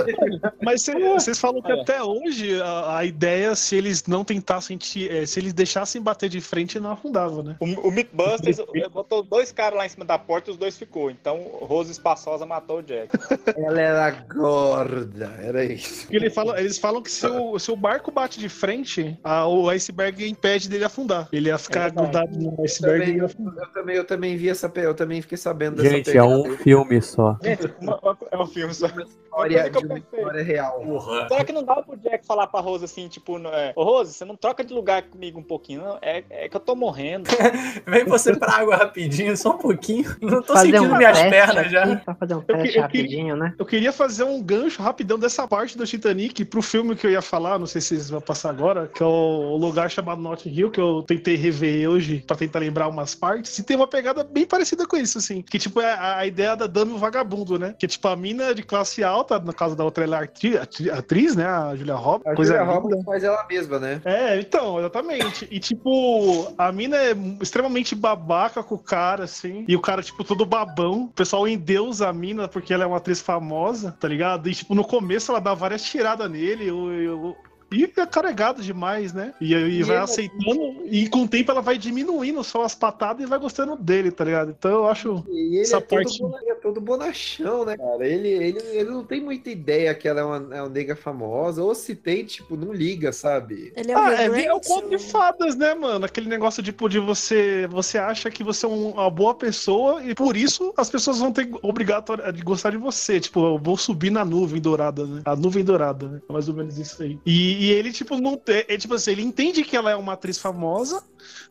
Mas 0.61 0.81
cê- 0.81 0.95
vocês 0.99 1.39
falam 1.39 1.61
que 1.61 1.71
até 1.71 2.01
hoje 2.01 2.61
a, 2.61 2.97
a 2.97 3.05
ideia, 3.05 3.55
se 3.55 3.75
eles 3.75 4.05
não 4.07 4.23
tentassem, 4.23 4.77
eh, 5.09 5.25
se 5.25 5.39
eles 5.39 5.53
deixassem 5.53 6.01
bater 6.01 6.29
de 6.29 6.41
frente, 6.41 6.79
não 6.79 6.91
afundava, 6.91 7.41
né? 7.43 7.55
O, 7.59 7.65
o 7.87 7.91
Mythbusters 7.91 8.57
botou 8.91 9.23
dois 9.23 9.51
caras 9.51 9.77
lá 9.77 9.85
em 9.85 9.89
cima 9.89 10.05
da 10.05 10.17
porta 10.17 10.49
e 10.49 10.51
os 10.51 10.57
dois 10.57 10.77
ficou. 10.77 11.09
Então, 11.11 11.37
Rose 11.61 11.91
Espaçosa 11.91 12.45
matou 12.45 12.79
o 12.79 12.83
Jack. 12.83 13.09
Ela 13.57 13.81
era 13.81 14.11
gorda, 14.11 15.33
era 15.41 15.63
isso. 15.63 16.07
Ele 16.11 16.29
fala- 16.29 16.59
eles 16.59 16.77
falam 16.77 17.01
que 17.01 17.11
se 17.11 17.25
o, 17.27 17.57
se 17.59 17.71
o 17.71 17.75
barco 17.75 18.11
bate 18.11 18.39
de 18.39 18.49
frente, 18.49 19.17
a- 19.23 19.47
o 19.47 19.69
iceberg 19.69 20.27
impede 20.27 20.69
dele 20.69 20.83
afundar. 20.85 21.27
Ele 21.31 21.49
ia 21.49 21.57
ficar 21.57 21.89
grudado 21.91 22.37
no 22.37 22.55
Eu 22.57 22.63
iceberg 22.63 22.97
e 22.97 23.05
também, 23.05 23.17
ia 23.17 23.25
afundar. 23.25 23.63
eu, 23.65 23.69
também, 23.73 23.95
eu 23.95 24.03
também 24.05 24.37
vi 24.37 24.49
essa 24.49 24.71
eu 24.75 24.93
também 24.93 25.21
fiquei 25.21 25.37
sabendo 25.37 25.77
dessa 25.77 25.89
Gente, 25.89 26.17
é 26.17 26.23
um 26.23 26.57
filme 26.57 27.01
só. 27.01 27.37
Uma- 27.81 27.99
uma- 28.01 28.04
é 28.31 28.37
um 28.37 28.47
filme 28.47 28.73
só. 28.73 28.87
História, 29.35 29.65
eu 29.67 29.71
de 29.81 29.85
uma 29.85 29.97
história 29.97 30.43
real. 30.43 30.81
Será 31.27 31.43
que 31.43 31.51
não 31.51 31.63
dá 31.63 31.75
pro 31.81 31.97
Jack 31.97 32.25
falar 32.25 32.47
pra 32.47 32.59
Rose 32.59 32.85
assim, 32.85 33.07
tipo, 33.07 33.37
é, 33.47 33.73
ô 33.75 33.83
Rose, 33.83 34.13
você 34.13 34.25
não 34.25 34.35
troca 34.35 34.63
de 34.63 34.73
lugar 34.73 35.03
comigo 35.03 35.39
um 35.39 35.43
pouquinho, 35.43 35.81
não? 35.83 35.97
É, 36.01 36.23
é 36.29 36.49
que 36.49 36.55
eu 36.55 36.59
tô 36.59 36.75
morrendo. 36.75 37.29
Vem 37.85 38.05
você 38.05 38.35
pra 38.35 38.57
água 38.57 38.75
rapidinho, 38.75 39.35
só 39.37 39.51
um 39.51 39.57
pouquinho. 39.57 40.15
Não 40.21 40.41
tô 40.41 40.53
Fazer 40.53 40.71
sentindo 40.71 40.93
um 40.93 40.97
minhas 40.97 41.17
teste 41.17 41.29
pernas 41.29 41.57
aqui, 41.57 41.69
já. 41.69 42.01
Só 42.03 42.15
fazer 42.15 42.33
um 42.35 42.37
Eu, 42.37 42.43
teste 42.43 42.71
que- 42.71 42.77
eu 42.77 42.81
rapidinho, 42.81 43.35
né? 43.35 43.53
eu 43.57 43.65
queria 43.65 43.91
fazer 43.91 44.23
um 44.23 44.41
gancho 44.41 44.81
rapidão 44.81 45.17
dessa 45.19 45.47
parte 45.47 45.77
do 45.77 45.85
Titanic 45.85 46.43
pro 46.45 46.61
filme 46.61 46.95
que 46.95 47.05
eu 47.05 47.11
ia 47.11 47.21
falar, 47.21 47.59
não 47.59 47.65
sei 47.67 47.81
se 47.81 47.89
vocês 47.89 48.09
vão 48.09 48.21
passar 48.21 48.49
agora, 48.49 48.87
que 48.93 49.01
é 49.01 49.05
o 49.05 49.55
lugar 49.57 49.89
chamado 49.89 50.21
Notting 50.21 50.49
Hill, 50.49 50.71
que 50.71 50.79
eu 50.79 51.03
tentei 51.03 51.35
rever 51.35 51.89
hoje 51.89 52.23
pra 52.25 52.35
tentar 52.35 52.59
lembrar 52.59 52.87
umas 52.87 53.13
partes, 53.15 53.57
e 53.57 53.63
tem 53.63 53.75
uma 53.77 53.87
pegada 53.87 54.23
bem 54.23 54.45
parecida 54.45 54.85
com 54.87 54.97
isso, 54.97 55.17
assim. 55.17 55.41
Que, 55.41 55.57
tipo, 55.59 55.79
é 55.81 55.91
a, 55.93 56.17
a 56.17 56.25
ideia 56.27 56.55
da 56.55 56.67
dama 56.67 56.91
e 56.91 56.95
o 56.95 56.97
vagabundo, 56.97 57.57
né? 57.59 57.75
Que, 57.77 57.87
tipo, 57.87 58.07
a 58.07 58.15
mina 58.15 58.53
de 58.53 58.63
classe 58.63 59.03
alta, 59.03 59.24
no 59.43 59.53
caso 59.53 59.75
da 59.75 59.83
outra, 59.83 60.03
ela 60.03 60.19
é 60.19 60.23
atri- 60.23 60.57
atri- 60.57 60.89
atriz, 60.91 61.35
né? 61.35 61.45
A 61.45 61.75
Julia 61.75 61.95
Roberts. 61.95 62.31
A 62.33 62.35
coisa 62.35 62.57
Julia. 62.57 62.71
Roberts 62.73 63.05
faz 63.05 63.23
ela 63.23 63.45
mesma, 63.47 63.79
né? 63.79 64.01
É, 64.05 64.39
então, 64.39 64.79
exatamente. 64.79 65.47
E 65.51 65.59
tipo, 65.59 66.53
a 66.57 66.71
mina 66.71 66.97
é 66.97 67.13
extremamente 67.41 67.95
babaca 67.95 68.63
com 68.63 68.75
o 68.75 68.79
cara, 68.79 69.23
assim. 69.25 69.65
E 69.67 69.75
o 69.75 69.81
cara, 69.81 70.01
tipo, 70.01 70.23
todo 70.23 70.45
babão. 70.45 71.03
O 71.05 71.07
pessoal 71.09 71.47
endeusa 71.47 72.07
a 72.09 72.13
mina 72.13 72.47
porque 72.47 72.73
ela 72.73 72.83
é 72.83 72.87
uma 72.87 72.97
atriz 72.97 73.21
famosa, 73.21 73.95
tá 73.99 74.07
ligado? 74.07 74.47
E, 74.49 74.53
tipo, 74.55 74.73
no 74.75 74.83
começo 74.85 75.31
ela 75.31 75.39
dá 75.41 75.53
várias 75.53 75.83
tiradas 75.83 76.29
nele. 76.29 76.67
Eu, 76.67 76.91
eu- 76.93 77.35
e 77.71 77.83
é 77.83 78.05
carregado 78.05 78.61
demais, 78.61 79.13
né? 79.13 79.33
E 79.41 79.53
aí 79.55 79.79
E 79.79 79.83
vai 79.83 79.95
ele- 79.97 80.03
aceitando, 80.03 80.83
e 80.85 81.09
com 81.09 81.23
o 81.23 81.27
tempo 81.27 81.51
ela 81.51 81.61
vai 81.61 81.77
diminuindo 81.77 82.43
só 82.43 82.63
as 82.63 82.75
patadas 82.75 83.23
e 83.25 83.27
vai 83.29 83.39
gostando 83.39 83.75
dele, 83.75 84.11
tá 84.11 84.23
ligado? 84.23 84.55
Então 84.57 84.71
eu 84.71 84.87
acho 84.87 85.23
E 85.29 85.55
ele 85.55 85.59
essa 85.61 85.77
é, 85.77 85.81
parte. 85.81 86.17
todo, 86.19 86.35
é 86.47 86.55
todo 86.55 86.79
bonachão, 86.81 87.65
né, 87.65 87.77
cara? 87.77 88.07
Ele, 88.07 88.27
ele, 88.27 88.59
ele 88.71 88.89
não 88.89 89.03
tem 89.03 89.21
muita 89.21 89.49
ideia 89.49 89.93
que 89.95 90.07
ela 90.07 90.21
é 90.21 90.23
uma, 90.23 90.55
é 90.55 90.61
uma 90.61 90.69
nega 90.69 90.95
famosa, 90.95 91.63
ou 91.63 91.73
se 91.75 91.95
tem, 91.95 92.23
tipo, 92.25 92.55
não 92.55 92.71
liga, 92.73 93.11
sabe? 93.11 93.71
Ele 93.75 93.91
é 93.91 93.95
Ah, 93.95 94.09
o 94.09 94.35
é, 94.35 94.45
é 94.45 94.53
o 94.53 94.59
conto 94.61 94.89
de 94.89 94.99
fadas, 94.99 95.55
né, 95.55 95.73
mano? 95.73 96.05
Aquele 96.05 96.27
negócio 96.29 96.61
tipo 96.63 96.87
de 96.89 96.99
você, 96.99 97.67
você 97.67 97.97
acha 97.97 98.29
que 98.29 98.43
você 98.43 98.65
é 98.65 98.69
um- 98.69 98.91
uma 98.91 99.09
boa 99.09 99.33
pessoa 99.33 100.03
e 100.03 100.13
por 100.15 100.37
isso 100.37 100.73
as 100.77 100.89
pessoas 100.89 101.19
vão 101.19 101.31
ter 101.31 101.49
obrigatório 101.61 102.31
de 102.31 102.41
gostar 102.41 102.71
de 102.71 102.77
você. 102.77 103.19
Tipo, 103.19 103.45
eu 103.55 103.59
vou 103.59 103.77
subir 103.77 104.09
na 104.11 104.23
nuvem 104.25 104.61
dourada, 104.61 105.05
né? 105.05 105.21
A 105.25 105.35
nuvem 105.35 105.63
dourada, 105.63 106.07
né? 106.07 106.21
É 106.29 106.33
mais 106.33 106.47
ou 106.47 106.55
menos 106.55 106.77
isso 106.77 107.01
aí. 107.01 107.17
E, 107.25 107.54
e 107.55 107.71
ele, 107.71 107.91
tipo, 107.91 108.17
não 108.17 108.37
tem. 108.37 108.65
É, 108.67 108.77
tipo 108.77 108.93
assim, 108.93 109.11
ele 109.11 109.21
entende 109.23 109.63
que 109.63 109.75
ela 109.75 109.91
é 109.91 109.95
uma 109.95 110.13
atriz 110.13 110.37
famosa, 110.37 111.03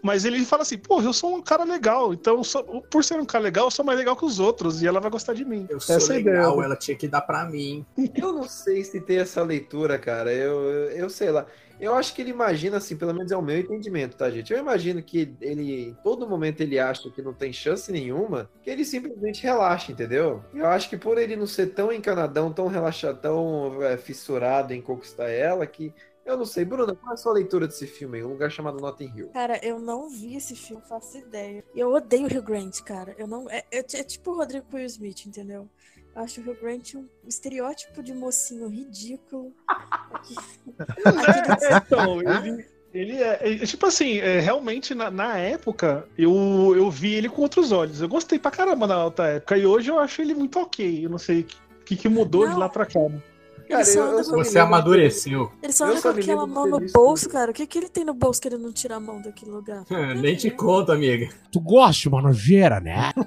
mas 0.03 0.25
ele 0.25 0.45
fala 0.45 0.63
assim, 0.63 0.79
pô, 0.79 1.01
eu 1.03 1.13
sou 1.13 1.35
um 1.37 1.43
cara 1.43 1.65
legal, 1.65 2.13
então 2.13 2.43
sou- 2.45 2.83
por 2.83 3.03
ser 3.05 3.19
um 3.21 3.25
cara 3.27 3.45
legal, 3.45 3.67
eu 3.67 3.71
sou 3.71 3.85
mais 3.85 3.99
legal 3.99 4.17
que 4.17 4.25
os 4.25 4.39
outros, 4.39 4.83
e 4.83 4.87
ela 4.87 5.01
vai 5.01 5.11
gostar 5.11 5.35
de 5.35 5.45
mim. 5.45 5.67
Eu 5.69 5.81
sou 5.81 5.97
Essa 5.97 6.15
é 6.15 6.17
legal, 6.17 6.53
ideia. 6.55 6.67
ela 6.67 6.77
tinha 6.77 6.97
que 6.97 7.09
dar 7.09 7.23
pra 7.23 7.45
mim. 7.47 7.85
Eu 8.15 8.33
não 8.33 8.49
sei 8.49 8.85
se 8.85 9.01
tem 9.01 9.19
essa 9.19 9.43
leitura, 9.43 9.99
cara. 9.99 10.33
Eu, 10.33 10.61
eu, 10.63 10.91
eu 10.91 11.11
sei 11.11 11.31
lá. 11.31 11.47
Eu 11.79 11.95
acho 11.95 12.15
que 12.15 12.23
ele 12.23 12.31
imagina, 12.31 12.77
assim, 12.77 12.97
pelo 12.97 13.13
menos 13.15 13.33
é 13.33 13.37
o 13.37 13.43
meu 13.43 13.59
entendimento, 13.59 14.17
tá, 14.17 14.31
gente? 14.31 14.53
Eu 14.53 14.59
imagino 14.59 15.03
que 15.03 15.37
ele, 15.41 15.89
em 15.91 15.95
todo 16.03 16.29
momento, 16.29 16.61
ele 16.61 16.79
acha 16.79 17.11
que 17.11 17.21
não 17.23 17.35
tem 17.35 17.53
chance 17.53 17.91
nenhuma, 17.91 18.51
que 18.63 18.71
ele 18.71 18.85
simplesmente 18.85 19.43
relaxa, 19.43 19.91
entendeu? 19.93 20.45
Eu 20.55 20.67
acho 20.67 20.89
que 20.89 20.97
por 20.97 21.19
ele 21.19 21.37
não 21.37 21.47
ser 21.47 21.69
tão 21.75 21.93
encanadão, 21.93 22.53
tão 22.53 22.69
relaxadão, 22.69 23.83
é, 23.83 23.97
fissurado 23.97 24.73
em 24.73 24.81
conquistar 24.83 25.29
ela, 25.29 25.67
que. 25.67 25.93
Eu 26.25 26.39
não 26.39 26.47
sei. 26.47 26.65
Bruna, 26.65 26.95
qual 26.95 27.11
é 27.11 27.15
a 27.15 27.17
sua 27.19 27.35
leitura 27.35 27.67
desse 27.67 27.87
filme? 27.87 28.23
Um 28.25 28.29
lugar 28.29 28.51
chamado 28.51 28.81
Notting 28.81 29.13
Hill. 29.15 29.29
Cara, 29.29 29.61
eu 29.63 29.79
não 29.79 30.09
vi 30.09 30.37
esse 30.37 30.57
filme, 30.57 30.83
faço 30.89 31.19
ideia. 31.19 31.63
Eu 31.75 31.93
odeio 31.93 32.23
o 32.27 32.27
Hugh 32.27 32.43
Grant, 32.43 32.81
cara. 32.81 33.15
Eu 33.19 33.27
não. 33.27 33.51
É, 33.51 33.63
é- 33.71 33.79
é 33.79 34.03
tipo 34.03 34.31
o 34.31 34.37
Rodrigo 34.37 34.67
Will 34.73 34.87
Smith, 34.87 35.27
entendeu? 35.27 35.69
Eu 36.15 36.23
acho 36.23 36.41
o 36.41 36.45
Hugh 36.45 36.57
Grant 36.61 36.95
um 36.95 37.07
estereótipo 37.27 38.03
de 38.03 38.15
mocinho 38.15 38.69
ridículo. 38.69 39.53
É, 41.69 41.77
então, 41.77 42.21
ele, 42.23 42.67
ele 42.93 43.17
é, 43.23 43.39
é, 43.63 43.67
Tipo 43.67 43.87
assim, 43.87 44.19
é, 44.19 44.39
realmente 44.39 44.95
na, 44.95 45.11
na 45.11 45.37
época 45.39 46.07
eu, 46.17 46.75
eu 46.77 46.91
vi 46.91 47.15
ele 47.15 47.29
com 47.29 47.43
outros 47.43 47.73
olhos. 47.73 48.01
Eu 48.01 48.09
gostei 48.09 48.39
pra 48.39 48.51
caramba 48.51 48.87
na 48.87 48.95
alta 48.95 49.25
época. 49.25 49.57
E 49.59 49.67
hoje 49.67 49.91
eu 49.91 49.99
acho 49.99 50.23
ele 50.23 50.35
muito 50.35 50.59
ok. 50.59 51.05
Eu 51.05 51.11
não 51.11 51.19
sei 51.19 51.41
o 51.41 51.47
que, 51.85 51.97
que 51.97 52.09
mudou 52.09 52.49
de 52.49 52.55
lá 52.55 52.69
pra 52.69 52.87
cá. 52.87 53.01
né? 53.01 53.21
Só 53.83 54.03
anda 54.03 54.23
com- 54.25 54.37
Você 54.37 54.59
amadureceu. 54.59 55.51
Ele 55.63 55.73
só 55.73 55.87
Eu 55.87 55.93
anda 55.93 56.03
com 56.03 56.09
aquela 56.11 56.47
mão 56.47 56.67
no 56.67 56.81
bolso, 56.93 57.29
cara. 57.31 57.51
O 57.51 57.55
que, 57.55 57.67
que 57.67 57.79
ele 57.79 57.89
tem 57.89 58.05
no 58.05 58.13
bolso 58.15 58.41
que 58.41 58.47
ele 58.47 58.59
não 58.59 58.71
tira 58.71 58.97
a 58.97 59.01
mão 59.01 59.21
daquele 59.23 59.51
lugar? 59.51 59.85
Nem 60.21 60.37
te 60.37 60.51
conto, 60.51 60.93
amiga. 60.93 61.29
Tu 61.51 61.59
gosta 61.61 62.03
de 62.03 62.09
uma 62.09 62.21
nojeira, 62.23 62.79
né? 62.79 63.11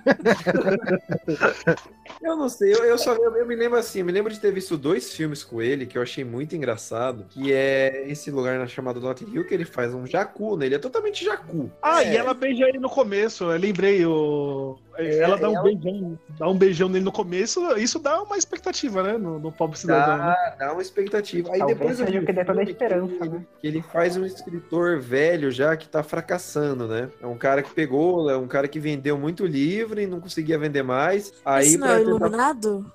Eu 2.22 2.36
não 2.36 2.50
sei, 2.50 2.74
eu, 2.74 2.84
eu 2.86 2.98
só 2.98 3.14
eu, 3.14 3.36
eu 3.36 3.46
me 3.46 3.56
lembro 3.56 3.78
assim, 3.78 4.00
eu 4.00 4.06
me 4.06 4.12
lembro 4.12 4.32
de 4.32 4.40
ter 4.40 4.52
visto 4.52 4.78
dois 4.78 5.14
filmes 5.14 5.44
com 5.44 5.62
ele 5.62 5.86
que 5.86 5.98
eu 5.98 6.02
achei 6.02 6.24
muito 6.24 6.56
engraçado, 6.56 7.26
que 7.30 7.52
é 7.54 8.06
esse 8.10 8.30
lugar 8.32 8.58
na 8.60 8.68
chamada 8.68 9.00
Notting 9.00 9.30
Hill 9.34 9.46
que 9.46 9.54
ele 9.54 9.66
faz 9.66 9.94
um 9.94 10.06
jacu, 10.06 10.56
né? 10.58 10.66
Ele 10.66 10.76
é 10.76 10.80
totalmente 10.80 11.24
jacu. 11.24 11.70
Ah, 11.82 12.04
É, 12.04 12.14
e 12.14 12.18
ela 12.18 12.34
beija 12.34 12.68
ele 12.68 12.80
no 12.80 12.90
começo. 12.90 13.46
Eu 13.46 13.58
lembrei. 13.58 14.06
O... 14.06 14.78
ela 14.98 15.38
dá 15.38 15.50
um 15.50 15.54
ela- 15.56 15.64
beijão, 15.64 16.20
dá 16.40 16.50
um 16.50 16.58
beijão 16.58 16.90
nele 16.90 17.06
no 17.06 17.12
começo. 17.12 17.62
Isso 17.78 18.00
dá 18.00 18.22
uma 18.22 18.38
expectativa, 18.38 19.04
né? 19.04 19.18
No, 19.18 19.40
no 19.40 19.52
pobre 19.52 19.78
cidadão. 19.78 20.18
né? 20.18 20.36
Dá, 20.60 20.66
dá 20.68 20.74
uma 20.74 20.82
expectativa. 20.82 21.52
Aí 21.52 21.60
Talvez 21.60 21.78
depois 21.78 22.00
eu 22.00 22.06
seja 22.06 22.20
vi 22.20 22.24
o 22.24 22.28
que 22.28 22.34
dê 22.34 22.46
toda 22.46 22.60
a 22.62 22.64
esperança, 22.64 23.14
que, 23.18 23.30
né? 23.30 23.46
que 23.62 23.68
ele 23.68 23.82
faz 23.82 24.18
um 24.18 24.26
escritor 24.26 25.00
velho 25.00 25.52
já 25.52 25.76
que 25.78 25.88
tá 25.88 26.02
fracassando, 26.04 26.88
né? 26.88 27.10
É 27.22 27.28
um 27.28 27.38
cara 27.38 27.62
que 27.62 27.74
pegou, 27.74 28.30
é 28.30 28.38
um 28.38 28.48
cara 28.48 28.68
que 28.68 28.80
vendeu 28.80 29.18
muito 29.18 29.46
livro 29.46 30.00
e 30.00 30.08
não 30.08 30.20
conseguia 30.20 30.58
vender 30.58 30.84
mais. 30.84 31.34
Aí 31.46 31.68
Esse 31.68 31.78
não 31.78 31.88
é 31.88 31.97
o 32.02 32.06
tentar- 32.06 32.26
Iluminado? 32.26 32.92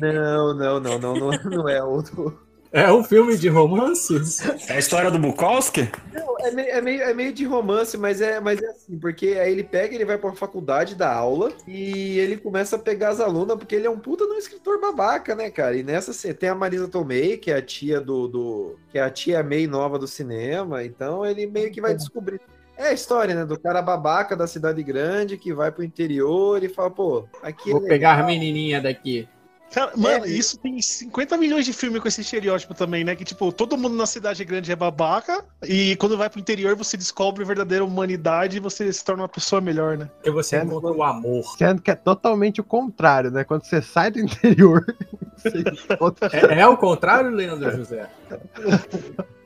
Não, 0.00 0.54
não, 0.54 0.80
não, 0.80 0.98
não, 0.98 1.14
não, 1.16 1.30
não 1.50 1.68
é 1.68 1.82
outro. 1.82 2.38
É 2.74 2.90
um 2.90 3.04
filme 3.04 3.36
de 3.36 3.48
romances. 3.50 4.40
É 4.66 4.72
a 4.74 4.78
história 4.78 5.10
do 5.10 5.18
Bukowski? 5.18 5.90
Não, 6.10 6.38
é 6.40 6.50
meio, 6.50 6.68
é, 6.70 6.80
meio, 6.80 7.02
é 7.02 7.12
meio 7.12 7.30
de 7.30 7.44
romance, 7.44 7.98
mas 7.98 8.22
é, 8.22 8.40
mas 8.40 8.62
é 8.62 8.66
assim, 8.66 8.98
porque 8.98 9.36
aí 9.38 9.52
ele 9.52 9.62
pega, 9.62 9.94
ele 9.94 10.06
vai 10.06 10.16
pra 10.16 10.32
faculdade 10.32 10.94
da 10.94 11.14
aula 11.14 11.52
e 11.68 12.18
ele 12.18 12.38
começa 12.38 12.76
a 12.76 12.78
pegar 12.78 13.10
as 13.10 13.20
alunas, 13.20 13.58
porque 13.58 13.74
ele 13.74 13.86
é 13.86 13.90
um 13.90 13.98
puta 13.98 14.26
de 14.26 14.32
um 14.32 14.38
escritor 14.38 14.80
babaca, 14.80 15.34
né, 15.34 15.50
cara? 15.50 15.76
E 15.76 15.82
nessa 15.82 16.14
você 16.14 16.32
tem 16.32 16.48
a 16.48 16.54
Marisa 16.54 16.88
Tomei, 16.88 17.36
que 17.36 17.50
é 17.50 17.56
a 17.56 17.62
tia 17.62 18.00
do, 18.00 18.26
do. 18.26 18.76
que 18.90 18.96
é 18.98 19.02
a 19.02 19.10
tia 19.10 19.42
meio 19.42 19.68
nova 19.68 19.98
do 19.98 20.06
cinema, 20.06 20.82
então 20.82 21.26
ele 21.26 21.46
meio 21.46 21.70
que 21.70 21.80
vai 21.80 21.94
descobrir. 21.94 22.40
É 22.82 22.88
a 22.88 22.92
história, 22.92 23.34
né? 23.34 23.44
Do 23.46 23.58
cara 23.58 23.80
babaca 23.80 24.36
da 24.36 24.46
cidade 24.46 24.82
grande 24.82 25.36
que 25.38 25.54
vai 25.54 25.70
pro 25.70 25.84
interior 25.84 26.62
e 26.64 26.68
fala, 26.68 26.90
pô, 26.90 27.24
aqui 27.42 27.70
é 27.70 27.72
Vou 27.72 27.80
legal. 27.80 27.88
pegar 27.88 28.18
a 28.20 28.22
menininha 28.26 28.80
daqui. 28.80 29.28
Cara, 29.72 29.92
mano, 29.96 30.26
isso 30.26 30.58
tem 30.58 30.82
50 30.82 31.34
milhões 31.38 31.64
de 31.64 31.72
filme 31.72 31.98
com 31.98 32.06
esse 32.06 32.20
estereótipo 32.20 32.74
também, 32.74 33.04
né? 33.04 33.16
Que, 33.16 33.24
tipo, 33.24 33.50
todo 33.52 33.78
mundo 33.78 33.94
na 33.96 34.04
cidade 34.04 34.44
grande 34.44 34.70
é 34.70 34.76
babaca, 34.76 35.42
e 35.66 35.96
quando 35.96 36.18
vai 36.18 36.28
pro 36.28 36.38
interior 36.40 36.76
você 36.76 36.94
descobre 36.94 37.42
a 37.42 37.46
verdadeira 37.46 37.82
humanidade 37.82 38.58
e 38.58 38.60
você 38.60 38.92
se 38.92 39.02
torna 39.02 39.22
uma 39.22 39.28
pessoa 39.30 39.62
melhor, 39.62 39.96
né? 39.96 40.10
Porque 40.16 40.30
você 40.30 40.60
encontra 40.60 40.90
o 40.90 41.02
amor. 41.02 41.42
Sendo 41.56 41.80
que 41.80 41.90
é 41.90 41.94
totalmente 41.94 42.60
o 42.60 42.64
contrário, 42.64 43.30
né? 43.30 43.44
Quando 43.44 43.64
você 43.64 43.80
sai 43.80 44.10
do 44.10 44.18
interior. 44.20 44.84
você 45.38 45.60
encontra- 45.92 46.28
É, 46.34 46.60
é 46.60 46.66
o 46.66 46.76
contrário, 46.76 47.30
Leandro 47.30 47.70
José? 47.74 48.10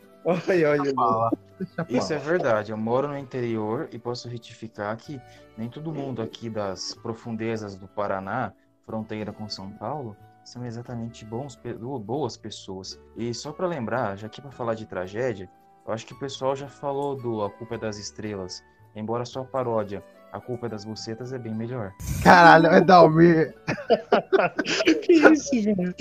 Isso 1.89 2.13
é 2.13 2.19
verdade. 2.19 2.73
Eu 2.73 2.77
moro 2.77 3.09
no 3.09 3.17
interior 3.17 3.89
e 3.93 3.99
posso 3.99 4.29
retificar 4.29 4.97
que 4.97 5.21
nem 5.57 5.69
todo 5.69 5.93
mundo 5.93 6.21
aqui 6.21 6.51
das 6.51 6.95
profundezas 6.95 7.77
do 7.77 7.87
Paraná, 7.87 8.53
fronteira 8.85 9.33
com 9.33 9.49
São 9.49 9.71
Paulo, 9.71 10.17
são 10.45 10.65
exatamente 10.65 11.25
bons, 11.25 11.59
boas 12.05 12.37
pessoas. 12.37 13.01
E 13.17 13.33
só 13.35 13.53
para 13.53 13.67
lembrar, 13.67 14.17
já 14.17 14.29
que 14.29 14.41
para 14.41 14.51
falar 14.51 14.75
de 14.75 14.87
tragédia, 14.87 15.51
eu 15.87 15.93
acho 15.93 16.07
que 16.07 16.13
o 16.13 16.19
pessoal 16.19 16.55
já 16.55 16.69
falou 16.69 17.17
do 17.17 17.43
A 17.43 17.51
Culpa 17.51 17.77
é 17.77 17.79
das 17.79 17.99
Estrelas. 17.99 18.63
Embora 18.95 19.25
sua 19.25 19.45
paródia, 19.45 20.05
A 20.37 20.41
Culpa 20.41 20.67
é 20.67 20.69
das 20.69 20.85
Bucetas, 20.85 21.33
é 21.33 21.39
bem 21.39 21.55
melhor. 21.55 21.95
Caralho, 22.23 22.67
é 22.67 22.79
Dalmir. 22.79 23.55
que 25.03 25.13
isso, 25.15 25.51
velho? 25.63 25.95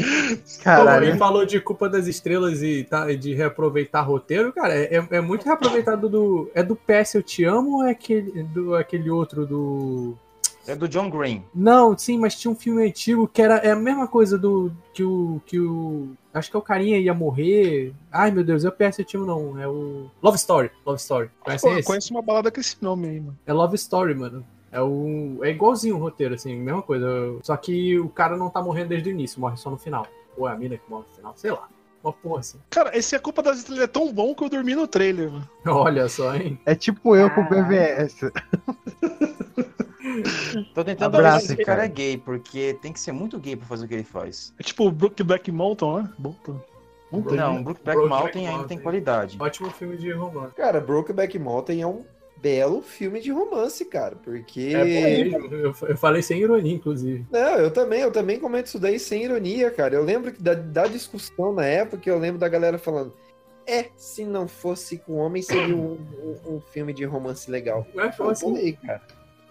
Caralho. 0.61 1.05
Ele 1.05 1.17
falou 1.17 1.45
de 1.45 1.61
culpa 1.61 1.87
das 1.87 2.05
estrelas 2.05 2.61
e 2.61 2.83
tá, 2.83 3.05
de 3.13 3.33
reaproveitar 3.33 4.01
roteiro, 4.01 4.51
cara. 4.51 4.75
É, 4.75 5.07
é 5.09 5.21
muito 5.21 5.45
reaproveitado 5.45 6.09
do. 6.09 6.51
É 6.53 6.61
do 6.61 6.75
PS 6.75 7.15
Eu 7.15 7.23
Te 7.23 7.45
Amo 7.45 7.77
ou 7.77 7.83
é 7.85 7.91
aquele, 7.91 8.43
do, 8.43 8.75
aquele 8.75 9.09
outro 9.09 9.45
do. 9.45 10.17
É 10.67 10.75
do 10.75 10.89
John 10.89 11.09
Green. 11.09 11.45
Não, 11.55 11.97
sim, 11.97 12.17
mas 12.17 12.35
tinha 12.35 12.51
um 12.51 12.55
filme 12.55 12.85
antigo 12.85 13.29
que 13.29 13.41
era 13.41 13.55
é 13.57 13.71
a 13.71 13.75
mesma 13.75 14.05
coisa 14.05 14.37
do 14.37 14.69
que 14.93 15.03
o 15.03 15.41
que 15.45 15.59
o 15.61 16.09
acho 16.35 16.49
que 16.49 16.55
é 16.55 16.59
o 16.59 16.61
carinha 16.61 16.99
ia 16.99 17.13
morrer. 17.13 17.93
Ai, 18.11 18.31
meu 18.31 18.43
Deus, 18.43 18.65
é 18.65 18.69
o 18.69 18.71
PS 18.71 18.99
Eu 18.99 19.05
Te 19.05 19.17
Amo 19.17 19.25
não, 19.25 19.59
é 19.59 19.67
o 19.67 20.09
Love 20.21 20.37
Story, 20.37 20.71
Love 20.85 20.99
Story. 20.99 21.29
Conhece 21.39 21.67
Pô, 21.67 21.73
eu 21.73 21.83
conheço 21.83 22.13
uma 22.13 22.21
balada 22.21 22.51
com 22.51 22.59
esse 22.59 22.75
nome 22.81 23.07
aí, 23.07 23.19
mano. 23.19 23.37
É 23.45 23.53
Love 23.53 23.75
Story, 23.75 24.13
mano. 24.13 24.45
É 24.71 24.81
o 24.81 25.39
é 25.41 25.51
igualzinho 25.51 25.95
o 25.95 25.99
roteiro 25.99 26.35
assim, 26.35 26.55
mesma 26.55 26.81
coisa. 26.81 27.07
Só 27.41 27.55
que 27.55 27.97
o 27.97 28.09
cara 28.09 28.35
não 28.35 28.49
tá 28.49 28.61
morrendo 28.61 28.89
desde 28.89 29.09
o 29.09 29.11
início, 29.11 29.39
morre 29.39 29.55
só 29.55 29.69
no 29.69 29.77
final. 29.77 30.05
Ou 30.37 30.47
é 30.49 30.51
a 30.51 30.55
mina 30.55 30.77
que 30.77 30.89
morre 30.89 31.05
no 31.09 31.15
final, 31.15 31.33
sei 31.37 31.51
lá. 31.51 31.69
Uma 32.03 32.11
porra 32.13 32.41
assim. 32.41 32.59
Cara, 32.69 32.95
esse 32.95 33.15
A 33.15 33.19
Culpa 33.19 33.41
das 33.41 33.59
Estrelas 33.59 33.83
é 33.83 33.87
tão 33.87 34.13
bom 34.13 34.35
que 34.35 34.43
eu 34.43 34.49
dormi 34.49 34.75
no 34.75 34.87
trailer, 34.87 35.31
mano. 35.31 35.49
Olha 35.65 36.07
só, 36.09 36.35
hein? 36.35 36.59
É 36.65 36.75
tipo 36.75 37.15
eu 37.15 37.29
com 37.31 37.41
o 37.41 37.49
BVS. 37.49 38.31
Tô 40.73 40.83
tentando 40.83 41.15
Abraço, 41.15 41.41
ver 41.41 41.47
se 41.47 41.53
esse 41.53 41.65
cara 41.65 41.85
é 41.85 41.87
gay, 41.87 42.17
porque 42.17 42.77
tem 42.81 42.91
que 42.93 42.99
ser 42.99 43.11
muito 43.11 43.39
gay 43.39 43.55
pra 43.55 43.65
fazer 43.65 43.85
o 43.85 43.87
que 43.87 43.93
ele 43.93 44.03
faz. 44.03 44.53
É 44.59 44.63
tipo 44.63 44.85
o 44.87 44.91
Brookback 44.91 45.51
Mountain, 45.51 46.03
né? 46.03 46.09
Mountain. 46.17 46.61
Mountain, 47.11 47.37
Não? 47.37 47.63
Brookback 47.63 47.95
Brokeback 47.97 48.09
Mountain 48.23 48.39
ainda 48.41 48.51
Mountain. 48.57 48.67
tem 48.77 48.83
qualidade. 48.83 49.37
Ótimo 49.39 49.69
filme 49.71 49.95
de 49.97 50.11
romance. 50.11 50.55
Cara, 50.55 50.81
Brokeback 50.81 51.37
Mountain 51.39 51.81
é 51.81 51.87
um 51.87 52.03
belo 52.41 52.81
filme 52.81 53.19
de 53.21 53.31
romance, 53.31 53.83
cara, 53.85 54.15
porque... 54.17 54.71
É 54.75 54.79
bom 54.79 55.39
mesmo. 55.41 55.55
Eu, 55.55 55.73
eu 55.87 55.97
falei 55.97 56.21
sem 56.21 56.39
ironia, 56.41 56.73
inclusive. 56.75 57.25
Não, 57.31 57.55
eu 57.57 57.71
também, 57.71 58.01
eu 58.01 58.11
também 58.11 58.39
comento 58.39 58.67
isso 58.67 58.79
daí 58.79 58.99
sem 58.99 59.23
ironia, 59.23 59.71
cara. 59.71 59.95
Eu 59.95 60.03
lembro 60.03 60.31
que 60.31 60.41
da, 60.41 60.53
da 60.53 60.87
discussão 60.87 61.53
na 61.53 61.65
época, 61.65 62.07
eu 62.09 62.19
lembro 62.19 62.39
da 62.39 62.49
galera 62.49 62.77
falando. 62.77 63.13
É, 63.67 63.85
se 63.95 64.23
não 64.25 64.47
fosse 64.47 64.97
com 64.97 65.13
homem, 65.15 65.41
seria 65.41 65.75
um, 65.75 65.97
um- 66.23 66.55
um 66.55 66.61
filme 66.61 66.93
de 66.93 67.03
romance 67.03 67.49
legal. 67.49 67.87
Não 67.95 68.03
é 68.03 68.07
Eu 68.09 68.35
falei, 68.35 68.73
cara. 68.73 69.01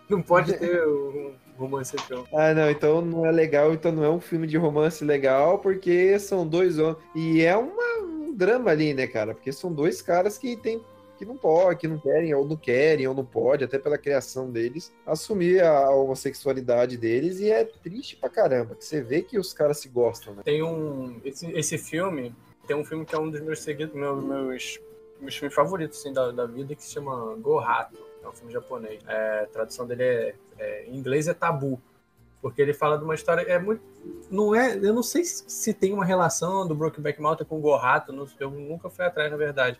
Não 0.08 0.20
pode 0.22 0.52
ter 0.58 0.86
um 0.86 1.34
romance 1.56 1.94
então. 2.04 2.26
Ah, 2.32 2.52
não, 2.54 2.70
então 2.70 3.00
não 3.00 3.26
é 3.26 3.30
legal, 3.30 3.72
então 3.72 3.92
não 3.92 4.04
é 4.04 4.10
um 4.10 4.20
filme 4.20 4.46
de 4.46 4.56
romance 4.56 5.04
legal, 5.04 5.58
porque 5.58 6.18
são 6.18 6.46
dois 6.46 6.78
homens. 6.78 6.98
E 7.14 7.42
é 7.42 7.56
uma- 7.56 8.02
um 8.02 8.34
drama 8.34 8.70
ali, 8.70 8.92
né, 8.94 9.06
cara? 9.06 9.34
Porque 9.34 9.52
são 9.52 9.72
dois 9.72 10.02
caras 10.02 10.36
que 10.38 10.56
tem 10.56 10.80
que 11.16 11.24
não 11.24 11.36
pode, 11.36 11.78
que 11.78 11.86
não 11.86 11.96
querem, 11.96 12.34
ou 12.34 12.44
não 12.44 12.56
querem, 12.56 13.06
ou 13.06 13.14
não 13.14 13.24
pode, 13.24 13.62
até 13.62 13.78
pela 13.78 13.96
criação 13.96 14.50
deles, 14.50 14.92
assumir 15.06 15.62
a 15.62 15.88
homossexualidade 15.90 16.96
deles, 16.96 17.38
e 17.38 17.52
é 17.52 17.64
triste 17.64 18.16
pra 18.16 18.28
caramba, 18.28 18.74
que 18.74 18.84
você 18.84 19.00
vê 19.00 19.22
que 19.22 19.38
os 19.38 19.52
caras 19.52 19.78
se 19.78 19.88
gostam, 19.88 20.34
né? 20.34 20.42
Tem 20.44 20.60
um. 20.62 21.20
Esse, 21.24 21.46
esse 21.52 21.78
filme, 21.78 22.34
tem 22.66 22.74
um 22.76 22.84
filme 22.84 23.04
que 23.04 23.14
é 23.14 23.18
um 23.18 23.30
dos 23.30 23.40
meus 23.40 23.60
seguidos, 23.62 23.94
meus, 23.94 24.24
meus, 24.24 24.80
meus 25.20 25.36
filmes 25.36 25.54
favoritos 25.54 26.00
assim, 26.00 26.12
da, 26.12 26.32
da 26.32 26.46
vida, 26.46 26.74
que 26.74 26.82
se 26.82 26.90
chama 26.92 27.36
Gohato. 27.36 27.98
É 28.24 28.28
um 28.28 28.32
filme 28.32 28.52
japonês. 28.52 29.00
É, 29.06 29.40
a 29.40 29.46
tradução 29.46 29.86
dele 29.86 30.02
é, 30.02 30.34
é- 30.58 30.84
Em 30.86 30.96
inglês 30.96 31.28
é 31.28 31.34
tabu. 31.34 31.80
Porque 32.40 32.60
ele 32.60 32.74
fala 32.74 32.98
de 32.98 33.04
uma 33.04 33.14
história. 33.14 33.42
É 33.42 33.58
muito. 33.58 33.82
Não 34.30 34.54
é. 34.54 34.76
Eu 34.76 34.92
não 34.92 35.02
sei 35.02 35.24
se, 35.24 35.72
tem 35.72 35.92
uma 35.94 36.04
relação 36.04 36.66
do 36.66 36.74
Brokeback 36.74 37.20
Mountain 37.20 37.46
com 37.46 37.56
o 37.58 37.60
Gohato. 37.60 38.12
não- 38.12 38.26
eu 38.38 38.50
nunca 38.50 38.90
fui 38.90 39.04
atrás, 39.04 39.30
na 39.30 39.36
verdade. 39.36 39.78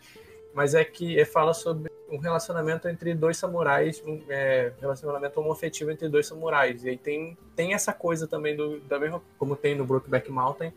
Mas 0.53 0.73
é 0.73 0.83
que 0.83 1.19
é, 1.19 1.25
fala 1.25 1.53
sobre 1.53 1.91
um 2.09 2.17
relacionamento 2.17 2.87
entre 2.87 3.13
dois 3.13 3.37
samurais, 3.37 4.01
um 4.05 4.21
é, 4.29 4.71
relacionamento 4.79 5.39
homoafetivo 5.39 5.91
entre 5.91 6.07
dois 6.07 6.27
samurais. 6.27 6.83
E 6.83 6.89
aí 6.89 6.97
tem, 6.97 7.37
tem 7.55 7.73
essa 7.73 7.91
coisa 7.93 8.25
também, 8.27 8.55
do, 8.55 8.79
da 8.81 8.97
mesma, 8.99 9.21
como 9.37 9.55
tem 9.55 9.75
no 9.75 9.85
Brokeback 9.85 10.31
Mountain, 10.31 10.73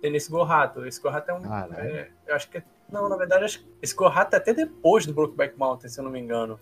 tem 0.00 0.10
nesse 0.12 0.30
Gohato. 0.30 0.86
Esse 0.86 1.00
Gohato 1.00 1.30
é 1.30 1.34
um. 1.34 1.42
Caralho. 1.42 1.74
é, 1.74 2.10
eu 2.28 2.34
acho 2.36 2.48
que. 2.50 2.62
Não, 2.88 3.08
na 3.08 3.16
verdade, 3.16 3.44
acho 3.44 3.60
que 3.60 3.66
esse 3.82 3.94
Gohato 3.94 4.36
é 4.36 4.38
até 4.38 4.52
depois 4.52 5.04
do 5.06 5.12
Brokeback 5.12 5.58
Mountain, 5.58 5.88
se 5.88 5.98
eu 5.98 6.04
não 6.04 6.10
me 6.12 6.20
engano. 6.20 6.60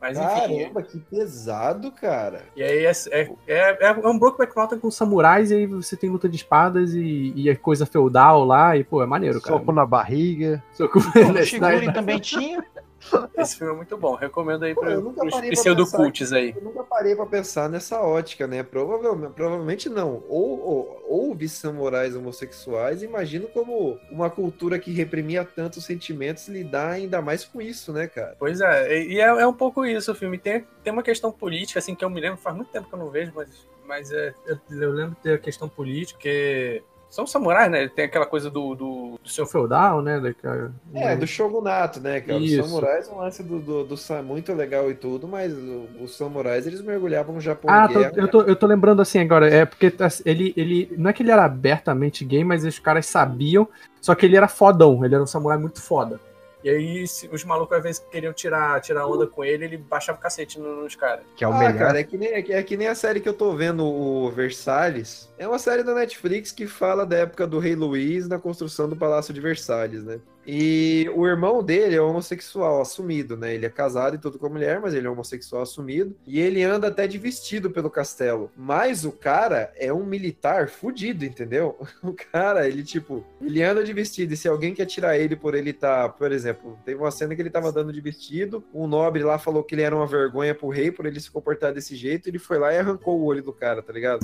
Mas 0.00 0.18
enfim. 0.18 0.58
Caramba, 0.58 0.82
que 0.82 0.98
pesado, 0.98 1.90
cara. 1.90 2.42
E 2.54 2.62
aí 2.62 2.84
é, 2.84 2.92
é, 3.10 3.30
é, 3.46 3.76
é 3.80 4.08
um 4.08 4.18
Brokeback 4.18 4.54
Mountain 4.54 4.78
com 4.78 4.90
samurais, 4.90 5.50
e 5.50 5.54
aí 5.54 5.66
você 5.66 5.96
tem 5.96 6.10
luta 6.10 6.28
de 6.28 6.36
espadas 6.36 6.94
e, 6.94 7.32
e 7.34 7.48
é 7.48 7.54
coisa 7.54 7.86
feudal 7.86 8.44
lá, 8.44 8.76
e 8.76 8.84
pô, 8.84 9.02
é 9.02 9.06
maneiro, 9.06 9.40
cara. 9.40 9.58
Soco 9.58 9.72
na 9.72 9.86
barriga. 9.86 10.62
Soco 10.72 10.98
O 11.00 11.44
Shiguri 11.44 11.92
também 11.92 12.18
tinha. 12.18 12.64
Esse 13.36 13.58
filme 13.58 13.72
é 13.72 13.76
muito 13.76 13.96
bom, 13.96 14.14
recomendo 14.14 14.64
aí 14.64 14.74
para 14.74 15.00
parei 15.00 15.50
pra 15.50 15.50
pseudo-cults 15.50 16.32
aí. 16.32 16.54
Eu 16.56 16.62
nunca 16.62 16.84
parei 16.84 17.16
pra 17.16 17.26
pensar 17.26 17.68
nessa 17.68 18.00
ótica, 18.00 18.46
né? 18.46 18.62
Provavelmente, 18.62 19.32
provavelmente 19.32 19.88
não. 19.88 20.22
Ou, 20.28 20.60
ou 20.60 21.06
houve 21.08 21.48
samurais 21.48 22.14
homossexuais, 22.14 23.02
imagino 23.02 23.48
como 23.48 23.98
uma 24.10 24.30
cultura 24.30 24.78
que 24.78 24.92
reprimia 24.92 25.44
tantos 25.44 25.84
sentimentos 25.84 26.48
lidar 26.48 26.92
ainda 26.92 27.20
mais 27.20 27.44
com 27.44 27.60
isso, 27.60 27.92
né, 27.92 28.06
cara? 28.06 28.36
Pois 28.38 28.60
é, 28.60 29.02
e 29.02 29.16
e 29.16 29.20
é, 29.20 29.24
é 29.24 29.46
um 29.46 29.52
pouco 29.52 29.84
isso 29.84 30.12
o 30.12 30.14
filme. 30.14 30.36
Tem, 30.38 30.64
tem 30.82 30.92
uma 30.92 31.02
questão 31.02 31.32
política, 31.32 31.78
assim, 31.78 31.94
que 31.94 32.04
eu 32.04 32.10
me 32.10 32.20
lembro, 32.20 32.36
faz 32.36 32.54
muito 32.54 32.70
tempo 32.70 32.88
que 32.88 32.94
eu 32.94 32.98
não 32.98 33.10
vejo, 33.10 33.32
mas, 33.34 33.48
mas 33.86 34.12
é, 34.12 34.34
eu, 34.46 34.58
eu 34.70 34.92
lembro 34.92 35.14
de 35.16 35.22
ter 35.22 35.34
a 35.34 35.38
questão 35.38 35.68
política, 35.68 36.18
que 36.20 36.82
são 37.10 37.26
samurais, 37.26 37.70
né? 37.70 37.88
Tem 37.88 38.04
aquela 38.04 38.26
coisa 38.26 38.50
do, 38.50 38.74
do, 38.74 39.18
do 39.22 39.28
seu 39.28 39.46
feudal, 39.46 40.02
né? 40.02 40.20
daquela- 40.20 40.70
É, 40.94 41.16
do 41.16 41.26
shogunato, 41.26 42.00
né, 42.00 42.20
cara? 42.20 42.38
Isso. 42.38 42.60
Os 42.60 42.68
samurais 42.68 43.08
é 43.08 43.12
um 43.12 43.18
lance 43.18 43.42
do, 43.42 43.58
do, 43.60 43.84
do 43.84 43.96
muito 44.24 44.52
legal 44.52 44.90
e 44.90 44.94
tudo, 44.94 45.26
mas 45.26 45.52
os 46.00 46.16
samurais, 46.16 46.66
eles 46.66 46.80
mergulhavam 46.80 47.34
no 47.34 47.40
Japão 47.40 47.70
Ah, 47.70 47.88
tô- 47.88 48.00
eu, 48.20 48.28
tô, 48.28 48.42
eu 48.42 48.56
tô 48.56 48.66
lembrando 48.66 49.02
assim 49.02 49.18
agora, 49.18 49.48
é 49.48 49.64
porque 49.64 49.92
assim, 49.98 50.22
ele, 50.26 50.52
ele. 50.56 50.92
Não 50.96 51.10
é 51.10 51.12
que 51.12 51.22
ele 51.22 51.30
era 51.30 51.44
abertamente 51.44 52.24
gay, 52.24 52.44
mas 52.44 52.64
os 52.64 52.78
caras 52.78 53.06
sabiam, 53.06 53.68
só 54.00 54.14
que 54.14 54.24
ele 54.26 54.36
era 54.36 54.48
fodão, 54.48 55.04
ele 55.04 55.14
era 55.14 55.22
um 55.22 55.26
samurai 55.26 55.58
muito 55.58 55.80
foda. 55.82 56.20
E 56.66 56.68
aí, 56.68 57.04
os 57.30 57.44
malucos 57.44 57.76
às 57.76 57.82
vezes 57.84 58.04
queriam 58.10 58.32
tirar, 58.32 58.80
tirar 58.80 59.06
onda 59.06 59.24
com 59.24 59.44
ele, 59.44 59.66
ele 59.66 59.76
baixava 59.76 60.18
o 60.18 60.20
cacete 60.20 60.58
no- 60.58 60.82
nos 60.82 60.96
caras. 60.96 61.24
Que 61.36 61.44
é 61.44 61.48
o 61.48 61.52
ah, 61.52 61.58
melhor. 61.60 61.78
cara, 61.78 62.00
é 62.00 62.02
que, 62.02 62.18
nem, 62.18 62.28
é 62.30 62.42
que- 62.42 62.52
é 62.52 62.60
que 62.60 62.76
nem 62.76 62.88
a 62.88 62.94
série 62.96 63.20
que 63.20 63.28
eu 63.28 63.32
tô 63.34 63.54
vendo, 63.54 63.84
o 63.84 64.28
Versalhes. 64.32 65.32
É 65.38 65.46
uma 65.46 65.60
série 65.60 65.84
da 65.84 65.94
Netflix 65.94 66.50
que 66.50 66.66
fala 66.66 67.06
da 67.06 67.18
época 67.18 67.46
do 67.46 67.60
rei 67.60 67.76
Luís 67.76 68.26
na 68.26 68.36
construção 68.40 68.88
do 68.88 68.96
Palácio 68.96 69.32
de 69.32 69.40
Versalhes, 69.40 70.02
né? 70.02 70.18
E 70.46 71.10
o 71.14 71.26
irmão 71.26 71.62
dele 71.62 71.96
é 71.96 72.00
homossexual 72.00 72.80
assumido, 72.80 73.36
né? 73.36 73.54
Ele 73.54 73.66
é 73.66 73.70
casado 73.70 74.14
e 74.14 74.18
tudo 74.18 74.38
com 74.38 74.46
a 74.46 74.50
mulher, 74.50 74.80
mas 74.80 74.94
ele 74.94 75.06
é 75.06 75.10
homossexual 75.10 75.62
assumido. 75.62 76.14
E 76.24 76.38
ele 76.38 76.62
anda 76.62 76.86
até 76.86 77.06
de 77.06 77.18
vestido 77.18 77.70
pelo 77.70 77.90
castelo. 77.90 78.50
Mas 78.56 79.04
o 79.04 79.10
cara 79.10 79.72
é 79.76 79.92
um 79.92 80.04
militar 80.04 80.68
fudido, 80.68 81.24
entendeu? 81.24 81.76
O 82.06 82.12
cara, 82.12 82.68
ele 82.68 82.84
tipo, 82.84 83.24
ele 83.40 83.62
anda 83.62 83.82
de 83.82 83.92
vestido. 83.92 84.32
E 84.32 84.36
se 84.36 84.46
alguém 84.46 84.72
quer 84.72 84.86
tirar 84.86 85.18
ele 85.18 85.34
por 85.34 85.54
ele 85.54 85.72
tá, 85.72 86.08
por 86.08 86.30
exemplo, 86.30 86.78
teve 86.84 87.00
uma 87.00 87.10
cena 87.10 87.34
que 87.34 87.42
ele 87.42 87.50
tava 87.50 87.68
andando 87.68 87.92
de 87.92 88.00
vestido, 88.00 88.62
um 88.72 88.86
nobre 88.86 89.24
lá 89.24 89.38
falou 89.38 89.64
que 89.64 89.74
ele 89.74 89.82
era 89.82 89.96
uma 89.96 90.06
vergonha 90.06 90.54
pro 90.54 90.68
rei 90.68 90.92
por 90.92 91.04
ele 91.04 91.18
se 91.18 91.30
comportar 91.30 91.72
desse 91.72 91.96
jeito, 91.96 92.28
ele 92.28 92.38
foi 92.38 92.58
lá 92.58 92.72
e 92.72 92.78
arrancou 92.78 93.18
o 93.18 93.24
olho 93.24 93.42
do 93.42 93.52
cara, 93.52 93.82
tá 93.82 93.92
ligado? 93.92 94.20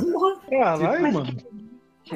Caralho, 0.48 1.12
mano. 1.12 1.36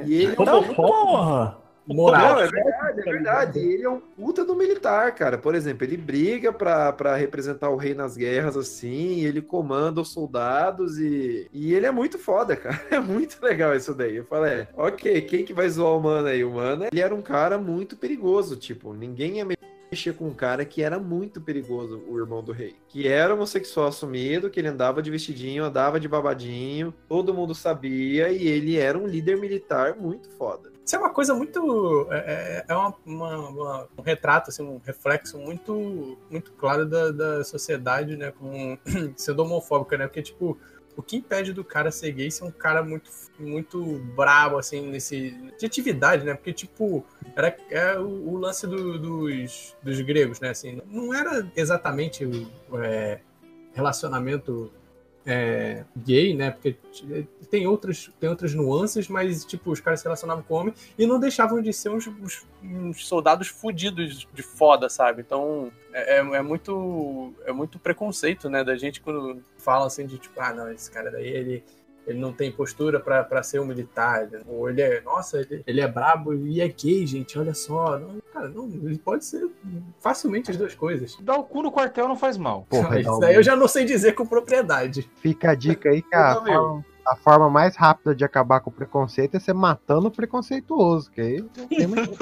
E 0.05 0.15
ele 0.23 0.37
Tá 0.37 0.63
porra. 0.63 1.66
Não, 1.87 2.39
é 2.41 2.49
verdade, 2.49 3.01
é 3.01 3.03
verdade. 3.03 3.59
Ele 3.61 3.85
é 3.85 3.91
um 3.91 4.01
puta 4.01 4.45
do 4.45 4.57
militar, 4.57 5.15
cara. 5.15 5.39
Por 5.39 5.55
exemplo, 5.55 5.85
ele 5.85 5.97
briga 5.97 6.53
pra, 6.53 6.93
pra 6.93 7.17
representar 7.17 7.71
o 7.71 7.77
rei 7.77 7.95
nas 7.95 8.17
guerras, 8.17 8.57
assim, 8.57 9.25
ele 9.25 9.41
comanda 9.41 10.01
os 10.01 10.13
soldados 10.13 10.99
e, 10.99 11.49
e 11.53 11.75
ele 11.75 11.87
é 11.87 11.91
muito 11.91 12.19
foda, 12.19 12.57
cara. 12.57 12.77
É 12.97 13.01
muito 13.01 13.39
legal 13.43 13.75
isso 13.75 13.93
daí. 13.95 14.17
Eu 14.17 14.25
falei, 14.25 14.61
é, 14.61 14.69
ok, 14.75 15.21
quem 15.23 15.45
que 15.45 15.53
vai 15.53 15.69
zoar 15.69 15.97
o 15.97 16.01
mano 16.01 16.29
aí? 16.29 16.43
O 16.43 16.53
mano, 16.53 16.87
ele 16.91 17.01
era 17.01 17.15
um 17.15 17.21
cara 17.21 17.59
muito 17.59 17.97
perigoso, 17.97 18.57
tipo, 18.57 18.95
ninguém 18.95 19.39
ia 19.39 19.47
mexer 19.91 20.15
com 20.15 20.27
um 20.27 20.35
cara 20.35 20.65
que 20.65 20.83
era 20.83 20.99
muito 20.99 21.41
perigoso, 21.41 22.03
o 22.09 22.19
irmão 22.19 22.43
do 22.43 22.53
rei. 22.53 22.75
Que 22.89 23.07
era 23.09 23.35
homossexual 23.35 23.89
assumido, 23.89 24.51
que 24.51 24.61
ele 24.61 24.69
andava 24.69 25.03
de 25.03 25.11
vestidinho, 25.11 25.65
andava 25.65 26.01
de 26.01 26.09
babadinho, 26.09 26.95
todo 27.09 27.35
mundo 27.35 27.55
sabia, 27.55 28.31
e 28.31 28.47
ele 28.47 28.77
era 28.77 28.99
um 28.99 29.07
líder 29.07 29.39
militar 29.39 29.97
muito 29.97 30.29
foda. 30.31 30.76
Isso 30.87 30.95
é 30.95 30.99
uma 31.01 31.11
coisa 31.11 31.35
muito. 31.35 32.07
É, 32.13 32.17
é- 32.19 32.65
é 32.69 32.75
uma, 32.77 32.95
uma- 33.05 33.49
uma- 33.49 33.89
um 33.99 34.03
retrato, 34.03 34.51
assim, 34.51 34.63
um 34.63 34.81
reflexo 34.85 35.37
muito, 35.37 36.17
muito 36.31 36.53
claro 36.53 36.87
da, 36.87 37.11
da 37.11 37.43
sociedade, 37.45 38.17
né? 38.17 38.31
Com, 38.31 38.79
sendo 39.17 39.43
homofóbica, 39.43 39.99
né? 39.99 40.07
Porque, 40.07 40.23
tipo, 40.23 40.57
o 40.97 41.03
que 41.03 41.17
impede 41.17 41.53
do 41.53 41.65
cara 41.65 41.91
ser 41.91 42.13
gay 42.13 42.31
ser 42.31 42.45
um 42.45 42.51
cara 42.53 42.83
muito, 42.85 43.11
muito 43.39 43.83
brabo, 44.17 44.59
assim, 44.59 44.89
nesse. 44.89 45.33
de 45.59 45.67
atividade, 45.67 46.25
né? 46.25 46.35
Porque, 46.35 46.53
tipo, 46.53 47.05
era 47.35 47.55
é 47.69 47.99
o, 47.99 48.07
o 48.29 48.37
lance 48.37 48.65
do- 48.67 48.97
dos, 48.99 49.77
dos 49.83 50.01
gregos, 50.03 50.39
né? 50.39 50.51
Assim, 50.51 50.81
não 50.87 51.13
era 51.13 51.51
exatamente 51.57 52.25
o 52.25 52.49
é, 52.81 53.21
relacionamento 53.75 54.71
é, 55.27 55.85
gay, 55.97 56.35
né? 56.35 56.53
Porque 56.53 56.77
tem 57.51 57.67
outras, 57.67 58.11
tem 58.21 58.29
outras 58.31 58.55
nuances, 58.55 59.09
mas 59.09 59.45
tipo, 59.45 59.71
os 59.73 59.81
caras 59.81 60.01
se 60.01 60.05
relacionavam 60.07 60.43
com 60.45 60.55
homem 60.55 60.75
e 60.97 61.07
não 61.07 61.19
deixavam 61.19 61.61
de 61.61 61.73
ser 61.73 61.89
uns, 61.91 62.07
uns- 62.07 62.47
uns 62.63 63.07
soldados 63.07 63.49
fudidos 63.49 64.27
de 64.33 64.43
foda, 64.43 64.89
sabe? 64.89 65.23
Então 65.23 65.71
é, 65.93 66.19
é- 66.19 66.37
é 66.37 66.43
muito 66.43 67.33
é 67.45 67.53
muito 67.53 67.79
preconceito, 67.79 68.49
né? 68.49 68.63
Da 68.63 68.77
gente 68.77 69.01
quando 69.01 69.43
fala 69.59 69.87
assim 69.87 70.07
de 70.07 70.19
tipo, 70.19 70.41
ah, 70.41 70.53
não, 70.53 70.71
esse 70.71 70.91
cara 70.91 71.11
daí 71.11 71.29
ele 71.29 71.65
ele 72.07 72.19
não 72.19 72.33
tem 72.33 72.51
postura 72.53 73.01
pra 73.01 73.25
pra 73.25 73.43
ser 73.43 73.61
um 73.61 73.65
militar. 73.67 74.29
né? 74.31 74.41
Ou 74.47 74.69
ele 74.71 74.81
é, 74.83 75.01
nossa, 75.01 75.39
ele, 75.41 75.63
ele 75.67 75.81
é 75.81 75.89
brabo 75.89 76.35
e 76.35 76.61
é 76.61 76.69
gay, 76.69 77.07
gente, 77.07 77.39
olha 77.39 77.55
só. 77.55 77.99
Não, 77.99 78.17
cara, 78.33 78.49
não, 78.49 78.67
ele 78.67 78.99
pode 78.99 79.25
ser 79.25 79.49
facilmente 80.01 80.51
as 80.51 80.57
duas 80.57 80.75
coisas. 80.75 81.17
Dar 81.21 81.37
o 81.37 81.45
cu 81.45 81.63
no 81.63 81.73
quartel 81.73 82.09
não 82.09 82.17
faz 82.17 82.37
mal. 82.39 82.67
Porra, 82.69 83.01
Isso 83.01 83.19
daí 83.19 83.35
eu 83.35 83.43
já 83.43 83.57
não 83.57 83.69
sei 83.69 83.85
dizer 83.85 84.13
com 84.15 84.27
propriedade. 84.27 85.11
Fica 85.17 85.51
a 85.51 85.55
dica 85.55 85.91
aí 85.91 86.03
que 86.03 86.15
a 87.07 87.17
forma, 87.17 87.49
mais 87.49 87.77
rápida 87.77 88.15
de 88.15 88.25
acabar 88.25 88.61
com 88.61 88.71
o 88.71 88.73
preconceito 88.73 89.37
é 89.37 89.41
você 89.41 89.53
matando 89.53 90.09
o 90.09 90.11
preconceituoso, 90.11 91.11
que 91.11 91.21
aí 91.21 91.41
não 91.57 91.69
tem 91.69 91.87
mais... 91.87 92.07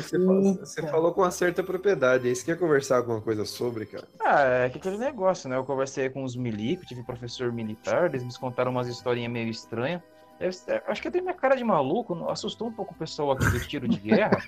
Você, 0.00 0.18
falou, 0.18 0.54
você 0.54 0.82
falou 0.82 1.12
com 1.12 1.20
uma 1.22 1.30
certa 1.30 1.62
propriedade. 1.62 2.26
Aí 2.28 2.34
você 2.34 2.44
quer 2.44 2.58
conversar 2.58 2.98
alguma 2.98 3.20
coisa 3.20 3.44
sobre, 3.44 3.86
cara? 3.86 4.06
Ah, 4.20 4.40
é 4.42 4.70
que 4.70 4.78
aquele 4.78 4.96
negócio, 4.96 5.48
né? 5.48 5.56
Eu 5.56 5.64
conversei 5.64 6.08
com 6.08 6.24
os 6.24 6.34
milicos, 6.36 6.86
tive 6.86 7.02
professor 7.02 7.52
militar, 7.52 8.06
eles 8.06 8.24
me 8.24 8.32
contaram 8.38 8.70
umas 8.70 8.88
historinhas 8.88 9.30
meio 9.32 9.48
estranhas. 9.50 10.00
Eu- 10.38 10.50
eu 10.74 10.80
acho 10.88 11.02
que 11.02 11.08
eu 11.08 11.12
tenho 11.12 11.24
minha 11.24 11.36
cara 11.36 11.54
de 11.54 11.62
maluco, 11.64 12.14
não- 12.14 12.30
assustou 12.30 12.68
um 12.68 12.72
pouco 12.72 12.94
o 12.94 12.96
pessoal 12.96 13.32
aqui 13.32 13.44
do 13.50 13.60
tiro 13.60 13.86
de 13.86 13.98
guerra. 13.98 14.38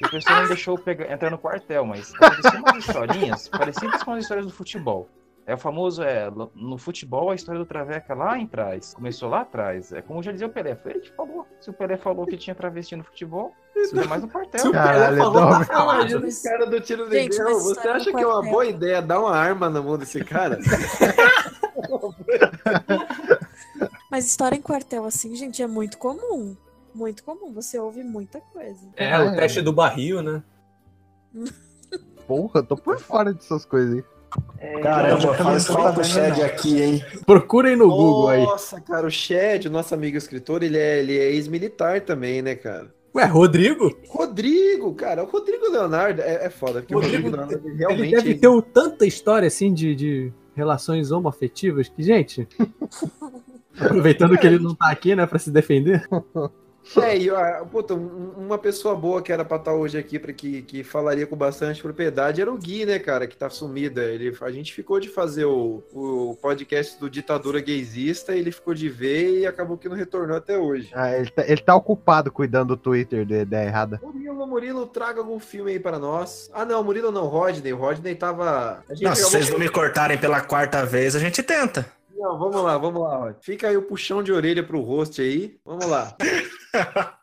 e 0.00 0.06
o 0.06 0.10
pessoal 0.10 0.40
não 0.40 0.48
deixou 0.48 0.76
eu 0.76 0.82
pegar, 0.82 1.12
entrar 1.12 1.30
no 1.30 1.38
quartel, 1.38 1.84
mas 1.84 2.12
aconteceu 2.14 2.58
umas 2.60 2.76
historinhas 2.86 3.48
parecidas 3.48 4.02
com 4.02 4.12
as 4.12 4.22
histórias 4.22 4.46
do 4.46 4.52
futebol. 4.52 5.08
É 5.44 5.54
o 5.54 5.58
famoso, 5.58 6.04
é, 6.04 6.30
no 6.54 6.78
futebol 6.78 7.30
a 7.30 7.34
história 7.34 7.58
do 7.58 7.66
Traveca 7.66 8.14
lá 8.14 8.38
em 8.38 8.46
trás. 8.46 8.94
Começou 8.94 9.28
lá 9.28 9.40
atrás. 9.40 9.92
É 9.92 10.00
como 10.00 10.22
já 10.22 10.30
dizia 10.30 10.46
o 10.46 10.50
Pelé, 10.50 10.76
foi 10.76 10.92
ele 10.92 11.00
que 11.00 11.10
falou. 11.10 11.44
Se 11.60 11.68
o 11.68 11.72
Pelé 11.72 11.96
falou 11.96 12.24
que 12.26 12.36
tinha 12.36 12.54
travesti 12.54 12.94
no 12.94 13.02
futebol, 13.02 13.52
isso 13.74 13.98
é 13.98 14.06
mais 14.06 14.22
no 14.22 14.28
quartel. 14.28 14.60
Se 14.62 14.68
o 14.68 14.70
Pelé 14.70 14.84
Caralho, 14.84 15.16
falou, 15.16 15.48
tá 15.48 15.64
falando. 15.64 16.00
Imagina 16.00 16.28
esse 16.28 16.48
cara 16.48 16.66
do 16.66 16.80
tiro 16.80 17.08
de 17.08 17.18
Gente, 17.18 17.36
Você 17.36 17.72
história 17.72 17.92
acha 17.94 18.12
que 18.12 18.22
é 18.22 18.26
uma 18.26 18.42
boa 18.42 18.64
ideia 18.64 19.02
dar 19.02 19.18
uma 19.18 19.34
arma 19.34 19.68
na 19.68 19.82
mão 19.82 19.98
desse 19.98 20.24
cara? 20.24 20.60
Mas 24.08 24.26
história 24.26 24.56
em 24.56 24.62
quartel, 24.62 25.04
assim, 25.04 25.34
gente, 25.34 25.60
é 25.60 25.66
muito 25.66 25.98
comum. 25.98 26.56
Muito 26.94 27.24
comum. 27.24 27.52
Você 27.54 27.78
ouve 27.78 28.04
muita 28.04 28.40
coisa. 28.40 28.88
É, 28.96 29.18
o 29.18 29.34
teste 29.34 29.60
do 29.60 29.72
barril, 29.72 30.22
né? 30.22 30.42
Porra, 32.28 32.60
eu 32.60 32.64
tô 32.64 32.76
por 32.76 33.00
fora 33.00 33.32
dessas 33.32 33.64
coisas 33.64 33.94
aí. 33.94 34.04
Caramba, 34.82 35.34
faz 35.34 35.66
falta 35.66 36.00
o 36.00 36.04
Shed 36.04 36.42
aqui, 36.42 36.80
hein? 36.82 37.04
Procurem 37.26 37.76
no 37.76 37.88
Google 37.88 38.28
aí. 38.28 38.42
Nossa, 38.44 38.80
cara, 38.80 39.06
o 39.06 39.10
Shed, 39.10 39.66
o 39.66 39.70
nosso 39.70 39.92
amigo 39.94 40.16
escritor, 40.16 40.62
ele 40.62 40.78
é, 40.78 41.00
ele 41.00 41.18
é 41.18 41.30
ex-militar 41.32 42.00
também, 42.00 42.40
né, 42.42 42.54
cara? 42.54 42.92
Ué, 43.14 43.24
Rodrigo? 43.26 43.94
Rodrigo, 44.08 44.94
cara, 44.94 45.22
o 45.22 45.26
Rodrigo 45.26 45.68
Leonardo 45.70 46.22
é, 46.22 46.46
é 46.46 46.50
foda, 46.50 46.80
porque 46.80 46.94
Rodrigo, 46.94 47.28
o 47.28 47.30
Rodrigo 47.30 47.36
Leonardo 47.36 47.54
ele 47.66 47.68
Ele 47.74 47.78
realmente. 47.78 48.10
deve 48.16 48.34
ter 48.36 48.48
um- 48.48 48.60
tanta 48.62 49.04
história 49.04 49.46
assim 49.46 49.72
de, 49.74 49.94
de 49.94 50.32
relações 50.54 51.10
homoafetivas 51.10 51.88
que, 51.88 52.02
gente. 52.02 52.48
aproveitando 53.78 54.36
que 54.38 54.46
ele 54.46 54.58
não 54.58 54.74
tá 54.74 54.90
aqui, 54.90 55.14
né, 55.14 55.26
pra 55.26 55.38
se 55.38 55.50
defender. 55.50 56.06
É, 57.00 57.16
e 57.16 57.30
ó, 57.30 57.64
puta, 57.64 57.94
um- 57.94 58.32
uma 58.36 58.58
pessoa 58.58 58.94
boa 58.94 59.22
que 59.22 59.32
era 59.32 59.44
pra 59.44 59.56
estar 59.56 59.72
hoje 59.72 59.96
aqui, 59.96 60.18
para 60.18 60.32
que, 60.32 60.62
que 60.62 60.82
falaria 60.82 61.26
com 61.26 61.36
bastante 61.36 61.80
propriedade, 61.80 62.40
era 62.40 62.52
o 62.52 62.58
Gui, 62.58 62.84
né, 62.84 62.98
cara, 62.98 63.26
que 63.26 63.36
tá 63.36 63.48
sumido. 63.48 64.00
Ele, 64.00 64.36
a 64.40 64.50
gente 64.50 64.72
ficou 64.74 64.98
de 64.98 65.08
fazer 65.08 65.44
o, 65.44 65.82
o 65.92 66.36
podcast 66.42 66.98
do 66.98 67.08
Ditadura 67.08 67.60
Gaysista, 67.60 68.34
ele 68.34 68.50
ficou 68.50 68.74
de 68.74 68.88
ver 68.88 69.40
e 69.40 69.46
acabou 69.46 69.76
que 69.78 69.88
não 69.88 69.96
retornou 69.96 70.36
até 70.36 70.58
hoje. 70.58 70.90
Ah, 70.94 71.12
ele, 71.16 71.30
tá, 71.30 71.44
ele 71.46 71.60
tá 71.60 71.74
ocupado 71.74 72.30
cuidando 72.32 72.68
do 72.68 72.76
Twitter 72.76 73.26
da 73.26 73.38
ideia 73.38 73.66
errada. 73.66 74.00
Murilo, 74.02 74.46
Murilo, 74.46 74.86
traga 74.86 75.20
algum 75.20 75.38
filme 75.38 75.72
aí 75.72 75.78
para 75.80 75.98
nós. 75.98 76.50
Ah, 76.52 76.64
não, 76.64 76.82
Murilo 76.82 77.10
não, 77.12 77.26
Rodney. 77.26 77.72
O 77.72 77.76
Rodney 77.76 78.14
tava. 78.14 78.82
A 78.88 78.94
gente 78.94 79.04
Não, 79.04 79.14
se 79.14 79.22
vocês 79.24 79.50
não 79.50 79.58
me 79.58 79.68
cortarem 79.68 80.18
pela 80.18 80.40
quarta 80.40 80.84
vez, 80.84 81.14
a 81.14 81.18
gente 81.18 81.42
tenta. 81.42 81.86
Não, 82.22 82.38
vamos 82.38 82.62
lá, 82.62 82.78
vamos 82.78 83.02
lá. 83.02 83.34
Fica 83.42 83.68
aí 83.68 83.76
o 83.76 83.82
puxão 83.82 84.22
de 84.22 84.32
orelha 84.32 84.62
pro 84.62 84.80
host 84.80 85.20
aí. 85.20 85.56
Vamos 85.64 85.86
lá. 85.86 86.16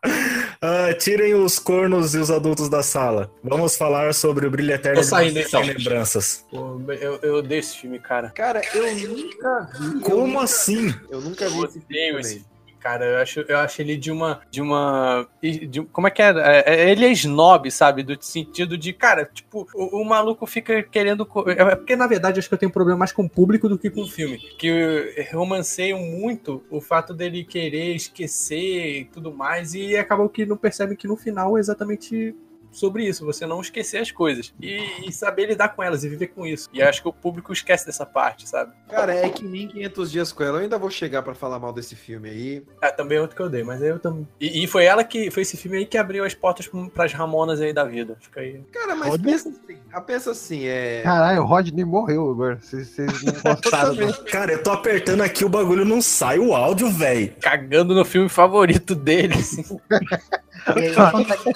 Ah, 0.61 0.93
tirem 0.93 1.33
os 1.35 1.57
cornos 1.57 2.13
e 2.13 2.17
os 2.17 2.29
adultos 2.29 2.67
da 2.67 2.83
sala. 2.83 3.31
Vamos 3.41 3.77
falar 3.77 4.13
sobre 4.13 4.45
o 4.45 4.51
Brilho 4.51 4.73
Eterno 4.73 5.01
saindo, 5.03 5.39
então. 5.39 5.63
Sem 5.63 5.73
Lembranças. 5.73 6.45
Pô, 6.51 6.81
eu, 6.91 7.15
eu 7.21 7.35
odeio 7.35 7.59
esse 7.59 7.77
filme, 7.77 7.97
cara. 7.97 8.29
Cara, 8.31 8.61
eu 8.75 8.83
nunca 9.07 9.69
vi. 9.79 9.99
Como 10.01 10.23
eu 10.23 10.27
nunca- 10.27 10.43
assim? 10.43 10.93
Eu 11.09 11.21
nunca 11.21 11.47
vi 11.49 11.63
esse 11.63 11.79
filme. 11.79 12.19
Esse 12.19 12.45
cara. 12.79 13.05
Eu 13.05 13.17
acho, 13.19 13.39
eu 13.41 13.57
acho 13.57 13.81
ele 13.81 13.97
de 13.97 14.11
uma. 14.11 14.41
De 14.49 14.61
uma. 14.61 15.27
de- 15.41 15.81
como 15.91 16.07
é 16.07 16.11
que 16.11 16.21
é? 16.21 16.29
É, 16.29 16.63
é- 16.65 16.91
Ele 16.91 17.05
é 17.05 17.11
snob, 17.11 17.69
sabe? 17.71 18.03
Do 18.03 18.17
sentido 18.23 18.77
de, 18.77 18.93
cara, 18.93 19.25
tipo, 19.31 19.67
o, 19.75 20.01
o 20.01 20.05
maluco 20.05 20.45
fica 20.45 20.81
querendo. 20.83 21.25
co- 21.25 21.49
É 21.49 21.75
porque, 21.75 21.95
na 21.95 22.07
verdade, 22.07 22.39
acho 22.39 22.47
que 22.47 22.53
eu 22.53 22.59
tenho 22.59 22.71
problema 22.71 22.99
mais 22.99 23.11
com 23.11 23.23
o 23.23 23.29
público 23.29 23.67
do 23.69 23.77
que 23.77 23.89
com 23.89 24.01
o 24.01 24.07
filme. 24.07 24.37
Que 24.57 24.67
eu 24.67 25.37
romanceio 25.39 25.97
muito 25.97 26.63
o 26.69 26.79
fato 26.81 27.13
dele 27.13 27.43
querer 27.43 27.95
esquecer 27.95 29.01
e 29.01 29.05
tudo 29.05 29.31
mais. 29.33 29.73
E 29.73 29.95
acabou 29.97 30.29
que 30.29 30.45
não 30.45 30.57
percebe 30.57 30.95
que 30.95 31.07
no 31.07 31.15
final 31.17 31.57
é 31.57 31.59
exatamente. 31.59 32.35
Sobre 32.71 33.05
isso, 33.05 33.25
você 33.25 33.45
não 33.45 33.61
esquecer 33.61 33.97
as 33.97 34.11
coisas 34.11 34.53
e, 34.61 35.07
e 35.07 35.11
saber 35.11 35.47
lidar 35.47 35.69
com 35.69 35.81
elas 35.81 36.03
e 36.03 36.09
viver 36.09 36.27
com 36.27 36.45
isso. 36.45 36.69
E 36.73 36.81
acho 36.81 37.01
que 37.01 37.07
o 37.07 37.13
público 37.13 37.51
esquece 37.51 37.85
dessa 37.85 38.05
parte, 38.05 38.47
sabe? 38.47 38.73
Cara, 38.89 39.13
é 39.13 39.29
que 39.29 39.43
nem 39.43 39.67
500 39.67 40.11
dias 40.11 40.31
com 40.31 40.43
ela. 40.43 40.57
Eu 40.57 40.63
ainda 40.63 40.77
vou 40.77 40.89
chegar 40.89 41.21
pra 41.21 41.33
falar 41.33 41.59
mal 41.59 41.73
desse 41.73 41.95
filme 41.95 42.29
aí. 42.29 42.63
Ah, 42.81 42.91
também 42.91 43.17
é 43.17 43.21
outro 43.21 43.35
que 43.35 43.41
eu 43.41 43.49
dei, 43.49 43.63
mas 43.63 43.81
eu 43.81 43.99
também. 43.99 44.27
E, 44.39 44.63
e 44.63 44.67
foi 44.67 44.85
ela 44.85 45.03
que. 45.03 45.31
Foi 45.31 45.43
esse 45.43 45.57
filme 45.57 45.77
aí 45.77 45.85
que 45.85 45.97
abriu 45.97 46.23
as 46.23 46.33
portas 46.33 46.69
pras 46.93 47.13
Ramonas 47.13 47.61
aí 47.61 47.73
da 47.73 47.83
vida. 47.83 48.17
Fica 48.19 48.41
aí. 48.41 48.61
Cara, 48.71 48.95
mas 48.95 49.17
pensa 49.17 49.49
assim, 49.49 49.77
ah, 49.91 50.01
pensa 50.01 50.31
assim, 50.31 50.65
é. 50.65 51.01
Caralho, 51.03 51.41
o 51.41 51.45
Rodney 51.45 51.85
morreu 51.85 52.29
agora. 52.29 52.59
Vocês 52.61 52.89
vocês 52.89 53.23
não 53.23 53.33
gostaram. 53.53 54.13
Cara, 54.31 54.53
eu 54.53 54.63
tô 54.63 54.71
apertando 54.71 55.21
aqui, 55.21 55.45
o 55.45 55.49
bagulho 55.49 55.85
não 55.85 56.01
sai 56.01 56.39
o 56.39 56.53
áudio, 56.53 56.89
velho. 56.89 57.33
Cagando 57.41 57.93
no 57.93 58.05
filme 58.05 58.29
favorito 58.29 58.95
dele, 58.95 59.35
assim. 59.35 59.79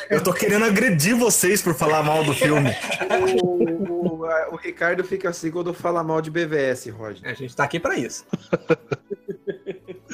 Eu 0.10 0.24
tô 0.24 0.34
querendo 0.34 0.66
agredir 0.66 1.03
vocês 1.12 1.62
por 1.62 1.74
falar 1.74 2.02
mal 2.04 2.24
do 2.24 2.34
filme. 2.34 2.70
O, 3.44 4.20
o- 4.22 4.26
a- 4.26 4.50
o 4.52 4.56
Ricardo 4.56 5.04
fica 5.04 5.30
assim 5.30 5.52
quando 5.52 5.74
fala 5.74 6.04
mal 6.04 6.22
de 6.22 6.32
BVS, 6.32 6.88
Rodney. 6.90 7.30
A 7.30 7.34
gente 7.34 7.54
tá 7.56 7.64
aqui 7.66 7.80
pra 7.80 7.98
isso. 7.98 8.26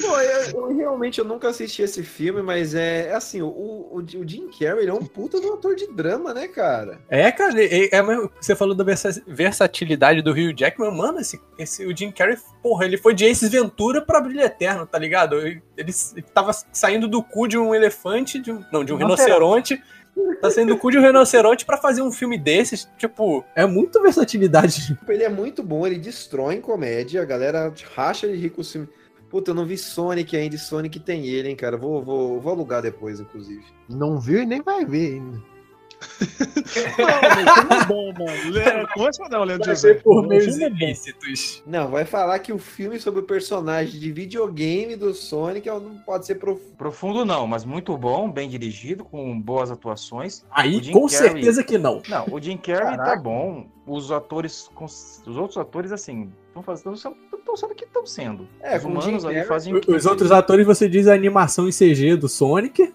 Pô, 0.00 0.18
eu, 0.18 0.50
eu 0.70 0.76
realmente 0.76 1.18
eu 1.18 1.24
nunca 1.26 1.48
assisti 1.48 1.82
esse 1.82 2.02
filme, 2.02 2.40
mas 2.40 2.74
é, 2.74 3.08
é 3.08 3.14
assim, 3.14 3.42
o, 3.42 3.48
o, 3.48 3.96
o 3.98 4.02
Jim 4.26 4.48
Carrey 4.48 4.82
ele 4.82 4.90
é 4.90 4.94
um 4.94 5.04
puta 5.04 5.38
de 5.40 5.46
um 5.46 5.54
ator 5.54 5.76
de 5.76 5.86
drama, 5.92 6.32
né, 6.32 6.48
cara? 6.48 7.00
É, 7.10 7.30
cara, 7.30 7.62
é, 7.62 7.94
é 7.94 8.02
você 8.40 8.56
falou 8.56 8.74
da 8.74 8.82
versa- 8.82 9.22
versatilidade 9.26 10.22
do 10.22 10.30
Hugh 10.30 10.54
Jackman, 10.56 10.96
mano, 10.96 11.20
esse, 11.20 11.38
esse, 11.58 11.84
o 11.84 11.94
Jim 11.94 12.10
Carrey, 12.10 12.38
porra, 12.62 12.86
ele 12.86 12.96
foi 12.96 13.14
de 13.14 13.26
Ace 13.26 13.46
Ventura 13.48 14.00
pra 14.00 14.20
Brilho 14.22 14.40
Eterno, 14.40 14.86
tá 14.86 14.98
ligado? 14.98 15.36
Ele, 15.38 15.62
ele, 15.76 15.92
ele 16.16 16.22
tava 16.34 16.52
saindo 16.72 17.06
do 17.06 17.22
cu 17.22 17.46
de 17.46 17.58
um 17.58 17.74
elefante, 17.74 18.38
de 18.38 18.50
um, 18.52 18.64
não, 18.72 18.82
de 18.82 18.94
um 18.94 18.96
rinoceronte, 18.96 19.82
tá 20.40 20.50
saindo 20.50 20.74
do 20.74 20.78
cu 20.78 20.90
de 20.90 20.98
um 20.98 21.02
rinoceronte 21.02 21.64
pra 21.64 21.76
fazer 21.76 22.02
um 22.02 22.12
filme 22.12 22.38
desses, 22.38 22.88
tipo, 22.96 23.44
é 23.54 23.66
muita 23.66 24.00
versatilidade. 24.00 24.96
Ele 25.08 25.22
é 25.22 25.28
muito 25.28 25.62
bom, 25.62 25.86
ele 25.86 25.98
destrói 25.98 26.54
em 26.54 26.60
comédia, 26.60 27.22
a 27.22 27.24
galera 27.24 27.72
racha 27.94 28.28
de 28.28 28.36
rico 28.36 28.64
filme. 28.64 28.88
Puta, 29.28 29.52
eu 29.52 29.54
não 29.54 29.64
vi 29.64 29.78
Sonic 29.78 30.36
ainda, 30.36 30.58
Sonic 30.58 30.98
tem 30.98 31.26
ele, 31.26 31.48
hein, 31.48 31.56
cara. 31.56 31.76
Vou, 31.76 32.02
vou, 32.02 32.40
vou 32.40 32.52
alugar 32.52 32.82
depois, 32.82 33.20
inclusive. 33.20 33.64
Não 33.88 34.18
viu 34.18 34.42
e 34.42 34.46
nem 34.46 34.60
vai 34.60 34.84
ver 34.84 35.14
ainda. 35.14 35.40
Não, 36.00 37.54
filme 37.54 37.74
é 37.82 37.84
bom, 37.86 38.12
mano. 38.12 38.50
Le- 38.50 38.86
Começa 38.94 39.28
não, 39.28 39.44
Leandro 39.44 39.66
Vai 39.66 39.74
José. 39.74 39.94
por 39.94 40.26
meios 40.26 40.58
é 40.58 40.66
ilícitos. 40.68 41.62
Não, 41.66 41.88
vai 41.88 42.04
falar 42.04 42.38
que 42.38 42.52
o 42.52 42.58
filme 42.58 42.98
sobre 42.98 43.20
o 43.20 43.22
personagem 43.24 43.98
de 44.00 44.12
videogame 44.12 44.96
do 44.96 45.12
Sonic 45.14 45.68
é- 45.68 45.72
não 45.72 45.96
pode 45.98 46.26
ser 46.26 46.36
profundo. 46.36 46.76
Profundo 46.76 47.24
não, 47.24 47.46
mas 47.46 47.64
muito 47.64 47.96
bom, 47.96 48.30
bem 48.30 48.48
dirigido, 48.48 49.04
com 49.04 49.38
boas 49.40 49.70
atuações. 49.70 50.44
Aí, 50.50 50.80
com 50.92 51.06
Carrey- 51.06 51.08
certeza 51.32 51.62
que 51.62 51.76
não. 51.78 52.02
Não, 52.08 52.26
o 52.30 52.40
Jim 52.40 52.56
Carrey 52.56 52.96
tá 52.96 52.96
Caraca. 52.96 53.22
bom. 53.22 53.66
Os 53.86 54.12
atores, 54.12 54.70
os 55.26 55.36
outros 55.36 55.56
atores, 55.58 55.90
assim, 55.90 56.30
estão 56.48 56.62
fazendo, 56.62 56.94
estão 56.94 57.56
sendo 57.56 57.72
o 57.72 57.74
que 57.74 57.84
estão 57.84 58.06
sendo. 58.06 58.46
É, 58.60 58.76
Os 58.76 58.84
humanos 58.84 59.24
ali 59.24 59.42
fazem. 59.44 59.74
Os 59.74 60.06
outros 60.06 60.30
atores, 60.30 60.64
você 60.64 60.88
diz 60.88 61.08
a 61.08 61.14
animação 61.14 61.68
em 61.68 61.72
CG 61.72 62.14
do 62.16 62.28
Sonic. 62.28 62.92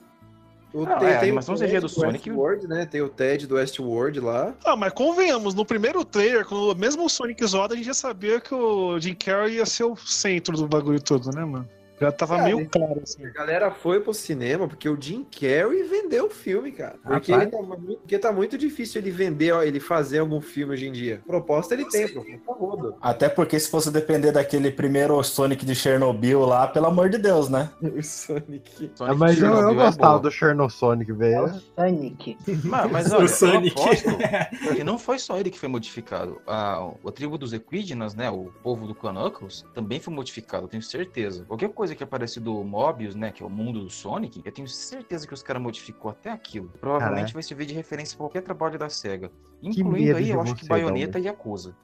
O, 0.76 0.84
Não, 0.84 0.98
é, 0.98 1.16
a 1.16 1.22
animação 1.22 1.56
CG 1.56 1.80
do 1.80 1.88
Sonic- 1.88 2.30
Westworld, 2.30 2.68
né? 2.68 2.86
Tem 2.86 3.02
o 3.02 3.08
Ted 3.08 3.48
do 3.48 3.56
Westworld 3.56 4.20
lá. 4.20 4.54
Ah, 4.66 4.76
mas 4.76 4.92
convenhamos, 4.92 5.54
no 5.54 5.64
primeiro 5.66 6.04
trailer, 6.04 6.46
quando 6.46 6.78
mesmo 6.78 7.06
o 7.06 7.10
Sonic 7.10 7.46
zoado, 7.46 7.74
a 7.74 7.78
gente 7.78 7.86
já 7.86 7.94
sabia 7.94 8.42
que 8.42 8.54
o 8.54 9.00
Jim 9.00 9.16
Carrey 9.16 9.56
ia 9.56 9.66
ser 9.66 9.86
o 9.86 9.96
centro 9.96 10.58
do 10.58 10.68
bagulho 10.68 11.02
todo, 11.02 11.32
né, 11.32 11.46
mano? 11.46 11.66
Já 12.00 12.12
tava 12.12 12.36
Cara, 12.38 12.46
meio 12.48 12.70
claro, 12.70 13.02
assim. 13.02 13.26
A 13.26 13.30
galera 13.30 13.72
foi 13.72 14.00
pro 14.02 14.14
cinema 14.14 14.68
porque 14.68 14.90
o 14.90 14.98
Jim 15.00 15.24
Carrey 15.32 15.84
vendeu 15.84 16.26
o 16.26 16.30
filme, 16.30 16.72
cara. 16.72 16.96
Porque, 17.04 17.32
tá, 17.32 17.62
muito- 17.62 17.96
porque 18.00 18.20
tá 18.20 18.32
muito 18.32 18.58
difícil 18.58 19.02
ele 19.02 19.12
vender, 19.12 19.52
ó, 19.54 19.64
ele 19.64 19.80
fazer 19.80 20.20
algum 20.20 20.42
filme 20.42 20.74
hoje 20.74 20.88
em 20.88 20.92
dia. 20.92 21.22
Proposta 21.26 21.74
ele 21.74 21.86
tem, 21.86 22.08
proposta 22.08 22.54
roda. 22.54 22.96
Até 23.02 23.30
porque 23.30 23.60
se 23.60 23.70
fosse 23.70 23.90
depender 23.92 24.32
daquele 24.32 24.72
primeiro 24.72 25.22
Sonic 25.24 25.66
de 25.66 25.74
Chernobyl 25.76 26.42
lá, 26.42 26.68
pelo 26.68 26.88
amor 26.88 27.10
de 27.10 27.18
Deus, 27.18 27.50
né? 27.50 27.70
O 27.82 28.04
Sonic. 28.04 28.92
Sonic 28.94 28.94
Ah, 29.00 29.16
mas 29.16 29.40
eu, 29.40 29.48
eu 29.48 29.54
Chernobyl 29.56 29.82
é 29.82 29.86
gostava 29.86 30.10
boa. 30.14 30.22
do 30.22 30.32
Chernosonic, 30.32 31.12
velho. 31.14 31.62
Sonic. 31.76 32.38
Mas, 32.64 32.92
mas 32.92 33.12
O 33.12 33.16
olha, 33.18 33.28
Sonic. 33.28 33.76
eu 33.78 33.84
aposto 33.84 34.76
que 34.76 34.84
não 34.84 34.98
foi 34.98 35.18
só 35.20 35.38
ele 35.40 35.50
que 35.50 35.60
foi 35.60 35.70
modificado. 35.70 36.42
A, 36.48 36.90
a 37.06 37.12
tribo 37.12 37.38
dos 37.38 37.54
Equidnas, 37.54 38.14
né, 38.16 38.30
o 38.30 38.52
povo 38.64 38.86
do 38.88 38.94
Knuckles, 38.96 39.66
também 39.74 40.00
foi 40.00 40.14
modificado, 40.14 40.66
eu 40.66 40.68
tenho 40.68 40.84
certeza. 40.84 41.46
Qualquer 41.46 41.70
coisa 41.70 41.85
que 41.94 42.04
aparece 42.04 42.40
do 42.40 42.64
Mobius, 42.64 43.14
né, 43.14 43.32
que 43.32 43.44
é 43.44 43.46
o 43.46 43.50
mundo 43.50 43.82
do 43.82 43.90
Sonic, 43.90 44.42
eu 44.46 44.52
tenho 44.52 44.68
certeza 44.68 45.28
que 45.28 45.34
os 45.34 45.44
caras 45.44 45.62
modificou 45.62 46.10
até 46.10 46.32
aquilo. 46.32 46.70
Provavelmente 46.80 47.18
Caralho. 47.18 47.34
vai 47.34 47.44
servir 47.44 47.66
de 47.66 47.74
referência 47.74 48.16
pra 48.16 48.24
qualquer 48.24 48.42
trabalho 48.42 48.80
da 48.80 48.90
SEGA. 48.90 49.30
Incluindo 49.62 50.16
aí, 50.16 50.30
eu 50.30 50.42
acho 50.42 50.56
que 50.56 50.68
Dalmer. 50.68 51.18
e 51.18 51.26
Yakuza. 51.26 51.76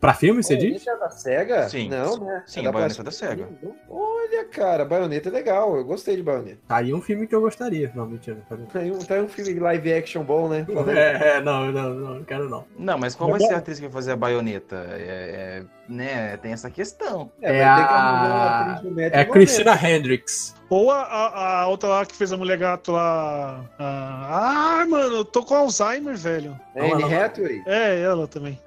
Pra 0.00 0.14
filme, 0.14 0.42
você 0.42 0.56
diz? 0.56 0.84
Baioneta 0.84 0.90
é 0.90 0.96
da 0.96 1.10
SEGA? 1.10 1.68
Sim. 1.68 1.88
Não, 1.88 2.16
né? 2.18 2.42
Sim, 2.46 2.60
É 2.60 2.62
da 2.64 2.72
Baioneta 2.72 3.02
da 3.02 3.10
SEGA. 3.10 3.48
Olha, 3.90 4.44
cara, 4.44 4.84
Baioneta 4.84 5.28
é 5.28 5.32
legal. 5.32 5.76
Eu 5.76 5.84
gostei 5.84 6.14
de 6.16 6.22
Baioneta. 6.22 6.58
Tá 6.68 6.76
aí 6.76 6.94
um 6.94 7.00
filme 7.00 7.26
que 7.26 7.34
eu 7.34 7.40
gostaria. 7.40 7.90
Não, 7.94 8.06
mentira. 8.06 8.38
Não, 8.50 8.58
quero. 8.66 8.66
Tem 8.84 8.92
um, 8.92 8.98
tem 8.98 9.20
um 9.22 9.28
filme 9.28 9.58
live 9.58 9.92
action 9.92 10.22
bom, 10.22 10.48
né? 10.48 10.64
É, 10.88 11.36
é, 11.36 11.40
não, 11.40 11.72
não, 11.72 11.94
não, 11.94 12.14
não 12.16 12.24
quero 12.24 12.48
não. 12.48 12.64
Não, 12.78 12.96
mas 12.98 13.14
qual 13.14 13.30
vai 13.30 13.40
ser 13.40 13.54
a 13.54 13.58
atriz 13.58 13.78
que 13.80 13.86
vai 13.86 13.92
fazer 13.92 14.12
a 14.12 14.16
Baioneta? 14.16 14.76
É, 14.90 15.62
é, 15.62 15.92
né, 15.92 16.36
tem 16.36 16.52
essa 16.52 16.70
questão. 16.70 17.30
É, 17.42 17.58
É 17.58 17.64
vai 17.64 17.76
ter 17.82 17.88
que 17.88 17.94
a- 17.94 19.18
É 19.18 19.20
a. 19.22 19.24
Christina 19.26 19.74
Hendricks. 19.74 20.54
Ou 20.70 20.90
a, 20.90 21.02
a, 21.02 21.60
a 21.62 21.66
outra 21.66 21.88
lá 21.88 22.06
que 22.06 22.14
fez 22.14 22.30
a 22.32 22.36
mulher 22.36 22.58
gato 22.58 22.92
lá. 22.92 23.64
a- 23.78 24.80
Ah, 24.82 24.86
mano, 24.86 25.16
eu 25.16 25.24
tô 25.24 25.42
com 25.42 25.54
Alzheimer, 25.54 26.16
velho. 26.16 26.58
Anne 26.76 26.90
Não, 26.90 27.00
ela- 27.10 27.24
Hathaway. 27.24 27.62
É, 27.66 28.00
ela 28.00 28.28
também. 28.28 28.60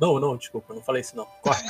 Não, 0.00 0.18
não, 0.18 0.36
desculpa, 0.36 0.72
não 0.72 0.80
falei 0.82 1.02
isso 1.02 1.16
não. 1.16 1.26
Corta. 1.42 1.62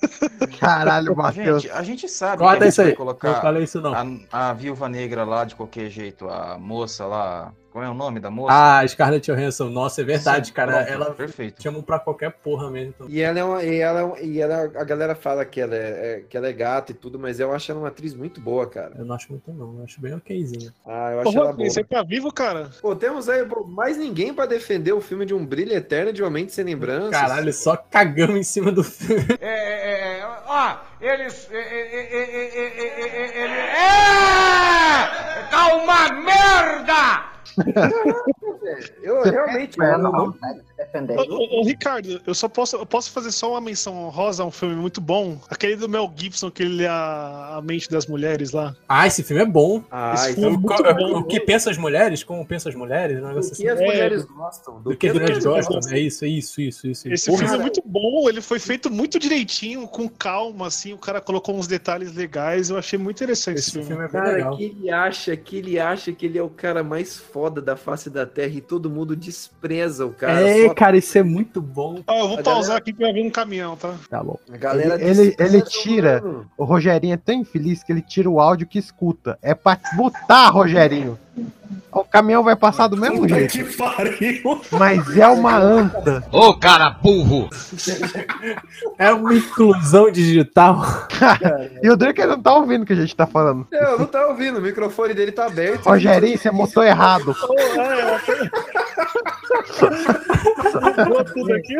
Caralho, 0.60 1.16
Matheus. 1.16 1.62
Gente, 1.62 1.72
a 1.72 1.82
gente 1.82 2.08
sabe 2.08 2.38
Corta 2.38 2.58
que 2.58 2.62
a 2.62 2.66
gente 2.66 2.72
isso 2.72 2.80
aí. 2.82 2.86
vai 2.88 2.96
colocar 2.96 3.32
Não 3.32 3.40
falei 3.40 3.64
isso 3.64 3.80
não. 3.80 4.26
A, 4.30 4.50
a 4.50 4.52
viúva 4.52 4.88
negra 4.88 5.24
lá 5.24 5.44
de 5.44 5.54
qualquer 5.56 5.88
jeito, 5.88 6.28
a 6.28 6.58
moça 6.58 7.06
lá. 7.06 7.52
Qual 7.78 7.84
é 7.86 7.90
o 7.90 7.94
nome 7.94 8.18
da 8.18 8.28
moça? 8.28 8.52
Ah, 8.52 8.88
Scarlett 8.88 9.30
Johansson, 9.30 9.68
nossa, 9.68 10.00
é 10.00 10.04
verdade, 10.04 10.48
Sim, 10.48 10.52
cara. 10.52 10.72
pronto, 10.78 10.88
ela 10.90 11.14
perfeito. 11.14 11.62
chamam 11.62 11.80
pra 11.80 12.00
qualquer 12.00 12.32
porra 12.32 12.68
mesmo. 12.68 12.92
então. 12.96 13.08
E 13.08 13.20
ela 13.20 13.38
é 13.38 13.44
uma. 13.44 13.62
E 13.62 13.78
ela, 13.78 14.00
é 14.18 14.24
e 14.24 14.40
ela, 14.40 14.64
a 14.64 14.82
galera 14.84 15.14
fala 15.14 15.44
que 15.44 15.60
ela 15.60 15.76
é, 15.76 15.78
é- 15.78 16.24
que 16.28 16.36
ela 16.36 16.48
é 16.48 16.52
gata 16.52 16.90
e 16.90 16.94
tudo, 16.96 17.20
mas 17.20 17.38
eu 17.38 17.52
acho 17.54 17.70
ela 17.70 17.78
uma 17.80 17.86
atriz 17.86 18.14
muito 18.14 18.40
boa, 18.40 18.66
cara. 18.68 18.94
Eu 18.98 19.04
não 19.04 19.14
acho 19.14 19.30
muito 19.30 19.52
não, 19.52 19.78
eu 19.78 19.84
acho 19.84 20.00
bem 20.00 20.12
okzinho. 20.12 20.72
Ah, 20.84 21.12
eu 21.12 21.20
acho 21.20 21.36
ela 21.36 21.46
Rodney, 21.46 21.66
boa. 21.68 21.70
você 21.70 21.84
tá 21.84 22.02
vivo, 22.02 22.32
cara? 22.32 22.68
Pô, 22.82 22.96
temos 22.96 23.28
aí 23.28 23.46
mais 23.68 23.96
ninguém 23.96 24.34
pra 24.34 24.44
defender 24.44 24.92
o 24.92 25.00
filme 25.00 25.24
de 25.24 25.32
um 25.32 25.46
brilho 25.46 25.72
eterno 25.72 26.12
de 26.12 26.20
uma 26.20 26.30
mente 26.30 26.52
sem 26.52 26.64
lembranças. 26.64 27.10
Caralho, 27.12 27.52
só 27.52 27.76
cagamos 27.76 28.36
em 28.38 28.42
cima 28.42 28.72
do 28.72 28.82
filme. 28.82 29.24
É, 29.40 29.46
é, 29.46 30.18
é, 30.18 30.26
ó, 30.48 30.76
eles. 31.00 31.48
É, 31.52 31.56
é, 31.56 31.60
é, 31.60 32.00
é, 32.10 32.24
é, 32.24 32.58
é, 32.58 33.38
é, 33.38 33.38
é, 33.38 33.78
é, 35.04 35.48
tá 35.48 35.74
uma 35.76 36.08
merda! 36.24 37.27
Eu 39.02 39.16
Você 39.22 39.30
realmente. 39.30 39.76
de 39.78 40.66
se 40.68 40.76
defender. 40.76 41.16
Ô, 41.18 41.64
Ricardo, 41.64 42.20
eu 42.26 42.34
só 42.34 42.48
posso, 42.48 42.76
eu 42.76 42.84
posso 42.86 43.10
fazer 43.10 43.30
só 43.32 43.52
uma 43.52 43.60
menção 43.60 44.08
rosa 44.10 44.42
a 44.42 44.46
um 44.46 44.50
filme 44.50 44.74
muito 44.74 45.00
bom. 45.00 45.38
Aquele 45.48 45.76
do 45.76 45.88
Mel 45.88 46.12
Gibson, 46.14 46.50
que 46.50 46.62
ele 46.62 46.84
é 46.84 46.88
a, 46.88 47.54
a 47.56 47.62
mente 47.62 47.88
das 47.90 48.06
mulheres 48.06 48.52
lá. 48.52 48.76
Ah, 48.88 49.06
esse 49.06 49.22
filme 49.22 49.42
é 49.42 49.46
bom. 49.46 49.82
Ah, 49.90 50.14
Esse 50.14 50.32
então- 50.32 50.50
filme 50.50 50.56
é 50.56 50.58
O, 50.58 50.60
muito 50.60 50.82
co- 50.84 50.94
bom. 50.94 51.18
o 51.20 51.24
que 51.24 51.40
pensa 51.40 51.70
as 51.70 51.78
mulheres? 51.78 52.22
Como 52.22 52.44
pensam 52.46 52.70
as 52.70 52.76
mulheres? 52.76 53.22
Um 53.22 53.28
negócio 53.28 53.50
Do 53.52 53.56
que 53.56 53.68
assim. 53.68 53.82
as 53.82 53.88
mulheres 53.90 54.22
É, 54.22 54.26
gostam. 54.26 54.82
Do 54.82 54.96
que 54.96 55.06
as 55.08 55.12
mulheres 55.14 55.44
gostam? 55.44 55.74
gostam. 55.76 55.96
É 55.96 56.00
isso, 56.00 56.24
é 56.24 56.28
isso, 56.28 56.60
isso, 56.60 56.86
isso. 56.88 57.08
Esse 57.08 57.26
Porra, 57.30 57.38
filme 57.44 57.54
é 57.54 57.58
muito 57.62 57.82
bom, 57.84 58.28
ele 58.28 58.40
foi 58.40 58.58
feito 58.58 58.90
muito 58.90 59.18
direitinho, 59.18 59.86
com 59.88 60.08
calma, 60.08 60.66
assim, 60.66 60.92
o 60.92 60.98
cara 60.98 61.20
colocou 61.20 61.54
uns 61.56 61.66
detalhes 61.66 62.14
legais, 62.14 62.70
eu 62.70 62.76
achei 62.78 62.98
muito 62.98 63.16
interessante 63.16 63.58
esse, 63.58 63.68
Esse 63.68 63.72
filme. 63.72 63.88
filme 63.88 64.04
é 64.04 64.08
bem 64.08 64.20
Cara, 64.20 64.32
legal. 64.36 64.56
que 64.56 64.64
ele 64.64 64.90
acha 64.90 65.36
que 65.36 65.56
ele 65.56 65.78
acha 65.78 66.12
que 66.12 66.26
ele 66.26 66.38
é 66.38 66.42
o 66.42 66.48
cara 66.50 66.82
mais 66.82 67.16
foda 67.38 67.62
da 67.62 67.76
face 67.76 68.10
da 68.10 68.26
Terra 68.26 68.54
e 68.54 68.60
todo 68.60 68.90
mundo 68.90 69.14
despreza 69.14 70.04
o 70.04 70.10
cara. 70.12 70.40
é, 70.40 70.66
só- 70.66 70.74
cara, 70.74 70.96
isso 70.96 71.16
é 71.16 71.22
muito 71.22 71.62
bom. 71.62 72.02
Ó, 72.04 72.18
eu 72.18 72.28
vou 72.30 72.38
A 72.40 72.42
pausar 72.42 72.62
galera- 72.62 72.78
aqui 72.78 72.92
pra 72.92 73.12
ver 73.12 73.22
um 73.24 73.30
caminhão, 73.30 73.76
tá? 73.76 73.94
Tá 74.10 74.24
bom. 74.24 74.36
A 74.52 74.56
galera 74.56 75.00
ele, 75.00 75.20
ele, 75.20 75.36
ele 75.38 75.62
tira. 75.62 76.20
mano. 76.20 76.50
O 76.58 76.64
Rogerinho 76.64 77.14
é 77.14 77.16
tão 77.16 77.36
infeliz 77.36 77.84
que 77.84 77.92
ele 77.92 78.02
tira 78.02 78.28
o 78.28 78.40
áudio 78.40 78.66
que 78.66 78.76
escuta. 78.78 79.38
É 79.40 79.54
pra 79.54 79.78
botar, 79.96 80.48
Rogerinho. 80.50 81.16
O 81.90 82.04
caminhão 82.04 82.44
vai 82.44 82.54
passar 82.54 82.86
do 82.88 82.96
mesmo 82.96 83.20
Puta 83.22 83.34
jeito. 83.34 83.52
que 83.52 83.64
pariu. 83.76 84.60
Mas 84.72 85.16
é 85.16 85.26
uma 85.26 85.56
anta. 85.56 86.22
Ô, 86.30 86.54
cara 86.54 86.90
burro! 86.90 87.48
É 88.98 89.12
uma 89.12 89.34
inclusão 89.34 90.10
digital. 90.10 90.84
E 91.82 91.88
o 91.90 91.96
Drake 91.96 92.24
não 92.26 92.40
tá 92.40 92.54
ouvindo 92.54 92.82
o 92.82 92.86
que 92.86 92.92
a 92.92 92.96
gente 92.96 93.16
tá 93.16 93.26
falando. 93.26 93.66
Eu 93.72 93.98
não 93.98 94.06
tá 94.06 94.26
ouvindo, 94.26 94.58
o 94.58 94.62
microfone 94.62 95.14
dele 95.14 95.32
tá 95.32 95.46
aberto. 95.46 95.86
Rogerinho, 95.86 96.38
você 96.38 96.50
botou 96.50 96.82
errado. 96.84 97.34
Tudo 101.34 101.54
aqui. 101.54 101.76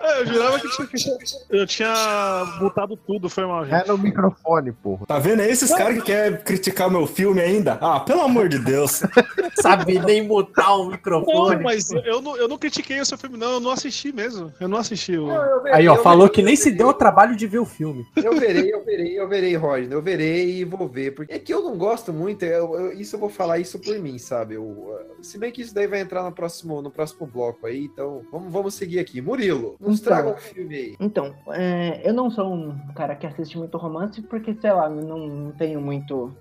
É, 0.00 0.20
eu 0.20 0.26
jurava 0.26 0.58
que 0.60 0.68
tinha, 0.96 1.16
eu 1.50 1.66
tinha 1.66 2.58
mutado 2.60 2.96
tudo, 2.96 3.28
foi 3.28 3.46
mal, 3.46 3.64
gente. 3.64 3.74
É 3.74 3.86
no 3.86 3.98
microfone, 3.98 4.72
porra. 4.72 5.06
Tá 5.06 5.18
vendo? 5.18 5.42
É 5.42 5.50
esses 5.50 5.72
caras 5.74 5.96
que 5.96 6.02
querem 6.02 6.38
criticar 6.38 6.90
meu 6.90 7.06
filme 7.06 7.40
ainda? 7.40 7.78
Ah, 7.80 8.00
pelo 8.00 8.22
amor 8.22 8.48
de 8.48 8.58
Deus. 8.58 9.02
Sabe 9.60 9.98
nem 9.98 10.26
mutar 10.26 10.74
o 10.76 10.84
Não, 10.84 10.90
microfone. 10.92 11.62
mas 11.62 11.90
eu 11.90 12.20
não, 12.22 12.36
eu 12.36 12.48
não 12.48 12.58
critiquei 12.58 13.00
o 13.00 13.04
seu 13.06 13.18
filme, 13.18 13.36
não. 13.36 13.52
Eu 13.54 13.60
não 13.60 13.70
assisti 13.70 14.12
mesmo. 14.12 14.52
Eu 14.60 14.68
não 14.68 14.78
assisti 14.78 15.16
o. 15.18 15.30
Eu 15.30 15.62
verei, 15.62 15.78
Aí, 15.80 15.88
ó, 15.88 15.96
eu 15.96 16.02
falou 16.02 16.26
verei, 16.26 16.34
que 16.34 16.42
nem 16.42 16.56
se 16.56 16.70
deu 16.70 16.88
o 16.88 16.94
trabalho 16.94 17.34
de 17.36 17.46
ver 17.46 17.58
o 17.58 17.66
filme. 17.66 18.06
Eu 18.16 18.34
verei, 18.36 18.72
eu 18.72 18.84
verei, 18.84 19.18
eu 19.18 19.28
verei, 19.28 19.56
Rodney. 19.56 19.92
Eu 19.92 20.02
verei 20.02 20.58
e 20.60 20.64
vou 20.64 20.88
ver. 20.88 21.14
Porque 21.14 21.32
é 21.32 21.38
que 21.38 21.52
eu 21.52 21.62
não 21.62 21.76
gosto 21.76 22.12
muito, 22.12 22.44
eu- 22.44 22.74
eu- 22.74 22.92
isso 22.92 23.16
eu 23.16 23.20
vou 23.20 23.28
falar 23.28 23.58
isso 23.58 23.78
por 23.78 23.98
mim, 23.98 24.18
sabe? 24.18 24.54
Eu, 24.54 24.62
uh, 24.64 24.98
se 25.22 25.38
bem 25.38 25.50
que 25.52 25.60
isso 25.62 25.74
daí 25.74 25.86
vai 25.86 26.00
entrar 26.00 26.22
no 26.22 26.32
próximo, 26.32 26.80
no 26.80 26.90
próximo 26.90 27.26
bloco 27.26 27.66
aí, 27.66 27.84
então 27.84 28.22
vamos, 28.30 28.52
vamos 28.52 28.74
seguir 28.74 28.98
aqui. 29.00 29.20
Murilo, 29.20 29.57
nos 29.80 30.00
Então. 30.00 30.12
traga 30.12 30.30
um 30.30 30.36
filme 30.36 30.74
aí. 30.74 30.96
Então, 31.00 31.34
é, 31.48 32.00
eu 32.08 32.12
não 32.14 32.30
sou 32.30 32.52
um 32.52 32.76
cara 32.94 33.14
que 33.14 33.26
assiste 33.26 33.56
muito 33.58 33.76
romance 33.78 34.20
porque, 34.22 34.54
sei 34.60 34.72
lá, 34.72 34.88
não, 34.88 35.26
não 35.26 35.50
tenho 35.52 35.80
muito, 35.80 36.32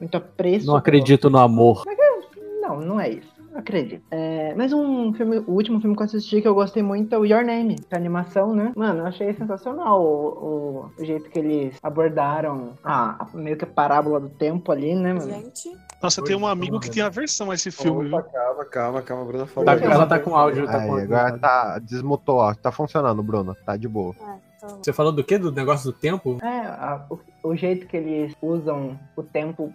muito 0.00 0.16
apreço. 0.16 0.66
Não 0.66 0.76
acredito 0.76 1.28
no 1.30 1.38
amor. 1.38 1.84
pelo- 1.84 2.60
Não, 2.60 2.80
não 2.80 3.00
é 3.00 3.08
isso. 3.10 3.37
Acredito. 3.58 4.04
É, 4.12 4.54
mas 4.56 4.72
um 4.72 5.12
filme, 5.12 5.38
o 5.40 5.50
último 5.50 5.80
filme 5.80 5.96
que 5.96 6.02
eu 6.02 6.06
assisti 6.06 6.40
que 6.40 6.46
eu 6.46 6.54
gostei 6.54 6.80
muito 6.80 7.12
é 7.12 7.18
o 7.18 7.24
Your 7.24 7.44
Name, 7.44 7.74
que 7.74 7.92
é 7.92 7.96
animação, 7.98 8.54
né? 8.54 8.72
Mano, 8.76 9.00
eu 9.00 9.06
achei 9.06 9.32
sensacional 9.34 10.00
o, 10.00 10.86
o- 10.86 10.90
o 10.96 11.04
jeito 11.04 11.28
que 11.28 11.40
eles 11.40 11.76
abordaram 11.82 12.74
a, 12.84 13.24
a- 13.24 13.28
meio 13.34 13.56
que 13.56 13.64
a 13.64 13.66
parábola 13.66 14.20
do 14.20 14.28
tempo 14.28 14.70
ali, 14.70 14.94
né, 14.94 15.12
mano? 15.12 15.28
Gente, 15.28 15.76
Nossa, 16.00 16.22
tenho 16.22 16.38
um 16.38 16.46
amigo 16.46 16.78
que 16.78 16.88
tem 16.88 17.02
aversão 17.02 17.50
a 17.50 17.54
esse 17.54 17.72
filme. 17.72 18.08
Opa, 18.14 18.22
calma, 18.22 18.64
calma, 18.64 19.02
calma, 19.02 19.24
Bruna 19.24 19.46
falou. 19.46 19.64
Tá- 19.66 19.84
ela 19.84 20.06
tá 20.06 20.20
com 20.20 20.36
áudio, 20.36 20.64
tá 20.64 20.78
Aí, 20.78 20.86
com 20.86 20.92
áudio. 20.94 21.04
agora 21.16 21.38
tá. 21.38 21.78
Desmutou, 21.80 22.36
ó. 22.36 22.54
Tá 22.54 22.70
funcionando, 22.70 23.20
Bruno. 23.24 23.56
Tá 23.66 23.76
de 23.76 23.88
boa. 23.88 24.14
então. 24.56 24.78
Você 24.80 24.92
falou 24.92 25.10
do 25.10 25.24
quê? 25.24 25.36
Do 25.36 25.50
negócio 25.50 25.90
do 25.90 25.98
tempo? 25.98 26.38
É, 26.42 26.46
a- 26.60 27.04
o, 27.10 27.18
o 27.50 27.56
jeito 27.56 27.88
que 27.88 27.96
eles 27.96 28.32
usam 28.40 28.96
o 29.16 29.22
tempo, 29.24 29.72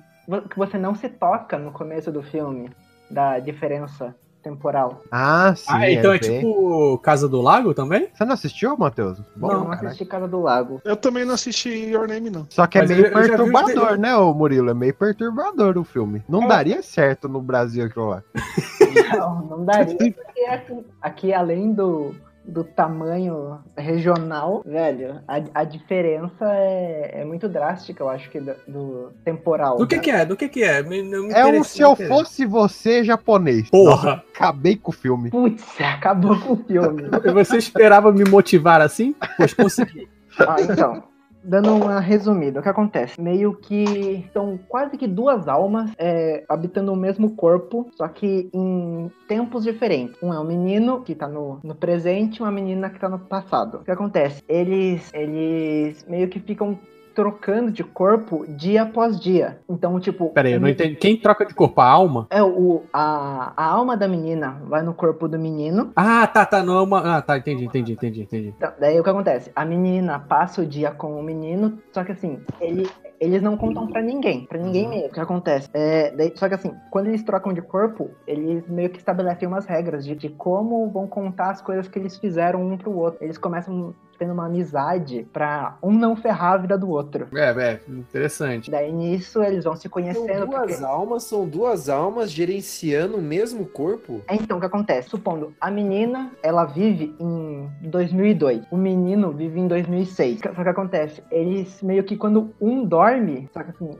que 0.49 0.57
você 0.57 0.77
não 0.77 0.95
se 0.95 1.09
toca 1.09 1.57
no 1.57 1.71
começo 1.73 2.09
do 2.13 2.23
filme, 2.23 2.69
da 3.13 3.39
diferença 3.39 4.15
temporal. 4.43 5.01
Ah, 5.09 5.53
sim. 5.55 5.65
ah, 5.69 5.89
então 5.89 6.13
é, 6.13 6.19
bem- 6.19 6.39
tipo 6.39 6.97
Casa 6.97 7.29
do 7.29 7.41
Lago 7.41 7.73
também? 7.73 8.09
Você 8.13 8.25
não 8.25 8.33
assistiu, 8.33 8.77
Matheus? 8.77 9.19
Bom, 9.35 9.47
não, 9.47 9.63
não 9.63 9.71
assisti 9.71 10.05
Casa 10.05 10.27
do 10.27 10.41
Lago. 10.41 10.81
Eu 10.83 10.97
também 10.97 11.23
não 11.23 11.33
assisti 11.33 11.69
Your 11.69 12.07
Name, 12.07 12.29
não. 12.29 12.45
Só 12.49 12.67
que 12.67 12.77
é 12.77 12.81
Mas 12.81 12.89
meio 12.89 13.03
vi 13.03 13.09
os 13.09 13.27
perturbador, 13.27 13.97
né, 13.97 14.15
ô 14.17 14.33
Murilo? 14.33 14.69
É 14.69 14.73
meio 14.73 14.93
perturbador 14.93 15.77
o 15.77 15.83
filme. 15.83 16.19
É. 16.19 16.23
Não 16.27 16.45
daria 16.45 16.83
certo 16.83 17.29
no 17.29 17.41
Brasil 17.41 17.85
aquilo 17.85 18.09
lá. 18.09 18.23
Não, 19.17 19.45
não 19.45 19.65
daria. 19.65 19.95
Porque 19.95 20.41
aqui, 20.41 20.85
aqui, 21.01 21.33
além 21.33 21.73
do, 21.73 22.15
do 22.45 22.63
tamanho 22.63 23.59
regional, 23.77 24.63
velho, 24.65 25.21
a, 25.27 25.61
a 25.61 25.63
diferença 25.63 26.45
é, 26.53 27.21
é 27.21 27.25
muito 27.25 27.47
drástica, 27.47 28.03
eu 28.03 28.09
acho 28.09 28.29
que 28.29 28.39
do, 28.39 28.53
do 28.67 29.11
temporal. 29.23 29.77
Do 29.77 29.87
que 29.87 29.99
que 29.99 30.11
é? 30.11 30.25
Do 30.25 30.35
que 30.35 30.49
que 30.49 30.63
é? 30.63 30.83
Me, 30.83 31.01
me 31.01 31.33
É 31.33 31.45
um 31.45 31.63
se 31.63 31.81
eu 31.81 31.95
fosse 31.95 32.45
você 32.45 33.03
japonês. 33.03 33.69
Porra. 33.69 33.93
Nossa, 33.93 34.23
acabei 34.35 34.75
com 34.75 34.91
o 34.91 34.93
filme. 34.93 35.29
Putz, 35.29 35.63
acabou 35.79 36.39
com 36.39 36.53
o 36.53 36.57
filme. 36.57 37.03
Você 37.33 37.57
esperava 37.57 38.11
me 38.11 38.23
motivar 38.25 38.81
assim? 38.81 39.15
Pois 39.37 39.53
consegui. 39.53 40.07
Ah, 40.39 40.55
então. 40.59 41.03
Dando 41.43 41.75
uma 41.75 41.99
resumida, 41.99 42.59
o 42.59 42.63
que 42.63 42.69
acontece? 42.69 43.19
Meio 43.19 43.55
que 43.55 44.25
são 44.31 44.57
quase 44.67 44.97
que 44.97 45.07
duas 45.07 45.47
almas 45.47 45.91
é, 45.97 46.45
habitando 46.47 46.93
o 46.93 46.95
mesmo 46.95 47.35
corpo, 47.35 47.89
só 47.95 48.07
que 48.07 48.49
em 48.53 49.11
tempos 49.27 49.63
diferentes. 49.63 50.21
Um 50.21 50.33
é 50.33 50.39
um 50.39 50.45
menino 50.45 51.01
que 51.01 51.13
tá 51.13 51.27
no, 51.27 51.59
no 51.63 51.75
presente 51.75 52.41
uma 52.41 52.51
menina 52.51 52.89
que 52.89 52.99
tá 52.99 53.09
no 53.09 53.19
passado. 53.19 53.79
O 53.79 53.83
que 53.83 53.91
acontece? 53.91 54.41
Eles, 54.47 55.11
eles 55.13 56.05
meio 56.07 56.29
que 56.29 56.39
ficam 56.39 56.79
trocando 57.13 57.71
de 57.71 57.83
corpo 57.83 58.45
dia 58.47 58.83
após 58.83 59.19
dia. 59.19 59.59
Então, 59.69 59.99
tipo. 59.99 60.29
Pera 60.29 60.47
aí, 60.47 60.53
eu 60.55 60.59
não 60.59 60.67
um- 60.67 60.71
entendi. 60.71 60.95
Quem 60.95 61.17
troca 61.17 61.45
de 61.45 61.53
corpo? 61.53 61.79
A 61.81 61.85
alma? 61.85 62.27
É, 62.29 62.41
o, 62.43 62.83
a, 62.91 63.53
a 63.55 63.65
alma 63.65 63.95
da 63.95 64.07
menina 64.07 64.57
vai 64.65 64.81
no 64.81 64.93
corpo 64.93 65.27
do 65.27 65.37
menino. 65.39 65.91
Ah, 65.95 66.25
tá, 66.27 66.45
tá. 66.45 66.63
Não 66.63 66.77
é 66.77 66.81
uma. 66.81 67.17
Ah, 67.17 67.21
tá, 67.21 67.37
entendi, 67.37 67.65
entendi, 67.65 67.93
entendi, 67.93 68.21
entendi. 68.23 68.53
Então, 68.57 68.71
daí 68.79 68.99
o 68.99 69.03
que 69.03 69.09
acontece? 69.09 69.51
A 69.55 69.63
menina 69.65 70.19
passa 70.19 70.61
o 70.61 70.65
dia 70.65 70.91
com 70.91 71.19
o 71.19 71.23
menino, 71.23 71.77
só 71.91 72.03
que 72.03 72.11
assim, 72.11 72.39
ele, 72.59 72.89
eles 73.19 73.41
não 73.41 73.55
contam 73.57 73.87
pra 73.87 74.01
ninguém, 74.01 74.45
pra 74.45 74.57
ninguém 74.59 74.87
mesmo. 74.89 75.07
O 75.07 75.11
que 75.11 75.19
acontece? 75.19 75.69
É, 75.73 76.11
daí- 76.11 76.33
só 76.35 76.47
que 76.47 76.55
assim, 76.55 76.73
quando 76.91 77.07
eles 77.07 77.23
trocam 77.23 77.53
de 77.53 77.61
corpo, 77.61 78.09
eles 78.27 78.67
meio 78.67 78.89
que 78.89 78.97
estabelecem 78.97 79.47
umas 79.47 79.65
regras 79.65 80.03
de, 80.05 80.15
de 80.15 80.29
como 80.29 80.89
vão 80.89 81.07
contar 81.07 81.51
as 81.51 81.61
coisas 81.61 81.87
que 81.87 81.97
eles 81.99 82.17
fizeram 82.17 82.61
um 82.61 82.77
pro 82.77 82.95
outro. 82.97 83.23
Eles 83.23 83.37
começam 83.37 83.93
tendo 84.17 84.33
uma 84.33 84.45
amizade 84.45 85.27
pra 85.33 85.77
um 85.81 85.91
não 85.91 86.15
ferrar 86.15 86.53
a 86.53 86.57
vida 86.57 86.77
do 86.77 86.89
outro. 86.89 87.27
É, 87.35 87.49
é, 87.49 87.79
interessante. 87.87 88.69
Daí 88.71 88.91
nisso 88.91 89.41
eles 89.43 89.63
vão 89.63 89.75
se 89.75 89.83
São 89.83 89.91
conhecendo. 89.91 90.45
duas 90.47 90.71
porque- 90.71 90.83
almas, 90.85 91.23
são 91.23 91.47
duas 91.47 91.89
almas 91.89 92.31
gerenciando 92.31 93.17
o 93.17 93.21
mesmo 93.21 93.65
corpo? 93.65 94.21
É, 94.27 94.35
Então, 94.35 94.57
o 94.57 94.59
que 94.59 94.65
acontece? 94.65 95.09
Supondo, 95.09 95.53
a 95.59 95.69
menina, 95.71 96.31
ela 96.41 96.65
vive 96.65 97.15
em 97.19 97.69
2002. 97.81 98.63
O 98.71 98.77
menino 98.77 99.31
vive 99.31 99.59
em 99.59 99.67
2006. 99.67 100.39
Só 100.39 100.49
que 100.53 100.59
o 100.59 100.63
que 100.63 100.69
acontece? 100.69 101.23
Eles 101.31 101.81
meio 101.81 102.03
que 102.03 102.15
quando 102.17 102.53
um 102.59 102.85
dorme, 102.85 103.49
só 103.53 103.63
que 103.63 103.69
assim, 103.71 103.91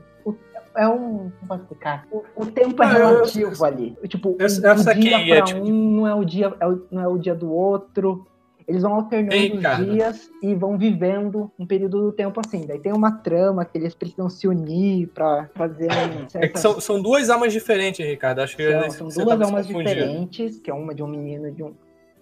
é 0.76 0.88
um. 0.88 1.30
Como 1.38 1.46
posso 1.46 1.62
explicar? 1.62 2.04
O, 2.10 2.24
o 2.36 2.46
tempo 2.46 2.82
é 2.82 2.86
Ah, 2.86 2.92
eu- 2.98 3.08
relativo 3.14 3.64
ali. 3.64 3.96
Tipo, 4.08 4.36
eu 4.38 4.46
o 4.46 4.78
saquei, 4.78 5.02
dia 5.02 5.18
é 5.18 5.36
pra 5.36 5.44
tipo- 5.44 5.60
um 5.60 5.90
não 5.90 6.06
é 6.06 6.14
o 6.14 6.24
dia, 6.24 6.52
é 6.58 6.66
o- 6.66 6.82
não 6.90 7.02
é 7.02 7.06
o 7.08 7.16
dia 7.16 7.34
do 7.34 7.52
outro. 7.52 8.26
Eles 8.66 8.82
vão 8.82 8.94
alternando 8.94 9.34
Ei, 9.34 9.52
os 9.52 9.86
dias 9.86 10.30
e 10.42 10.54
vão 10.54 10.78
vivendo 10.78 11.52
um 11.58 11.66
período 11.66 12.00
do 12.00 12.12
tempo 12.12 12.40
assim. 12.40 12.66
Daí 12.66 12.78
tem 12.78 12.92
uma 12.92 13.12
trama 13.12 13.64
que 13.64 13.76
eles 13.76 13.94
precisam 13.94 14.28
se 14.30 14.48
unir 14.48 15.08
pra 15.08 15.50
fazer 15.54 15.88
um 15.90 16.40
É 16.40 16.48
que 16.48 16.58
são, 16.58 16.80
são 16.80 17.02
duas 17.02 17.28
almas 17.28 17.52
diferentes, 17.52 18.04
Ricardo. 18.04 18.40
Acho 18.40 18.56
que 18.56 18.90
são, 18.90 19.10
são 19.10 19.24
tá 19.24 19.34
duas 19.36 19.48
almas 19.48 19.66
diferentes, 19.66 20.58
que 20.58 20.70
é 20.70 20.74
uma 20.74 20.94
de 20.94 21.02
um 21.02 21.08
menino 21.08 21.52
de 21.52 21.62
um, 21.62 21.74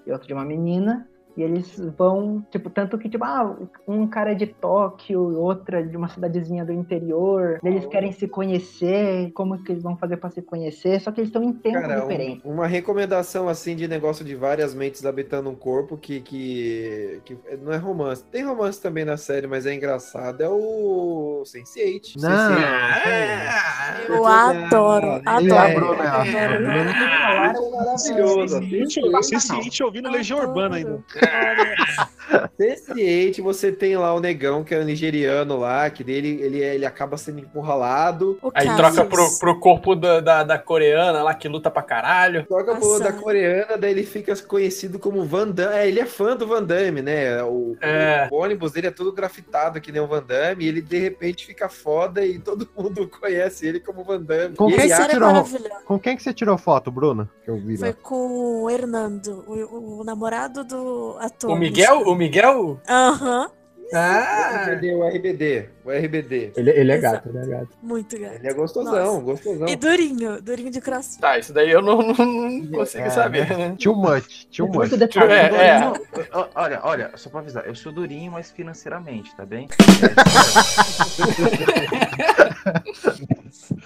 e 0.06 0.10
outra 0.10 0.26
de 0.26 0.34
uma 0.34 0.44
menina. 0.44 1.08
E 1.36 1.42
eles 1.42 1.78
vão, 1.96 2.44
tipo, 2.50 2.68
tanto 2.68 2.98
que, 2.98 3.08
tipo, 3.08 3.24
ah, 3.24 3.56
um 3.88 4.06
cara 4.06 4.32
é 4.32 4.34
de 4.34 4.46
Tóquio, 4.46 5.20
outra 5.38 5.80
é 5.80 5.82
de 5.82 5.96
uma 5.96 6.08
cidadezinha 6.08 6.64
do 6.64 6.72
interior. 6.72 7.58
Eles 7.64 7.86
querem 7.86 8.12
se 8.12 8.28
conhecer, 8.28 9.30
como 9.32 9.62
que 9.62 9.72
eles 9.72 9.82
vão 9.82 9.96
fazer 9.96 10.16
pra 10.18 10.30
se 10.30 10.42
conhecer, 10.42 11.00
só 11.00 11.10
que 11.10 11.20
eles 11.20 11.28
estão 11.28 11.42
em 11.42 11.52
tempos 11.52 11.80
Cara, 11.82 11.98
um- 12.04 12.08
diferentes. 12.08 12.44
uma 12.44 12.66
recomendação 12.66 13.48
assim 13.48 13.74
de 13.74 13.88
negócio 13.88 14.24
de 14.24 14.34
várias 14.34 14.74
mentes 14.74 15.04
habitando 15.06 15.48
um 15.48 15.54
corpo 15.54 15.96
que, 15.96 16.20
que, 16.20 17.20
que 17.24 17.38
não 17.62 17.72
é 17.72 17.76
romance. 17.76 18.22
Tem 18.24 18.44
romance 18.44 18.80
também 18.80 19.04
na 19.04 19.16
série, 19.16 19.46
mas 19.46 19.64
é 19.66 19.74
engraçado. 19.74 20.40
É 20.42 20.48
o 20.48 21.42
Sense8. 21.46 22.20
Não. 22.20 22.30
Sense8. 22.30 24.08
Eu 24.08 24.26
adoro, 24.26 25.22
adoro. 25.24 26.02
é- 26.02 26.44
é- 26.44 26.92
Falaram 27.22 27.70
maravilhoso. 27.72 28.60
Sense8 28.60 29.84
ouvindo 29.84 30.10
Legião 30.10 30.38
Urbana 30.40 30.76
ainda. 30.76 31.02
Sense8, 32.58 33.42
você 33.42 33.70
tem 33.72 33.96
lá 33.96 34.14
o 34.14 34.20
negão, 34.20 34.64
que 34.64 34.74
é 34.74 34.78
o 34.78 34.84
nigeriano 34.84 35.58
lá, 35.58 35.88
que 35.90 36.02
dele 36.02 36.40
ele, 36.40 36.58
ele 36.58 36.86
acaba 36.86 37.16
sendo 37.16 37.40
empurralado. 37.40 38.38
Aí 38.54 38.74
troca 38.76 39.04
pro, 39.04 39.38
pro 39.38 39.60
corpo 39.60 39.94
da, 39.94 40.20
da, 40.20 40.42
da 40.44 40.58
coreana 40.58 41.22
lá 41.22 41.34
que 41.34 41.48
luta 41.48 41.70
pra 41.70 41.82
caralho. 41.82 42.46
Troca 42.46 42.74
pro 42.76 42.98
da 42.98 43.12
coreana, 43.12 43.76
daí 43.76 43.90
ele 43.90 44.04
fica 44.04 44.34
conhecido 44.44 44.98
como 44.98 45.24
Van 45.24 45.48
Damme. 45.48 45.74
É, 45.74 45.88
ele 45.88 46.00
é 46.00 46.06
fã 46.06 46.36
do 46.36 46.46
Van 46.46 46.62
Damme, 46.62 47.02
né? 47.02 47.42
O, 47.42 47.76
É. 47.80 48.28
o 48.30 48.36
ônibus 48.36 48.72
dele 48.72 48.86
é 48.88 48.90
todo 48.90 49.12
grafitado 49.12 49.80
que 49.80 49.92
nem 49.92 50.00
o 50.00 50.06
Van 50.06 50.22
Damme, 50.22 50.64
e 50.64 50.68
ele 50.68 50.80
de 50.80 50.98
repente 50.98 51.46
fica 51.46 51.68
foda 51.68 52.24
e 52.24 52.38
todo 52.38 52.68
mundo 52.76 53.08
conhece 53.20 53.66
ele 53.66 53.80
como 53.80 54.04
Van 54.04 54.20
Damme. 54.22 54.56
Com 54.56 54.68
quem, 54.68 54.88
que 54.88 54.94
você 54.94 55.08
tirou, 55.08 55.44
com 55.84 55.98
quem 55.98 56.16
que 56.16 56.22
você 56.22 56.32
tirou 56.32 56.58
foto, 56.58 56.90
Bruno? 56.90 57.28
Que 57.44 57.50
eu 57.50 57.56
vi 57.58 57.76
Foi 57.76 57.88
lá. 57.88 57.94
com 58.02 58.62
o 58.62 58.70
Hernando, 58.70 59.44
o, 59.46 60.00
o 60.00 60.04
namorado 60.04 60.64
do 60.64 61.11
ator. 61.18 61.50
O 61.50 61.56
Miguel? 61.56 62.02
O 62.06 62.14
Miguel? 62.14 62.80
Aham. 62.88 63.50
Ah! 63.94 64.62
Cadê 64.66 64.94
o 64.94 65.06
RBD? 65.06 65.68
O 65.84 65.90
RBD. 65.90 66.52
Ele, 66.56 66.70
ele 66.70 66.92
é 66.92 66.96
Exato. 66.96 67.14
gato, 67.14 67.28
ele 67.28 67.38
é 67.38 67.46
gato. 67.58 67.68
Muito 67.82 68.18
gato. 68.18 68.34
Ele 68.36 68.48
é 68.48 68.54
gostosão, 68.54 69.20
gostosão. 69.22 69.68
E 69.68 69.74
durinho, 69.74 70.40
durinho 70.40 70.70
de 70.70 70.80
crossfit. 70.80 71.20
Tá, 71.20 71.38
isso 71.38 71.52
daí 71.52 71.70
eu 71.70 71.82
não, 71.82 71.98
não, 72.00 72.14
não 72.14 72.66
consigo 72.68 73.04
É, 73.04 73.10
saber, 73.10 73.48
né? 73.56 73.74
Too 73.82 73.96
much, 73.96 74.46
too 74.56 74.68
much. 74.68 74.92
É, 74.92 75.66
é. 75.66 75.80
Não, 75.80 75.92
ó, 76.32 76.48
Olha, 76.54 76.80
olha, 76.84 77.10
só 77.16 77.28
pra 77.28 77.40
avisar, 77.40 77.66
eu 77.66 77.74
sou 77.74 77.90
durinho, 77.92 78.30
mas 78.30 78.50
financeiramente, 78.50 79.34
tá 79.34 79.44
bem? 79.44 79.66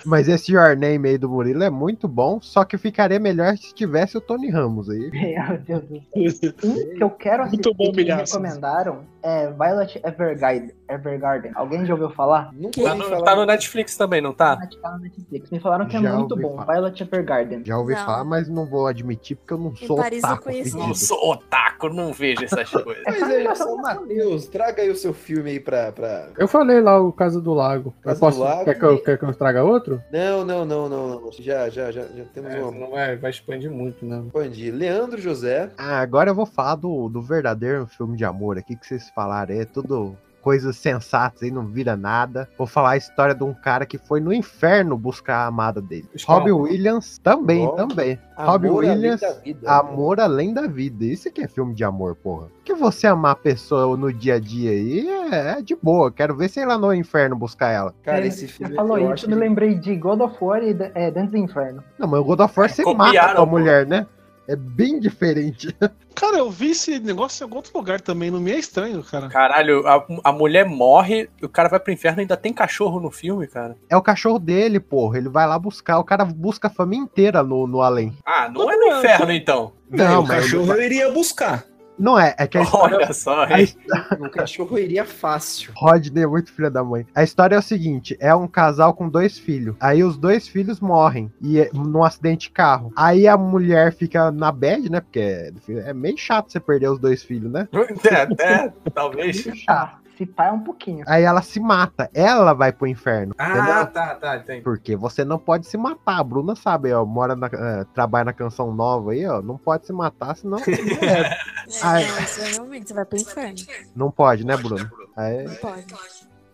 Mas 0.04 0.28
esse 0.28 0.52
Your 0.52 0.76
Name 0.76 1.08
aí 1.08 1.18
do 1.18 1.28
Murilo 1.28 1.62
é 1.64 1.70
muito 1.70 2.06
bom, 2.06 2.40
só 2.40 2.64
que 2.64 2.78
ficaria 2.78 3.18
melhor 3.18 3.56
se 3.56 3.74
tivesse 3.74 4.16
o 4.16 4.20
Tony 4.20 4.50
Ramos 4.50 4.88
aí. 4.88 5.10
Meu 5.10 5.58
Deus 5.58 5.82
do 5.82 6.30
céu. 6.30 6.52
Um 6.64 6.94
que 6.94 7.02
eu 7.02 7.10
quero 7.10 7.42
assistir 7.42 7.66
Muito 7.66 7.74
bom 7.74 7.92
que 7.92 8.04
me 8.04 8.12
recomendaram 8.12 9.04
é 9.22 9.50
Violet 9.50 10.00
Evergarden. 10.04 10.70
Evergarden. 10.88 11.52
Alguém 11.54 11.84
já 11.86 11.94
ouviu 11.94 12.10
falar? 12.10 12.50
Tá 12.82 12.94
no, 12.94 13.24
tá 13.24 13.36
no 13.36 13.46
Netflix 13.46 13.96
também, 13.96 14.20
não 14.20 14.32
tá? 14.32 14.56
Tá 14.82 14.92
no 14.92 14.98
Netflix. 15.00 15.50
Me 15.50 15.60
falaram 15.60 15.86
que 15.86 15.96
é 15.96 16.00
Já 16.02 16.14
muito 16.16 16.36
bom. 16.36 16.56
falar. 16.56 16.72
Violet 16.74 17.02
Evergarden. 17.02 17.62
Já 17.64 17.78
ouvi 17.78 17.94
Não. 17.94 18.04
falar, 18.04 18.24
mas 18.24 18.48
não 18.48 18.66
vou 18.66 18.86
admitir 18.86 19.36
porque 19.36 19.52
eu 19.52 19.58
não 19.58 19.74
sou 19.76 19.96
Paris 19.96 20.22
eu 20.22 20.30
otaku. 20.30 20.78
Não 20.78 20.94
sou 20.94 21.32
otaku, 21.32 21.88
não 21.88 22.12
vejo 22.12 22.44
essas 22.44 22.68
coisas. 22.82 23.02
Mas 23.06 23.22
aí, 23.22 23.56
São 23.56 23.76
Matheus, 23.76 24.46
traga 24.46 24.82
aí 24.82 24.90
o 24.90 24.96
seu 24.96 25.12
filme 25.14 25.50
aí 25.50 25.60
pra. 25.60 25.92
pra... 25.92 26.28
Eu 26.38 26.48
falei 26.48 26.80
lá 26.80 27.00
o 27.00 27.12
Caso 27.12 27.40
do 27.40 27.54
Lago. 27.54 27.94
Eu 27.98 28.02
Caso 28.10 28.20
posso, 28.20 28.38
do 28.38 28.44
Lago. 28.44 28.64
Quer, 28.64 28.78
que 28.78 28.84
eu, 28.84 29.02
quer 29.02 29.18
que 29.18 29.24
eu 29.24 29.34
traga 29.34 29.64
outro? 29.64 30.02
Não, 30.12 30.44
não, 30.44 30.64
não, 30.64 30.88
não, 30.88 31.08
não. 31.08 31.32
Já, 31.32 31.68
já, 31.68 31.90
já, 31.90 32.02
já 32.02 32.24
temos 32.32 32.52
É, 32.52 32.62
uma. 32.62 32.72
não 32.72 32.90
vai, 32.90 33.16
vai 33.16 33.30
expandir 33.30 33.70
muito, 33.70 34.04
não. 34.04 34.26
Expandir. 34.26 34.74
Leandro 34.74 35.20
José. 35.20 35.70
Ah, 35.78 36.00
agora 36.00 36.30
eu 36.30 36.34
vou 36.34 36.46
falar 36.46 36.76
do, 36.76 37.08
do 37.08 37.22
verdadeiro 37.22 37.86
filme 37.86 38.16
de 38.16 38.24
amor 38.24 38.58
aqui 38.58 38.76
que 38.76 38.86
vocês 38.86 39.08
falaram. 39.10 39.54
É 39.54 39.64
tudo 39.64 40.16
coisas 40.46 40.76
sensatas 40.76 41.42
aí, 41.42 41.50
não 41.50 41.66
vira 41.66 41.96
nada. 41.96 42.48
Vou 42.56 42.68
falar 42.68 42.90
a 42.90 42.96
história 42.96 43.34
de 43.34 43.42
um 43.42 43.52
cara 43.52 43.84
que 43.84 43.98
foi 43.98 44.20
no 44.20 44.32
inferno 44.32 44.96
buscar 44.96 45.38
a 45.38 45.46
amada 45.48 45.82
dele. 45.82 46.08
Robbie 46.24 46.52
Williams 46.52 47.18
também, 47.18 47.68
também. 47.74 48.16
Amor 48.36 48.52
Robbie 48.52 48.68
além 48.68 48.78
Williams, 48.94 49.20
da 49.22 49.32
vida. 49.32 49.68
Amor 49.72 50.20
Além 50.20 50.54
da 50.54 50.68
Vida. 50.68 51.04
Isso 51.04 51.26
aqui 51.26 51.42
é 51.42 51.48
filme 51.48 51.74
de 51.74 51.82
amor, 51.82 52.14
porra. 52.14 52.46
Porque 52.58 52.74
você 52.74 53.08
amar 53.08 53.32
a 53.32 53.34
pessoa 53.34 53.96
no 53.96 54.12
dia 54.12 54.34
a 54.36 54.38
dia 54.38 54.70
aí 54.70 55.08
é, 55.32 55.58
é 55.58 55.62
de 55.62 55.74
boa. 55.74 56.12
Quero 56.12 56.36
ver 56.36 56.48
se 56.48 56.60
ela 56.60 56.78
no 56.78 56.94
inferno 56.94 57.34
buscar 57.34 57.70
ela. 57.72 57.92
Cara, 58.04 58.20
É, 58.24 58.28
esse 58.28 58.46
filme 58.46 58.70
Você 58.72 58.76
falou 58.76 58.98
eu 58.98 59.12
isso, 59.14 59.24
eu 59.26 59.30
me 59.30 59.34
que- 59.34 59.40
lembrei 59.40 59.74
de 59.74 59.96
God 59.96 60.20
of 60.20 60.36
War 60.40 60.62
e 60.62 60.76
é, 60.94 61.10
Dance 61.10 61.32
do 61.32 61.38
Inferno. 61.38 61.82
Não, 61.98 62.06
mas 62.06 62.20
o 62.20 62.24
God 62.24 62.38
of 62.38 62.60
War 62.60 62.68
você 62.70 62.84
mata 62.94 63.34
pô. 63.34 63.46
mulher, 63.46 63.84
né? 63.84 64.06
É 64.48 64.54
bem 64.56 64.98
diferente. 65.00 65.74
Cara, 66.14 66.38
eu 66.38 66.50
vi 66.50 66.70
esse 66.70 66.98
negócio 66.98 67.42
em 67.42 67.44
algum 67.44 67.56
outro 67.56 67.72
lugar 67.76 68.00
também, 68.00 68.30
não 68.30 68.40
me 68.40 68.50
é 68.52 68.58
estranho, 68.58 69.02
cara. 69.02 69.28
Caralho, 69.28 69.86
a, 69.86 70.06
a 70.24 70.32
mulher 70.32 70.64
morre, 70.64 71.28
o 71.42 71.48
cara 71.48 71.68
vai 71.68 71.78
pro 71.78 71.92
inferno 71.92 72.20
e 72.20 72.22
ainda 72.22 72.38
tem 72.38 72.54
cachorro 72.54 72.98
no 72.98 73.10
filme, 73.10 73.46
cara. 73.46 73.76
É 73.90 73.94
o 73.96 74.00
cachorro 74.02 74.38
dele, 74.38 74.80
porra. 74.80 75.18
Ele 75.18 75.28
vai 75.28 75.46
lá 75.46 75.58
buscar. 75.58 75.98
O 75.98 76.04
cara 76.04 76.24
busca 76.24 76.68
a 76.68 76.70
família 76.70 77.04
inteira 77.04 77.42
no, 77.42 77.66
no 77.66 77.82
além. 77.82 78.16
Ah, 78.24 78.48
não 78.48 78.70
é 78.70 78.76
no 78.76 78.98
inferno 78.98 79.30
então. 79.30 79.72
Não, 79.90 80.22
o 80.22 80.26
mas 80.26 80.44
cachorro 80.44 80.72
ele- 80.72 80.80
eu 80.80 80.86
iria 80.86 81.10
buscar. 81.12 81.64
Não 81.98 82.18
é, 82.18 82.34
é 82.38 82.46
que 82.46 82.58
a 82.58 82.62
história. 82.62 82.96
Olha 82.96 83.12
só, 83.12 83.44
a 83.44 83.60
hein? 83.60 83.68
O 84.20 84.30
cachorro 84.30 84.78
iria 84.78 85.04
fácil. 85.04 85.72
Rodney 85.76 86.24
é 86.24 86.26
muito 86.26 86.52
filho 86.52 86.70
da 86.70 86.84
mãe. 86.84 87.06
A 87.14 87.22
história 87.22 87.54
é 87.54 87.58
o 87.58 87.62
seguinte: 87.62 88.16
é 88.20 88.34
um 88.34 88.46
casal 88.46 88.94
com 88.94 89.08
dois 89.08 89.38
filhos. 89.38 89.76
Aí 89.80 90.02
os 90.02 90.16
dois 90.16 90.48
filhos 90.48 90.80
morrem 90.80 91.32
e 91.40 91.60
é 91.60 91.70
num 91.72 92.02
acidente 92.02 92.48
de 92.48 92.50
carro. 92.50 92.92
Aí 92.96 93.26
a 93.26 93.36
mulher 93.36 93.92
fica 93.92 94.30
na 94.30 94.52
bad, 94.52 94.90
né? 94.90 95.00
Porque 95.00 95.20
é, 95.20 95.52
é 95.68 95.94
meio 95.94 96.16
chato 96.16 96.50
você 96.50 96.60
perder 96.60 96.88
os 96.90 96.98
dois 96.98 97.22
filhos, 97.22 97.50
né? 97.50 97.68
É, 98.06 98.42
é, 98.42 98.72
talvez. 98.94 99.46
Ah, 99.68 99.96
se 100.16 100.26
pá 100.26 100.46
é 100.46 100.52
um 100.52 100.60
pouquinho. 100.60 101.04
Aí 101.06 101.22
ela 101.22 101.42
se 101.42 101.60
mata. 101.60 102.10
Ela 102.14 102.52
vai 102.54 102.72
pro 102.72 102.86
inferno. 102.86 103.34
Ah, 103.38 103.50
entendeu? 103.50 103.86
tá, 103.86 104.14
tá, 104.14 104.36
entendi. 104.36 104.62
Porque 104.62 104.96
você 104.96 105.24
não 105.24 105.38
pode 105.38 105.66
se 105.66 105.76
matar. 105.76 106.18
A 106.18 106.24
Bruna 106.24 106.54
sabe, 106.56 106.92
ó, 106.92 107.04
mora 107.04 107.36
na, 107.36 107.46
eh, 107.46 107.84
trabalha 107.94 108.26
na 108.26 108.32
canção 108.32 108.72
nova 108.72 109.12
aí, 109.12 109.26
ó. 109.26 109.42
Não 109.42 109.58
pode 109.58 109.86
se 109.86 109.92
matar, 109.92 110.36
senão 110.36 110.58
é, 110.66 112.22
isso 112.22 112.40
é 112.40 112.52
realmente, 112.52 112.88
você 112.88 112.94
vai 112.94 113.04
pro 113.04 113.18
inferno. 113.18 113.58
não 113.94 114.10
pode, 114.10 114.46
né, 114.46 114.56
Bruno? 114.56 114.90
Aí, 115.16 115.44
Não 115.44 115.54
pode. 115.56 115.86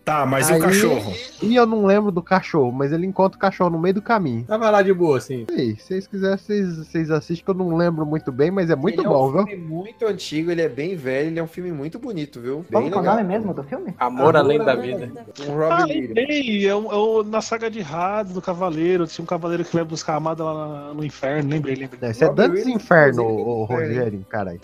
Tá, 0.05 0.25
mas 0.25 0.49
e 0.49 0.53
Aí- 0.53 0.59
o 0.59 0.61
cachorro? 0.61 1.13
E 1.41 1.55
eu 1.55 1.65
não 1.65 1.85
lembro 1.85 2.11
do 2.11 2.21
cachorro, 2.21 2.73
mas 2.73 2.91
ele 2.91 3.05
encontra 3.07 3.37
o 3.37 3.39
cachorro 3.39 3.69
no 3.69 3.79
meio 3.79 3.93
do 3.95 4.01
caminho. 4.01 4.43
Tava 4.43 4.69
lá 4.69 4.81
de 4.81 4.93
boa, 4.93 5.17
assim. 5.17 5.45
Aí, 5.49 5.77
se 5.77 5.83
vocês 5.87 6.07
quiserem, 6.07 6.37
vocês, 6.37 6.77
vocês 6.77 7.09
assistem, 7.09 7.45
que 7.45 7.49
eu 7.49 7.53
não 7.55 7.77
lembro 7.77 8.05
muito 8.05 8.29
bem, 8.29 8.51
mas 8.51 8.69
é 8.69 8.75
muito 8.75 8.99
Ele 8.99 9.07
bom, 9.07 9.15
é 9.15 9.29
um 9.29 9.31
viu? 9.31 9.47
filme 9.47 9.63
muito 9.63 10.05
antigo, 10.05 10.51
ele 10.51 10.61
é 10.61 10.67
bem 10.67 10.97
velho, 10.97 11.27
ele 11.29 11.39
é 11.39 11.43
um 11.43 11.47
filme 11.47 11.71
muito 11.71 11.97
bonito, 11.99 12.41
viu? 12.41 12.65
Bem 12.69 12.89
que 12.91 12.97
é 12.97 12.99
o 12.99 13.01
nome 13.01 13.23
mesmo 13.23 13.53
do 13.53 13.63
filme? 13.63 13.95
Amor, 13.97 14.35
além 14.35 14.57
da 14.59 14.75
vida. 14.75 15.09
Um 15.47 15.61
Ah, 15.61 15.77
Robbie 15.79 15.93
Williams. 15.93 16.07
lembrei, 16.17 16.67
é, 16.67 16.75
um- 16.75 16.91
é 16.91 16.95
o- 16.95 17.23
na 17.23 17.39
saga 17.41 17.71
de 17.71 17.81
Hades, 17.81 18.33
do 18.33 18.41
Cavaleiro. 18.41 19.07
Tinha 19.07 19.23
um 19.23 19.25
cavaleiro 19.25 19.63
que 19.63 19.73
vai 19.73 19.85
buscar 19.85 20.15
a 20.15 20.17
amada 20.17 20.43
lá 20.43 20.93
no 20.93 21.05
inferno, 21.05 21.49
lembrei, 21.49 21.75
lembrei. 21.75 22.09
Esse 22.09 22.25
é 22.25 22.27
Dantes 22.33 22.59
Williams, 22.65 22.83
Inferno, 22.83 23.23
o? 23.23 23.63
Rogerinho, 23.63 24.25
caralho. 24.29 24.59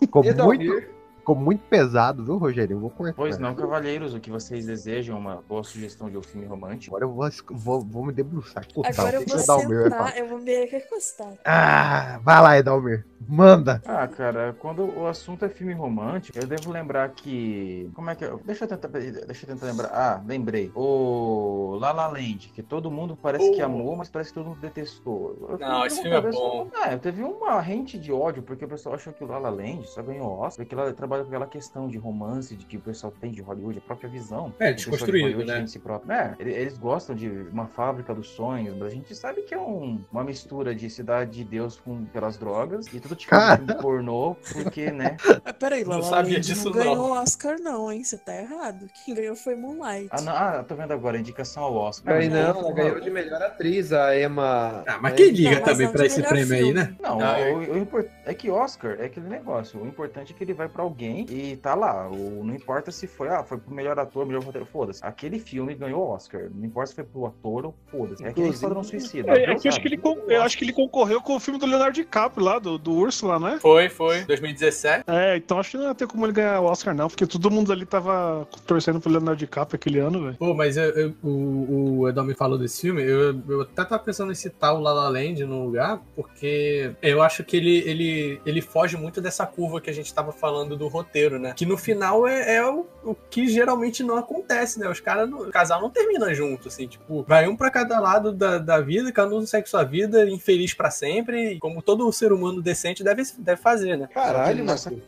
Ficou 0.00 0.24
E 0.24 0.32
muito, 0.34 0.82
ficou 1.26 1.34
muito 1.34 1.60
pesado, 1.68 2.24
viu, 2.24 2.36
Rogerinho? 2.36 2.78
Vou 2.78 2.88
cortar. 2.88 3.14
Pois 3.14 3.36
não, 3.36 3.52
cavalheiros, 3.52 4.14
o 4.14 4.20
que 4.20 4.30
vocês 4.30 4.64
desejam, 4.64 5.18
uma 5.18 5.42
boa 5.48 5.64
sugestão 5.64 6.08
de 6.08 6.16
um 6.16 6.22
filme 6.22 6.46
romântico. 6.46 6.94
Agora 6.94 7.04
eu 7.04 7.12
vou, 7.12 7.28
vou, 7.50 7.80
vou 7.80 8.06
me 8.06 8.12
debruçar. 8.12 8.64
Agora 8.84 9.16
eu 9.16 9.26
vou 9.26 9.46
dar 9.46 9.56
o 9.56 9.68
meu, 9.68 9.80
eu 9.80 9.90
falo. 9.90 10.06
sentar, 10.06 10.18
eu 10.18 10.28
vou 10.28 10.38
me 10.38 10.64
recostar. 10.66 11.32
Ah, 11.44 12.20
vai 12.22 12.40
lá, 12.40 12.58
Edalmir. 12.58 13.04
Manda. 13.28 13.82
Ah, 13.86 14.06
cara, 14.06 14.54
quando 14.58 14.84
o 14.98 15.06
assunto 15.06 15.44
é 15.44 15.48
filme 15.48 15.72
romântico, 15.72 16.38
eu 16.38 16.46
devo 16.46 16.70
lembrar 16.70 17.08
que. 17.10 17.90
Como 17.94 18.10
é 18.10 18.14
que 18.14 18.24
é? 18.24 18.32
Deixa 18.44 18.64
eu 18.64 18.68
tentar, 18.68 18.88
deixa 18.88 19.44
eu 19.44 19.48
tentar 19.54 19.66
lembrar. 19.66 19.88
Ah, 19.92 20.22
lembrei. 20.26 20.70
O 20.74 21.76
La 21.80 21.92
La 21.92 22.06
Land, 22.08 22.50
que 22.54 22.62
todo 22.62 22.90
mundo 22.90 23.16
parece 23.20 23.50
que 23.52 23.62
Oh. 23.62 23.66
amou, 23.66 23.96
mas 23.96 24.08
parece 24.08 24.30
que 24.30 24.34
todo 24.34 24.48
mundo 24.50 24.60
detestou. 24.60 25.48
Eu 25.50 25.58
Não, 25.58 25.86
esse 25.86 26.00
filme 26.02 26.16
é 26.16 26.20
bom. 26.30 26.68
É, 26.84 26.96
teve 26.96 27.22
uma 27.22 27.60
rente 27.60 27.98
de 27.98 28.12
ódio, 28.12 28.42
porque 28.42 28.64
o 28.64 28.68
pessoal 28.68 28.94
achou 28.94 29.12
que 29.12 29.24
o 29.24 29.26
La 29.26 29.38
La 29.38 29.50
Land 29.50 29.86
só 29.88 30.02
ganhou 30.02 30.38
Oscar, 30.38 30.64
porque 30.66 30.74
ela 30.74 30.92
trabalha 30.92 31.22
com 31.22 31.28
aquela 31.28 31.46
questão 31.46 31.88
de 31.88 31.98
romance, 31.98 32.54
de 32.56 32.64
que 32.66 32.76
o 32.76 32.80
pessoal 32.80 33.12
tem 33.20 33.30
de 33.30 33.40
Hollywood, 33.40 33.78
a 33.78 33.82
própria 33.82 34.08
visão. 34.08 34.52
É, 34.58 34.68
que 34.68 34.74
de 34.74 34.76
desconstruído, 34.90 35.24
Hollywood 35.28 35.46
né? 35.50 35.62
de 35.62 35.70
si 35.70 35.78
próprio. 35.78 36.12
É, 36.12 36.34
ele- 36.38 36.52
eles 36.52 36.78
gostam 36.78 37.14
de 37.16 37.28
uma 37.28 37.66
fábrica 37.66 38.14
dos 38.14 38.28
sonhos, 38.28 38.76
mas 38.76 38.88
a 38.88 38.94
gente 38.94 39.14
sabe 39.14 39.42
que 39.42 39.54
é 39.54 39.58
um- 39.58 40.00
uma 40.12 40.22
mistura 40.24 40.74
de 40.74 40.88
Cidade 40.90 41.30
de 41.32 41.44
Deus 41.44 41.80
com, 41.80 42.04
pelas 42.06 42.36
drogas 42.36 42.86
e 42.92 43.00
tudo 43.06 43.16
tipo 43.16 43.30
Cara. 43.30 43.56
de 43.56 43.66
filme 43.66 43.82
pornô, 43.82 44.36
porque, 44.52 44.90
né? 44.90 45.16
Peraí, 45.58 45.84
Não 45.84 46.02
sabia 46.02 46.34
Land 46.34 46.46
disso, 46.46 46.64
não 46.70 46.72
não. 46.72 46.78
ganhou 46.84 47.10
Oscar 47.12 47.56
não, 47.60 47.90
hein? 47.92 48.02
Você 48.04 48.16
tá 48.18 48.34
errado. 48.34 48.86
Quem 49.04 49.14
ganhou 49.14 49.34
foi 49.36 49.54
Moonlight. 49.54 50.08
Ah, 50.10 50.20
não, 50.20 50.32
ah, 50.32 50.64
tô 50.66 50.74
vendo 50.74 50.92
agora, 50.92 51.18
indicação 51.18 51.62
ao 51.64 51.74
Oscar. 51.74 52.16
Aí 52.16 52.28
não, 52.28 52.38
ela 52.38 52.72
ganhou 52.72 53.00
de 53.00 53.10
melhor 53.10 53.40
atriz, 53.42 53.92
a 53.92 54.18
Emma. 54.18 54.84
Ah, 54.86 54.98
mas 55.00 55.14
quem 55.14 55.26
Não, 55.26 55.34
liga 55.34 55.50
mas 55.50 55.60
também 55.64 55.86
não 55.86 55.92
pra 55.92 56.06
esse 56.06 56.22
prêmio 56.22 56.54
aí, 56.54 56.58
filme. 56.60 56.74
né? 56.74 56.94
Não, 57.00 57.20
Ah, 57.20 57.36
o, 57.52 57.72
o 57.74 57.78
impor- 57.78 58.06
É 58.24 58.34
que 58.34 58.50
Oscar 58.50 58.96
é 59.00 59.06
aquele 59.06 59.28
negócio. 59.28 59.80
O 59.80 59.86
importante 59.86 60.32
é 60.32 60.36
que 60.36 60.42
ele 60.44 60.54
vai 60.54 60.68
pra 60.68 60.82
alguém 60.82 61.26
e 61.30 61.56
tá 61.56 61.74
lá. 61.74 62.08
O, 62.08 62.42
não 62.44 62.54
importa 62.54 62.90
se 62.90 63.06
foi, 63.06 63.28
ah, 63.28 63.42
foi 63.44 63.58
pro 63.58 63.74
melhor 63.74 63.98
ator, 63.98 64.26
melhor 64.26 64.42
roteiro, 64.42 64.66
foda-se. 64.66 65.00
Aquele 65.04 65.38
filme 65.38 65.74
ganhou 65.74 66.02
Oscar. 66.08 66.48
Não 66.54 66.64
importa 66.64 66.88
se 66.88 66.94
foi 66.94 67.04
pro 67.04 67.26
ator 67.26 67.66
ou 67.66 67.74
foda-se. 67.90 68.24
É 68.24 68.32
que 68.32 68.40
nem 68.40 68.50
Esquadrão 68.50 68.82
Suicida. 68.82 69.30
É, 69.32 69.52
é 69.52 69.54
que 69.54 69.68
eu 69.68 69.72
acho 69.72 69.80
que, 69.80 69.88
ele, 69.88 70.00
eu 70.28 70.42
acho 70.42 70.58
que 70.58 70.64
ele 70.64 70.72
concorreu 70.72 71.20
com 71.20 71.36
o 71.36 71.40
filme 71.40 71.58
do 71.58 71.66
Leonardo 71.66 71.94
DiCaprio 71.94 72.44
lá, 72.44 72.58
do, 72.58 72.78
do 72.78 72.95
Urso 72.96 73.26
lá, 73.26 73.38
não 73.38 73.48
é? 73.48 73.58
Foi, 73.60 73.88
foi. 73.88 74.24
2017. 74.24 75.04
É, 75.06 75.36
então 75.36 75.58
acho 75.58 75.72
que 75.72 75.76
não 75.76 75.84
ia 75.88 75.94
ter 75.94 76.06
como 76.06 76.24
ele 76.26 76.32
ganhar 76.32 76.60
o 76.60 76.64
Oscar, 76.64 76.94
não, 76.94 77.08
porque 77.08 77.26
todo 77.26 77.50
mundo 77.50 77.72
ali 77.72 77.84
tava 77.86 78.46
torcendo 78.66 79.00
pro 79.00 79.10
Leonardo 79.10 79.38
DiCaprio 79.38 79.76
aquele 79.76 79.98
ano, 79.98 80.22
velho. 80.24 80.36
Pô, 80.36 80.54
mas 80.54 80.76
eu- 80.76 80.90
eu- 80.90 81.14
o, 81.22 82.00
o 82.00 82.08
Edom 82.08 82.24
me 82.24 82.34
falou 82.34 82.58
desse 82.58 82.82
filme, 82.82 83.02
eu, 83.02 83.40
eu 83.48 83.60
até 83.62 83.84
tava 83.84 83.98
pensando 84.02 84.32
em 84.32 84.34
citar 84.34 84.74
o 84.74 84.80
La 84.80 84.92
La 84.92 85.08
Land 85.08 85.44
no 85.44 85.64
lugar, 85.64 86.00
porque 86.14 86.92
eu 87.02 87.22
acho 87.22 87.44
que 87.44 87.56
ele, 87.56 87.78
ele, 87.86 88.40
ele 88.46 88.60
foge 88.60 88.96
muito 88.96 89.20
dessa 89.20 89.46
curva 89.46 89.80
que 89.80 89.90
a 89.90 89.92
gente 89.92 90.12
tava 90.12 90.32
falando 90.32 90.76
do 90.76 90.88
roteiro, 90.88 91.38
né? 91.38 91.52
Que 91.56 91.66
no 91.66 91.76
final 91.76 92.26
é, 92.26 92.56
é 92.56 92.66
o, 92.66 92.86
o 93.04 93.14
que 93.14 93.46
geralmente 93.48 94.02
não 94.02 94.16
acontece, 94.16 94.78
né? 94.78 94.88
Os 94.88 95.00
caras, 95.00 95.30
o 95.30 95.50
casal 95.50 95.80
não 95.80 95.90
termina 95.90 96.32
junto, 96.34 96.68
assim, 96.68 96.86
tipo, 96.86 97.24
vai 97.26 97.46
um 97.48 97.56
pra 97.56 97.70
cada 97.70 97.98
lado 98.00 98.32
da, 98.32 98.58
da 98.58 98.80
vida, 98.80 99.12
cada 99.12 99.34
um 99.34 99.44
segue 99.46 99.68
sua 99.68 99.84
vida, 99.84 100.28
infeliz 100.28 100.74
pra 100.74 100.90
sempre, 100.90 101.58
como 101.58 101.82
todo 101.82 102.10
ser 102.12 102.32
humano 102.32 102.62
decente 102.62 102.85
deve, 102.94 103.22
deve 103.38 103.60
fazer, 103.60 103.96
né? 103.96 104.08
Caralho, 104.12 104.64
que 104.64 104.72
isso, 104.72 105.02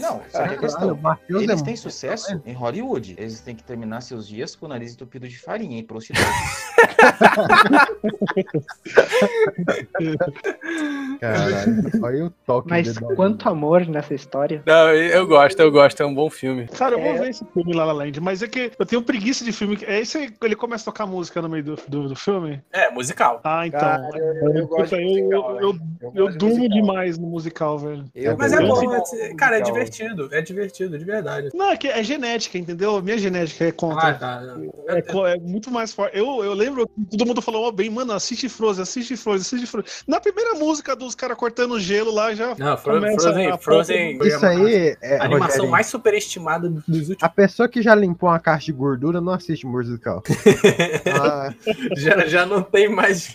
Não, 0.00 0.20
a 0.34 0.48
questão? 0.56 0.96
Caralho, 0.96 1.20
Eles 1.28 1.60
é 1.60 1.64
têm 1.64 1.76
sucesso 1.76 2.40
em 2.44 2.52
Hollywood. 2.52 3.14
Eles 3.18 3.40
têm 3.40 3.54
que 3.54 3.62
terminar 3.62 4.00
seus 4.00 4.26
dias 4.26 4.56
com 4.56 4.66
o 4.66 4.68
nariz 4.68 4.92
entupido 4.92 5.28
de 5.28 5.38
farinha 5.38 5.78
e 5.78 5.82
prostitutas. 5.82 6.32
Caralho, 11.20 11.90
olha 12.02 12.24
o 12.26 12.30
toque 12.30 12.68
Mas 12.70 12.98
quanto 12.98 13.48
amor 13.48 13.86
nessa 13.86 14.14
história. 14.14 14.62
Não, 14.66 14.88
eu 14.90 15.26
gosto, 15.26 15.60
eu 15.60 15.70
gosto, 15.70 16.02
é 16.02 16.06
um 16.06 16.14
bom 16.14 16.28
filme. 16.30 16.66
Cara, 16.68 16.94
eu 16.96 17.00
vou 17.00 17.12
É. 17.14 17.18
ver 17.18 17.30
esse 17.30 17.44
filme 17.52 17.72
La 17.74 17.84
La 17.84 17.92
Land, 17.92 18.20
mas 18.20 18.42
é 18.42 18.48
que 18.48 18.72
eu 18.78 18.86
tenho 18.86 19.02
preguiça 19.02 19.44
de 19.44 19.52
filme. 19.52 19.78
É 19.82 20.00
esse 20.00 20.18
aí, 20.18 20.30
ele 20.42 20.56
começa 20.56 20.82
a 20.82 20.86
tocar 20.92 21.06
música 21.06 21.40
no 21.42 21.48
meio 21.48 21.64
do, 21.64 21.76
do, 21.88 22.08
do 22.08 22.16
filme? 22.16 22.60
É, 22.72 22.90
musical. 22.90 23.40
Ah, 23.44 23.66
então. 23.66 23.80
Cara, 23.80 24.18
eu, 24.18 24.34
eu 24.34 24.54
eu, 24.54 24.68
musical, 24.68 25.60
eu, 25.60 25.60
eu, 25.60 25.78
Eu 26.02 26.12
eu 26.14 26.28
de 26.30 26.38
durmo 26.38 26.56
musical. 26.56 26.80
demais 26.80 27.18
no 27.22 27.28
musical, 27.28 27.78
velho. 27.78 28.04
Eu 28.14 28.36
Mas 28.36 28.52
é 28.52 28.60
bom, 28.66 28.82
é- 29.16 29.34
cara, 29.34 29.58
é 29.58 29.60
divertido, 29.60 30.28
é 30.32 30.40
divertido, 30.42 30.98
de 30.98 31.04
verdade. 31.04 31.48
Não, 31.54 31.70
é 31.70 31.76
que 31.76 31.88
é 31.88 32.02
genética, 32.02 32.58
entendeu? 32.58 33.00
Minha 33.02 33.16
genética 33.18 33.64
é 33.66 33.72
contra. 33.72 34.08
Ah, 34.08 34.14
tá. 34.14 34.42
É, 34.88 35.34
é 35.34 35.38
muito 35.38 35.70
mais 35.70 35.92
forte. 35.92 36.16
Eu, 36.18 36.44
eu 36.44 36.52
lembro 36.52 36.86
que 36.86 37.16
todo 37.16 37.26
mundo 37.26 37.40
falou, 37.40 37.66
ó, 37.68 37.70
bem, 37.72 37.88
mano, 37.88 38.12
assiste 38.12 38.48
Frozen, 38.48 38.82
assiste 38.82 39.16
Frozen, 39.16 39.40
assiste 39.42 39.66
Frozen. 39.66 39.90
Na 40.06 40.20
primeira 40.20 40.54
música 40.54 40.94
dos 40.96 41.14
caras 41.14 41.36
cortando 41.36 41.78
gelo 41.78 42.12
lá, 42.12 42.34
já 42.34 42.54
Não, 42.56 42.76
Frozen, 42.76 43.46
a- 43.50 43.58
Frozen 43.58 44.18
foi 44.18 44.28
Isso 44.28 44.44
aí 44.46 44.96
é. 45.00 45.16
a 45.18 45.24
animação 45.24 45.46
Rogerinho, 45.48 45.70
mais 45.70 45.86
superestimada 45.86 46.68
dos 46.68 47.08
últimos. 47.08 47.22
A 47.22 47.28
pessoa 47.28 47.68
que 47.68 47.80
já 47.80 47.94
limpou 47.94 48.28
uma 48.28 48.40
caixa 48.40 48.66
de 48.66 48.72
gordura 48.72 49.20
não 49.20 49.32
assiste 49.32 49.66
musical. 49.66 50.22
Ah, 51.14 51.52
Já, 51.96 52.26
já 52.26 52.46
não 52.46 52.62
tem 52.62 52.88
mais 52.88 53.34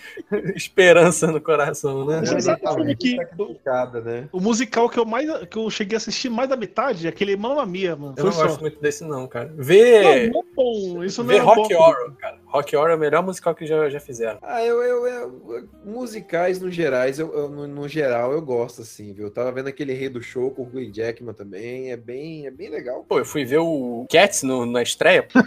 esperança 0.54 1.26
no 1.28 1.40
coração, 1.40 2.04
né? 2.06 2.20
Você 2.20 2.40
sabe 2.40 2.60
o 2.64 2.74
filme 2.74 2.96
que. 2.96 3.16
Sacrificada, 3.78 4.00
né? 4.00 4.28
O 4.32 4.40
musical 4.40 4.88
que 4.88 4.98
eu 4.98 5.04
mais 5.04 5.26
que 5.46 5.56
eu 5.56 5.70
cheguei 5.70 5.96
a 5.96 5.98
assistir 5.98 6.28
mais 6.28 6.48
da 6.48 6.56
metade 6.56 7.06
é 7.06 7.10
aquele 7.10 7.36
Mamma 7.36 7.64
Mia, 7.64 7.94
mano. 7.96 8.14
Eu 8.16 8.24
não 8.24 8.32
Foi 8.32 8.40
só. 8.40 8.48
gosto 8.48 8.60
muito 8.60 8.80
desse, 8.80 9.04
não, 9.04 9.26
cara. 9.26 9.52
Vê, 9.56 10.28
Não, 10.30 10.42
não 10.94 11.02
é. 11.02 11.06
Isso 11.06 11.22
não 11.22 11.28
vê 11.28 11.36
é 11.36 11.40
Rock 11.40 11.74
bom. 11.74 11.80
Horror, 11.80 12.12
cara. 12.18 12.38
Rock 12.50 12.74
Horror 12.74 12.90
é 12.90 12.94
o 12.94 12.98
melhor 12.98 13.22
musical 13.22 13.54
que 13.54 13.66
já, 13.66 13.88
já 13.90 14.00
fizeram. 14.00 14.38
Ah, 14.42 14.64
eu, 14.64 14.82
eu, 14.82 15.06
eu- 15.06 15.68
musicais 15.84 16.60
no 16.60 16.70
gerais, 16.70 17.18
eu, 17.18 17.32
eu- 17.34 17.48
no, 17.48 17.66
no 17.66 17.86
geral 17.88 18.32
eu 18.32 18.40
gosto 18.40 18.82
assim, 18.82 19.12
viu? 19.12 19.26
Eu 19.26 19.30
tava 19.30 19.52
vendo 19.52 19.68
aquele 19.68 19.92
Rei 19.92 20.08
do 20.08 20.22
Show 20.22 20.50
com 20.50 20.62
o 20.62 20.66
Hugh 20.66 20.90
Jackman 20.92 21.34
também, 21.34 21.90
é 21.92 21.96
bem, 21.96 22.46
é 22.46 22.50
bem 22.50 22.70
legal. 22.70 23.04
Pô, 23.08 23.18
eu 23.18 23.24
fui 23.24 23.44
ver 23.44 23.58
o 23.58 24.06
Cats 24.10 24.42
no, 24.42 24.64
na 24.64 24.82
estreia. 24.82 25.26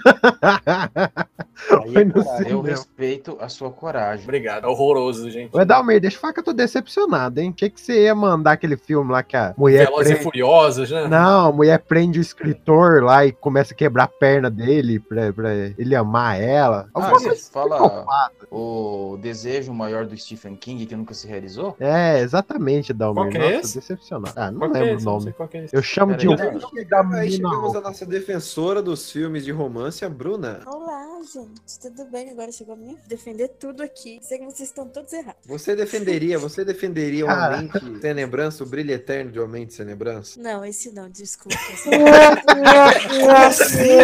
Aí 1.69 2.11
coragem. 2.11 2.51
Eu 2.51 2.61
respeito 2.61 3.37
a 3.39 3.47
sua 3.47 3.71
coragem. 3.71 4.23
Obrigado, 4.23 4.65
é 4.65 4.67
horroroso, 4.67 5.29
gente. 5.29 5.55
Ô, 5.55 5.61
Edalmir, 5.61 5.99
deixa 6.01 6.17
eu 6.17 6.21
falar 6.21 6.33
que 6.33 6.39
eu 6.39 6.43
tô 6.43 6.53
decepcionado, 6.53 7.39
hein? 7.39 7.53
Achei 7.55 7.69
que 7.69 7.79
você 7.79 8.03
ia 8.05 8.15
mandar 8.15 8.53
aquele 8.53 8.75
filme 8.77 9.11
lá 9.11 9.21
que 9.23 9.37
a 9.37 9.53
mulher. 9.57 9.85
Velozes 9.85 10.07
e 10.07 10.13
prende- 10.13 10.23
Furiosos, 10.23 10.89
né? 10.91 11.07
Não, 11.07 11.47
a 11.47 11.51
mulher 11.51 11.79
prende 11.79 12.19
o 12.19 12.21
escritor 12.21 13.03
lá 13.03 13.25
e 13.25 13.31
começa 13.31 13.73
a 13.73 13.77
quebrar 13.77 14.05
a 14.05 14.07
perna 14.07 14.49
dele 14.49 14.99
pra, 14.99 15.31
pra 15.33 15.53
ele 15.77 15.95
amar 15.95 16.41
ela. 16.41 16.89
Ah, 16.93 16.99
Alguma 17.05 17.19
coisa 17.21 17.49
fala 17.51 18.05
o 18.51 19.17
desejo 19.21 19.73
maior 19.73 20.05
do 20.05 20.17
Stephen 20.17 20.55
King 20.55 20.85
que 20.85 20.95
nunca 20.95 21.13
se 21.13 21.25
realizou? 21.27 21.75
É, 21.79 22.19
exatamente, 22.19 22.93
Dalmir. 22.93 23.23
Qual 23.23 23.29
que 23.31 23.37
é 23.37 23.41
Nossa, 23.55 23.65
esse? 23.67 23.79
decepcionado. 23.79 24.33
Ah, 24.35 24.51
não 24.51 24.59
Qual 24.59 24.75
é 24.75 24.79
lembro 24.79 24.95
esse? 24.97 25.05
o 25.07 25.09
nome. 25.09 25.23
sei 25.23 25.33
qual 25.33 25.47
que 25.49 25.57
é 25.57 25.65
esse. 25.65 25.75
Eu 25.75 25.81
chamo 25.83 26.15
de 26.15 26.27
Pera 26.27 26.49
um 26.49 26.53
aí, 26.53 26.59
filme 26.59 26.85
da 26.85 27.01
Aí 27.11 27.31
chegamos 27.31 27.75
à 27.75 27.81
nossa 27.81 28.05
defensora 28.05 28.81
dos 28.81 29.11
filmes 29.11 29.43
de 29.45 29.51
romance, 29.51 30.03
a 30.03 30.09
Bruna. 30.09 30.59
Olá, 30.65 31.07
gente. 31.33 31.79
Tudo 31.81 32.05
bem? 32.11 32.29
Agora 32.31 32.51
chegou 32.51 32.73
a 32.73 32.77
minha 32.77 32.95
de 32.95 33.07
defender 33.07 33.47
tudo 33.59 33.81
aqui. 33.83 34.19
Sei 34.21 34.39
que 34.39 34.45
vocês 34.45 34.69
estão 34.69 34.87
todos 34.87 35.11
errados. 35.13 35.41
Você 35.45 35.75
defenderia, 35.75 36.37
você 36.39 36.65
defenderia 36.65 37.25
uma 37.25 37.57
mente 37.57 37.79
sem 38.01 38.13
lembrança, 38.13 38.63
o 38.63 38.67
brilho 38.67 38.91
eterno 38.91 39.31
de 39.31 39.39
uma 39.39 39.47
mente 39.47 39.73
sem 39.73 39.85
lembrança? 39.85 40.39
Não, 40.41 40.63
esse 40.65 40.91
não, 40.91 41.09
desculpa. 41.09 41.57
Que 41.61 43.19
você 43.51 43.97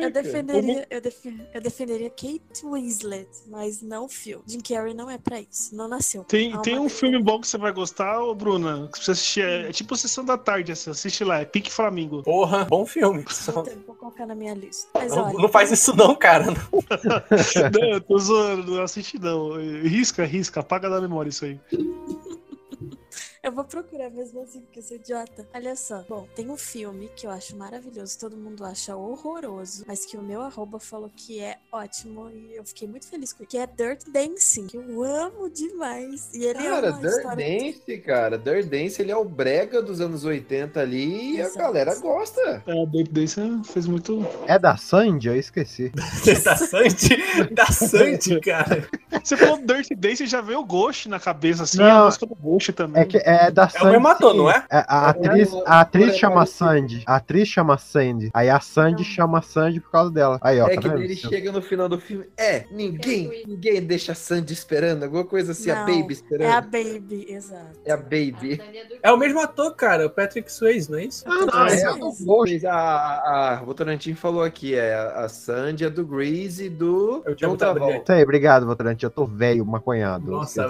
Eu 0.00 0.10
defenderia, 0.10 0.86
eu, 0.90 1.00
defe- 1.00 1.46
eu 1.54 1.60
defenderia 1.60 2.10
Kate 2.10 2.64
Winslet, 2.64 3.28
mas 3.48 3.80
não 3.80 4.04
o 4.06 4.08
filme. 4.08 4.42
Jim 4.46 4.60
Carrey 4.60 4.92
não 4.94 5.08
é 5.08 5.16
pra 5.18 5.40
isso, 5.40 5.74
não 5.74 5.86
nasceu. 5.88 6.24
Tem, 6.24 6.52
Há 6.52 6.58
tem 6.58 6.78
um 6.78 6.88
filme 6.88 7.22
bom 7.22 7.40
que 7.40 7.46
você 7.46 7.56
vai 7.56 7.72
gostar, 7.72 8.20
ô 8.20 8.34
Bruna, 8.34 8.88
que 8.92 8.98
você 9.02 9.12
assistir. 9.12 9.44
É, 9.44 9.68
é 9.68 9.72
tipo 9.72 9.96
Sessão 9.96 10.24
da 10.24 10.36
Tarde, 10.36 10.72
assim, 10.72 10.90
assiste 10.90 11.22
lá, 11.24 11.40
é 11.40 11.44
Pique 11.44 11.70
Flamingo. 11.70 12.22
Porra, 12.22 12.64
bom 12.64 12.84
filme. 12.84 13.24
Vou, 13.52 13.62
ter- 13.62 13.76
vou 13.86 13.94
colocar 13.94 14.26
na 14.26 14.34
minha 14.34 14.54
lista. 14.54 14.88
Mas 14.94 15.12
Não, 15.14 15.24
olha, 15.24 15.34
não 15.38 15.48
faz 15.48 15.70
isso 15.70 15.94
não, 15.96 16.14
cara. 16.16 16.46
não, 16.46 16.56
eu 17.92 18.00
tô 18.00 18.18
zoando, 18.18 18.72
não 18.74 18.82
assiste 18.82 19.18
não. 19.18 19.52
Risca, 19.82 20.24
risca, 20.24 20.60
apaga 20.60 20.90
da 20.90 21.00
memória 21.00 21.28
isso 21.30 21.44
aí. 21.44 21.58
eu 23.42 23.50
vou 23.50 23.64
procurar 23.64 24.08
mesmo 24.10 24.40
assim, 24.40 24.60
porque 24.60 24.78
eu 24.78 24.82
sou 24.84 24.96
idiota. 24.96 25.46
Olha 25.52 25.74
só. 25.74 26.04
Bom, 26.08 26.28
tem 26.34 26.48
um 26.48 26.56
filme 26.56 27.10
que 27.16 27.26
eu 27.26 27.30
acho 27.30 27.56
maravilhoso, 27.56 28.16
todo 28.18 28.36
mundo 28.36 28.64
acha 28.64 28.94
horroroso, 28.94 29.84
mas 29.86 30.06
que 30.06 30.16
o 30.16 30.22
meu 30.22 30.42
arroba 30.42 30.78
falou 30.78 31.10
que 31.14 31.40
é 31.40 31.58
ótimo 31.72 32.30
e 32.30 32.54
eu 32.54 32.64
fiquei 32.64 32.86
muito 32.86 33.08
feliz 33.08 33.32
com 33.32 33.42
ele. 33.42 33.48
Que 33.48 33.58
é 33.58 33.66
Dirt 33.66 34.04
Dancing, 34.08 34.68
que 34.68 34.76
eu 34.76 35.02
amo 35.02 35.50
demais. 35.50 36.32
E 36.32 36.44
ele 36.44 36.62
Cara, 36.62 36.86
é 36.86 36.90
uma 36.90 37.00
Dirt. 37.00 37.36
Dance, 37.36 37.98
cara, 37.98 38.38
Dirt 38.38 38.66
Dance, 38.68 39.02
ele 39.02 39.10
é 39.10 39.16
o 39.16 39.24
brega 39.24 39.82
dos 39.82 40.00
anos 40.00 40.24
80 40.24 40.78
ali 40.80 41.34
e 41.36 41.40
a 41.40 41.46
Exato. 41.46 41.58
galera 41.58 41.94
gosta. 41.96 42.62
É, 42.64 42.86
David 42.86 43.10
Dance 43.10 43.40
fez 43.72 43.86
muito. 43.88 44.24
É 44.46 44.56
da 44.56 44.76
Sandy? 44.76 45.26
Eu 45.28 45.36
esqueci. 45.36 45.90
da 46.44 46.56
Sandy, 46.56 47.54
da 47.54 47.66
Sandy, 47.66 48.40
cara. 48.40 48.86
Você 49.22 49.36
falou 49.36 49.58
Dirty 49.58 49.94
Dance 49.96 50.22
e 50.22 50.26
já 50.26 50.40
veio 50.40 50.60
o 50.60 50.64
Ghost 50.64 51.08
na 51.08 51.18
cabeça, 51.18 51.64
assim, 51.64 51.78
Não. 51.78 52.02
a 52.02 52.04
música 52.06 52.26
do 52.26 52.34
Ghost 52.36 52.72
também. 52.72 53.02
É 53.02 53.04
que 53.04 53.16
é 53.18 53.31
da 53.50 53.68
Sandy. 53.68 53.84
É 53.84 53.88
o 53.88 53.92
mesmo 53.92 54.08
ator, 54.08 54.34
não 54.34 54.50
é? 54.50 54.64
É, 54.70 54.84
a 54.88 55.08
atriz, 55.10 55.52
a 55.66 55.80
atriz 55.80 56.16
chama 56.16 56.46
Sandy. 56.46 57.02
A 57.06 57.16
atriz 57.16 57.48
chama 57.48 57.78
Sandy. 57.78 58.30
Aí 58.34 58.48
a 58.50 58.60
Sandy 58.60 59.04
chama 59.04 59.42
Sandy 59.42 59.80
por 59.80 59.90
causa 59.90 60.10
dela. 60.10 60.38
Aí, 60.42 60.60
ó, 60.60 60.66
é 60.66 60.74
tá 60.74 60.80
que 60.80 60.88
vendo? 60.88 61.02
ele 61.02 61.16
chega 61.16 61.52
no 61.52 61.62
final 61.62 61.88
do 61.88 61.98
filme. 62.00 62.24
É, 62.36 62.64
ninguém, 62.70 63.44
ninguém 63.46 63.82
deixa 63.82 64.12
a 64.12 64.14
Sandy 64.14 64.52
esperando, 64.52 65.04
alguma 65.04 65.24
coisa 65.24 65.52
assim, 65.52 65.70
a 65.70 65.84
Não, 65.84 65.86
Baby 65.86 66.12
esperando. 66.12 66.48
É 66.48 66.52
a 66.52 66.60
Baby, 66.60 67.26
exato. 67.28 67.78
É 67.84 67.92
a 67.92 67.96
Baby. 67.96 68.60
É 69.02 69.12
o 69.12 69.16
mesmo 69.16 69.40
ator, 69.40 69.74
cara, 69.74 70.06
o 70.06 70.10
Patrick 70.10 70.50
Swayze, 70.52 70.90
não 70.90 70.98
é 70.98 71.04
isso? 71.04 71.24
Ah, 71.26 71.46
Ah, 71.52 71.66
é, 71.70 71.76
é, 71.76 71.82
é, 71.82 72.68
a, 72.68 72.74
a, 72.74 73.52
a 73.58 73.62
Votorantim 73.62 74.14
falou 74.14 74.42
aqui, 74.42 74.74
é 74.74 74.94
a 74.94 75.28
Sandy, 75.28 75.84
a 75.84 75.88
do 75.88 76.04
Grease 76.04 76.66
e 76.66 76.68
do 76.68 77.22
É 77.26 77.34
John 77.34 77.56
Travolta. 77.56 78.14
Aí, 78.14 78.22
obrigado, 78.22 78.66
Votrante. 78.66 79.04
Eu 79.04 79.10
tô 79.10 79.26
velho, 79.26 79.64
maconhado. 79.64 80.30
Nossa, 80.30 80.68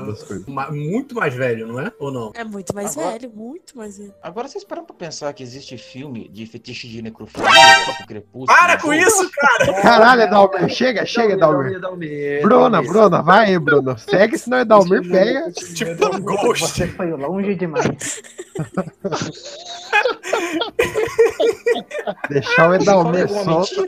muito 0.71 1.15
mais 1.15 1.35
velho, 1.35 1.67
não 1.67 1.81
é? 1.81 1.93
Ou 1.99 2.11
não? 2.11 2.33
É 2.35 2.45
muito 2.53 2.75
mais 2.75 2.97
Agora- 2.97 3.13
velho, 3.19 3.33
muito 3.35 3.77
mais 3.77 3.99
velho. 3.99 4.15
Agora 4.23 4.47
vocês 4.47 4.63
param 4.65 4.85
pra 4.85 4.95
pensar 4.95 5.33
que 5.33 5.43
existe 5.43 5.77
filme 5.79 6.29
de 6.29 6.47
fetiche 6.47 6.87
de 6.89 7.01
necrofilia, 7.03 7.49
tipo 7.87 8.07
Crepúsculo. 8.07 8.47
Para 8.47 8.79
com 8.81 8.93
isso, 8.93 9.31
cara! 9.35 9.83
Caralho, 9.83 10.23
Edalmir. 10.23 10.69
Chega, 10.69 11.05
chega, 11.07 11.33
Edalmir. 11.35 11.81
Dalmir, 11.81 12.43
Bruna, 12.43 12.83
Bruna, 12.83 13.23
vai 13.23 13.47
aí, 13.47 13.59
Bruna. 13.59 13.97
Segue, 13.99 14.39
senão 14.39 14.61
Edalmir 14.61 15.09
pega. 15.09 15.51
Tipo 15.53 16.21
Ghost. 16.21 16.67
Você 16.69 16.87
foi 16.89 17.11
longe 17.13 17.55
demais. 17.55 18.23
Deixar 22.29 22.71
o 22.71 22.91
alguma 22.91 23.29
solto. 23.29 23.87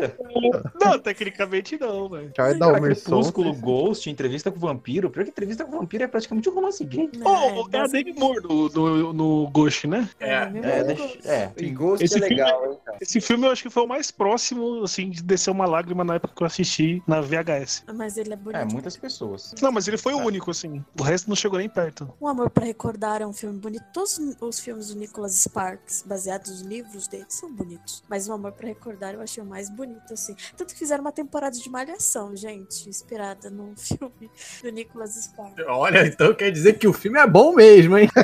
Não, 0.80 0.98
tecnicamente 0.98 1.78
não, 1.78 2.08
velho. 2.08 2.26
Deixar 2.26 2.48
o 2.48 2.50
Edalmir 2.50 2.96
solto. 2.96 3.32
Crepúsculo, 3.32 3.54
Ghost, 3.54 4.10
entrevista 4.10 4.50
com 4.50 4.56
o 4.58 4.60
vampiro. 4.60 5.10
Pior 5.10 5.24
que 5.24 5.30
entrevista 5.30 5.64
com 5.64 5.76
o 5.76 5.80
vampiro 5.80 6.04
é 6.04 6.08
praticamente 6.08 6.48
um 6.48 6.54
romance 6.54 6.84
gay. 6.84 7.10
Oh, 7.24 7.66
é 7.72 7.78
a 7.80 7.86
Demi 7.86 8.12
Moore 8.12 8.42
no, 8.42 8.68
no, 8.68 9.12
no 9.12 9.50
Ghost, 9.50 9.86
né? 9.86 10.08
É, 10.20 10.32
É, 10.34 10.92
é. 11.24 11.52
E 11.56 11.70
Ghost 11.70 12.04
Esse 12.04 12.16
é 12.18 12.26
filme- 12.26 12.36
legal, 12.42 12.72
hein, 12.72 12.78
cara. 12.84 12.98
Esse 13.00 13.20
filme 13.20 13.46
eu 13.46 13.50
acho 13.50 13.62
que 13.62 13.70
foi 13.70 13.82
o 13.82 13.88
mais 13.88 14.10
próximo, 14.10 14.82
assim, 14.82 15.10
de 15.10 15.22
descer 15.22 15.50
uma 15.50 15.66
lágrima 15.66 16.04
na 16.04 16.14
época 16.16 16.34
que 16.36 16.42
eu 16.42 16.46
assisti 16.46 17.02
na 17.06 17.20
VHS. 17.20 17.84
Mas 17.94 18.16
ele 18.16 18.32
é 18.32 18.36
bonito. 18.36 18.56
É, 18.60 18.64
muitas 18.64 18.96
pessoas. 18.96 19.54
Não, 19.60 19.72
mas 19.72 19.88
ele 19.88 19.96
foi 19.98 20.14
o 20.14 20.18
único, 20.18 20.50
assim. 20.50 20.84
O 20.98 21.02
resto 21.02 21.28
não 21.28 21.36
chegou 21.36 21.58
nem 21.58 21.68
perto. 21.68 22.12
Um 22.20 22.28
Amor 22.28 22.50
pra 22.50 22.64
Recordar 22.64 23.22
é 23.22 23.26
um 23.26 23.32
filme 23.32 23.58
bonito. 23.58 23.84
Todos 23.92 24.18
os 24.40 24.60
filmes 24.60 24.88
do 24.88 24.96
Nicholas 24.98 25.34
Sparks, 25.34 26.04
baseados 26.06 26.53
nos 26.54 26.60
livros 26.62 27.08
dele, 27.08 27.24
são 27.28 27.52
bonitos. 27.52 28.02
Mas 28.08 28.28
Um 28.28 28.32
Amor 28.34 28.52
pra 28.52 28.66
Recordar 28.68 29.14
eu 29.14 29.20
achei 29.20 29.42
o 29.42 29.46
mais 29.46 29.68
bonito, 29.68 30.12
assim. 30.12 30.36
Tanto 30.56 30.72
que 30.72 30.78
fizeram 30.78 31.00
uma 31.02 31.12
temporada 31.12 31.56
de 31.56 31.68
Malhação, 31.68 32.36
gente, 32.36 32.88
inspirada 32.88 33.50
num 33.50 33.74
filme 33.76 34.30
do 34.62 34.70
Nicholas 34.70 35.14
Sparks. 35.14 35.64
Olha, 35.66 36.06
então 36.06 36.32
quer 36.34 36.50
dizer 36.52 36.74
que 36.78 36.86
o 36.86 36.92
filme 36.92 37.18
é 37.18 37.26
bom 37.26 37.52
mesmo, 37.54 37.98
hein? 37.98 38.08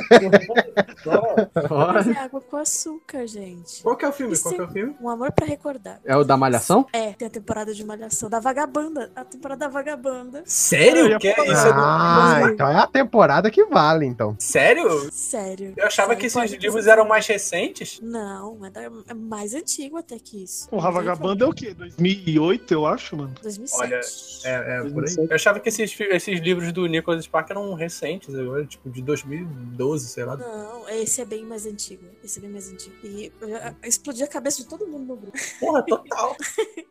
Mas 1.93 2.07
é 2.07 2.19
água 2.19 2.41
com 2.41 2.57
açúcar, 2.57 3.27
gente. 3.27 3.81
Qual 3.83 3.95
que 3.97 4.05
é 4.05 4.07
o 4.07 4.11
filme? 4.13 4.35
E 4.35 4.39
Qual 4.39 4.53
que 4.55 4.61
é 4.61 4.63
o 4.63 4.69
filme? 4.69 4.95
Um 5.01 5.09
Amor 5.09 5.31
pra 5.31 5.45
Recordar. 5.45 5.99
É 6.05 6.15
o 6.15 6.23
da 6.23 6.37
Malhação? 6.37 6.85
É, 6.93 7.13
tem 7.13 7.27
a 7.27 7.31
temporada 7.31 7.73
de 7.73 7.83
Malhação. 7.83 8.29
Da 8.29 8.39
Vagabanda. 8.39 9.11
A 9.15 9.23
temporada 9.25 9.59
da 9.65 9.67
Vagabanda. 9.67 10.43
Sério? 10.45 11.17
Que 11.19 11.27
é 11.29 11.43
isso? 11.51 11.67
é 11.67 11.73
do- 11.73 11.79
Ah, 11.79 12.41
então 12.53 12.67
é 12.67 12.75
a 12.77 12.87
temporada 12.87 13.49
que 13.51 13.65
vale, 13.65 14.05
então. 14.05 14.35
Sério? 14.39 15.09
Sério. 15.11 15.73
Eu 15.75 15.85
achava 15.87 16.09
Sério, 16.09 16.19
que 16.21 16.25
esses 16.27 16.51
livros 16.51 16.75
dizer. 16.81 16.91
eram 16.91 17.05
mais 17.07 17.25
recentes. 17.27 17.99
Não, 18.01 18.20
é, 18.63 18.69
da- 18.69 18.81
é 19.07 19.13
mais 19.13 19.53
antigo 19.53 19.97
até 19.97 20.17
que 20.19 20.43
isso. 20.43 20.67
O 20.71 20.79
Vagabanda 20.79 21.45
é 21.45 21.47
o 21.47 21.53
quê? 21.53 21.73
2008, 21.73 22.73
eu 22.73 22.85
acho, 22.85 23.15
mano. 23.17 23.33
2007. 23.41 23.81
Olha, 23.81 24.01
é, 24.45 24.77
é 24.87 24.89
por 24.89 25.03
aí. 25.05 25.15
Eu 25.29 25.35
achava 25.35 25.59
que 25.59 25.69
esses, 25.69 25.95
esses 25.99 26.39
livros 26.39 26.71
do 26.71 26.85
Nicholas 26.87 27.23
Sparks 27.25 27.51
eram 27.51 27.73
recentes, 27.73 28.33
agora, 28.35 28.65
tipo, 28.65 28.89
de 28.89 29.01
2012, 29.01 30.07
sei 30.07 30.25
lá. 30.25 30.37
Não, 30.37 30.87
esse 30.89 31.21
é 31.21 31.25
bem 31.25 31.45
mais 31.45 31.65
antigo. 31.65 32.03
Esse 32.23 32.39
é 32.39 32.41
bem 32.41 32.51
mais 32.51 32.71
antigo. 32.71 32.95
E 33.03 33.31
eu, 33.41 33.49
eu 33.49 33.73
explodi 33.83 34.23
a 34.23 34.27
cabeça 34.27 34.61
de 34.61 34.67
todo 34.69 34.87
mundo 34.87 35.05
no 35.05 35.15
grupo. 35.15 35.37
Porra, 35.59 35.83
total. 35.83 36.35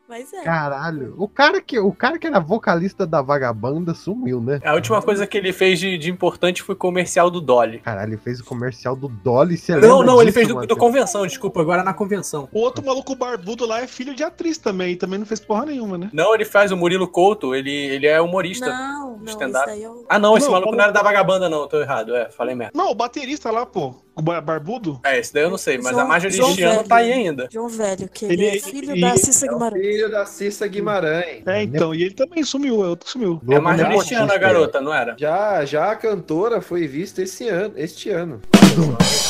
Mas 0.09 0.33
é. 0.33 0.43
Caralho. 0.43 1.15
O 1.17 1.29
cara 1.29 1.61
que, 1.61 1.79
o 1.79 1.93
cara 1.93 2.19
que 2.19 2.27
era 2.27 2.41
vocalista 2.41 3.07
da 3.07 3.23
Vagabanda 3.23 3.95
sumiu, 3.95 4.41
né? 4.41 4.61
A 4.65 4.75
última 4.75 5.01
coisa 5.01 5.25
que 5.25 5.39
ele 5.39 5.53
fez 5.53 5.79
de, 5.79 5.97
de 5.97 6.11
importante 6.11 6.63
foi 6.65 6.75
comercial 6.75 7.31
do 7.31 7.41
Dolly. 7.41 7.79
Caralho, 7.79 8.11
ele 8.15 8.17
fez 8.17 8.41
o 8.41 8.45
comercial 8.45 8.97
do 8.97 9.07
Dolly. 9.07 9.57
Você 9.57 9.77
Não, 9.77 10.03
não, 10.03 10.21
ele 10.21 10.33
disso, 10.33 10.35
fez 10.35 10.49
do, 10.49 10.67
do 10.67 10.77
convenção, 10.77 11.20
desculpa, 11.27 11.61
agora 11.61 11.83
na 11.83 11.93
convenção. 11.95 12.49
O 12.53 12.61
outro 12.61 12.85
maluco 12.85 13.15
barbudo 13.15 13.67
lá 13.67 13.81
é 13.83 13.87
filho 13.87 14.15
de 14.15 14.23
atriz 14.23 14.59
também, 14.59 14.93
e 14.93 14.97
também 14.97 15.19
não 15.19 15.27
fez 15.27 15.41
porra 15.41 15.67
nenhuma, 15.67 15.97
né? 15.99 16.11
Não, 16.13 16.35
ele 16.35 16.45
faz 16.45 16.71
o 16.73 16.77
Murilo 16.77 17.09
Couto, 17.09 17.55
ele, 17.55 17.71
ele 17.71 18.07
é 18.07 18.21
humorista. 18.21 18.67
Não, 18.69 19.17
não, 19.19 19.25
stand-up. 19.27 19.69
esse 19.69 19.77
daí 19.79 19.85
é 19.85 19.91
o... 19.91 20.05
Ah, 20.09 20.19
não, 20.19 20.37
esse 20.37 20.47
Não, 20.47 20.53
maluco 20.53 20.73
não 20.75 20.83
era 20.85 20.93
da 20.93 21.03
vagabanda, 21.03 21.49
não, 21.49 21.67
tô 21.69 21.81
errado, 21.81 22.15
é, 22.15 22.31
falei 22.31 22.55
merda. 22.55 22.73
Não, 22.77 22.91
o 22.91 22.95
baterista 22.95 23.51
lá, 23.51 23.65
pô, 23.67 23.95
barbudo. 24.21 25.01
É, 25.05 25.19
esse 25.19 25.33
daí 25.33 25.43
eu 25.45 25.51
não 25.51 25.59
sei, 25.59 25.79
mas 25.79 25.93
João- 25.93 26.01
a 26.05 26.05
Marjorie 26.09 26.37
João 26.37 26.49
Cristiano 26.49 26.77
Velho. 26.77 26.89
tá 26.89 26.97
aí 26.97 27.13
ainda. 27.13 27.49
João 27.51 27.69
Velho, 27.69 28.09
que 28.09 28.25
ele, 28.27 28.35
Ele- 28.47 28.57
é 28.59 28.61
filho 28.61 28.97
e- 28.97 29.01
da 29.01 29.17
Cissa 29.17 29.47
É 29.47 29.49
Guimarães. 29.49 29.83
filho 29.87 30.11
da 30.11 30.27
Cissa 30.27 30.67
Guimarães. 30.67 31.47
É, 31.47 31.63
então, 31.63 31.95
e 31.95 32.03
ele 32.03 32.15
também 32.15 32.43
sumiu, 32.45 32.85
é 32.85 32.89
outro 32.89 33.09
sumiu. 33.09 33.41
É 33.49 33.57
a 33.57 33.61
Marjorie 33.61 33.97
Cristiano, 33.97 34.33
a 34.33 34.37
garota, 34.39 34.81
não 34.81 34.93
era? 34.93 35.15
Já, 35.19 35.65
já 35.65 35.91
a 35.93 35.97
cantora 35.97 36.61
foi 36.61 36.87
vista 36.87 37.23
esse 37.23 37.49
ano, 37.49 37.75
este 37.77 38.11
ano. 38.11 38.41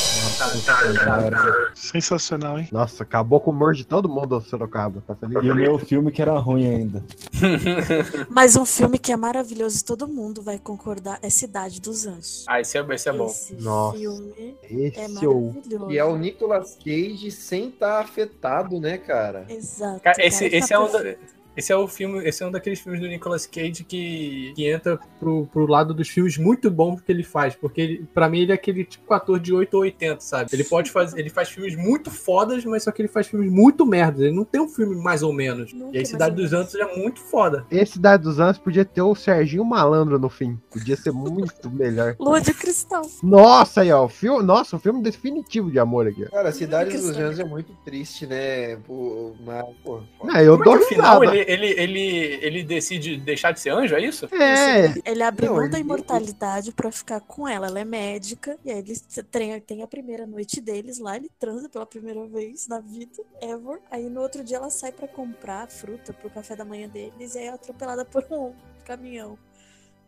Sensacional, 1.75 2.59
hein? 2.59 2.67
Nossa, 2.71 3.03
acabou 3.03 3.39
com 3.39 3.51
o 3.51 3.53
humor 3.53 3.73
de 3.73 3.85
todo 3.85 4.09
mundo 4.09 4.39
do 4.39 4.41
Sorocaba. 4.41 5.03
Tá 5.05 5.15
feliz? 5.15 5.43
E 5.43 5.51
o 5.51 5.55
meu 5.55 5.77
filme 5.77 6.11
que 6.11 6.21
era 6.21 6.37
ruim 6.37 6.67
ainda. 6.67 7.03
Mas 8.29 8.55
um 8.55 8.65
filme 8.65 8.97
que 8.97 9.11
é 9.11 9.17
maravilhoso, 9.17 9.83
todo 9.83 10.07
mundo 10.07 10.41
vai 10.41 10.57
concordar, 10.57 11.19
é 11.21 11.29
Cidade 11.29 11.79
dos 11.79 12.05
Anjos. 12.05 12.45
Ah, 12.47 12.59
esse 12.59 12.77
é, 12.77 12.85
esse 12.89 13.09
é 13.09 13.13
bom. 13.13 13.27
Esse 13.27 13.53
Nossa. 13.55 13.97
filme 13.97 14.57
Esse 14.63 14.99
é 14.99 15.25
eu... 15.25 15.41
maravilhoso. 15.41 15.91
E 15.91 15.97
é 15.97 16.05
o 16.05 16.17
Nicolas 16.17 16.77
Cage 16.83 17.31
sem 17.31 17.69
estar 17.69 17.99
afetado, 17.99 18.79
né, 18.79 18.97
cara? 18.97 19.45
Exato. 19.49 20.01
Cara, 20.01 20.25
esse, 20.25 20.45
cara, 20.45 20.57
esse 20.57 20.69
tá 20.69 20.75
é 20.75 20.79
um. 20.79 21.40
Esse 21.55 21.71
é 21.71 21.75
o 21.75 21.87
filme, 21.87 22.25
esse 22.27 22.43
é 22.43 22.47
um 22.47 22.51
daqueles 22.51 22.79
filmes 22.79 23.01
do 23.01 23.07
Nicolas 23.07 23.45
Cage 23.45 23.83
que, 23.83 24.53
que 24.55 24.69
entra 24.69 24.99
Pro, 25.19 25.47
pro 25.51 25.67
lado 25.67 25.93
dos 25.93 26.09
filmes 26.09 26.37
muito 26.37 26.69
bons 26.71 27.01
que 27.01 27.11
ele 27.11 27.23
faz. 27.23 27.55
Porque 27.55 27.81
ele, 27.81 28.07
pra 28.13 28.29
mim 28.29 28.39
ele 28.39 28.51
é 28.51 28.55
aquele 28.55 28.83
tipo 28.83 29.13
ator 29.13 29.39
de 29.39 29.53
8 29.53 29.73
ou 29.73 29.81
80, 29.81 30.19
sabe? 30.21 30.49
Ele 30.51 30.63
pode 30.63 30.89
fazer. 30.89 31.19
Ele 31.19 31.29
faz 31.29 31.49
filmes 31.49 31.75
muito 31.75 32.09
fodas, 32.09 32.63
mas 32.65 32.83
só 32.83 32.91
que 32.91 33.01
ele 33.01 33.09
faz 33.09 33.27
filmes 33.27 33.51
muito 33.51 33.85
merdas. 33.85 34.21
Ele 34.21 34.35
não 34.35 34.45
tem 34.45 34.61
um 34.61 34.69
filme 34.69 34.95
mais 34.95 35.21
ou 35.23 35.33
menos. 35.33 35.73
Nunca 35.73 35.95
e 35.95 35.99
aí 35.99 36.05
Cidade 36.05 36.35
dos. 36.35 36.51
Anjos 36.53 36.75
é 36.75 36.97
muito 36.97 37.19
foda. 37.19 37.65
Esse 37.69 37.93
Cidade 37.93 38.23
dos 38.23 38.39
Anjos 38.39 38.57
podia 38.57 38.83
ter 38.83 39.01
o 39.01 39.13
Serginho 39.15 39.63
Malandro 39.63 40.17
no 40.17 40.29
fim. 40.29 40.59
Podia 40.71 40.95
ser 40.95 41.11
muito 41.11 41.69
melhor. 41.71 42.15
Lua 42.19 42.41
de 42.41 42.53
Cristal. 42.53 43.03
Nossa, 43.21 43.81
aí, 43.81 43.91
ó. 43.91 44.05
o 44.05 44.09
Filme, 44.09 44.43
nossa, 44.43 44.75
o 44.75 44.79
filme 44.79 45.01
definitivo 45.01 45.71
de 45.71 45.79
amor 45.79 46.07
aqui. 46.07 46.25
Cara, 46.25 46.51
Cidade 46.51 46.97
dos. 46.97 47.17
Anjos 47.17 47.39
é 47.39 47.43
muito 47.43 47.73
triste, 47.85 48.25
né? 48.25 48.75
Pô, 48.77 49.33
mas, 49.45 49.65
pô, 49.83 50.01
Não, 50.23 50.35
eu 50.39 50.57
Como 50.57 50.63
é 50.63 50.77
dou 50.77 50.87
final 50.87 51.19
risada. 51.19 51.40
Ele, 51.47 51.67
ele, 51.67 52.01
ele, 52.01 52.45
ele 52.45 52.63
decide 52.63 53.17
deixar 53.17 53.51
de 53.51 53.59
ser 53.59 53.69
anjo, 53.71 53.95
é 53.95 54.01
isso? 54.01 54.25
É, 54.33 54.93
Ele 55.05 55.23
abre 55.23 55.47
mão 55.47 55.61
ele- 55.61 55.69
da 55.69 55.79
imortalidade 55.79 56.71
pra 56.71 56.91
ficar 56.91 57.19
com 57.21 57.47
ela. 57.47 57.67
Ela 57.67 57.79
é 57.79 57.85
médica. 57.85 58.57
E 58.65 58.71
aí 58.71 58.79
eles 58.79 59.01
tem, 59.31 59.59
tem 59.61 59.81
a 59.83 59.87
primeira 59.87 60.25
noite 60.25 60.59
deles 60.61 60.97
lá. 60.99 61.15
Ele 61.15 61.29
transa 61.39 61.67
pela 61.69 61.85
primeira 61.85 62.25
vez 62.27 62.67
na 62.67 62.79
vida, 62.79 63.23
ever. 63.41 63.79
Aí 63.89 64.09
no 64.09 64.21
outro 64.21 64.43
dia 64.43 64.57
ela 64.57 64.69
sai 64.69 64.91
pra 64.91 65.07
comprar 65.07 65.67
fruta 65.69 66.13
pro 66.13 66.29
café 66.29 66.55
da 66.55 66.65
manhã 66.65 66.87
deles. 66.89 67.35
E 67.35 67.39
aí 67.39 67.45
é 67.45 67.49
atropelada 67.49 68.03
por 68.05 68.25
um 68.31 68.53
caminhão. 68.85 69.37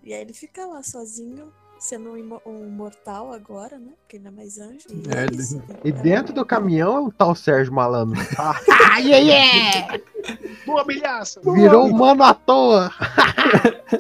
E 0.04 0.14
aí 0.14 0.22
ele 0.22 0.34
fica 0.34 0.66
lá 0.66 0.84
sozinho. 0.84 1.54
Sendo 1.84 2.12
um, 2.14 2.40
um 2.46 2.70
mortal 2.70 3.34
agora, 3.34 3.78
né? 3.78 3.92
Porque 4.00 4.16
ele 4.16 4.24
não 4.24 4.32
é 4.32 4.36
mais 4.36 4.58
anjo. 4.58 4.86
E 4.90 5.04
É, 5.14 5.24
é 5.24 5.36
isso. 5.36 5.62
e 5.84 5.92
dentro 5.92 6.34
do 6.34 6.46
caminhão 6.46 6.96
é 6.96 7.00
o 7.02 7.12
tal 7.12 7.36
Sérgio 7.36 7.74
Malandro. 7.74 8.18
Ah, 8.40 8.56
Ai, 8.94 9.12
ai, 9.14 9.32
ai! 9.32 10.02
Boa 10.66 10.86
milhaça! 10.86 11.42
virou 11.44 11.88
humano 11.88 12.24
à 12.24 12.34
toa. 12.34 12.90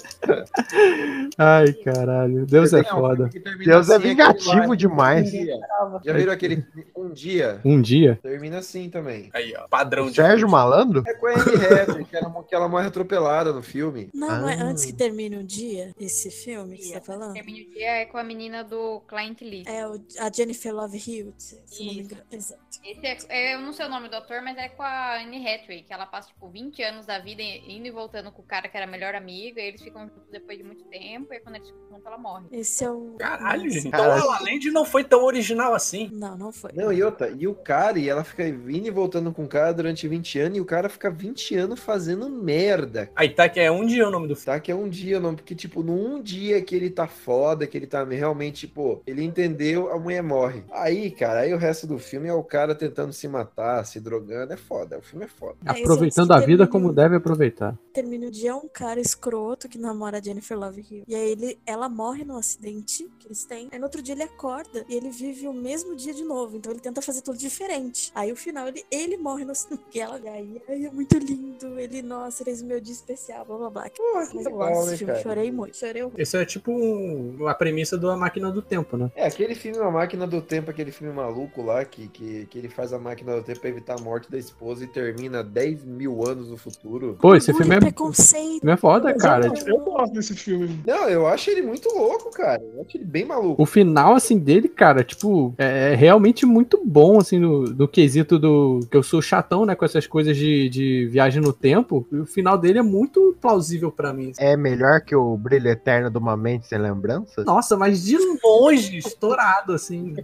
Ai, 1.37 1.73
caralho. 1.73 2.45
Deus 2.45 2.73
é 2.73 2.81
um 2.81 2.83
foda. 2.85 3.29
Deus 3.63 3.89
é 3.89 3.95
assim, 3.95 4.07
vingativo 4.07 4.75
demais. 4.75 5.31
Um. 5.33 5.99
Já 6.03 6.13
viram 6.13 6.31
aquele 6.33 6.65
Um 6.95 7.09
Dia? 7.11 7.59
Um 7.65 7.81
dia. 7.81 8.19
Termina 8.21 8.59
assim 8.59 8.89
também. 8.89 9.29
Aí, 9.33 9.53
ó, 9.57 9.67
padrão 9.67 10.07
de 10.09 10.15
Sérgio 10.15 10.47
Malandro? 10.49 11.03
É 11.05 11.13
com 11.13 11.27
a 11.27 11.31
Anne 11.31 11.41
Hathaway, 11.65 12.05
que 12.05 12.15
ela, 12.15 12.43
que 12.43 12.55
ela 12.55 12.67
morre 12.69 12.87
atropelada 12.87 13.51
no 13.51 13.61
filme. 13.61 14.09
Não, 14.13 14.47
é 14.47 14.55
Ah. 14.55 14.63
antes 14.63 14.85
que 14.85 14.93
termine 14.93 15.37
o 15.37 15.43
dia, 15.43 15.91
esse 15.99 16.29
filme 16.31 16.77
que 16.77 16.85
você 16.85 16.93
tá 16.93 17.01
falando? 17.01 17.33
Termina 17.33 17.67
o 17.69 17.72
dia 17.73 17.89
é 18.01 18.05
com 18.05 18.17
a 18.17 18.23
menina 18.23 18.63
do 18.63 19.01
Client 19.07 19.41
Lee. 19.41 19.63
É 19.65 19.87
o- 19.87 20.01
a 20.19 20.31
Jennifer 20.31 20.73
Love 20.73 20.97
Hewitt, 20.97 21.41
se 21.43 21.85
não 21.85 21.93
me 21.93 21.99
engano. 22.01 22.21
Exato. 22.31 22.61
Esse 22.83 23.05
é, 23.05 23.17
é- 23.29 23.55
eu 23.55 23.61
não 23.61 23.71
sei 23.73 23.85
o 23.85 23.89
nome 23.89 24.09
do 24.09 24.15
ator, 24.15 24.41
mas 24.41 24.57
é 24.57 24.69
com 24.69 24.83
a 24.83 25.21
Anne 25.21 25.37
Hathaway, 25.47 25.83
que 25.83 25.93
ela 25.93 26.05
passa, 26.05 26.27
tipo, 26.29 26.47
20 26.49 26.81
anos 26.83 27.05
da 27.05 27.19
vida 27.19 27.41
indo 27.41 27.87
e 27.87 27.91
voltando 27.91 28.31
com 28.31 28.41
o 28.41 28.45
cara 28.45 28.67
que 28.67 28.75
era 28.77 28.85
melhor 28.87 29.15
amigo, 29.15 29.59
e 29.59 29.61
eles 29.61 29.81
ficam 29.81 30.03
juntos 30.07 30.29
depois 30.31 30.57
de 30.57 30.63
muito 30.63 30.83
tempo, 30.85 31.33
e 31.33 31.39
quando 31.39 31.55
eles 31.55 31.67
ficam 31.67 31.87
juntos, 31.89 32.05
ela 32.05 32.17
morre. 32.17 32.45
Esse 32.51 32.83
é 32.83 32.89
o. 32.91 33.15
Caralho, 33.17 33.69
gente. 33.69 33.87
Então, 33.87 34.33
além 34.33 34.59
de 34.59 34.71
não 34.71 34.85
foi 34.85 35.03
tão 35.03 35.23
original 35.23 35.73
assim. 35.73 36.09
Não, 36.13 36.37
não 36.37 36.51
foi. 36.51 36.71
Não, 36.73 36.91
e 36.91 37.01
outra, 37.03 37.29
e 37.29 37.47
o 37.47 37.55
cara, 37.55 37.97
e 37.99 38.09
ela 38.09 38.23
fica 38.23 38.47
indo 38.47 38.87
e 38.87 38.91
voltando 38.91 39.31
com 39.31 39.43
o 39.45 39.47
cara 39.47 39.73
durante 39.73 40.07
20 40.07 40.39
anos, 40.39 40.57
e 40.57 40.61
o 40.61 40.65
cara 40.65 40.89
fica 40.89 41.09
20 41.09 41.55
anos 41.55 41.79
fazendo 41.79 42.29
merda. 42.29 43.11
Aí 43.15 43.29
tá 43.29 43.47
que 43.49 43.59
é 43.59 43.71
um 43.71 43.85
dia 43.85 44.07
o 44.07 44.11
nome 44.11 44.27
do 44.27 44.35
filme. 44.35 44.43
Tá? 44.43 44.59
Que 44.59 44.71
é 44.71 44.75
um 44.75 44.89
dia, 44.89 45.19
não, 45.19 45.35
porque, 45.35 45.55
tipo, 45.55 45.81
num 45.81 46.21
dia 46.21 46.61
que 46.61 46.75
ele 46.75 46.89
tá 46.89 47.07
foda, 47.07 47.62
que 47.67 47.77
ele 47.77 47.87
tá 47.87 48.03
realmente, 48.03 48.67
tipo, 48.67 49.01
ele 49.05 49.23
entendeu, 49.23 49.91
a 49.91 49.99
mulher 49.99 50.21
morre. 50.23 50.63
Aí, 50.71 51.11
cara, 51.11 51.41
aí 51.41 51.53
o 51.53 51.57
resto 51.57 51.85
do 51.87 51.97
filme 51.99 52.27
é 52.27 52.33
o 52.33 52.43
cara 52.43 52.73
tentando 52.75 53.11
se 53.13 53.27
matar, 53.27 53.85
se 53.85 53.99
drogando, 53.99 54.53
é 54.53 54.57
foda, 54.57 54.97
o 54.97 55.01
filme 55.01 55.25
é 55.25 55.27
foda. 55.27 55.55
É, 55.65 55.71
Aproveitando 55.81 56.31
a 56.31 56.39
vida 56.39 56.67
como 56.67 56.91
deve 56.93 57.15
aproveitar. 57.15 57.77
Termina 57.93 58.27
o 58.27 58.31
dia 58.31 58.51
é 58.51 58.55
um 58.55 58.67
cara 58.67 58.99
escroto 58.99 59.67
que 59.69 59.77
namora 59.77 60.17
a 60.17 60.21
Jennifer 60.21 60.57
Love 60.57 60.81
Hewitt. 60.81 61.05
E 61.07 61.15
aí 61.15 61.31
ele, 61.31 61.59
ela 61.65 61.87
morre 61.89 62.23
num 62.23 62.37
acidente 62.37 63.09
que 63.19 63.27
eles 63.27 63.45
têm. 63.45 63.69
Aí 63.71 63.77
no 63.79 63.85
outro 63.85 64.01
dia 64.01 64.13
ele 64.15 64.23
acorda 64.23 64.85
e 64.89 64.95
ele 64.95 65.09
vive 65.09 65.47
o 65.47 65.53
mesmo 65.53 65.95
dia 65.95 66.13
de 66.13 66.23
novo. 66.23 66.57
Então 66.57 66.71
ele 66.71 66.81
tenta 66.81 67.01
fazer 67.01 67.21
tudo 67.21 67.37
diferente. 67.37 68.11
Aí 68.15 68.31
o 68.31 68.35
final 68.35 68.67
ele, 68.67 68.83
ele 68.91 69.17
morre 69.17 69.45
no 69.45 69.51
acidente. 69.51 69.83
E 69.93 69.99
ela, 69.99 70.19
e 70.19 70.27
aí, 70.27 70.61
ai, 70.67 70.85
é 70.85 70.91
muito 70.91 71.17
lindo. 71.17 71.79
Ele, 71.79 72.01
nossa, 72.01 72.43
fez 72.43 72.61
o 72.61 72.65
meu 72.65 72.79
dia 72.81 72.93
especial, 72.93 73.45
blá 73.45 73.57
blá 73.57 73.69
blá. 73.69 73.83
Mas 74.15 74.31
eu 74.33 74.37
legal, 74.37 74.53
gosto 74.53 74.75
né, 74.77 74.85
desse 74.85 74.97
filme. 74.97 75.13
cara? 75.13 75.23
Chorei 75.23 75.51
muito. 75.51 75.77
Chorei 75.77 76.01
muito. 76.03 76.19
Esse 76.19 76.37
é 76.37 76.45
tipo 76.45 76.71
um- 76.71 77.47
a 77.53 77.55
premissa 77.55 77.97
da 77.97 78.15
máquina 78.17 78.51
do 78.51 78.61
tempo, 78.61 78.97
né? 78.97 79.11
É, 79.15 79.27
aquele 79.27 79.55
filme 79.55 79.77
A 79.79 79.89
Máquina 79.89 80.27
do 80.27 80.41
Tempo, 80.41 80.69
aquele 80.69 80.91
filme 80.91 81.13
maluco 81.13 81.61
lá, 81.61 81.85
que, 81.85 82.07
que, 82.07 82.45
que 82.49 82.57
ele 82.57 82.69
faz 82.69 82.91
a 82.93 82.99
máquina 82.99 83.35
do 83.35 83.43
tempo 83.43 83.59
pra 83.61 83.69
evitar 83.69 83.99
a 83.99 84.01
morte 84.01 84.29
da 84.29 84.37
esposa 84.37 84.83
e 84.83 84.87
termina 84.87 85.43
10 85.43 85.85
mil 85.85 86.25
anos 86.25 86.49
no 86.49 86.57
futuro. 86.57 87.17
Pô, 87.21 87.35
esse 87.35 87.53
filme 87.53 87.75
é, 87.75 87.79
preconceito. 87.79 88.59
filme 88.59 88.73
é 88.73 88.77
foda, 88.77 89.13
cara. 89.13 89.51
Eu 89.65 89.79
gosto 89.79 90.13
desse 90.13 90.35
filme. 90.35 90.81
Não, 90.85 91.07
eu 91.07 91.27
acho 91.27 91.49
ele 91.49 91.61
muito 91.61 91.87
louco, 91.89 92.31
cara. 92.31 92.61
Eu 92.61 92.81
acho 92.81 92.97
ele 92.97 93.05
bem 93.05 93.25
maluco. 93.25 93.61
O 93.61 93.65
final, 93.65 94.15
assim, 94.15 94.37
dele, 94.37 94.67
cara, 94.67 95.03
tipo, 95.03 95.53
é 95.57 95.95
realmente 95.95 96.45
muito 96.45 96.81
bom, 96.83 97.19
assim, 97.19 97.39
do, 97.39 97.65
do 97.73 97.87
quesito 97.87 98.39
do. 98.39 98.79
que 98.89 98.97
eu 98.97 99.03
sou 99.03 99.21
chatão, 99.21 99.65
né, 99.65 99.75
com 99.75 99.85
essas 99.85 100.07
coisas 100.07 100.35
de, 100.35 100.69
de 100.69 101.07
viagem 101.07 101.41
no 101.41 101.53
tempo. 101.53 102.07
E 102.11 102.17
o 102.17 102.25
final 102.25 102.57
dele 102.57 102.79
é 102.79 102.83
muito 102.83 103.35
plausível 103.39 103.91
pra 103.91 104.13
mim. 104.13 104.31
É 104.37 104.57
melhor 104.57 105.01
que 105.01 105.15
o 105.15 105.37
Brilho 105.37 105.69
Eterno 105.69 106.09
de 106.09 106.17
uma 106.17 106.35
Mente 106.35 106.67
Sem 106.67 106.77
Lembranças? 106.77 107.32
Nossa, 107.37 107.77
mas 107.77 108.03
de 108.03 108.17
longe, 108.43 108.97
estourado, 108.97 109.73
assim. 109.73 110.15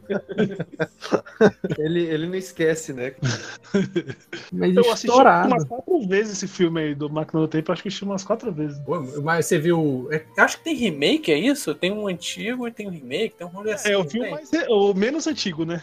Ele, 1.77 2.02
ele 2.06 2.27
não 2.27 2.36
esquece, 2.36 2.94
né? 2.94 3.14
Mas 4.52 4.76
Eu 4.76 4.81
assisti 4.81 5.07
estourado. 5.07 5.48
umas 5.48 5.64
quatro 5.64 6.07
vezes 6.07 6.34
esse 6.34 6.48
filme 6.48 6.81
aí 6.81 6.95
do 6.95 7.10
Máquina 7.10 7.41
do 7.41 7.48
Tempo, 7.48 7.72
acho 7.72 7.81
que 7.81 7.88
assisti 7.88 8.03
umas 8.03 8.23
quatro 8.23 8.52
vezes. 8.52 8.80
Pô, 8.80 8.99
mas 9.23 9.45
você 9.45 9.57
viu. 9.57 10.07
é, 10.11 10.23
acho 10.38 10.57
que 10.57 10.64
tem 10.64 10.76
remake, 10.76 11.31
é 11.31 11.38
isso? 11.38 11.73
Tem 11.73 11.91
um 11.91 12.07
antigo 12.07 12.68
e 12.68 12.72
tem 12.72 12.88
um 12.88 12.91
remake, 12.91 13.36
tem 13.38 13.48
um 13.48 13.49
rolê 13.49 13.73
assim. 13.73 13.90
É, 13.90 13.95
eu 13.95 13.99
não 13.99 14.07
vi 14.07 14.19
o, 14.19 14.22
tem? 14.22 14.31
mais, 14.31 14.52
o 14.69 14.94
menos 14.94 15.27
antigo, 15.27 15.65
né? 15.65 15.81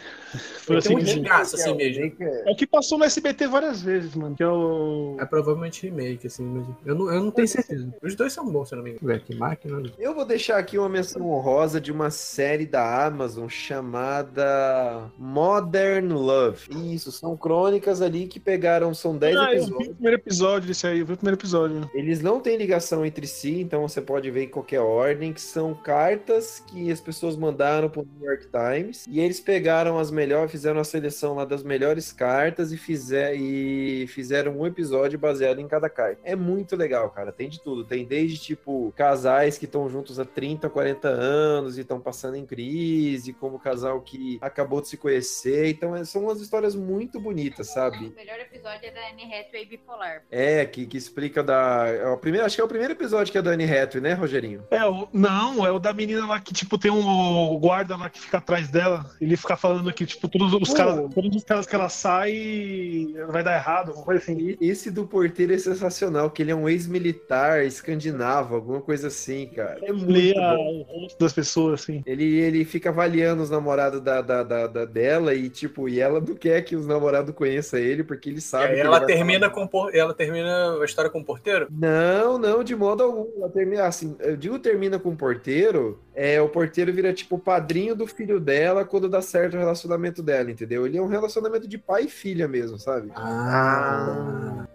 Por 0.65 0.81
Tem 0.81 0.97
um 0.97 1.01
regaço 1.01 1.55
assim 1.55 1.73
mesmo. 1.75 2.13
É 2.19 2.51
o 2.51 2.55
que 2.55 2.67
passou 2.67 2.97
no 2.97 3.05
SBT 3.05 3.47
várias 3.47 3.81
vezes, 3.81 4.13
mano. 4.15 4.35
Que 4.35 4.43
é 4.43 4.47
o. 4.47 5.15
É 5.19 5.25
provavelmente 5.25 5.83
remake, 5.83 6.27
assim, 6.27 6.43
mas 6.43 6.65
eu 6.85 6.95
não, 6.95 7.13
eu 7.13 7.23
não 7.23 7.31
tenho 7.31 7.47
certeza. 7.47 7.87
Os 8.01 8.15
dois 8.15 8.33
são 8.33 8.45
bons, 8.45 8.67
se 8.69 8.75
eu 8.75 8.77
não 8.77 8.83
me 8.83 8.91
engano. 8.91 9.19
Que 9.21 9.35
máquina. 9.35 9.81
Eu 9.97 10.13
vou 10.13 10.25
deixar 10.25 10.57
aqui 10.57 10.77
uma 10.77 10.89
menção 11.17 11.31
honrosa 11.31 11.81
de 11.81 11.91
uma 11.91 12.09
série 12.09 12.65
da 12.65 13.05
Amazon 13.05 13.47
chamada 13.47 15.11
Modern 15.17 16.11
Love. 16.13 16.67
Isso, 16.93 17.11
são 17.11 17.35
crônicas 17.35 18.01
ali 18.01 18.27
que 18.27 18.39
pegaram, 18.39 18.93
são 18.93 19.17
10 19.17 19.35
Ah, 19.37 19.53
eu 19.53 19.65
vi 19.65 19.65
episódios. 19.65 19.87
o 19.87 19.93
primeiro 19.93 20.17
episódio 20.17 20.67
desse 20.67 20.87
aí, 20.87 20.99
eu 20.99 21.05
vi 21.05 21.13
o 21.13 21.17
primeiro 21.17 21.37
episódio. 21.39 21.89
Eles 21.93 22.21
não 22.21 22.39
têm 22.39 22.57
ligação 22.57 23.05
entre 23.05 23.27
si, 23.27 23.61
então 23.61 23.87
você 23.87 24.01
pode 24.01 24.29
ver 24.31 24.43
em 24.43 24.49
qualquer 24.49 24.79
ordem, 24.79 25.33
que 25.33 25.41
são 25.41 25.73
cartas 25.73 26.63
que 26.67 26.91
as 26.91 27.01
pessoas 27.01 27.35
mandaram 27.35 27.89
pro 27.89 28.05
New 28.19 28.29
York 28.29 28.47
Times, 28.47 29.05
e 29.07 29.19
eles 29.19 29.39
pegaram 29.39 29.97
as 29.97 30.11
melhores, 30.11 30.51
fizeram 30.51 30.79
a 30.79 30.83
seleção 30.83 31.35
lá 31.35 31.45
das 31.45 31.63
melhores 31.63 32.11
cartas 32.11 32.71
e, 32.71 32.77
fizer, 32.77 33.35
e 33.35 34.05
fizeram 34.07 34.57
um 34.59 34.65
episódio 34.65 35.17
baseado 35.19 35.59
em 35.59 35.67
cada 35.67 35.89
carta. 35.89 36.21
É 36.23 36.35
muito 36.35 36.75
legal, 36.75 37.09
cara, 37.09 37.31
tem 37.31 37.49
de 37.49 37.61
tudo. 37.61 37.83
Tem 37.83 38.05
desde, 38.05 38.37
tipo, 38.39 38.93
casais 38.95 39.57
que 39.57 39.65
estão 39.65 39.89
juntos 39.89 40.19
há 40.19 40.25
30, 40.25 40.69
40 40.69 41.06
anos 41.07 41.77
e 41.77 41.81
estão 41.81 41.99
passando 41.99 42.35
em 42.35 42.45
crise, 42.45 43.33
como 43.33 43.59
casal 43.59 44.01
que 44.01 44.37
acabou 44.41 44.81
de 44.81 44.87
se 44.89 44.97
conhecer, 44.97 45.67
então 45.69 45.95
é- 45.95 46.03
são 46.05 46.23
umas 46.23 46.39
histórias 46.41 46.75
muito 46.75 47.19
bonitas, 47.19 47.67
sabe? 47.73 48.07
O 48.07 48.15
melhor 48.15 48.39
episódio 48.39 48.87
é 48.87 48.91
da 48.91 49.09
Anne 49.09 49.23
Hathaway 49.23 49.65
bipolar. 49.65 50.23
É, 50.31 50.65
que, 50.65 50.85
que 50.85 50.97
explica 50.97 51.43
da. 51.43 51.85
É 51.87 52.07
o 52.07 52.17
primeiro, 52.17 52.45
acho 52.45 52.55
que 52.55 52.61
é 52.61 52.63
o 52.65 52.67
primeiro 52.67 52.93
episódio 52.93 53.31
que 53.31 53.37
é 53.37 53.41
da 53.41 53.51
Anne 53.51 53.63
Hathaway, 53.65 54.01
né, 54.01 54.13
Rogerinho? 54.13 54.63
É, 54.71 54.85
o, 54.85 55.07
não, 55.13 55.65
é 55.65 55.71
o 55.71 55.79
da 55.79 55.93
menina 55.93 56.25
lá 56.25 56.39
que, 56.39 56.53
tipo, 56.53 56.77
tem 56.77 56.91
um 56.91 57.57
guarda 57.59 57.95
lá 57.95 58.09
que 58.09 58.19
fica 58.19 58.37
atrás 58.37 58.69
dela. 58.69 59.05
Ele 59.19 59.35
fica 59.37 59.55
falando 59.55 59.91
que, 59.93 60.05
tipo, 60.05 60.27
todos 60.27 60.53
os, 60.53 60.69
Pô. 60.69 60.75
caras, 60.75 61.13
todos 61.13 61.35
os 61.35 61.43
caras 61.43 61.65
que 61.65 61.75
ela 61.75 61.89
sai 61.89 63.13
vai 63.29 63.43
dar 63.43 63.55
errado, 63.55 63.89
alguma 63.89 64.05
coisa 64.05 64.21
assim. 64.21 64.57
Esse 64.61 64.91
do 64.91 65.05
porteiro 65.07 65.53
é 65.53 65.57
sensacional, 65.57 66.29
que 66.31 66.41
ele 66.41 66.51
é 66.51 66.55
um 66.55 66.67
ex-militar 66.69 67.65
escandinavo, 67.65 68.55
alguma 68.55 68.81
coisa 68.81 69.07
assim, 69.07 69.47
cara. 69.47 69.79
É 69.83 69.91
muito 69.91 70.11
Lê 70.11 70.37
a- 70.37 70.53
o 70.55 70.85
rosto 71.01 71.19
das 71.19 71.33
pessoas, 71.33 71.81
assim. 71.81 72.03
Ele, 72.05 72.39
ele 72.39 72.65
fica 72.65 72.89
avaliando 72.89 73.41
os 73.43 73.49
namorados 73.49 74.01
da, 74.01 74.21
da, 74.21 74.43
da, 74.43 74.67
da- 74.67 74.85
dela 74.85 75.33
e, 75.33 75.49
tipo, 75.49 75.87
e 75.89 75.99
ela 75.99 76.19
não 76.19 76.35
quer 76.35 76.61
que 76.63 76.75
os 76.75 76.85
namorados 76.87 77.33
conheçam 77.35 77.79
ele, 77.79 78.03
porque 78.03 78.29
ele 78.29 78.37
E 78.37 78.41
sabe 78.41 78.65
aí 78.73 78.75
que 78.75 78.81
ela 78.81 78.97
ele 78.97 79.05
termina 79.05 79.49
com 79.49 79.67
por- 79.67 79.93
ela 79.95 80.13
termina 80.13 80.77
a 80.81 80.85
história 80.85 81.09
com 81.11 81.19
o 81.19 81.25
porteiro? 81.25 81.67
Não, 81.71 82.37
não, 82.37 82.63
de 82.63 82.75
modo 82.75 83.03
algum. 83.03 83.27
Ela 83.37 83.49
termina, 83.49 83.85
assim, 83.85 84.15
eu 84.19 84.35
digo 84.37 84.57
termina 84.59 84.97
com 84.99 85.09
o 85.09 85.15
porteiro, 85.15 85.99
é, 86.15 86.41
o 86.41 86.49
porteiro 86.49 86.91
vira 86.93 87.13
tipo 87.13 87.35
o 87.35 87.39
padrinho 87.39 87.95
do 87.95 88.07
filho 88.07 88.39
dela 88.39 88.83
quando 88.85 89.07
dá 89.09 89.21
certo 89.21 89.55
o 89.55 89.59
relacionamento 89.59 90.23
dela, 90.23 90.49
entendeu? 90.51 90.85
Ele 90.85 90.97
é 90.97 91.01
um 91.01 91.07
relacionamento 91.07 91.67
de 91.67 91.77
pai 91.77 92.03
e 92.05 92.09
filha 92.09 92.47
mesmo, 92.47 92.77
sabe? 92.79 93.11
Ah. 93.15 94.67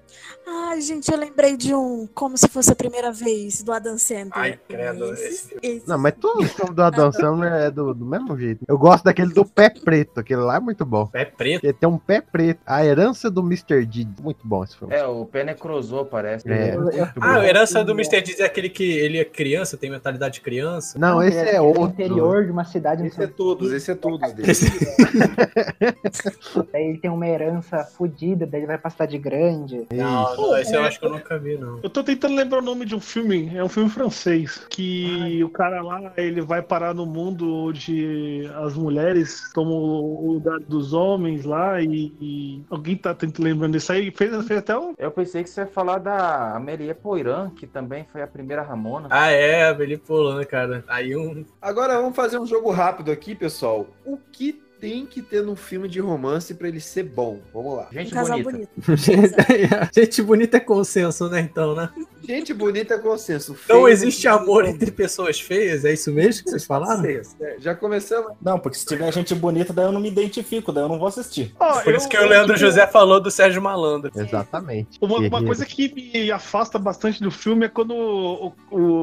Ai, 0.46 0.80
gente, 0.80 1.10
eu 1.10 1.18
lembrei 1.18 1.56
de 1.56 1.74
um 1.74 2.08
Como 2.14 2.36
Se 2.36 2.48
Fosse 2.48 2.72
a 2.72 2.74
Primeira 2.74 3.12
Vez, 3.12 3.62
do 3.62 3.72
Adam 3.72 3.96
Sandler. 3.96 4.30
Ai, 4.32 4.58
credo. 4.68 5.12
Esse- 5.14 5.56
esse- 5.62 5.88
Não, 5.88 5.96
mas 5.98 6.14
todos 6.20 6.46
os 6.46 6.52
filmes 6.52 6.74
do 6.74 6.82
Adam 6.82 7.12
Sandler 7.12 7.52
é 7.52 7.70
do, 7.70 7.94
do 7.94 8.04
mesmo 8.04 8.36
jeito. 8.38 8.64
Eu 8.66 8.76
gosto 8.76 9.04
daquele 9.04 9.32
do 9.32 9.44
pé 9.44 9.70
preto, 9.70 10.18
aquele 10.20 10.40
lá 10.40 10.56
é 10.56 10.60
muito 10.60 10.84
bom. 10.84 11.06
Pé 11.06 11.24
preto? 11.26 11.64
Ele 11.64 11.72
tem 11.72 11.88
um 11.88 11.98
pé 11.98 12.20
preto. 12.20 12.60
A 12.66 12.84
herança 12.84 13.30
do 13.30 13.40
Mr. 13.40 13.84
D. 13.86 14.06
Muito 14.20 14.46
bom 14.46 14.64
esse 14.64 14.76
filme. 14.76 14.94
É, 14.94 15.06
o 15.06 15.24
pé 15.24 15.44
necrosou, 15.44 16.04
parece. 16.04 16.50
É. 16.50 16.74
Ah, 17.20 17.36
a 17.38 17.46
herança 17.46 17.84
do 17.84 17.92
Mr. 17.92 18.20
Deeds 18.22 18.40
é 18.40 18.44
aquele 18.44 18.68
que 18.68 18.84
ele 18.84 19.18
é 19.18 19.24
criança, 19.24 19.76
tem 19.76 19.90
mentalidade 19.90 20.34
de 20.34 20.40
criança. 20.40 20.98
Não, 20.98 21.22
esse 21.22 21.38
ele 21.38 21.48
é 21.50 21.52
ele 21.52 21.58
outro. 21.60 21.84
interior 21.84 22.44
de 22.44 22.50
uma 22.50 22.64
cidade. 22.64 23.06
Esse 23.06 23.22
é 23.22 23.26
todos, 23.26 23.72
esse 23.72 23.90
é 23.90 23.94
todos 23.94 24.32
dele. 24.32 24.52
Daí 26.72 26.84
ele 26.88 26.98
tem 26.98 27.10
uma 27.10 27.26
herança 27.26 27.84
fodida, 27.84 28.46
daí 28.46 28.60
ele 28.60 28.66
vai 28.66 28.78
pra 28.78 28.90
cidade 28.90 29.16
grande. 29.18 29.86
Não, 29.92 30.31
não, 30.36 30.56
esse 30.56 30.74
eu 30.74 30.82
acho 30.82 30.98
que 30.98 31.06
eu 31.06 31.10
nunca 31.10 31.38
vi, 31.38 31.56
não. 31.56 31.80
Eu 31.82 31.90
tô 31.90 32.02
tentando 32.02 32.34
lembrar 32.34 32.58
o 32.58 32.62
nome 32.62 32.84
de 32.84 32.94
um 32.94 33.00
filme, 33.00 33.54
é 33.54 33.62
um 33.62 33.68
filme 33.68 33.90
francês, 33.90 34.66
que 34.70 35.42
o 35.44 35.48
cara 35.48 35.82
lá, 35.82 36.12
ele 36.16 36.40
vai 36.40 36.62
parar 36.62 36.94
no 36.94 37.06
mundo 37.06 37.66
onde 37.66 38.48
as 38.56 38.74
mulheres 38.74 39.50
tomam 39.52 39.74
o 39.74 40.32
lugar 40.32 40.60
dos 40.60 40.92
homens 40.92 41.44
lá 41.44 41.80
e, 41.80 42.12
e 42.20 42.62
alguém 42.70 42.96
tá 42.96 43.14
tentando 43.14 43.44
lembrando 43.44 43.72
disso 43.72 43.92
aí, 43.92 44.10
fez, 44.10 44.30
fez 44.46 44.60
até 44.60 44.78
um... 44.78 44.94
Eu 44.98 45.10
pensei 45.10 45.42
que 45.42 45.50
você 45.50 45.62
ia 45.62 45.66
falar 45.66 45.98
da 45.98 46.56
Amelie 46.56 46.94
Poiran, 46.94 47.50
que 47.50 47.66
também 47.66 48.06
foi 48.10 48.22
a 48.22 48.26
primeira 48.26 48.62
Ramona. 48.62 49.08
Ah, 49.10 49.30
é, 49.30 49.68
a 49.68 49.74
Beli 49.74 49.96
Polan, 49.96 50.44
cara. 50.44 50.84
Aí 50.88 51.16
um. 51.16 51.44
Agora 51.60 51.96
vamos 51.96 52.16
fazer 52.16 52.38
um 52.38 52.46
jogo 52.46 52.70
rápido 52.70 53.10
aqui, 53.10 53.34
pessoal. 53.34 53.86
O 54.04 54.16
que 54.16 54.62
tem 54.82 55.06
que 55.06 55.22
ter 55.22 55.44
num 55.44 55.54
filme 55.54 55.88
de 55.88 56.00
romance 56.00 56.52
pra 56.54 56.66
ele 56.66 56.80
ser 56.80 57.04
bom? 57.04 57.38
Vamos 57.54 57.76
lá. 57.76 57.86
Um 57.88 57.92
Gente 57.94 58.10
casal 58.10 58.42
bonita. 58.42 58.68
bonito. 58.76 59.00
Gente 59.94 60.22
bonita 60.22 60.56
é 60.56 60.60
consenso, 60.60 61.28
né? 61.28 61.38
Então, 61.40 61.72
né? 61.76 61.88
Gente 62.26 62.52
bonita 62.52 62.94
é 62.94 62.98
consenso. 62.98 63.52
Não 63.52 63.58
Feio- 63.58 63.88
existe 63.88 64.26
amor 64.26 64.64
entre 64.64 64.90
pessoas 64.90 65.40
feias, 65.40 65.84
é 65.84 65.92
isso 65.92 66.10
mesmo 66.12 66.42
que 66.44 66.50
vocês 66.50 66.64
falaram? 66.64 67.04
É, 67.04 67.22
Já 67.60 67.76
começamos. 67.76 68.32
Não, 68.42 68.58
porque 68.58 68.76
se 68.78 68.84
tiver 68.86 69.12
gente 69.12 69.34
bonita, 69.36 69.72
daí 69.72 69.84
eu 69.86 69.92
não 69.92 70.00
me 70.00 70.08
identifico, 70.08 70.72
daí 70.72 70.82
eu 70.82 70.88
não 70.88 70.98
vou 70.98 71.06
assistir. 71.08 71.54
Ó, 71.60 71.80
Por 71.80 71.94
isso 71.94 72.08
que 72.08 72.16
o 72.18 72.26
Leandro 72.26 72.56
José 72.56 72.84
falou 72.88 73.20
do 73.20 73.30
Sérgio 73.30 73.62
Malandro. 73.62 74.10
Exatamente. 74.16 74.98
Uma, 75.00 75.18
uma 75.18 75.44
coisa 75.44 75.64
que 75.64 75.92
me 75.94 76.30
afasta 76.32 76.76
bastante 76.76 77.22
do 77.22 77.30
filme 77.30 77.66
é 77.66 77.68
quando 77.68 77.94
o, 77.94 78.52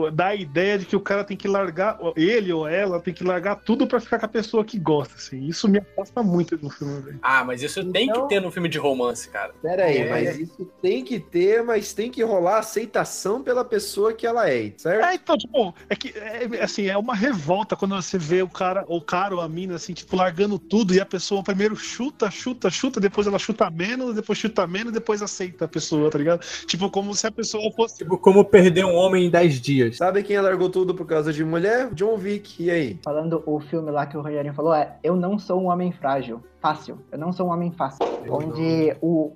o- 0.06 0.12
dá 0.12 0.28
a 0.28 0.36
ideia 0.36 0.78
de 0.78 0.86
que 0.86 0.96
o 0.96 1.00
cara 1.00 1.24
tem 1.24 1.38
que 1.38 1.48
largar, 1.48 1.98
ele 2.18 2.52
ou 2.52 2.68
ela 2.68 3.00
tem 3.00 3.14
que 3.14 3.24
largar 3.24 3.56
tudo 3.58 3.88
pra 3.88 4.00
ficar 4.02 4.20
com 4.20 4.26
a 4.26 4.30
pessoa 4.30 4.66
que 4.66 4.78
gosta, 4.78 5.16
assim. 5.16 5.46
Isso 5.46 5.69
me 5.70 5.80
afasta 5.80 6.22
muito 6.24 6.58
do 6.58 6.70
filme, 6.70 7.02
velho. 7.02 7.20
Ah, 7.22 7.44
mas 7.44 7.62
isso 7.62 7.84
tem 7.92 8.08
Então- 8.10 8.24
que 8.24 8.30
ter 8.36 8.42
no 8.42 8.52
filme 8.52 8.70
de 8.70 8.78
romance, 8.78 9.28
cara. 9.30 9.54
Pera 9.62 9.86
aí, 9.86 9.98
É. 10.00 10.10
mas 10.10 10.40
isso 10.40 10.66
tem 10.82 11.04
que 11.04 11.20
ter, 11.20 11.64
mas 11.64 11.94
tem 11.94 12.10
que 12.12 12.24
rolar 12.24 12.60
aceitação 12.60 13.42
pela 13.44 13.64
pessoa 13.64 14.14
que 14.14 14.26
ela 14.26 14.50
é, 14.50 14.72
certo? 14.78 15.06
É, 15.06 15.16
então, 15.16 15.38
tipo, 15.38 15.74
é 15.90 15.96
que, 15.96 16.14
é, 16.18 16.64
assim, 16.64 16.88
é 16.88 16.98
uma 16.98 17.16
revolta 17.16 17.76
quando 17.76 17.96
você 17.96 18.18
vê 18.18 18.42
o 18.42 18.48
cara, 18.50 18.84
o 18.88 19.02
cara 19.02 19.36
ou 19.36 19.42
a 19.42 19.48
mina, 19.50 19.76
assim, 19.76 19.94
tipo, 19.94 20.16
largando 20.16 20.58
tudo 20.58 20.94
e 20.94 21.00
a 21.00 21.06
pessoa 21.06 21.44
primeiro 21.44 21.76
chuta, 21.76 22.30
chuta, 22.32 22.70
chuta, 22.70 23.00
depois 23.00 23.28
ela 23.28 23.40
chuta 23.40 23.70
menos, 23.70 24.16
depois 24.16 24.38
chuta 24.40 24.66
menos, 24.68 24.92
depois 24.94 25.22
aceita 25.22 25.66
a 25.66 25.68
pessoa, 25.68 26.10
tá 26.10 26.18
ligado? 26.18 26.42
Tipo, 26.66 26.90
como 26.90 27.14
se 27.14 27.28
a 27.28 27.32
pessoa 27.32 27.72
fosse. 27.76 27.98
Tipo, 28.00 28.18
como 28.18 28.44
perder 28.46 28.86
um 28.86 28.96
homem 28.96 29.26
em 29.26 29.30
10 29.30 29.60
dias. 29.62 29.98
Sabe 29.98 30.24
quem 30.24 30.40
largou 30.40 30.70
tudo 30.70 30.94
por 30.96 31.06
causa 31.06 31.32
de 31.34 31.44
mulher? 31.44 31.90
John 31.94 32.16
Wick. 32.16 32.64
E 32.64 32.72
aí? 32.72 33.00
Falando 33.04 33.44
o 33.46 33.60
filme 33.60 33.92
lá 33.92 34.06
que 34.06 34.18
o 34.18 34.22
Rogerinho 34.22 34.54
falou, 34.54 34.74
é 34.74 34.96
Eu 35.04 35.16
Não 35.16 35.38
Sou 35.38 35.59
um 35.60 35.68
Homem 35.68 35.92
Frágil. 35.92 36.44
Fácil. 36.60 37.00
Eu 37.12 37.18
não 37.18 37.32
sou 37.32 37.48
um 37.48 37.52
homem 37.52 37.72
fácil. 37.72 38.06
Onde 38.30 38.96
o, 39.02 39.36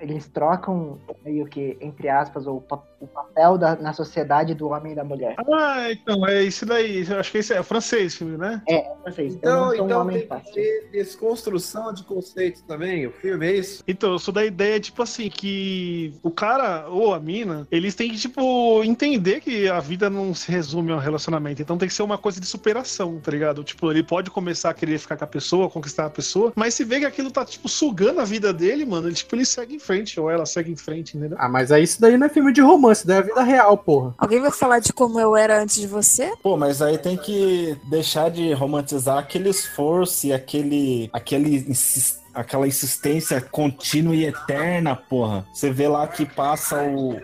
eles 0.00 0.28
trocam 0.28 0.98
meio 1.24 1.46
que, 1.46 1.76
entre 1.80 2.08
aspas, 2.08 2.46
o, 2.46 2.60
pa- 2.60 2.82
o 3.00 3.06
papel 3.06 3.58
da, 3.58 3.76
na 3.76 3.92
sociedade 3.92 4.54
do 4.54 4.68
homem 4.68 4.92
e 4.92 4.96
da 4.96 5.04
mulher. 5.04 5.34
Ah, 5.52 5.90
então, 5.90 6.26
é 6.26 6.42
isso 6.42 6.64
daí. 6.66 7.06
Eu 7.08 7.18
acho 7.20 7.30
que 7.32 7.38
esse 7.38 7.52
é 7.52 7.62
francês 7.62 8.14
filme, 8.16 8.36
né? 8.36 8.62
É, 8.68 8.84
vocês. 9.04 9.32
eu 9.34 9.38
Então, 9.38 9.70
sou 9.70 9.82
um 9.82 9.84
então 9.86 10.00
homem 10.00 10.12
tem 10.18 10.22
que 10.22 10.28
fácil. 10.28 10.52
ter 10.54 10.88
desconstrução 10.92 11.92
de 11.92 12.04
conceitos 12.04 12.62
também, 12.62 13.06
o 13.06 13.12
filme, 13.12 13.46
é 13.46 13.56
isso? 13.56 13.82
Então, 13.86 14.12
eu 14.12 14.18
sou 14.18 14.32
da 14.32 14.44
ideia, 14.44 14.78
tipo 14.80 15.02
assim, 15.02 15.28
que 15.28 16.14
o 16.22 16.30
cara 16.30 16.88
ou 16.88 17.14
a 17.14 17.20
mina, 17.20 17.66
eles 17.70 17.94
têm 17.94 18.10
que, 18.10 18.18
tipo, 18.18 18.82
entender 18.84 19.40
que 19.40 19.68
a 19.68 19.80
vida 19.80 20.08
não 20.10 20.34
se 20.34 20.50
resume 20.50 20.92
ao 20.92 20.98
relacionamento. 20.98 21.60
Então 21.62 21.76
tem 21.78 21.88
que 21.88 21.94
ser 21.94 22.02
uma 22.02 22.18
coisa 22.18 22.40
de 22.40 22.46
superação, 22.46 23.20
tá 23.20 23.30
ligado? 23.30 23.62
Tipo, 23.64 23.90
ele 23.90 24.02
pode 24.02 24.30
começar 24.30 24.70
a 24.70 24.74
querer 24.74 24.98
ficar 24.98 25.16
com 25.16 25.24
a 25.24 25.26
pessoa, 25.26 25.68
conquistar 25.70 26.06
a 26.06 26.10
pessoa, 26.10 26.52
mas 26.56 26.74
se 26.74 26.84
vê 26.84 27.00
que 27.00 27.06
aquilo 27.06 27.30
tá, 27.30 27.44
tipo, 27.44 27.68
sugando 27.68 28.20
a 28.20 28.24
vida 28.24 28.52
dele, 28.52 28.84
mano, 28.84 29.08
ele, 29.08 29.14
tipo, 29.14 29.34
ele 29.34 29.44
segue 29.44 29.74
em 29.76 29.78
frente, 29.82 30.18
ou 30.18 30.30
ela 30.30 30.46
segue 30.46 30.70
em 30.72 30.76
frente, 30.76 31.16
entendeu? 31.16 31.36
Ah, 31.40 31.48
mas 31.48 31.70
aí 31.72 31.82
isso 31.82 32.00
daí 32.00 32.16
não 32.16 32.26
é 32.26 32.30
filme 32.30 32.52
de 32.52 32.60
romance, 32.60 33.06
daí 33.06 33.18
é 33.18 33.22
vida 33.22 33.42
real, 33.42 33.76
porra. 33.76 34.14
Alguém 34.18 34.40
vai 34.40 34.50
falar 34.50 34.78
de 34.78 34.92
como 34.92 35.18
eu 35.20 35.36
era 35.36 35.62
antes 35.62 35.76
de 35.76 35.86
você? 35.86 36.32
Pô, 36.42 36.56
mas 36.56 36.80
aí 36.80 36.98
tem 36.98 37.16
que 37.16 37.76
deixar 37.90 38.30
de 38.30 38.52
romantizar 38.52 39.18
aquele 39.18 39.48
esforço 39.50 40.26
e 40.26 40.32
aquele. 40.32 41.10
aquele 41.12 41.56
insis- 41.68 42.20
aquela 42.34 42.66
insistência 42.66 43.40
contínua 43.40 44.14
e 44.16 44.24
eterna, 44.24 44.96
porra. 44.96 45.44
Você 45.52 45.70
vê 45.70 45.86
lá 45.88 46.06
que 46.08 46.24
passa 46.24 46.82
o. 46.82 47.20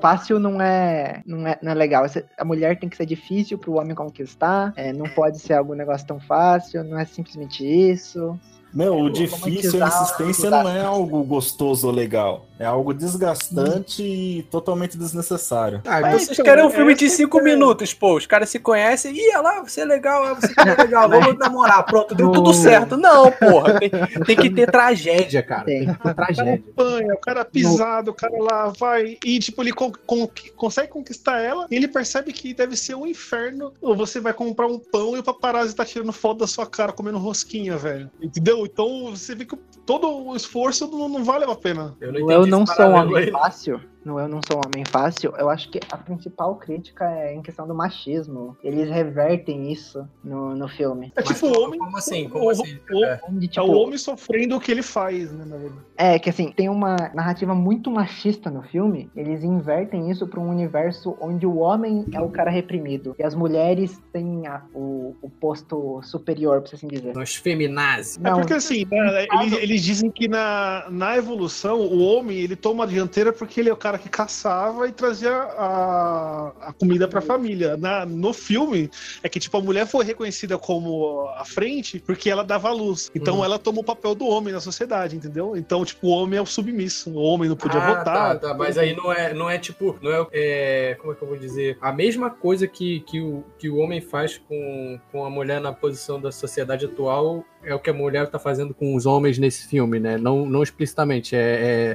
Fácil 0.00 0.40
não 0.40 0.60
é, 0.60 1.22
não 1.24 1.46
é, 1.46 1.58
não 1.62 1.70
é 1.70 1.74
legal. 1.74 2.04
A 2.36 2.44
mulher 2.44 2.76
tem 2.78 2.88
que 2.88 2.96
ser 2.96 3.06
difícil 3.06 3.56
pro 3.56 3.74
homem 3.74 3.94
conquistar. 3.94 4.72
é, 4.76 4.92
não 4.92 5.08
pode 5.08 5.38
ser 5.38 5.54
algum 5.54 5.74
negócio 5.74 6.04
tão 6.06 6.18
fácil. 6.18 6.82
Não 6.82 6.98
é 6.98 7.04
simplesmente 7.04 7.64
isso. 7.64 8.36
Meu, 8.72 8.98
o 8.98 9.10
difícil 9.10 9.84
a 9.84 9.88
insistência 9.88 10.50
não 10.50 10.68
é 10.68 10.80
algo 10.84 11.22
gostoso 11.24 11.86
ou 11.88 11.92
legal. 11.92 12.46
É 12.62 12.66
algo 12.66 12.94
desgastante 12.94 14.02
e 14.02 14.42
totalmente 14.44 14.96
desnecessário. 14.96 15.80
Ah, 15.84 15.98
então 16.00 16.12
vocês 16.18 16.40
querem 16.40 16.64
um 16.64 16.70
filme 16.70 16.94
de 16.94 17.10
5 17.10 17.42
minutos, 17.42 17.92
pô. 17.92 18.16
Os 18.16 18.26
caras 18.26 18.48
se 18.50 18.58
conhecem. 18.58 19.14
Ih, 19.16 19.30
olha 19.34 19.40
lá, 19.40 19.60
você 19.62 19.80
é 19.80 19.84
legal, 19.84 20.36
você 20.36 20.52
é 20.60 20.82
legal, 20.82 21.08
vamos 21.08 21.36
namorar. 21.38 21.84
Pronto, 21.84 22.14
deu 22.14 22.30
tudo 22.30 22.52
certo. 22.54 22.96
Não, 22.96 23.30
porra. 23.32 23.80
Tem, 23.80 23.90
tem 24.24 24.36
que 24.36 24.50
ter 24.50 24.70
tragédia, 24.70 25.42
cara. 25.42 25.64
Tem 25.64 25.86
que 25.86 26.02
ter 26.02 26.14
tragédia. 26.14 26.62
Apanha, 26.72 27.14
o 27.14 27.18
cara 27.18 27.44
pisado, 27.44 28.10
o 28.12 28.14
cara 28.14 28.36
lá 28.40 28.72
vai 28.78 29.16
e, 29.24 29.38
tipo, 29.38 29.60
ele 29.62 29.72
con- 29.72 29.92
con- 30.06 30.30
consegue 30.56 30.88
conquistar 30.88 31.40
ela 31.40 31.66
e 31.70 31.74
ele 31.74 31.88
percebe 31.88 32.32
que 32.32 32.54
deve 32.54 32.76
ser 32.76 32.94
um 32.94 33.06
inferno. 33.06 33.72
Ou 33.80 33.96
você 33.96 34.20
vai 34.20 34.32
comprar 34.32 34.66
um 34.68 34.78
pão 34.78 35.16
e 35.16 35.18
o 35.18 35.22
paparazzi 35.24 35.74
tá 35.74 35.84
tirando 35.84 36.12
foto 36.12 36.38
da 36.38 36.46
sua 36.46 36.66
cara 36.66 36.92
comendo 36.92 37.18
rosquinha, 37.18 37.76
velho. 37.76 38.08
Entendeu? 38.22 38.64
Então 38.64 39.10
você 39.10 39.34
vê 39.34 39.44
que 39.44 39.56
todo 39.84 40.06
o 40.28 40.36
esforço 40.36 40.86
não, 40.88 41.08
não 41.08 41.24
vale 41.24 41.44
a 41.44 41.54
pena. 41.56 41.96
Eu 42.00 42.12
No 42.12 42.30
Eu 42.30 42.46
Não 42.52 42.66
Sou 42.66 42.84
um 42.84 42.92
Homem 42.92 43.30
Fácil, 43.30 43.80
no 44.04 44.18
Eu 44.18 44.28
Não 44.28 44.40
Sou 44.46 44.56
um 44.58 44.62
Homem 44.66 44.84
Fácil, 44.84 45.32
eu 45.38 45.48
acho 45.48 45.68
que 45.70 45.80
a 45.90 45.96
principal 45.96 46.56
crítica 46.56 47.04
é 47.10 47.34
em 47.34 47.42
questão 47.42 47.66
do 47.66 47.74
machismo. 47.74 48.56
Eles 48.62 48.88
revertem 48.90 49.70
isso 49.72 50.06
no, 50.24 50.54
no 50.56 50.68
filme. 50.68 51.12
É 51.16 51.22
tipo 51.22 51.46
o 51.46 51.60
homem. 51.62 51.78
Como 51.78 51.96
assim? 51.96 52.26
o- 52.26 52.30
Como 52.30 52.50
assim? 52.50 52.78
o- 52.92 53.04
É. 53.04 53.20
De, 53.30 53.46
É 53.46 53.48
tipo, 53.48 53.66
o 53.66 53.72
homem 53.80 53.96
sofrendo 53.98 54.56
o 54.56 54.60
que 54.60 54.70
ele 54.70 54.82
faz, 54.82 55.30
né, 55.32 55.44
na 55.46 55.56
verdade. 55.56 55.80
É, 55.96 56.18
que 56.18 56.28
assim, 56.30 56.50
tem 56.52 56.68
uma 56.68 56.96
narrativa 57.14 57.54
muito 57.54 57.90
machista 57.90 58.50
no 58.50 58.62
filme. 58.62 59.10
Eles 59.14 59.42
invertem 59.44 60.10
isso 60.10 60.26
pra 60.26 60.40
um 60.40 60.48
universo 60.48 61.16
onde 61.20 61.46
o 61.46 61.58
homem 61.58 62.04
é 62.12 62.20
o 62.20 62.28
cara 62.28 62.50
reprimido. 62.50 63.14
E 63.18 63.22
as 63.22 63.34
mulheres 63.34 64.00
têm 64.12 64.46
a- 64.46 64.62
o, 64.74 65.14
o 65.22 65.30
posto 65.30 66.00
superior, 66.02 66.60
pra 66.62 66.74
assim 66.74 66.88
dizer. 66.88 67.14
Nós 67.14 67.34
feminazes. 67.34 68.18
É 68.22 68.30
porque 68.32 68.54
assim, 68.54 68.84
né, 68.90 69.26
eles, 69.32 69.52
eles 69.58 69.82
dizem 69.82 70.10
que 70.10 70.26
na, 70.28 70.86
na 70.90 71.16
evolução 71.16 71.80
o 71.80 72.00
homem 72.00 72.38
ele 72.38 72.56
toma 72.56 72.84
a 72.84 72.86
dianteira 72.86 73.32
porque 73.32 73.60
ele 73.60 73.68
é 73.68 73.72
o 73.72 73.76
cara 73.76 73.91
que 73.98 74.08
caçava 74.08 74.88
e 74.88 74.92
trazia 74.92 75.32
a, 75.32 76.52
a 76.60 76.72
comida 76.72 77.06
pra 77.08 77.20
família. 77.20 77.76
Na, 77.76 78.04
no 78.06 78.32
filme 78.32 78.90
é 79.22 79.28
que 79.28 79.38
tipo 79.40 79.56
a 79.56 79.60
mulher 79.60 79.86
foi 79.86 80.04
reconhecida 80.04 80.58
como 80.58 81.28
a 81.36 81.44
frente 81.44 81.98
porque 82.00 82.28
ela 82.30 82.42
dava 82.44 82.70
luz. 82.70 83.10
Então 83.14 83.38
Uhum. 83.38 83.44
ela 83.44 83.58
toma 83.58 83.80
o 83.80 83.84
papel 83.84 84.14
do 84.14 84.26
homem 84.26 84.52
na 84.52 84.60
sociedade, 84.60 85.16
entendeu? 85.16 85.56
Então 85.56 85.84
tipo 85.84 86.06
o 86.06 86.10
homem 86.10 86.38
é 86.38 86.42
o 86.42 86.46
submisso, 86.46 87.10
o 87.10 87.22
homem 87.22 87.48
não 87.48 87.56
podia 87.56 87.80
Ah, 87.80 87.86
votar. 87.98 88.04
Tá, 88.04 88.48
tá, 88.48 88.54
mas 88.54 88.76
aí 88.78 88.94
não 88.94 89.12
é, 89.12 89.32
não 89.34 89.48
é 89.48 89.58
tipo, 89.58 89.96
não 90.02 90.10
é, 90.10 90.26
é, 90.32 90.94
como 91.00 91.12
é 91.12 91.16
que 91.16 91.22
eu 91.22 91.28
vou 91.28 91.36
dizer? 91.36 91.78
A 91.80 91.92
mesma 91.92 92.30
coisa 92.30 92.66
que, 92.66 93.00
que, 93.00 93.20
o, 93.20 93.44
que 93.58 93.68
o 93.68 93.76
homem 93.76 94.00
faz 94.00 94.38
com, 94.38 95.00
com 95.10 95.24
a 95.24 95.30
mulher 95.30 95.60
na 95.60 95.72
posição 95.72 96.20
da 96.20 96.30
sociedade 96.32 96.84
atual 96.86 97.44
é 97.64 97.74
o 97.74 97.78
que 97.78 97.90
a 97.90 97.92
mulher 97.92 98.28
tá 98.28 98.38
fazendo 98.38 98.74
com 98.74 98.94
os 98.94 99.06
homens 99.06 99.38
nesse 99.38 99.66
filme, 99.68 99.98
né? 100.00 100.16
Não, 100.18 100.44
não 100.46 100.62
explicitamente, 100.62 101.34
é, 101.36 101.94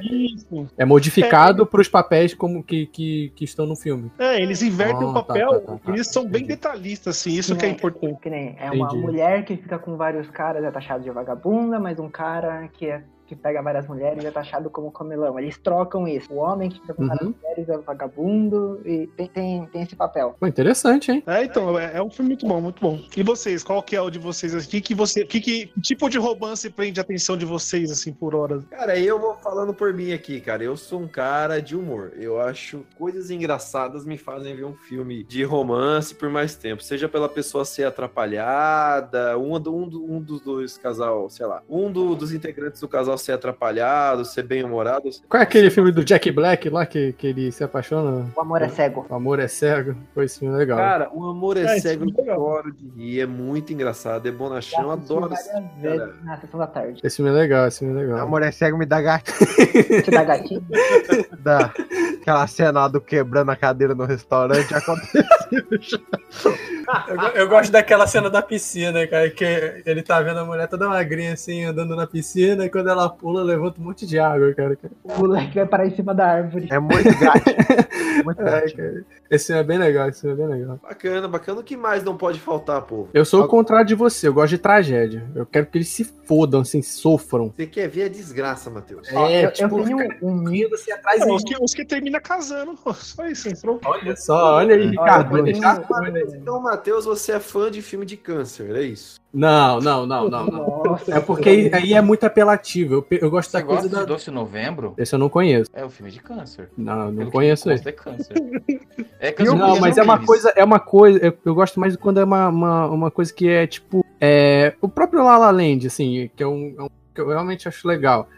é 0.78 0.84
modificado 0.84 1.66
para 1.66 1.80
os 1.80 1.88
papéis 1.88 2.34
como 2.34 2.62
que, 2.62 2.86
que, 2.86 3.32
que 3.34 3.44
estão 3.44 3.66
no 3.66 3.76
filme. 3.76 4.10
É, 4.18 4.40
eles 4.40 4.62
invertem 4.62 5.02
Ah, 5.06 5.10
o 5.10 5.14
tá, 5.14 5.22
papel, 5.22 5.50
tá, 5.60 5.72
tá, 5.72 5.78
tá. 5.78 5.92
eles 5.92 6.06
são 6.08 6.26
bem 6.26 6.44
detalhistas, 6.44 7.16
assim, 7.18 7.32
isso 7.32 7.54
que 7.56 7.64
é 7.64 7.68
nem- 7.68 7.76
importante. 7.76 8.18
Que 8.20 8.30
nem 8.30 8.56
é 8.58 8.70
uma 8.70 8.86
Entendi. 8.86 9.02
mulher 9.02 9.44
que 9.44 9.56
fica 9.56 9.78
com 9.78 9.96
vários 9.96 10.28
caras 10.30 10.64
é 10.64 10.70
taxado 10.70 11.04
de 11.04 11.10
vagabunda, 11.10 11.78
mas 11.78 11.98
um 11.98 12.08
cara 12.08 12.68
que 12.68 12.86
é 12.86 13.02
que 13.28 13.36
pega 13.36 13.60
várias 13.62 13.86
mulheres 13.86 14.24
é 14.24 14.30
taxado 14.30 14.70
como 14.70 14.90
comilão. 14.90 15.38
Eles 15.38 15.58
trocam 15.58 16.08
isso. 16.08 16.32
O 16.32 16.38
homem 16.38 16.70
que 16.70 16.80
fica 16.80 16.94
com 16.94 17.06
várias 17.06 17.26
Uhum. 17.28 17.34
mulheres 17.40 17.68
é 17.68 17.78
vagabundo 17.78 18.80
e 18.84 19.06
tem, 19.08 19.28
tem, 19.28 19.66
tem 19.66 19.82
esse 19.82 19.94
papel. 19.94 20.34
Pô, 20.40 20.46
interessante, 20.46 21.12
hein? 21.12 21.22
É, 21.26 21.44
então, 21.44 21.78
é, 21.78 21.96
é 21.98 22.02
um 22.02 22.10
filme 22.10 22.30
muito 22.30 22.46
bom, 22.46 22.60
muito 22.60 22.80
bom. 22.80 22.98
E 23.16 23.22
vocês, 23.22 23.62
qual 23.62 23.82
que 23.82 23.94
é 23.94 24.00
o 24.00 24.08
de 24.10 24.18
vocês? 24.18 24.54
O 24.54 24.68
que, 24.68 24.80
que 24.80 24.94
você. 24.94 25.24
Que, 25.24 25.40
que 25.40 25.70
tipo 25.82 26.08
de 26.08 26.18
romance 26.18 26.70
prende 26.70 26.98
a 26.98 27.02
atenção 27.02 27.36
de 27.36 27.44
vocês, 27.44 27.90
assim, 27.90 28.12
por 28.12 28.34
hora? 28.34 28.60
Cara, 28.70 28.98
eu 28.98 29.18
vou 29.20 29.34
falando 29.34 29.74
por 29.74 29.92
mim 29.92 30.12
aqui, 30.12 30.40
cara. 30.40 30.64
Eu 30.64 30.76
sou 30.76 31.00
um 31.00 31.08
cara 31.08 31.60
de 31.60 31.76
humor. 31.76 32.12
Eu 32.16 32.40
acho 32.40 32.84
coisas 32.96 33.30
engraçadas 33.30 34.06
me 34.06 34.16
fazem 34.16 34.56
ver 34.56 34.64
um 34.64 34.74
filme 34.74 35.22
de 35.24 35.44
romance 35.44 36.14
por 36.14 36.30
mais 36.30 36.54
tempo. 36.56 36.82
Seja 36.82 37.08
pela 37.08 37.28
pessoa 37.28 37.64
ser 37.64 37.84
atrapalhada, 37.84 39.36
um, 39.38 39.58
do- 39.60 39.74
um, 39.74 40.16
um 40.16 40.20
dos 40.20 40.40
dois 40.40 40.78
casal, 40.78 41.28
sei 41.28 41.46
lá, 41.46 41.62
um 41.68 41.90
do- 41.90 42.14
dos 42.14 42.32
integrantes 42.32 42.80
do 42.80 42.88
casal 42.88 43.17
ser 43.18 43.32
atrapalhado, 43.32 44.24
ser 44.24 44.42
bem-humorado. 44.42 45.10
Qual 45.28 45.40
é 45.40 45.42
aquele 45.42 45.70
filme 45.70 45.90
do 45.92 46.04
Jack 46.04 46.30
Black 46.30 46.68
lá 46.68 46.86
que, 46.86 47.12
que 47.12 47.26
ele 47.26 47.52
se 47.52 47.62
apaixona? 47.62 48.26
O 48.34 48.40
amor 48.40 48.62
é 48.62 48.68
cego. 48.68 49.06
O 49.08 49.14
amor 49.14 49.38
é 49.38 49.48
cego. 49.48 49.96
Foi 50.14 50.24
esse 50.24 50.38
filme 50.38 50.56
legal. 50.56 50.78
Cara, 50.78 51.10
o 51.12 51.24
amor 51.26 51.56
é, 51.56 51.62
É, 51.62 51.80
cego, 51.80 52.04
é 52.04 52.28
eu 52.28 52.32
adoro 52.32 52.72
de 52.72 52.88
rir, 52.88 53.20
é 53.20 53.26
muito 53.26 53.72
engraçado, 53.72 54.26
é 54.26 54.30
bonachão, 54.30 54.90
adoro. 54.90 55.28
vezes 55.28 56.24
na 56.24 56.40
sessão 56.40 56.58
da 56.58 56.66
tarde. 56.66 57.00
Esse 57.02 57.16
filme 57.16 57.30
é 57.30 57.34
legal, 57.34 57.66
esse 57.66 57.80
filme 57.80 57.94
é 57.94 58.04
legal. 58.04 58.20
Amor 58.20 58.42
é 58.42 58.50
cego, 58.50 58.78
me 58.78 58.86
dá 58.86 59.00
gato. 59.00 59.32
Te 60.04 60.10
dá 60.10 60.24
gatinho? 60.24 60.64
da, 61.40 61.72
aquela 62.20 62.46
cena 62.46 62.80
lá 62.80 62.88
do 62.88 63.00
quebrando 63.00 63.50
a 63.50 63.56
cadeira 63.56 63.94
no 63.94 64.04
restaurante 64.04 64.74
aconteceu. 64.74 65.22
Eu, 67.06 67.42
eu 67.42 67.48
gosto 67.48 67.70
daquela 67.70 68.06
cena 68.06 68.30
da 68.30 68.40
piscina, 68.40 69.06
cara, 69.06 69.28
que 69.28 69.44
ele 69.84 70.02
tá 70.02 70.22
vendo 70.22 70.40
a 70.40 70.44
mulher 70.44 70.66
toda 70.68 70.88
magrinha 70.88 71.34
assim, 71.34 71.64
andando 71.64 71.94
na 71.94 72.06
piscina, 72.06 72.64
e 72.64 72.70
quando 72.70 72.88
ela 72.88 73.07
pula, 73.08 73.42
levanta 73.42 73.80
um 73.80 73.84
monte 73.84 74.06
de 74.06 74.18
água, 74.18 74.52
cara. 74.54 74.78
O 75.04 75.18
moleque 75.18 75.54
vai 75.54 75.66
parar 75.66 75.86
em 75.86 75.94
cima 75.94 76.14
da 76.14 76.26
árvore. 76.26 76.68
É 76.70 76.78
muito 76.78 77.04
gato. 77.18 77.42
Muito 78.24 78.40
É, 78.42 78.44
gato. 78.62 78.76
cara. 78.76 79.04
Esse 79.30 79.52
é 79.52 79.62
bem 79.62 79.78
legal, 79.78 80.08
esse 80.08 80.26
é 80.28 80.34
bem 80.34 80.46
legal. 80.46 80.80
Bacana, 80.82 81.28
bacana. 81.28 81.60
O 81.60 81.62
que 81.62 81.76
mais 81.76 82.02
não 82.02 82.16
pode 82.16 82.40
faltar, 82.40 82.82
pô? 82.82 83.06
Eu 83.14 83.24
sou 83.24 83.44
o 83.44 83.48
contrário 83.48 83.86
de 83.86 83.94
você, 83.94 84.26
eu 84.26 84.34
gosto 84.34 84.50
de 84.50 84.58
tragédia. 84.58 85.24
Eu 85.36 85.46
quero 85.46 85.66
que 85.66 85.78
eles 85.78 85.88
se 85.88 86.02
fodam, 86.04 86.62
assim, 86.62 86.82
sofram. 86.82 87.52
Você 87.56 87.66
quer 87.66 87.86
ver 87.88 88.04
a 88.04 88.08
desgraça, 88.08 88.70
Matheus? 88.70 89.06
É, 89.08 89.44
eu, 89.44 89.52
tipo, 89.52 89.78
eu 89.78 89.84
tenho 89.84 90.08
um 90.22 90.34
mito. 90.34 90.74
assim 90.74 90.90
atrás 90.90 91.22
É, 91.22 91.32
os, 91.32 91.44
que, 91.44 91.56
os 91.62 91.72
que 91.74 91.84
termina 91.84 92.20
casando, 92.20 92.74
pô, 92.74 92.92
só 92.92 93.24
isso. 93.26 93.48
Pronto. 93.60 93.86
Olha 93.88 94.16
só, 94.16 94.56
olha 94.56 94.74
aí, 94.74 94.86
Ricardo. 94.88 95.42
deixar? 95.44 95.86
Então, 96.34 96.60
Matheus, 96.60 97.04
você 97.04 97.32
é 97.32 97.40
fã 97.40 97.70
de 97.70 97.80
filme 97.82 98.04
de 98.04 98.16
câncer, 98.16 98.74
é 98.74 98.82
isso? 98.82 99.20
Não, 99.32 99.78
não, 99.80 100.06
não, 100.06 100.28
não, 100.28 100.46
não. 100.46 100.82
Nossa, 100.84 101.14
É 101.14 101.20
porque 101.20 101.48
aí, 101.50 101.70
aí 101.74 101.92
é 101.92 102.00
muito 102.00 102.24
apelativo. 102.24 102.94
Eu, 102.94 103.06
eu 103.18 103.30
gosto 103.30 103.50
Você 103.50 103.58
da 103.58 103.62
coisa 103.62 103.82
gosta 103.82 103.96
da. 103.96 104.02
de 104.02 104.08
Doce 104.08 104.30
Novembro? 104.30 104.94
Esse 104.96 105.14
eu 105.14 105.18
não 105.18 105.28
conheço. 105.28 105.70
É 105.74 105.84
o 105.84 105.90
filme 105.90 106.10
de 106.10 106.18
câncer. 106.20 106.70
Não, 106.76 107.10
não 107.10 107.16
Pelo 107.18 107.30
conheço 107.30 107.70
esse. 107.70 107.86
É 107.88 107.92
câncer. 107.92 108.34
É 109.20 109.32
câncer 109.32 109.52
Não, 109.56 109.72
de 109.74 109.80
mas 109.80 109.98
é 109.98 110.02
uma 110.02 110.24
coisa, 110.24 110.52
é 110.54 110.62
uma 110.62 110.78
coisa. 110.78 111.18
Eu, 111.18 111.36
eu 111.44 111.54
gosto 111.54 111.80
mais 111.80 111.96
quando 111.96 112.20
é 112.20 112.24
uma, 112.24 112.48
uma, 112.48 112.86
uma 112.86 113.10
coisa 113.10 113.32
que 113.32 113.48
é 113.48 113.66
tipo. 113.66 114.04
É, 114.20 114.74
o 114.80 114.88
próprio 114.88 115.24
La 115.24 115.36
La 115.36 115.50
Land, 115.50 115.86
assim, 115.88 116.30
que 116.36 116.42
é 116.42 116.46
um, 116.46 116.74
é 116.78 116.82
um- 116.84 116.88
que 117.14 117.20
eu 117.20 117.28
realmente 117.28 117.66
acho 117.66 117.86
legal. 117.86 118.28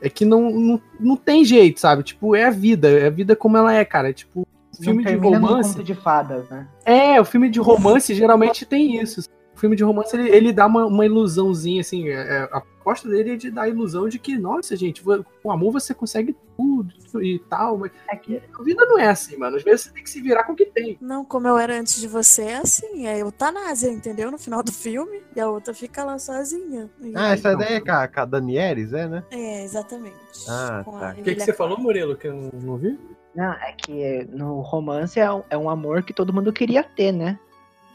É 0.00 0.08
que 0.08 0.24
não, 0.24 0.48
não, 0.50 0.80
não 1.00 1.16
tem 1.16 1.44
jeito, 1.44 1.80
sabe? 1.80 2.04
Tipo, 2.04 2.36
é 2.36 2.44
a 2.44 2.50
vida. 2.50 2.88
É 2.88 3.06
a 3.06 3.10
vida 3.10 3.34
como 3.34 3.56
ela 3.56 3.74
é, 3.74 3.84
cara. 3.84 4.10
É 4.10 4.12
tipo, 4.12 4.46
filme 4.80 5.02
não 5.02 5.10
de 5.10 5.16
romance. 5.18 5.82
de 5.82 5.94
fadas, 5.94 6.48
né? 6.48 6.68
É, 6.84 7.20
o 7.20 7.24
filme 7.24 7.50
de 7.50 7.58
romance 7.58 8.14
geralmente 8.14 8.64
tem 8.64 9.00
isso. 9.02 9.28
O 9.58 9.60
filme 9.60 9.74
de 9.74 9.82
romance 9.82 10.14
ele, 10.16 10.30
ele 10.30 10.52
dá 10.52 10.66
uma, 10.68 10.86
uma 10.86 11.04
ilusãozinha, 11.04 11.80
assim. 11.80 12.08
é- 12.08 12.12
é- 12.12 12.48
a 12.52 12.60
proposta 12.60 13.08
dele 13.08 13.32
é 13.32 13.36
de 13.36 13.50
dar 13.50 13.62
a 13.62 13.68
ilusão 13.68 14.08
de 14.08 14.16
que, 14.16 14.38
nossa, 14.38 14.76
gente, 14.76 15.02
com 15.02 15.50
amor 15.50 15.72
você 15.72 15.92
consegue 15.92 16.36
tudo 16.56 16.94
e 17.20 17.40
tal. 17.50 17.76
Mas 17.76 17.90
É 18.08 18.14
que 18.14 18.40
a 18.56 18.62
vida 18.62 18.86
não 18.86 18.96
é 19.00 19.08
assim, 19.08 19.36
mano. 19.36 19.56
Às 19.56 19.64
vezes 19.64 19.80
você 19.86 19.90
tem 19.90 20.04
que 20.04 20.10
se 20.10 20.20
virar 20.22 20.44
com 20.44 20.52
o 20.52 20.54
que 20.56 20.64
tem. 20.66 20.96
Não, 21.00 21.24
como 21.24 21.48
eu 21.48 21.58
era 21.58 21.76
antes 21.76 22.00
de 22.00 22.06
você, 22.06 22.42
é 22.42 22.56
assim, 22.58 23.08
é 23.08 23.18
eutanásia, 23.18 23.90
entendeu? 23.90 24.30
No 24.30 24.38
final 24.38 24.62
do 24.62 24.70
filme, 24.70 25.22
e 25.34 25.40
a 25.40 25.50
outra 25.50 25.74
fica 25.74 26.04
lá 26.04 26.20
sozinha. 26.20 26.88
E- 27.02 27.12
Ah, 27.16 27.32
essa 27.32 27.56
daí 27.56 27.74
é 27.74 27.80
com 27.80 27.90
a, 27.90 28.06
com 28.06 28.20
a 28.20 28.24
Danieres, 28.24 28.92
é, 28.92 29.08
né? 29.08 29.24
É, 29.32 29.64
exatamente. 29.64 30.14
Ah, 30.48 30.82
Com 30.84 31.00
tá. 31.00 31.16
O 31.18 31.22
que, 31.24 31.34
que 31.34 31.40
você 31.40 31.52
falou, 31.52 31.76
Murilo, 31.80 32.16
que 32.16 32.28
eu 32.28 32.32
não, 32.32 32.50
não 32.62 32.76
vi? 32.76 32.96
Não, 33.34 33.52
é 33.54 33.72
que 33.76 34.24
no 34.30 34.60
romance 34.60 35.18
é 35.18 35.28
um, 35.32 35.42
é 35.50 35.58
um 35.58 35.68
amor 35.68 36.04
que 36.04 36.12
todo 36.14 36.32
mundo 36.32 36.52
queria 36.52 36.84
ter, 36.84 37.10
né? 37.10 37.36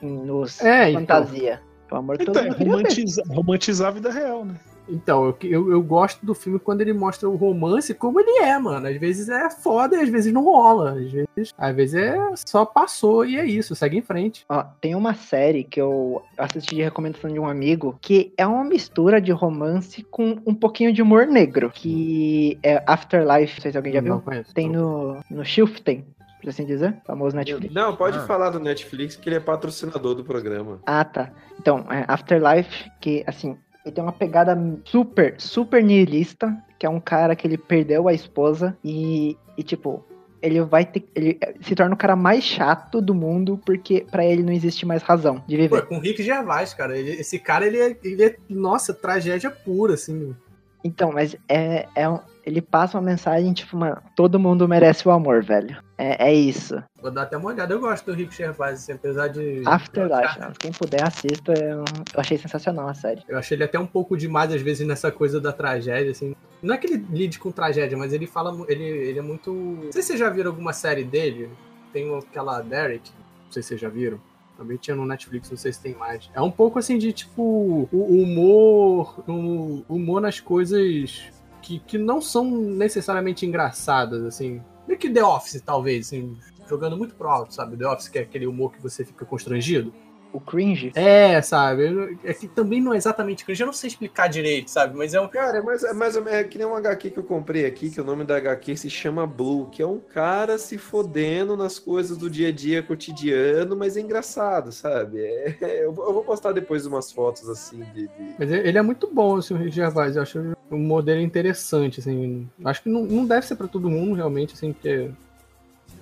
Nos 0.03 0.61
É, 0.61 0.89
então. 0.89 1.01
fantasia. 1.01 1.61
É 1.89 1.93
um 1.93 1.97
amor 1.97 2.17
Então, 2.19 2.43
é 2.43 2.49
romantizar, 2.49 3.25
romantizar 3.27 3.87
a 3.89 3.91
vida 3.91 4.11
real, 4.11 4.45
né? 4.45 4.55
Então, 4.89 5.23
eu, 5.25 5.37
eu, 5.49 5.71
eu 5.71 5.81
gosto 5.81 6.25
do 6.25 6.35
filme 6.35 6.59
quando 6.59 6.81
ele 6.81 6.91
mostra 6.91 7.29
o 7.29 7.37
romance 7.37 7.93
como 7.93 8.19
ele 8.19 8.39
é, 8.43 8.59
mano. 8.59 8.85
Às 8.85 8.97
vezes 8.97 9.29
é 9.29 9.49
foda 9.49 9.95
e 9.95 10.01
às 10.01 10.09
vezes 10.09 10.33
não 10.33 10.43
rola. 10.43 10.91
Às 10.99 11.09
vezes, 11.09 11.53
às 11.57 11.73
vezes 11.73 11.95
é 11.95 12.19
só 12.45 12.65
passou 12.65 13.25
e 13.25 13.37
é 13.37 13.45
isso, 13.45 13.75
segue 13.77 13.97
em 13.97 14.01
frente. 14.01 14.43
Ó, 14.49 14.61
tem 14.81 14.93
uma 14.93 15.13
série 15.13 15.63
que 15.63 15.79
eu 15.79 16.21
assisti 16.37 16.75
de 16.75 16.81
recomendação 16.83 17.31
de 17.31 17.39
um 17.39 17.47
amigo 17.47 17.97
que 18.01 18.33
é 18.37 18.45
uma 18.45 18.65
mistura 18.65 19.21
de 19.21 19.31
romance 19.31 20.03
com 20.11 20.37
um 20.45 20.53
pouquinho 20.53 20.91
de 20.91 21.01
humor 21.01 21.27
negro, 21.27 21.71
que 21.73 22.57
é 22.61 22.83
Afterlife, 22.85 23.55
não 23.55 23.61
sei 23.61 23.71
se 23.71 23.77
alguém 23.77 23.93
já 23.93 24.01
Não 24.01 24.17
viu. 24.17 24.25
conheço. 24.25 24.53
Tem 24.53 24.69
no, 24.69 25.17
no 25.29 25.45
Shifting, 25.45 26.03
por 26.43 26.49
assim 26.49 26.65
dizer, 26.65 26.95
famoso 27.05 27.35
Netflix. 27.35 27.73
Não, 27.73 27.95
pode 27.95 28.17
Ah. 28.17 28.21
falar 28.27 28.49
do 28.49 28.59
Netflix, 28.59 29.15
que 29.15 29.29
ele 29.29 29.37
é 29.37 29.39
patrocinador 29.39 30.13
do 30.13 30.23
programa. 30.23 30.79
Ah, 30.85 31.03
tá. 31.05 31.31
Então, 31.59 31.85
é 31.89 32.03
Afterlife, 32.07 32.91
que 32.99 33.23
assim, 33.25 33.57
ele 33.85 33.95
tem 33.95 34.03
uma 34.03 34.11
pegada 34.13 34.57
super, 34.85 35.35
super 35.39 35.83
nihilista, 35.83 36.55
que 36.77 36.85
é 36.85 36.89
um 36.89 36.99
cara 36.99 37.35
que 37.35 37.47
ele 37.47 37.57
perdeu 37.57 38.07
a 38.07 38.13
esposa 38.13 38.77
e, 38.83 39.37
e 39.57 39.63
tipo, 39.63 40.03
ele 40.41 40.61
vai 40.61 40.85
ter. 40.85 41.05
Ele 41.15 41.39
se 41.61 41.73
torna 41.73 41.95
o 41.95 41.97
cara 41.97 42.15
mais 42.15 42.43
chato 42.43 42.99
do 43.01 43.15
mundo, 43.15 43.59
porque 43.65 44.05
pra 44.11 44.25
ele 44.25 44.43
não 44.43 44.51
existe 44.51 44.85
mais 44.85 45.01
razão 45.01 45.35
de 45.47 45.55
Pô, 45.55 45.61
viver. 45.63 45.77
é 45.77 45.81
com 45.81 45.95
o 45.97 45.99
Rick 46.01 46.21
Gervais, 46.21 46.73
cara. 46.73 46.97
Ele- 46.97 47.11
esse 47.11 47.39
cara, 47.39 47.65
ele 47.65 47.77
é, 47.79 47.97
ele 48.03 48.23
é, 48.25 48.35
nossa, 48.49 48.93
tragédia 48.93 49.49
pura, 49.49 49.93
assim. 49.93 50.35
Então, 50.83 51.13
mas 51.13 51.35
é, 51.47 51.87
é 51.95 52.09
um- 52.09 52.19
ele 52.45 52.61
passa 52.61 52.97
uma 52.97 53.03
mensagem, 53.05 53.53
tipo, 53.53 53.77
mano, 53.77 54.01
todo 54.17 54.37
mundo 54.37 54.67
merece 54.67 55.07
o 55.07 55.11
amor, 55.11 55.41
velho. 55.41 55.77
É, 56.03 56.27
é 56.27 56.33
isso. 56.33 56.83
Vou 57.01 57.09
dar 57.09 57.21
até 57.21 57.37
uma 57.37 57.47
olhada. 57.47 57.73
Eu 57.73 57.79
gosto 57.79 58.05
do 58.05 58.13
Rick 58.13 58.35
Gervais, 58.35 58.79
assim, 58.79 58.91
apesar 58.91 59.29
de... 59.29 59.63
Afterlife, 59.65 60.37
mano. 60.37 60.53
Quem 60.59 60.71
puder, 60.73 61.01
assista. 61.01 61.53
Eu, 61.53 61.85
eu 62.13 62.19
achei 62.19 62.37
sensacional 62.37 62.89
a 62.89 62.93
série. 62.93 63.23
Eu 63.25 63.37
achei 63.37 63.55
ele 63.55 63.63
até 63.63 63.79
um 63.79 63.85
pouco 63.85 64.17
demais, 64.17 64.51
às 64.51 64.61
vezes, 64.61 64.85
nessa 64.85 65.09
coisa 65.09 65.39
da 65.39 65.53
tragédia, 65.53 66.11
assim. 66.11 66.35
Não 66.61 66.75
é 66.75 66.77
que 66.77 66.87
ele 66.87 67.05
lide 67.09 67.39
com 67.39 67.51
tragédia, 67.51 67.97
mas 67.97 68.11
ele 68.11 68.27
fala. 68.27 68.53
Ele, 68.67 68.83
ele 68.83 69.19
é 69.19 69.21
muito. 69.21 69.53
Não 69.53 69.91
sei 69.93 70.01
se 70.01 70.09
vocês 70.09 70.19
já 70.19 70.29
viram 70.29 70.51
alguma 70.51 70.73
série 70.73 71.05
dele. 71.05 71.49
Tem 71.93 72.13
aquela 72.17 72.59
Derek. 72.61 73.09
Não 73.45 73.51
sei 73.51 73.61
se 73.61 73.69
vocês 73.69 73.79
já 73.81 73.87
viram. 73.87 74.19
Também 74.57 74.77
tinha 74.77 74.95
no 74.95 75.05
Netflix, 75.05 75.49
não 75.49 75.57
sei 75.57 75.71
se 75.71 75.81
tem 75.81 75.95
mais. 75.95 76.29
É 76.33 76.41
um 76.41 76.51
pouco 76.51 76.79
assim 76.79 76.97
de 76.97 77.13
tipo. 77.13 77.87
O 77.91 78.21
humor. 78.21 79.23
O 79.25 79.83
humor 79.87 80.21
nas 80.21 80.41
coisas 80.41 81.31
que, 81.61 81.79
que 81.79 81.97
não 81.97 82.21
são 82.21 82.43
necessariamente 82.51 83.45
engraçadas, 83.45 84.23
assim. 84.25 84.61
Meio 84.87 84.99
que 84.99 85.09
The 85.09 85.23
Office, 85.23 85.61
talvez, 85.61 86.07
assim. 86.07 86.37
Jogando 86.67 86.97
muito 86.97 87.15
pro 87.15 87.29
alto, 87.29 87.53
sabe? 87.53 87.75
The 87.77 87.87
Office, 87.87 88.07
que 88.07 88.19
é 88.19 88.21
aquele 88.21 88.47
humor 88.47 88.71
que 88.71 88.81
você 88.81 89.03
fica 89.03 89.25
constrangido. 89.25 89.93
O 90.33 90.39
cringe? 90.39 90.91
É, 90.95 91.39
sabe? 91.43 92.17
É 92.23 92.33
que 92.33 92.47
também 92.47 92.81
não 92.81 92.93
é 92.93 92.97
exatamente 92.97 93.45
cringe. 93.45 93.61
Eu 93.61 93.67
não 93.67 93.73
sei 93.73 93.87
explicar 93.89 94.27
direito, 94.27 94.69
sabe? 94.71 94.97
Mas 94.97 95.13
é 95.13 95.21
um. 95.21 95.27
Cara, 95.27 95.59
é 95.59 95.61
mais, 95.61 95.83
é 95.83 95.93
mais 95.93 96.15
ou 96.15 96.23
menos 96.23 96.39
é 96.39 96.43
que 96.43 96.57
nem 96.57 96.65
um 96.65 96.75
HQ 96.75 97.11
que 97.11 97.19
eu 97.19 97.23
comprei 97.23 97.65
aqui, 97.65 97.89
que 97.91 98.01
o 98.01 98.03
nome 98.03 98.23
da 98.23 98.37
HQ 98.37 98.75
se 98.75 98.89
chama 98.89 99.27
Blue, 99.27 99.69
que 99.69 99.81
é 99.81 99.87
um 99.87 99.99
cara 99.99 100.57
se 100.57 100.77
fodendo 100.77 101.55
nas 101.55 101.77
coisas 101.77 102.17
do 102.17 102.29
dia 102.29 102.49
a 102.49 102.51
dia 102.51 102.81
cotidiano, 102.81 103.75
mas 103.75 103.95
é 103.95 104.01
engraçado, 104.01 104.71
sabe? 104.71 105.19
É- 105.23 105.85
eu, 105.85 105.93
vou- 105.93 106.05
eu 106.07 106.13
vou 106.13 106.23
postar 106.23 106.51
depois 106.51 106.85
umas 106.85 107.11
fotos 107.11 107.47
assim 107.47 107.81
de. 107.93 108.07
de- 108.07 108.35
Mas 108.39 108.51
ele 108.51 108.77
é 108.77 108.81
muito 108.81 109.07
bom, 109.13 109.37
assim, 109.37 109.53
o 109.53 109.57
Rick 109.57 109.71
Gervais. 109.75 110.15
Eu 110.15 110.23
acho 110.23 110.39
o 110.71 110.77
modelo 110.77 111.21
interessante, 111.21 111.99
assim. 111.99 112.49
Acho 112.65 112.81
que 112.81 112.89
não, 112.89 113.03
não 113.03 113.25
deve 113.25 113.45
ser 113.45 113.55
pra 113.55 113.67
todo 113.67 113.89
mundo, 113.89 114.15
realmente, 114.15 114.53
assim, 114.55 114.73
porque 114.73 115.11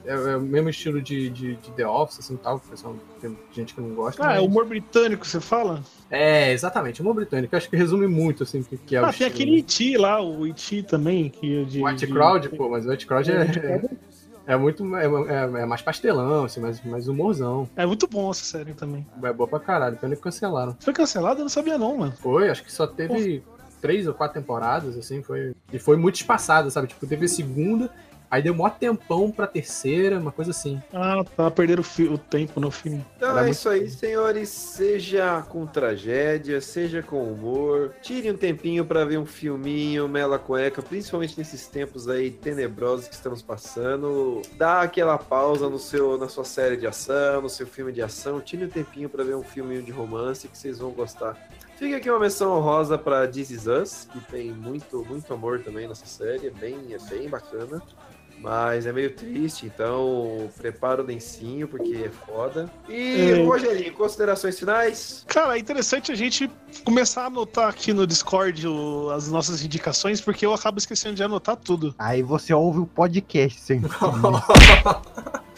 é, 0.06 0.14
é 0.34 0.38
o 0.38 0.42
mesmo 0.42 0.70
estilo 0.70 1.02
de, 1.02 1.30
de, 1.30 1.56
de 1.56 1.72
The 1.72 1.88
Office, 1.88 2.20
assim, 2.20 2.36
tal. 2.38 2.60
que 2.60 2.68
o 2.68 2.70
pessoal- 2.70 2.96
Tem 3.22 3.38
gente 3.52 3.74
que 3.76 3.82
não 3.82 3.94
gosta. 3.96 4.24
Ah, 4.24 4.28
mas- 4.28 4.38
é 4.38 4.40
humor 4.42 4.66
britânico, 4.66 5.26
você 5.26 5.40
fala? 5.40 5.84
É, 6.10 6.52
exatamente. 6.52 7.02
Humor 7.02 7.14
britânico. 7.16 7.56
Acho 7.56 7.70
que 7.70 7.76
resume 7.76 8.08
muito, 8.08 8.44
assim, 8.44 8.62
o 8.62 8.64
que, 8.64 8.78
que 8.78 8.96
é 8.96 9.02
o 9.02 9.06
ah, 9.06 9.14
tem 9.14 9.28
estilo. 9.28 9.30
aquele 9.30 9.58
E.T. 9.60 9.98
lá, 9.98 10.22
o 10.22 10.46
E.T. 10.48 10.84
também. 10.84 11.30
Que 11.30 11.62
é 11.62 11.64
de, 11.64 11.84
White 11.84 12.06
de- 12.08 12.12
Crowd, 12.14 12.50
pô, 12.50 12.70
mas 12.70 12.86
o 12.86 12.90
White 12.90 13.06
Crowd 13.06 13.32
é, 13.32 13.36
É, 14.48 14.54
é, 14.54 14.58
muito. 14.58 14.84
É, 14.96 15.06
é- 15.06 15.62
é 15.62 15.66
mais 15.66 15.82
pastelão, 15.82 16.46
assim, 16.46 16.60
mais, 16.60 16.84
mais 16.84 17.08
humorzão. 17.08 17.70
É 17.76 17.86
muito 17.86 18.08
bom 18.08 18.30
essa 18.32 18.44
série 18.44 18.74
também. 18.74 19.06
É 19.24 19.32
boa 19.34 19.48
pra 19.48 19.60
caralho, 19.60 19.98
pena 19.98 20.16
que 20.16 20.22
cancelaram. 20.22 20.76
Foi 20.80 20.94
cancelado? 20.94 21.40
Eu 21.40 21.44
não 21.44 21.50
sabia 21.50 21.78
não, 21.78 21.98
mano. 21.98 22.14
Foi, 22.20 22.50
acho 22.50 22.64
que 22.64 22.72
só 22.74 22.88
teve 22.88 23.44
três 23.80 24.08
ou 24.08 24.14
quatro 24.14 24.40
temporadas, 24.40 24.98
assim, 24.98 25.22
foi. 25.24 25.54
E 25.72 25.80
foi 25.80 25.96
muito 25.98 26.16
espaçada, 26.16 26.70
sabe? 26.70 26.88
Tipo, 26.88 27.06
teve 27.08 27.26
a 27.26 27.30
segunda, 27.30 27.90
aí 28.32 28.42
deu 28.42 28.56
mó 28.56 28.70
tempão 28.70 29.30
pra 29.30 29.46
terceira, 29.46 30.18
uma 30.18 30.32
coisa 30.32 30.52
assim. 30.52 30.82
Ah, 30.94 31.24
tá. 31.36 31.52
Perderam 31.52 31.84
o, 31.84 32.18
tempo 32.18 32.62
no 32.62 32.72
filme. 32.72 33.06
Então 33.18 33.38
Era 33.38 33.48
é 33.48 33.52
isso 33.52 33.68
aí, 33.68 33.90
senhores. 33.90 34.50
Seja 34.50 35.42
com 35.50 35.68
tragédia, 35.68 36.62
seja 36.62 37.04
com 37.04 37.22
humor. 37.22 37.94
Tire 38.02 38.32
um 38.32 38.38
tempinho 38.38 38.86
pra 38.86 39.04
ver 39.04 39.20
um 39.20 39.26
filminho, 39.26 40.08
mela 40.08 40.40
cueca, 40.40 40.82
principalmente 40.82 41.38
nesses 41.38 41.68
tempos 41.68 42.08
aí 42.08 42.32
tenebrosos 42.32 43.08
que 43.08 43.14
estamos 43.14 43.42
passando. 43.42 44.42
Dá 44.58 44.82
aquela 44.82 45.18
pausa 45.18 45.70
no 45.70 45.78
seu, 45.78 46.18
na 46.18 46.30
sua 46.30 46.46
série 46.46 46.78
de 46.78 46.88
ação, 46.88 47.42
no 47.42 47.50
seu 47.50 47.68
filme 47.68 47.92
de 47.92 48.02
ação. 48.02 48.40
Tire 48.40 48.64
um 48.64 48.70
tempinho 48.70 49.10
pra 49.10 49.24
ver 49.24 49.36
um 49.36 49.44
filminho 49.44 49.84
de 49.84 49.92
romance 49.92 50.48
que 50.48 50.58
vocês 50.58 50.80
vão 50.80 50.92
gostar. 50.92 51.38
Fica 51.82 51.98
aqui 51.98 52.12
uma 52.12 52.20
menção 52.20 52.56
honrosa 52.56 52.96
pra 52.96 53.28
This 53.28 53.50
Is 53.50 53.66
Us, 53.66 54.08
que 54.14 54.20
tem 54.32 54.52
muito, 54.52 55.04
muito 55.04 55.34
amor 55.34 55.64
também 55.64 55.88
nessa 55.88 56.06
série. 56.06 56.46
É 56.46 56.52
bem, 56.52 56.78
é 56.94 57.00
bem 57.10 57.28
bacana. 57.28 57.82
Mas 58.42 58.86
é 58.88 58.92
meio 58.92 59.14
triste, 59.16 59.68
então 59.68 60.50
prepara 60.58 61.02
o 61.02 61.06
lencinho, 61.06 61.68
porque 61.68 62.06
é 62.06 62.10
foda. 62.10 62.70
E, 62.90 63.32
É. 63.40 63.44
Rogerinho, 63.44 63.94
considerações 63.94 64.58
finais? 64.58 65.24
Cara, 65.28 65.56
é 65.56 65.60
interessante 65.60 66.12
a 66.12 66.16
gente 66.16 66.50
começar 66.84 67.24
a 67.24 67.26
anotar 67.28 67.70
aqui 67.70 67.94
no 67.94 68.08
Discord 68.08 68.68
o- 68.68 69.10
as 69.12 69.30
nossas 69.30 69.64
indicações, 69.64 70.20
porque 70.20 70.46
eu 70.46 70.54
acabo 70.54 70.80
esquecendo 70.80 71.16
de 71.16 71.24
anotar 71.24 71.56
tudo. 71.56 71.94
Aí 72.00 72.24
você 72.24 72.54
ouve 72.54 72.80
o 72.80 72.86
podcast 72.88 73.60
sem 73.62 73.82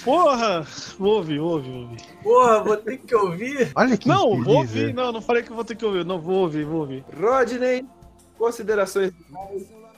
Porra! 0.03 0.65
Ouve, 0.99 1.39
ouve, 1.39 1.69
ouve. 1.71 1.97
Porra, 2.21 2.59
vou 2.63 2.75
ter 2.77 2.97
que 2.97 3.15
ouvir. 3.15 3.71
Olha 3.75 3.95
que 3.97 4.07
Não, 4.07 4.27
infeliz, 4.31 4.45
vou 4.45 4.55
ouvir, 4.57 4.93
não, 4.93 5.11
não 5.13 5.21
falei 5.21 5.43
que 5.43 5.53
vou 5.53 5.63
ter 5.63 5.75
que 5.75 5.85
ouvir. 5.85 6.03
Não, 6.05 6.19
vou 6.19 6.35
ouvir, 6.41 6.65
vou 6.65 6.81
ouvir. 6.81 7.05
Rodney, 7.17 7.85
considerações 8.37 9.13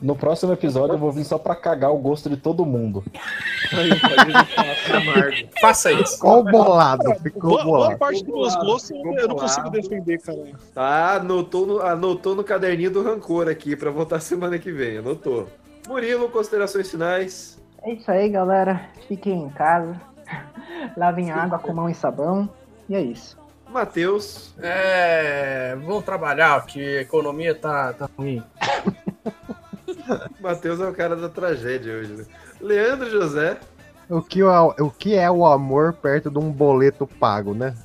No 0.02 0.16
próximo 0.16 0.52
episódio 0.52 0.96
eu 0.96 1.00
vou 1.00 1.12
vir 1.12 1.24
só 1.24 1.38
pra 1.38 1.56
cagar 1.56 1.92
o 1.92 1.98
gosto 1.98 2.30
de 2.30 2.36
todo 2.36 2.66
mundo. 2.66 3.04
Faça 5.62 5.92
isso. 5.92 6.14
Ficou 6.16 6.44
bolado, 6.44 7.16
ficou 7.22 7.52
Boa, 7.52 7.64
boa 7.64 7.78
bolado. 7.78 7.98
parte 7.98 8.24
dos 8.24 8.34
meus 8.34 8.56
gostos 8.56 8.92
eu 8.92 9.28
não 9.28 9.36
consigo 9.36 9.70
defender, 9.70 10.22
cara. 10.22 10.52
Tá, 10.74 11.16
anotou 11.16 11.66
no, 11.66 11.82
anotou 11.82 12.36
no 12.36 12.44
caderninho 12.44 12.92
do 12.92 13.04
rancor 13.04 13.48
aqui 13.48 13.76
pra 13.76 13.90
voltar 13.90 14.20
semana 14.22 14.60
que 14.60 14.72
vem, 14.72 14.98
anotou. 14.98 15.48
Murilo, 15.88 16.30
considerações 16.30 16.90
finais. 16.90 17.58
É 17.84 17.94
isso 17.94 18.10
aí, 18.10 18.30
galera. 18.30 18.90
Fiquem 19.08 19.44
em 19.44 19.50
casa. 19.50 20.00
Lavem 20.98 21.32
água 21.32 21.60
com 21.60 21.74
mão 21.74 21.90
e 21.90 21.94
sabão. 21.94 22.50
E 22.90 22.96
é 22.96 23.02
isso. 23.02 23.38
Matheus. 23.70 24.54
É. 24.60 25.76
Vão 25.86 26.02
trabalhar, 26.02 26.66
que 26.66 26.98
a 26.98 27.02
economia 27.02 27.54
tá, 27.54 27.94
tá 27.94 28.10
ruim. 28.18 28.44
Matheus 30.40 30.80
é 30.80 30.88
o 30.88 30.94
cara 30.94 31.16
da 31.16 31.30
tragédia 31.30 31.94
hoje, 31.94 32.14
né? 32.14 32.26
Leandro 32.62 33.10
José. 33.10 33.58
O 34.10 34.22
que, 34.22 34.42
é, 34.42 34.60
o 34.82 34.92
que 34.92 35.16
é 35.16 35.30
o 35.30 35.46
amor 35.46 35.94
perto 35.94 36.30
de 36.30 36.38
um 36.38 36.52
boleto 36.52 37.08
pago, 37.08 37.54
né? 37.54 37.76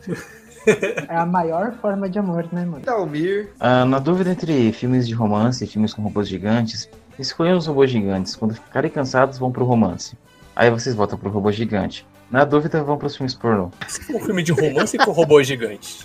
É 1.09 1.17
a 1.17 1.25
maior 1.25 1.73
forma 1.81 2.09
de 2.09 2.19
amor, 2.19 2.47
né, 2.53 2.67
mano? 2.67 2.85
Dalmir. 2.85 3.51
Ah, 3.59 3.87
na 3.87 3.99
dúvida 3.99 4.31
entre 4.31 4.71
filmes 4.73 5.09
de 5.09 5.15
romance 5.15 5.65
e 5.65 5.67
filmes 5.67 5.95
com 5.95 6.03
robôs 6.03 6.29
gigantes, 6.29 6.89
escolham 7.19 7.57
os 7.57 7.67
robôs 7.67 7.91
gigantes. 7.91 8.37
Quando 8.37 8.55
ficarem 8.55 8.91
cansados, 8.91 9.39
vão 9.39 9.51
pro 9.51 9.65
romance. 9.65 10.19
Aí 10.55 10.71
vocês 10.71 10.95
voltam 10.95 11.19
pro 11.19 11.31
robô 11.31 11.51
gigante. 11.51 12.07
Na 12.31 12.45
dúvida, 12.45 12.83
vão 12.83 12.99
pros 12.99 13.17
filmes 13.17 13.35
pornô. 13.35 13.71
Um 14.11 14.21
filme 14.21 14.43
de 14.43 14.53
romance 14.53 14.99
com 14.99 15.11
robôs 15.11 15.47
gigantes. 15.47 16.05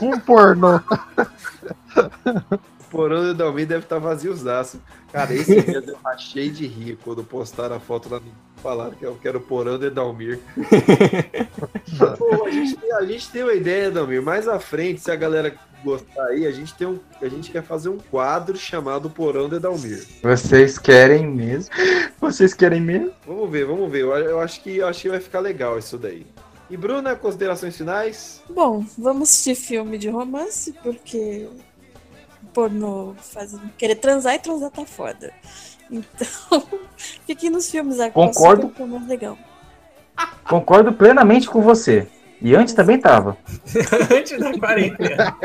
Um 0.00 0.18
pornô. 0.18 0.80
Porão 2.90 3.22
do 3.22 3.34
Dalmir 3.34 3.66
deve 3.66 3.84
estar 3.84 3.98
vaziozaço. 3.98 4.80
Cara, 5.12 5.34
esse 5.34 5.60
dia 5.62 5.82
eu 5.86 5.96
rachei 6.04 6.50
de 6.50 6.66
rir 6.66 6.98
quando 7.04 7.24
postaram 7.24 7.76
a 7.76 7.80
foto 7.80 8.08
lá 8.08 8.20
no. 8.20 8.46
Falaram 8.62 8.92
que 8.92 9.04
eu 9.04 9.16
quero 9.20 9.38
o 9.38 9.40
porão 9.40 9.78
de 9.78 9.90
Dalmir. 9.90 10.40
Pô, 12.18 12.46
a, 12.46 12.50
gente 12.50 12.76
tem, 12.76 12.92
a 12.92 13.04
gente 13.04 13.30
tem 13.30 13.42
uma 13.42 13.52
ideia, 13.52 13.90
Dalmir. 13.90 14.22
Mais 14.22 14.48
à 14.48 14.58
frente, 14.58 15.00
se 15.00 15.10
a 15.10 15.16
galera 15.16 15.54
gostar 15.84 16.24
aí, 16.24 16.46
a 16.46 16.50
gente, 16.50 16.74
tem 16.74 16.86
um, 16.86 16.98
a 17.20 17.28
gente 17.28 17.50
quer 17.50 17.62
fazer 17.62 17.90
um 17.90 17.98
quadro 17.98 18.56
chamado 18.56 19.10
Porão 19.10 19.48
de 19.48 19.58
Dalmir. 19.58 20.04
Vocês 20.22 20.78
querem 20.78 21.26
mesmo? 21.26 21.72
Vocês 22.20 22.54
querem 22.54 22.80
mesmo? 22.80 23.12
Vamos 23.26 23.50
ver, 23.50 23.66
vamos 23.66 23.90
ver. 23.90 24.00
Eu, 24.02 24.12
eu 24.16 24.40
acho, 24.40 24.62
que, 24.62 24.78
eu 24.78 24.88
acho 24.88 25.02
que 25.02 25.08
vai 25.10 25.20
ficar 25.20 25.40
legal 25.40 25.78
isso 25.78 25.96
daí. 25.96 26.26
E 26.68 26.76
Bruna, 26.76 27.14
considerações 27.14 27.76
finais? 27.76 28.42
Bom, 28.50 28.84
vamos 28.98 29.28
assistir 29.28 29.54
filme 29.54 29.96
de 29.96 30.08
romance, 30.08 30.72
porque 30.82 31.48
pornô 32.56 33.14
faz 33.20 33.54
querer 33.76 33.96
transar 33.96 34.34
e 34.34 34.38
transar 34.38 34.70
tá 34.70 34.86
foda. 34.86 35.30
Então, 35.90 36.62
fiquem 37.26 37.50
nos 37.50 37.70
filmes 37.70 38.00
agora. 38.00 38.12
Concordo. 38.12 38.62
super 38.62 38.76
que 38.76 38.82
é 38.82 38.86
mais 38.86 39.06
legal. 39.06 39.36
Concordo 40.48 40.94
plenamente 40.94 41.50
com 41.50 41.60
você. 41.60 42.08
E 42.40 42.56
antes 42.56 42.72
também 42.72 42.98
tava. 42.98 43.36
Antes 44.14 44.38
da 44.38 44.58
quarentena. 44.58 45.36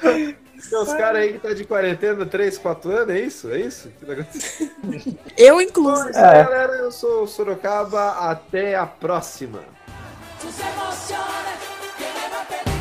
Tem 0.00 0.36
os 0.78 0.92
caras 0.94 1.22
aí 1.22 1.34
que 1.34 1.38
tá 1.38 1.54
de 1.54 1.64
quarentena 1.64 2.26
3, 2.26 2.58
4 2.58 2.90
anos, 2.90 3.14
é 3.14 3.20
isso? 3.20 3.50
É 3.50 3.60
isso? 3.60 3.92
Eu, 5.36 5.60
incluso. 5.60 6.04
Bom, 6.04 6.10
é 6.10 6.44
galera. 6.44 6.72
Eu 6.74 6.90
sou 6.90 7.22
o 7.22 7.26
Sorocaba. 7.26 8.30
Até 8.30 8.74
a 8.74 8.86
próxima. 8.86 9.60
Que 10.40 10.46
le 10.46 10.52
va 12.66 12.77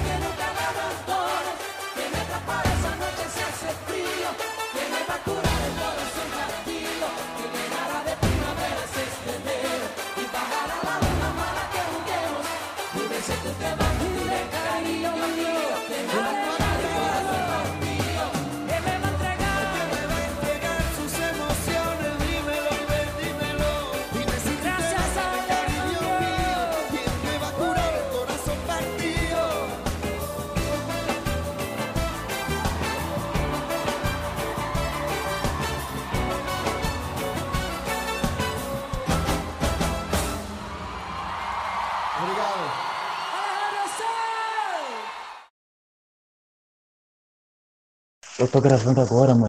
Eu 48.37 48.47
tô 48.47 48.59
gravando 48.61 49.01
agora, 49.01 49.33
mano. 49.35 49.45